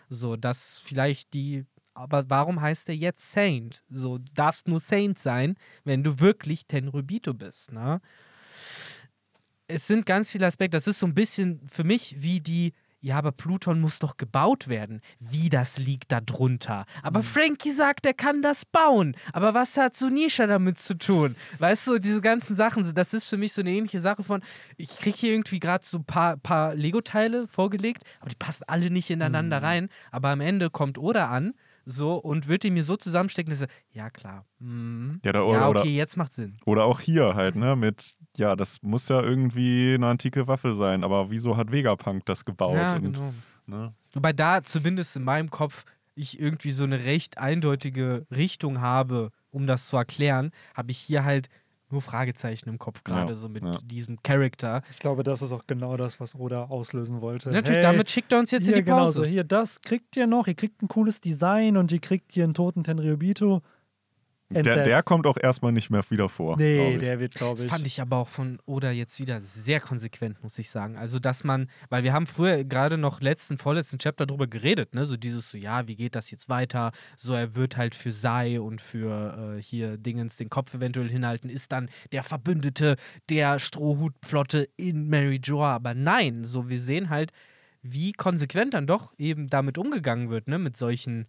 [0.09, 1.65] So, dass vielleicht die.
[1.93, 3.83] Aber warum heißt er jetzt Saint?
[3.89, 8.01] So, du darfst nur Saint sein, wenn du wirklich Tenrybito bist, ne?
[9.67, 10.75] Es sind ganz viele Aspekte.
[10.75, 12.73] Das ist so ein bisschen für mich wie die.
[13.03, 15.01] Ja, aber Pluton muss doch gebaut werden.
[15.19, 16.85] Wie das liegt da drunter.
[17.01, 19.15] Aber Frankie sagt, er kann das bauen.
[19.33, 21.35] Aber was hat Sunisha damit zu tun?
[21.57, 24.43] Weißt du, diese ganzen Sachen, das ist für mich so eine ähnliche Sache von,
[24.77, 28.91] ich kriege hier irgendwie gerade so ein paar, paar Lego-Teile vorgelegt, aber die passen alle
[28.91, 29.89] nicht ineinander rein.
[30.11, 31.53] Aber am Ende kommt Oda an
[31.85, 35.19] so und wird die mir so zusammenstecken, dass er, ja klar, mhm.
[35.25, 36.55] Ja, da- ja, oder- okay, oder- jetzt macht Sinn.
[36.65, 37.75] Oder auch hier halt, ne?
[37.75, 42.45] Mit, ja, das muss ja irgendwie eine antike Waffe sein, aber wieso hat Vegapunk das
[42.45, 42.75] gebaut?
[42.75, 43.33] Ja, und, genau.
[43.65, 43.93] ne?
[44.13, 49.65] Wobei da zumindest in meinem Kopf ich irgendwie so eine recht eindeutige Richtung habe, um
[49.67, 51.47] das zu erklären, habe ich hier halt
[51.91, 53.77] nur Fragezeichen im Kopf gerade Ja, so mit ja.
[53.83, 54.81] diesem Charakter.
[54.91, 57.49] Ich glaube, das ist auch genau das, was Oda auslösen wollte.
[57.49, 59.21] Natürlich, Hey, damit schickt er uns jetzt hier, in die genau Pause.
[59.21, 60.47] so, hier, das kriegt ihr noch.
[60.47, 63.61] Ihr kriegt ein cooles Design und ihr kriegt hier einen toten Tenryubito.
[64.53, 66.57] Der, der kommt auch erstmal nicht mehr wieder vor.
[66.57, 67.69] Nee, der wird, glaube Das ich.
[67.69, 70.97] fand ich aber auch von Oda jetzt wieder sehr konsequent, muss ich sagen.
[70.97, 75.05] Also, dass man, weil wir haben früher gerade noch letzten, vorletzten Chapter drüber geredet, ne?
[75.05, 76.91] So dieses so, ja, wie geht das jetzt weiter?
[77.17, 81.49] So, er wird halt für Sai und für äh, hier Dingens den Kopf eventuell hinhalten,
[81.49, 82.95] ist dann der Verbündete
[83.29, 85.75] der Strohhutflotte in Mary Joa.
[85.75, 87.31] Aber nein, so, wir sehen halt,
[87.81, 90.59] wie konsequent dann doch eben damit umgegangen wird, ne?
[90.59, 91.27] Mit solchen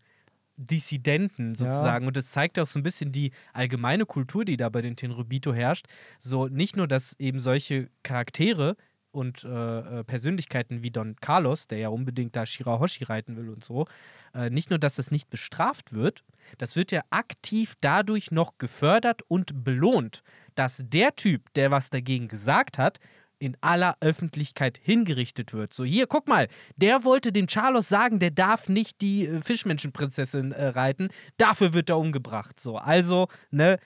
[0.62, 2.06] Dissidenten sozusagen.
[2.06, 5.52] Und das zeigt auch so ein bisschen die allgemeine Kultur, die da bei den Tenrubito
[5.52, 5.86] herrscht.
[6.18, 8.76] So nicht nur, dass eben solche Charaktere
[9.12, 13.62] und äh, äh, Persönlichkeiten wie Don Carlos, der ja unbedingt da Shirahoshi reiten will und
[13.62, 13.86] so,
[14.34, 16.24] äh, nicht nur, dass das nicht bestraft wird,
[16.58, 20.22] das wird ja aktiv dadurch noch gefördert und belohnt,
[20.54, 22.98] dass der Typ, der was dagegen gesagt hat,
[23.42, 25.74] in aller Öffentlichkeit hingerichtet wird.
[25.74, 30.52] So, hier, guck mal, der wollte dem Charlos sagen, der darf nicht die äh, Fischmenschenprinzessin
[30.52, 32.60] äh, reiten, dafür wird er umgebracht.
[32.60, 33.78] So, also, ne,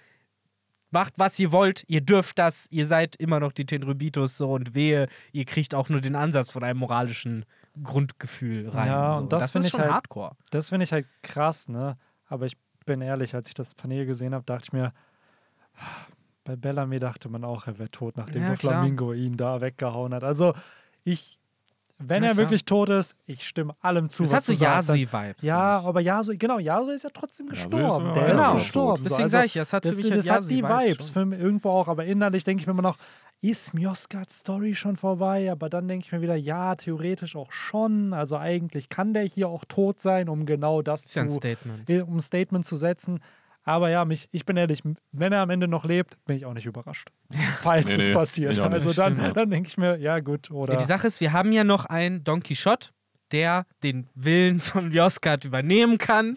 [0.90, 4.74] macht was ihr wollt, ihr dürft das, ihr seid immer noch die Tenrybitos so und
[4.74, 7.44] wehe, ihr kriegt auch nur den Ansatz von einem moralischen
[7.82, 8.88] Grundgefühl rein.
[8.88, 9.22] Ja, so.
[9.22, 10.36] und das find ist ich schon halt- hardcore.
[10.50, 11.96] Das finde ich halt krass, ne?
[12.26, 14.92] Aber ich bin ehrlich, als ich das Panel gesehen habe, dachte ich mir,
[16.46, 18.56] bei Bellamy dachte man auch, er wäre tot, nachdem Ja.
[18.56, 20.24] Flamingo ihn da weggehauen hat.
[20.24, 20.54] Also
[21.04, 21.38] ich,
[21.98, 22.44] wenn Ja, er klar.
[22.44, 24.64] wirklich tot ist, ich stimme allem zu, Das was hat so.
[24.64, 25.42] Yasui-Vibes.
[25.42, 28.04] Ja, aber Yasui, genau, Yasui ist ja trotzdem gestorben.
[28.06, 28.52] immer- der Genau.
[28.56, 29.02] ist gestorben.
[29.04, 31.06] Deswegen so, also, sage ich, das hat für das, mich halt das hat die Vibes
[31.06, 31.12] schon.
[31.14, 32.98] für mich irgendwo auch, aber innerlich denke ich mir immer noch,
[33.42, 35.50] ist Mjoskards Story schon vorbei?
[35.52, 38.12] Aber dann denke ich mir wieder, ja, theoretisch auch schon.
[38.14, 41.36] Also eigentlich kann der hier auch tot sein, um genau das ist ja ein zu,
[41.36, 41.90] Statement.
[42.08, 43.20] um ein Statement zu setzen.
[43.68, 44.80] Aber ja, mich, ich bin ehrlich,
[45.10, 47.08] wenn er am Ende noch lebt, bin ich auch nicht überrascht.
[47.60, 48.58] Falls Nee, es nee, passiert.
[48.60, 50.74] Also dann, dann denke ich mir, ja gut, oder.
[50.74, 52.90] Ja, die Sache ist, wir haben ja noch einen Don Quixote,
[53.32, 56.36] der den Willen von Joskat übernehmen kann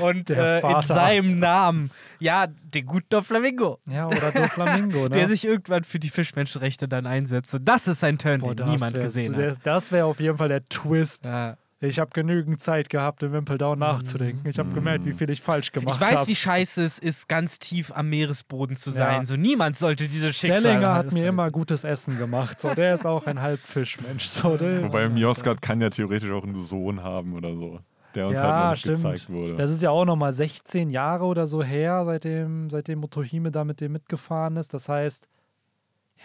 [0.00, 5.10] und Der äh, in seinem Namen, ja, den guten Flamingo, ja, oder Doflamingo, ne?
[5.10, 7.54] der sich irgendwann für die Fischmenschenrechte dann einsetzt.
[7.54, 9.58] Und das ist ein Turn, Boah, den niemand gesehen der- hat.
[9.64, 11.26] Das wäre auf jeden Fall der Twist.
[11.26, 11.58] Ja.
[11.82, 14.46] Ich habe genügend Zeit gehabt, im Wimpeldown nachzudenken.
[14.46, 16.12] Ich habe gemerkt, wie viel ich falsch gemacht Ich habe.
[16.12, 18.96] weiß, wie scheiße es ist, ganz tief am Meeresboden zu Ja.
[18.96, 19.24] sein.
[19.24, 22.60] So niemand sollte diese Schicksale Stellinger hat mir immer gutes Essen gemacht.
[22.60, 24.24] So, der ist auch ein Halbfischmensch.
[24.26, 27.80] So, der, Wobei Mioskart kann ja theoretisch auch einen Sohn haben oder so,
[28.14, 28.96] der uns halt noch ja, nicht stimmt.
[28.98, 29.54] gezeigt wurde.
[29.56, 33.80] Das ist ja auch nochmal 16 Jahre oder so her, seitdem, seitdem Motohime da mit
[33.80, 34.74] dem mitgefahren ist.
[34.74, 35.28] Das heißt,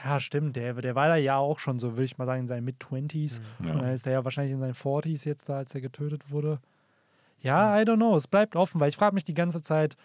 [0.03, 2.47] ja, stimmt, der, der war da ja auch schon so, würde ich mal sagen, in
[2.47, 3.41] seinen Mid-20s.
[3.63, 3.71] Ja.
[3.71, 6.59] Und dann ist er ja wahrscheinlich in seinen 40s jetzt da, als er getötet wurde.
[7.39, 8.15] Ja, I don't know.
[8.15, 9.95] Es bleibt offen, weil ich frage mich die ganze Zeit.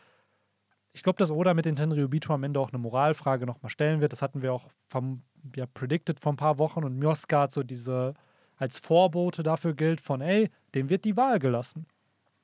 [0.92, 4.12] Ich glaube, dass Oda mit den Tenryubito am Ende auch eine Moralfrage nochmal stellen wird.
[4.12, 5.22] Das hatten wir auch vom,
[5.56, 6.84] ja, predicted vor ein paar Wochen.
[6.84, 8.14] Und Mioska hat so diese
[8.56, 11.86] als Vorbote dafür gilt von, ey, dem wird die Wahl gelassen.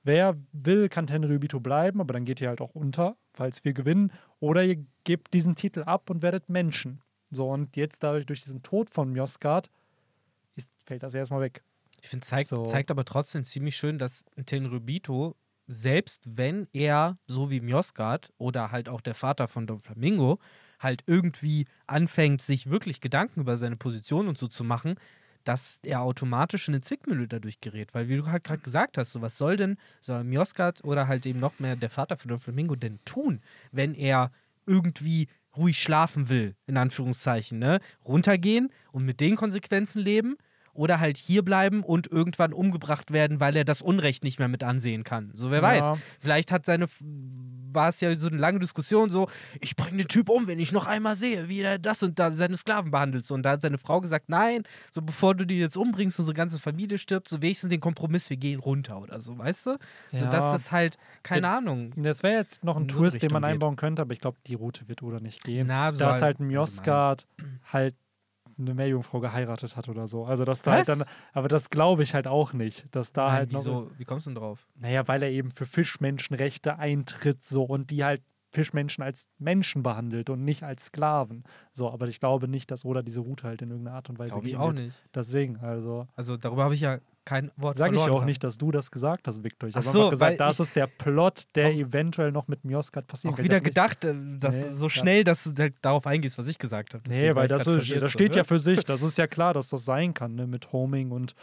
[0.02, 4.12] Wer will, kann Tenryubito bleiben, aber dann geht ihr halt auch unter, falls wir gewinnen.
[4.40, 7.02] Oder ihr gebt diesen Titel ab und werdet Menschen.
[7.30, 9.70] So, und jetzt dadurch, durch diesen Tod von Mioskart,
[10.54, 11.62] ist, fällt das erstmal weg.
[12.02, 12.64] Ich finde, zeigt, So.
[12.64, 15.34] zeigt aber trotzdem ziemlich schön, dass ein Tenryubito,
[15.66, 20.38] selbst wenn er, so wie Mjosgard oder halt auch der Vater von Don Flamingo,
[20.78, 24.96] halt irgendwie anfängt, sich wirklich Gedanken über seine Position und so zu machen,
[25.44, 27.94] dass er automatisch in eine Zwickmühle dadurch gerät.
[27.94, 31.24] Weil, wie du halt gerade gesagt hast, so was soll denn soll Mjosgard oder halt
[31.24, 33.40] eben noch mehr der Vater von Don Flamingo denn tun,
[33.72, 34.32] wenn er
[34.66, 37.80] irgendwie ruhig schlafen will, in Anführungszeichen, ne?
[38.04, 40.36] Runtergehen und mit den Konsequenzen leben
[40.76, 44.62] oder halt hier bleiben und irgendwann umgebracht werden, weil er das Unrecht nicht mehr mit
[44.62, 45.30] ansehen kann.
[45.34, 45.62] So, wer Ja.
[45.62, 45.98] weiß.
[46.20, 46.86] Vielleicht hat seine,
[47.72, 49.28] war es ja so eine lange Diskussion, so,
[49.60, 52.30] ich bringe den Typ um, wenn ich noch einmal sehe, wie er das und da
[52.30, 53.24] seine Sklaven behandelt.
[53.24, 54.62] So, und da hat seine Frau gesagt, nein,
[54.92, 58.36] so bevor du die jetzt umbringst, unsere ganze Familie stirbt, so wenigstens den Kompromiss, wir
[58.36, 59.70] gehen runter oder so, weißt du?
[60.12, 60.30] So, Ja.
[60.30, 61.92] dass das halt, keine Ahnung.
[61.96, 63.52] Das wäre jetzt noch ein in so Twist, den man geht.
[63.52, 65.66] einbauen könnte, aber ich glaube, die Route wird oder nicht gehen.
[65.66, 67.26] Na, so dass halt halt Mjosgard
[67.72, 67.94] halt
[68.58, 70.24] eine Meerjungfrau geheiratet hat oder so.
[70.24, 73.32] Also dass da halt dann, aber das glaube ich halt auch nicht, dass da Nein,
[73.32, 74.66] halt noch, wieso, wie kommst du denn drauf?
[74.76, 80.30] naja, weil er eben für Fischmenschenrechte eintritt so und die halt Fischmenschen als Menschen behandelt
[80.30, 81.44] und nicht als Sklaven.
[81.72, 84.32] So, aber ich glaube nicht, dass Oda diese Route halt in irgendeiner Art und Weise
[84.34, 84.96] Glaube ich auch nicht.
[85.14, 88.26] Deswegen, also Also darüber habe ich ja kein Wort sage ich auch gehabt.
[88.26, 89.68] nicht, dass du das gesagt hast, Victor.
[89.68, 93.08] Ich habe so, einfach gesagt, das ist der Plot, der Auch- eventuell noch mit Mjosgard
[93.08, 93.44] passieren auch kann.
[93.46, 96.56] Ich wieder gedacht, äh, dass Nee, so schnell, dass du halt darauf eingehst, was ich
[96.56, 97.02] gesagt habe.
[97.08, 98.36] Nee, weil das, ist, das steht ne?
[98.38, 98.84] ja für sich.
[98.84, 101.10] Das ist ja klar, dass das sein kann, ne, mit Homing.
[101.10, 101.34] Und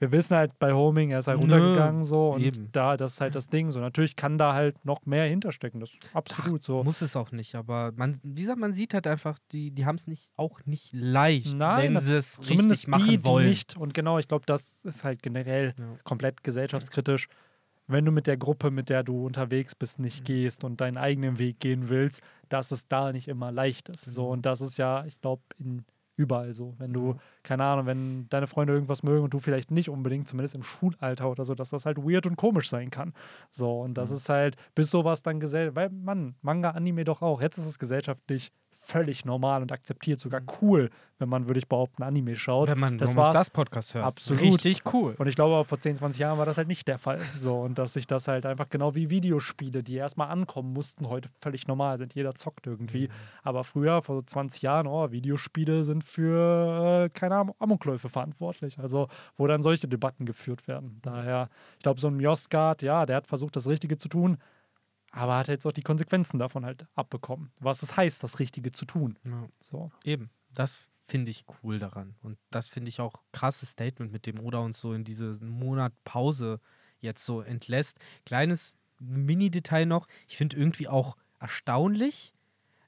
[0.00, 2.72] wir wissen halt bei Homing, er ist halt Nö, runtergegangen so und eben.
[2.72, 3.70] da, das ist halt das Ding.
[3.70, 5.78] So, natürlich kann da halt noch mehr hinterstecken.
[5.78, 6.82] Das ist absolut so.
[6.82, 9.96] Muss es auch nicht, aber man, wie gesagt, man sieht halt einfach, die, die haben
[9.96, 13.48] es nicht, auch nicht leicht, Nein, wenn sie es Zumindest richtig machen die, die wollen.
[13.48, 13.76] nicht.
[13.76, 15.84] Und genau, ich glaube, das ist halt generell Ja.
[16.02, 17.28] komplett gesellschaftskritisch.
[17.86, 20.04] Wenn du mit der Gruppe, mit der du unterwegs bist, Mhm.
[20.04, 24.04] nicht gehst und deinen eigenen Weg gehen willst, dass es da nicht immer leicht ist.
[24.04, 24.32] So, Genau.
[24.32, 25.84] und das ist ja, ich glaube, in
[26.20, 26.74] überall so.
[26.78, 30.54] Wenn du, keine Ahnung, wenn deine Freunde irgendwas mögen und du vielleicht nicht unbedingt, zumindest
[30.54, 33.14] im Schulalter oder so, dass das halt weird und komisch sein kann.
[33.50, 37.40] So, und das ist halt, bis sowas dann gesellschaftlich, weil, Mann, Manga, Anime doch auch.
[37.40, 38.52] Jetzt ist es gesellschaftlich
[38.90, 42.68] völlig normal und akzeptiert, sogar cool, wenn man, würde ich behaupten, Anime schaut.
[42.68, 44.06] Wenn man das das, Podcast hört.
[44.06, 44.42] Absolut.
[44.42, 45.14] Richtig cool.
[45.18, 47.20] Und ich glaube, vor 10, 20 Jahren war das halt nicht der Fall.
[47.36, 51.28] So, und dass sich das halt einfach genau wie Videospiele, die erstmal ankommen mussten, heute
[51.40, 52.14] völlig normal sind.
[52.14, 53.08] Jeder zockt irgendwie.
[53.08, 53.12] Mhm.
[53.42, 58.78] Aber früher, vor so 20 Jahren, oh, Videospiele sind für, äh, keine Ahnung, Amokläufe verantwortlich.
[58.78, 60.98] Also, wo dann solche Debatten geführt werden.
[61.02, 64.38] Daher, ich glaube, so ein Mjosgard, ja, der hat versucht, das Richtige zu tun,
[65.10, 67.52] aber hat jetzt auch die Konsequenzen davon halt abbekommen.
[67.58, 69.18] Was es heißt, das Richtige zu tun.
[69.24, 69.48] Ja.
[69.60, 69.90] So.
[70.04, 72.14] Eben, das finde ich cool daran.
[72.22, 75.92] Und das finde ich auch krasses Statement, mit dem Oda uns so in diese Monat
[76.04, 76.60] Pause
[77.00, 77.98] jetzt so entlässt.
[78.24, 80.06] Kleines Mini-Detail noch.
[80.28, 82.34] Ich finde irgendwie auch erstaunlich.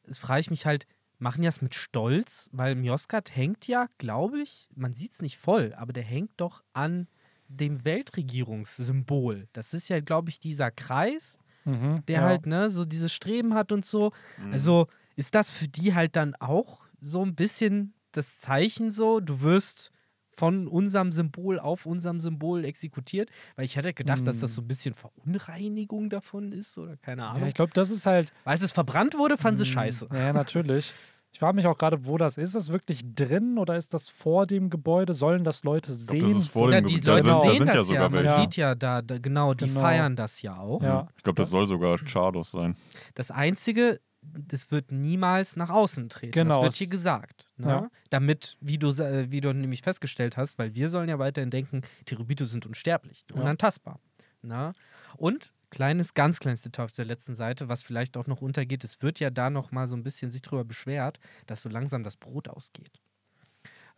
[0.04, 0.86] Es frage ich mich halt,
[1.18, 2.48] machen die das mit Stolz?
[2.52, 6.62] Weil Mjoskat hängt ja, glaube ich, man sieht es nicht voll, aber der hängt doch
[6.72, 7.08] an
[7.48, 9.48] dem Weltregierungssymbol.
[9.52, 12.26] Das ist ja, glaube ich, dieser Kreis, Mhm, der ja.
[12.26, 14.12] halt, ne, so dieses Streben hat und so.
[14.38, 14.52] Mhm.
[14.52, 14.86] Also
[15.16, 19.90] ist das für die halt dann auch so ein bisschen das Zeichen so, du wirst
[20.34, 23.30] von unserem Symbol auf unserem Symbol exekutiert?
[23.56, 27.28] Weil ich hätte gedacht, dass das so ein bisschen Verunreinigung davon ist oder keine Ja,
[27.28, 27.48] Ahnung.
[27.48, 30.06] ich glaube, das ist halt Weil es verbrannt wurde, fanden sie Mm, scheiße.
[30.10, 30.92] Ja, natürlich.
[31.32, 32.48] Ich frage mich auch gerade, wo das ist.
[32.48, 35.14] Ist das wirklich drin oder ist das vor dem Gebäude?
[35.14, 36.20] Sollen das Leute sehen?
[36.22, 37.88] das ist vor Ja, dem die Ge- da Leute sind- da sehen sind ja das
[37.88, 38.40] ja, sogar man welche.
[38.42, 39.80] sieht ja da, da genau, die Genau.
[39.80, 40.82] feiern das ja auch.
[40.82, 41.08] Ja.
[41.16, 42.76] Ich glaube, das soll sogar Chardos sein.
[43.14, 46.32] Das Einzige, das wird niemals nach außen treten.
[46.32, 47.46] Genau, Das wird hier gesagt.
[47.56, 47.66] Ne?
[47.68, 47.88] Ja.
[48.10, 52.44] Damit, wie du, wie du nämlich festgestellt hast, weil wir sollen ja weiterhin denken, Tirubito
[52.44, 53.40] sind unsterblich, Ja.
[53.40, 53.98] unantastbar.
[54.42, 54.72] Ne?
[55.16, 59.00] Und kleines, ganz kleines Detail auf der letzten Seite, was vielleicht auch noch untergeht, es
[59.02, 62.16] wird ja da noch mal so ein bisschen sich drüber beschwert, dass so langsam das
[62.16, 63.00] Brot ausgeht.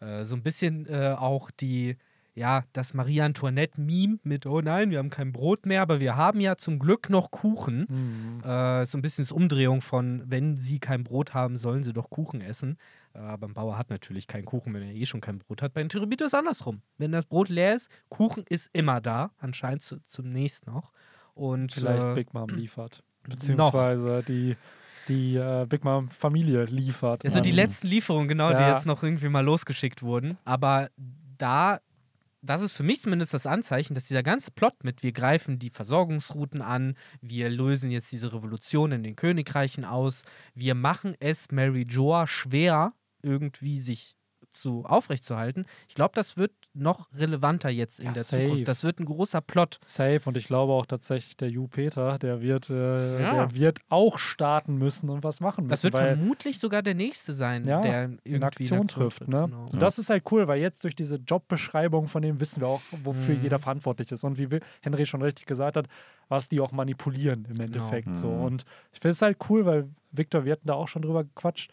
[0.00, 1.96] Äh, so ein bisschen äh, auch die,
[2.36, 6.56] ja, das Marie-Antoinette-Meme mit, oh nein, wir haben kein Brot mehr, aber wir haben ja
[6.56, 7.86] zum Glück noch Kuchen.
[7.88, 8.48] Mhm.
[8.48, 12.08] Äh, so ein bisschen das Umdrehung von, wenn sie kein Brot haben, sollen sie doch
[12.08, 12.78] Kuchen essen.
[13.14, 15.74] Äh, aber ein Bauer hat natürlich keinen Kuchen, wenn er eh schon kein Brot hat.
[15.74, 16.82] Bei den Terabito ist es andersrum.
[16.98, 20.92] Wenn das Brot leer ist, Kuchen ist immer da, anscheinend zu, zunächst noch.
[21.34, 23.02] Und Vielleicht äh, Big Mom liefert.
[23.24, 24.56] Beziehungsweise die,
[25.08, 27.24] die äh, Big Mom Familie liefert.
[27.24, 28.74] Ja, so die an- letzten Lieferungen, genau, die Ja.
[28.74, 30.38] jetzt noch irgendwie mal losgeschickt wurden.
[30.44, 30.90] Aber
[31.38, 31.80] da,
[32.42, 35.70] das ist für mich zumindest das Anzeichen, dass dieser ganze Plot mit, wir greifen die
[35.70, 41.86] Versorgungsrouten an, wir lösen jetzt diese Revolution in den Königreichen aus, wir machen es Mary
[41.88, 44.14] Joa schwer, irgendwie sich
[44.54, 45.66] zu aufrechtzuerhalten.
[45.88, 48.44] Ich glaube, das wird noch relevanter jetzt in Ja, der safe.
[48.44, 48.68] Zukunft.
[48.68, 49.78] Das wird ein großer Plot.
[49.84, 53.34] Safe und ich glaube auch tatsächlich der Ju Peter, der wird, äh, Ja.
[53.34, 55.70] der wird auch starten müssen und was machen müssen.
[55.70, 59.28] Das wird weil vermutlich sogar der nächste sein, Ja, der irgendwie in Aktion trifft.
[59.28, 59.46] Ne?
[59.48, 59.66] Genau.
[59.72, 62.82] Und das ist halt cool, weil jetzt durch diese Jobbeschreibung von dem wissen wir auch,
[63.04, 63.42] wofür Mhm.
[63.42, 64.24] jeder verantwortlich ist.
[64.24, 64.48] Und wie
[64.82, 65.86] Henry schon richtig gesagt hat,
[66.28, 68.16] was die auch manipulieren im Endeffekt.
[68.16, 68.28] So.
[68.28, 68.42] Mhm.
[68.42, 71.70] Und ich finde es halt cool, weil Victor, wir hatten da auch schon drüber gequatscht.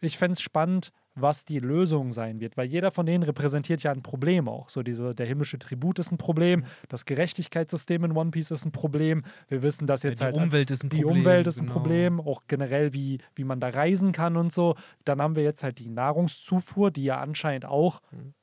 [0.00, 3.92] Ich fände es spannend, was die Lösung sein wird, weil jeder von denen repräsentiert ja
[3.92, 4.68] ein Problem auch.
[4.68, 8.72] So diese, der himmlische Tribut ist ein Problem, das Gerechtigkeitssystem in One Piece ist ein
[8.72, 9.22] Problem.
[9.48, 11.18] Wir wissen, dass jetzt die halt Umwelt ist ein die Problem.
[11.18, 11.78] Umwelt ist ein genau.
[11.78, 14.74] Problem, auch generell, wie, wie man da reisen kann und so.
[15.04, 18.34] Dann haben wir jetzt halt die Nahrungszufuhr, die ja anscheinend auch Mhm.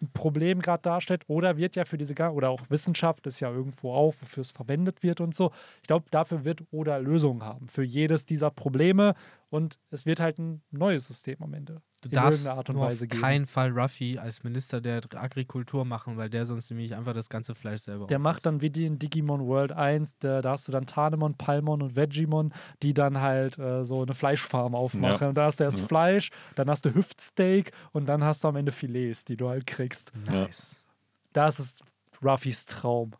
[0.00, 1.24] ein Problem gerade darstellt.
[1.26, 5.02] Oder wird ja für diese, oder auch Wissenschaft ist ja irgendwo auch, wofür es verwendet
[5.02, 5.50] wird und so.
[5.82, 9.14] Ich glaube, dafür wird Oda Lösungen haben für jedes dieser Probleme
[9.50, 11.82] und es wird halt ein neues System am Ende.
[12.00, 13.22] Du in darfst Art und nur Weise auf geben.
[13.22, 17.56] keinen Fall Ruffy als Minister der Agrikultur machen, weil der sonst nämlich einfach das ganze
[17.56, 20.72] Fleisch selber Der macht dann wie die in Digimon World 1, der, da hast du
[20.72, 22.54] dann Tanemon, Palmon und Vegemon,
[22.84, 25.20] die dann halt äh, so eine Fleischfarm aufmachen.
[25.22, 25.28] Ja.
[25.30, 25.86] Und da hast du erst Ja.
[25.86, 29.66] Fleisch, dann hast du Hüftsteak und dann hast du am Ende Filets, die du halt
[29.66, 30.12] kriegst.
[30.24, 30.84] Nice.
[31.32, 31.82] Das ist
[32.22, 33.12] Ruffys Traum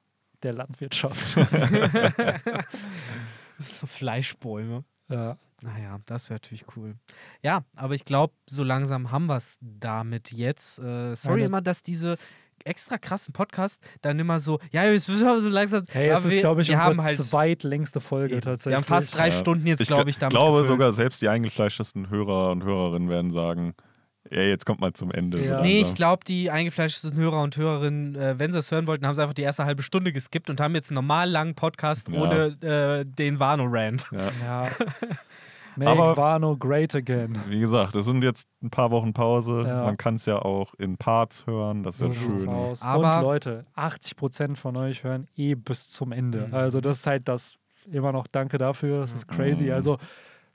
[0.44, 1.36] der Landwirtschaft.
[3.58, 4.84] Das ist so Fleischbäume.
[5.08, 5.36] ja.
[5.62, 6.94] Naja, das wäre natürlich cool.
[7.42, 10.78] Ja, aber ich glaube, so langsam haben wir es damit jetzt.
[10.78, 12.16] Äh, sorry immer, dass diese
[12.64, 15.82] extra krassen Podcasts dann immer so, ja, jetzt müssen wir so langsam.
[15.90, 18.76] Hey, es ist, wir- glaube ich, wir unsere haben halt, zweitlängste Folge wir tatsächlich.
[18.76, 19.32] haben fast drei Ja.
[19.32, 20.68] Stunden jetzt, Ich glaube ich, damit glaube gefüllt.
[20.68, 23.74] sogar, selbst die eingefleischtesten Hörer und Hörerinnen werden sagen,
[24.30, 25.38] ja, jetzt kommt mal zum Ende.
[25.38, 25.62] so Ja.
[25.62, 29.14] Nee, ich glaube, die eingefleischten Hörer und Hörerinnen, äh, wenn sie es hören wollten, haben
[29.14, 32.20] sie einfach die erste halbe Stunde geskippt und haben jetzt einen normal langen Podcast Ja.
[32.20, 34.04] ohne äh, den Wano-Rant.
[34.12, 34.30] Ja.
[34.44, 34.68] Ja.
[35.78, 37.38] Make Aber- Wano great again.
[37.48, 39.64] Wie gesagt, es sind jetzt ein paar Wochen Pause.
[39.66, 39.84] Ja.
[39.84, 41.82] Man kann es ja auch in Parts hören.
[41.82, 42.50] Das So wird sieht's schön.
[42.52, 42.82] aus.
[42.82, 46.46] Aber- und Leute, 80% von euch hören eh bis zum Ende.
[46.48, 46.54] Mhm.
[46.54, 47.54] Also das ist halt das
[47.90, 49.00] immer noch Danke dafür.
[49.00, 49.66] Das ist crazy.
[49.66, 49.72] Mhm.
[49.72, 49.98] Also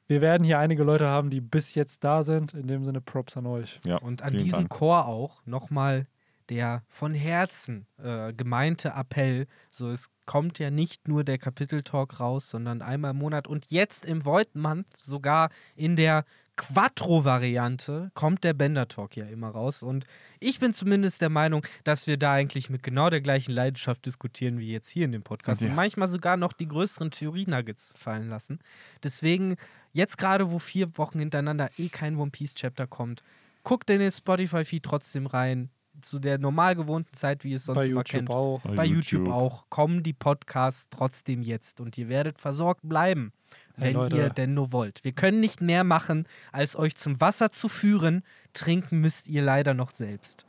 [0.07, 2.53] wir werden hier einige Leute haben, die bis jetzt da sind.
[2.53, 3.79] In dem Sinne Props an euch.
[3.85, 4.69] Ja, Und an vielen diesen Dank.
[4.69, 6.05] Chor auch nochmal
[6.49, 9.47] der von Herzen äh, gemeinte Appell.
[9.69, 14.05] So, es kommt ja nicht nur der Kapiteltalk raus, sondern einmal im Monat und jetzt
[14.05, 19.81] im Void Month sogar in der Quattro-Variante kommt der Bender Talk ja immer raus.
[19.81, 20.05] Und
[20.39, 24.59] ich bin zumindest der Meinung, dass wir da eigentlich mit genau der gleichen Leidenschaft diskutieren
[24.59, 25.61] wie jetzt hier in dem Podcast.
[25.61, 25.69] Ja.
[25.69, 28.59] Und manchmal sogar noch die größeren Theorie-Nuggets fallen lassen.
[29.03, 29.55] Deswegen,
[29.93, 33.23] jetzt gerade, wo vier Wochen hintereinander eh kein One Piece Chapter kommt,
[33.63, 35.69] guckt in den Spotify-Feed trotzdem rein.
[36.03, 38.29] Zu der normal gewohnten Zeit, wie ihr es sonst Bei immer YouTube kennt.
[38.29, 38.61] auch.
[38.75, 39.29] Bei YouTube.
[39.29, 39.63] auch.
[39.69, 43.31] Kommen die Podcasts trotzdem jetzt und ihr werdet versorgt bleiben,
[43.75, 44.17] Hey, wenn Leute.
[44.17, 45.03] ihr denn nur wollt.
[45.03, 48.23] Wir können nicht mehr machen, als euch zum Wasser zu führen.
[48.53, 50.45] Trinken müsst ihr leider noch selbst.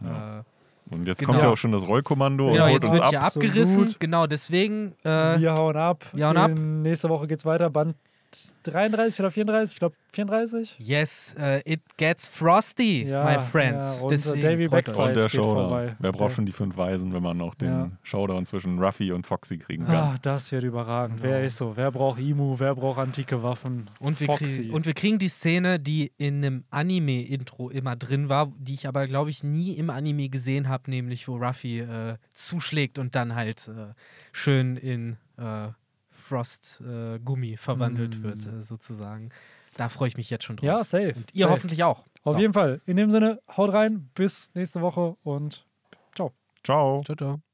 [0.00, 0.40] Ja.
[0.40, 0.42] Äh,
[0.94, 1.30] Und jetzt Genau.
[1.32, 3.10] kommt ja auch schon das Rollkommando genau, und jetzt holt uns wird ab.
[3.10, 3.94] hier abgerissen.
[4.00, 4.92] Genau, deswegen.
[5.04, 6.04] Äh, Wir hauen ab.
[6.12, 6.50] wir hauen ab.
[6.50, 7.70] In, nächste Woche geht's weiter.
[7.70, 7.94] Band
[8.64, 9.74] 33 oder 34?
[9.74, 10.76] Ich glaube 34.
[10.78, 13.98] Yes, äh, it gets frosty, Ja, my friends.
[13.98, 15.08] ja, und, äh, euch.
[15.08, 15.28] Und der.
[15.28, 15.96] Showdown.
[15.98, 17.90] Wer braucht schon die fünf Weisen, wenn man noch den Ja.
[18.02, 19.94] Showdown zwischen Ruffy und Foxy kriegen kann?
[19.94, 21.20] Ah, das wird überragend.
[21.20, 21.32] Genau.
[21.32, 21.72] Wer ist so?
[21.76, 22.58] Wer braucht Imu?
[22.58, 23.86] Wer braucht antike Waffen?
[23.98, 24.28] Und wir,
[24.72, 29.06] und wir kriegen die Szene, die in einem Anime-Intro immer drin war, die ich aber,
[29.06, 33.68] glaube ich, nie im Anime gesehen habe, nämlich wo Ruffy äh, zuschlägt und dann halt
[33.68, 33.94] äh,
[34.32, 35.68] schön in äh,
[36.32, 38.22] Frost-Gummi verwandelt Mm.
[38.22, 39.30] wird, äh, sozusagen.
[39.76, 40.66] Da freue ich mich jetzt schon drauf.
[40.66, 41.12] ja, safe.
[41.16, 41.52] und ihr safe.
[41.52, 42.04] hoffentlich auch.
[42.24, 42.38] Auf So.
[42.40, 42.80] jeden Fall.
[42.86, 44.10] In dem Sinne, haut rein.
[44.14, 45.66] Bis nächste Woche und
[46.14, 46.32] ciao.
[46.62, 47.02] Ciao.
[47.04, 47.51] Ciao, ciao.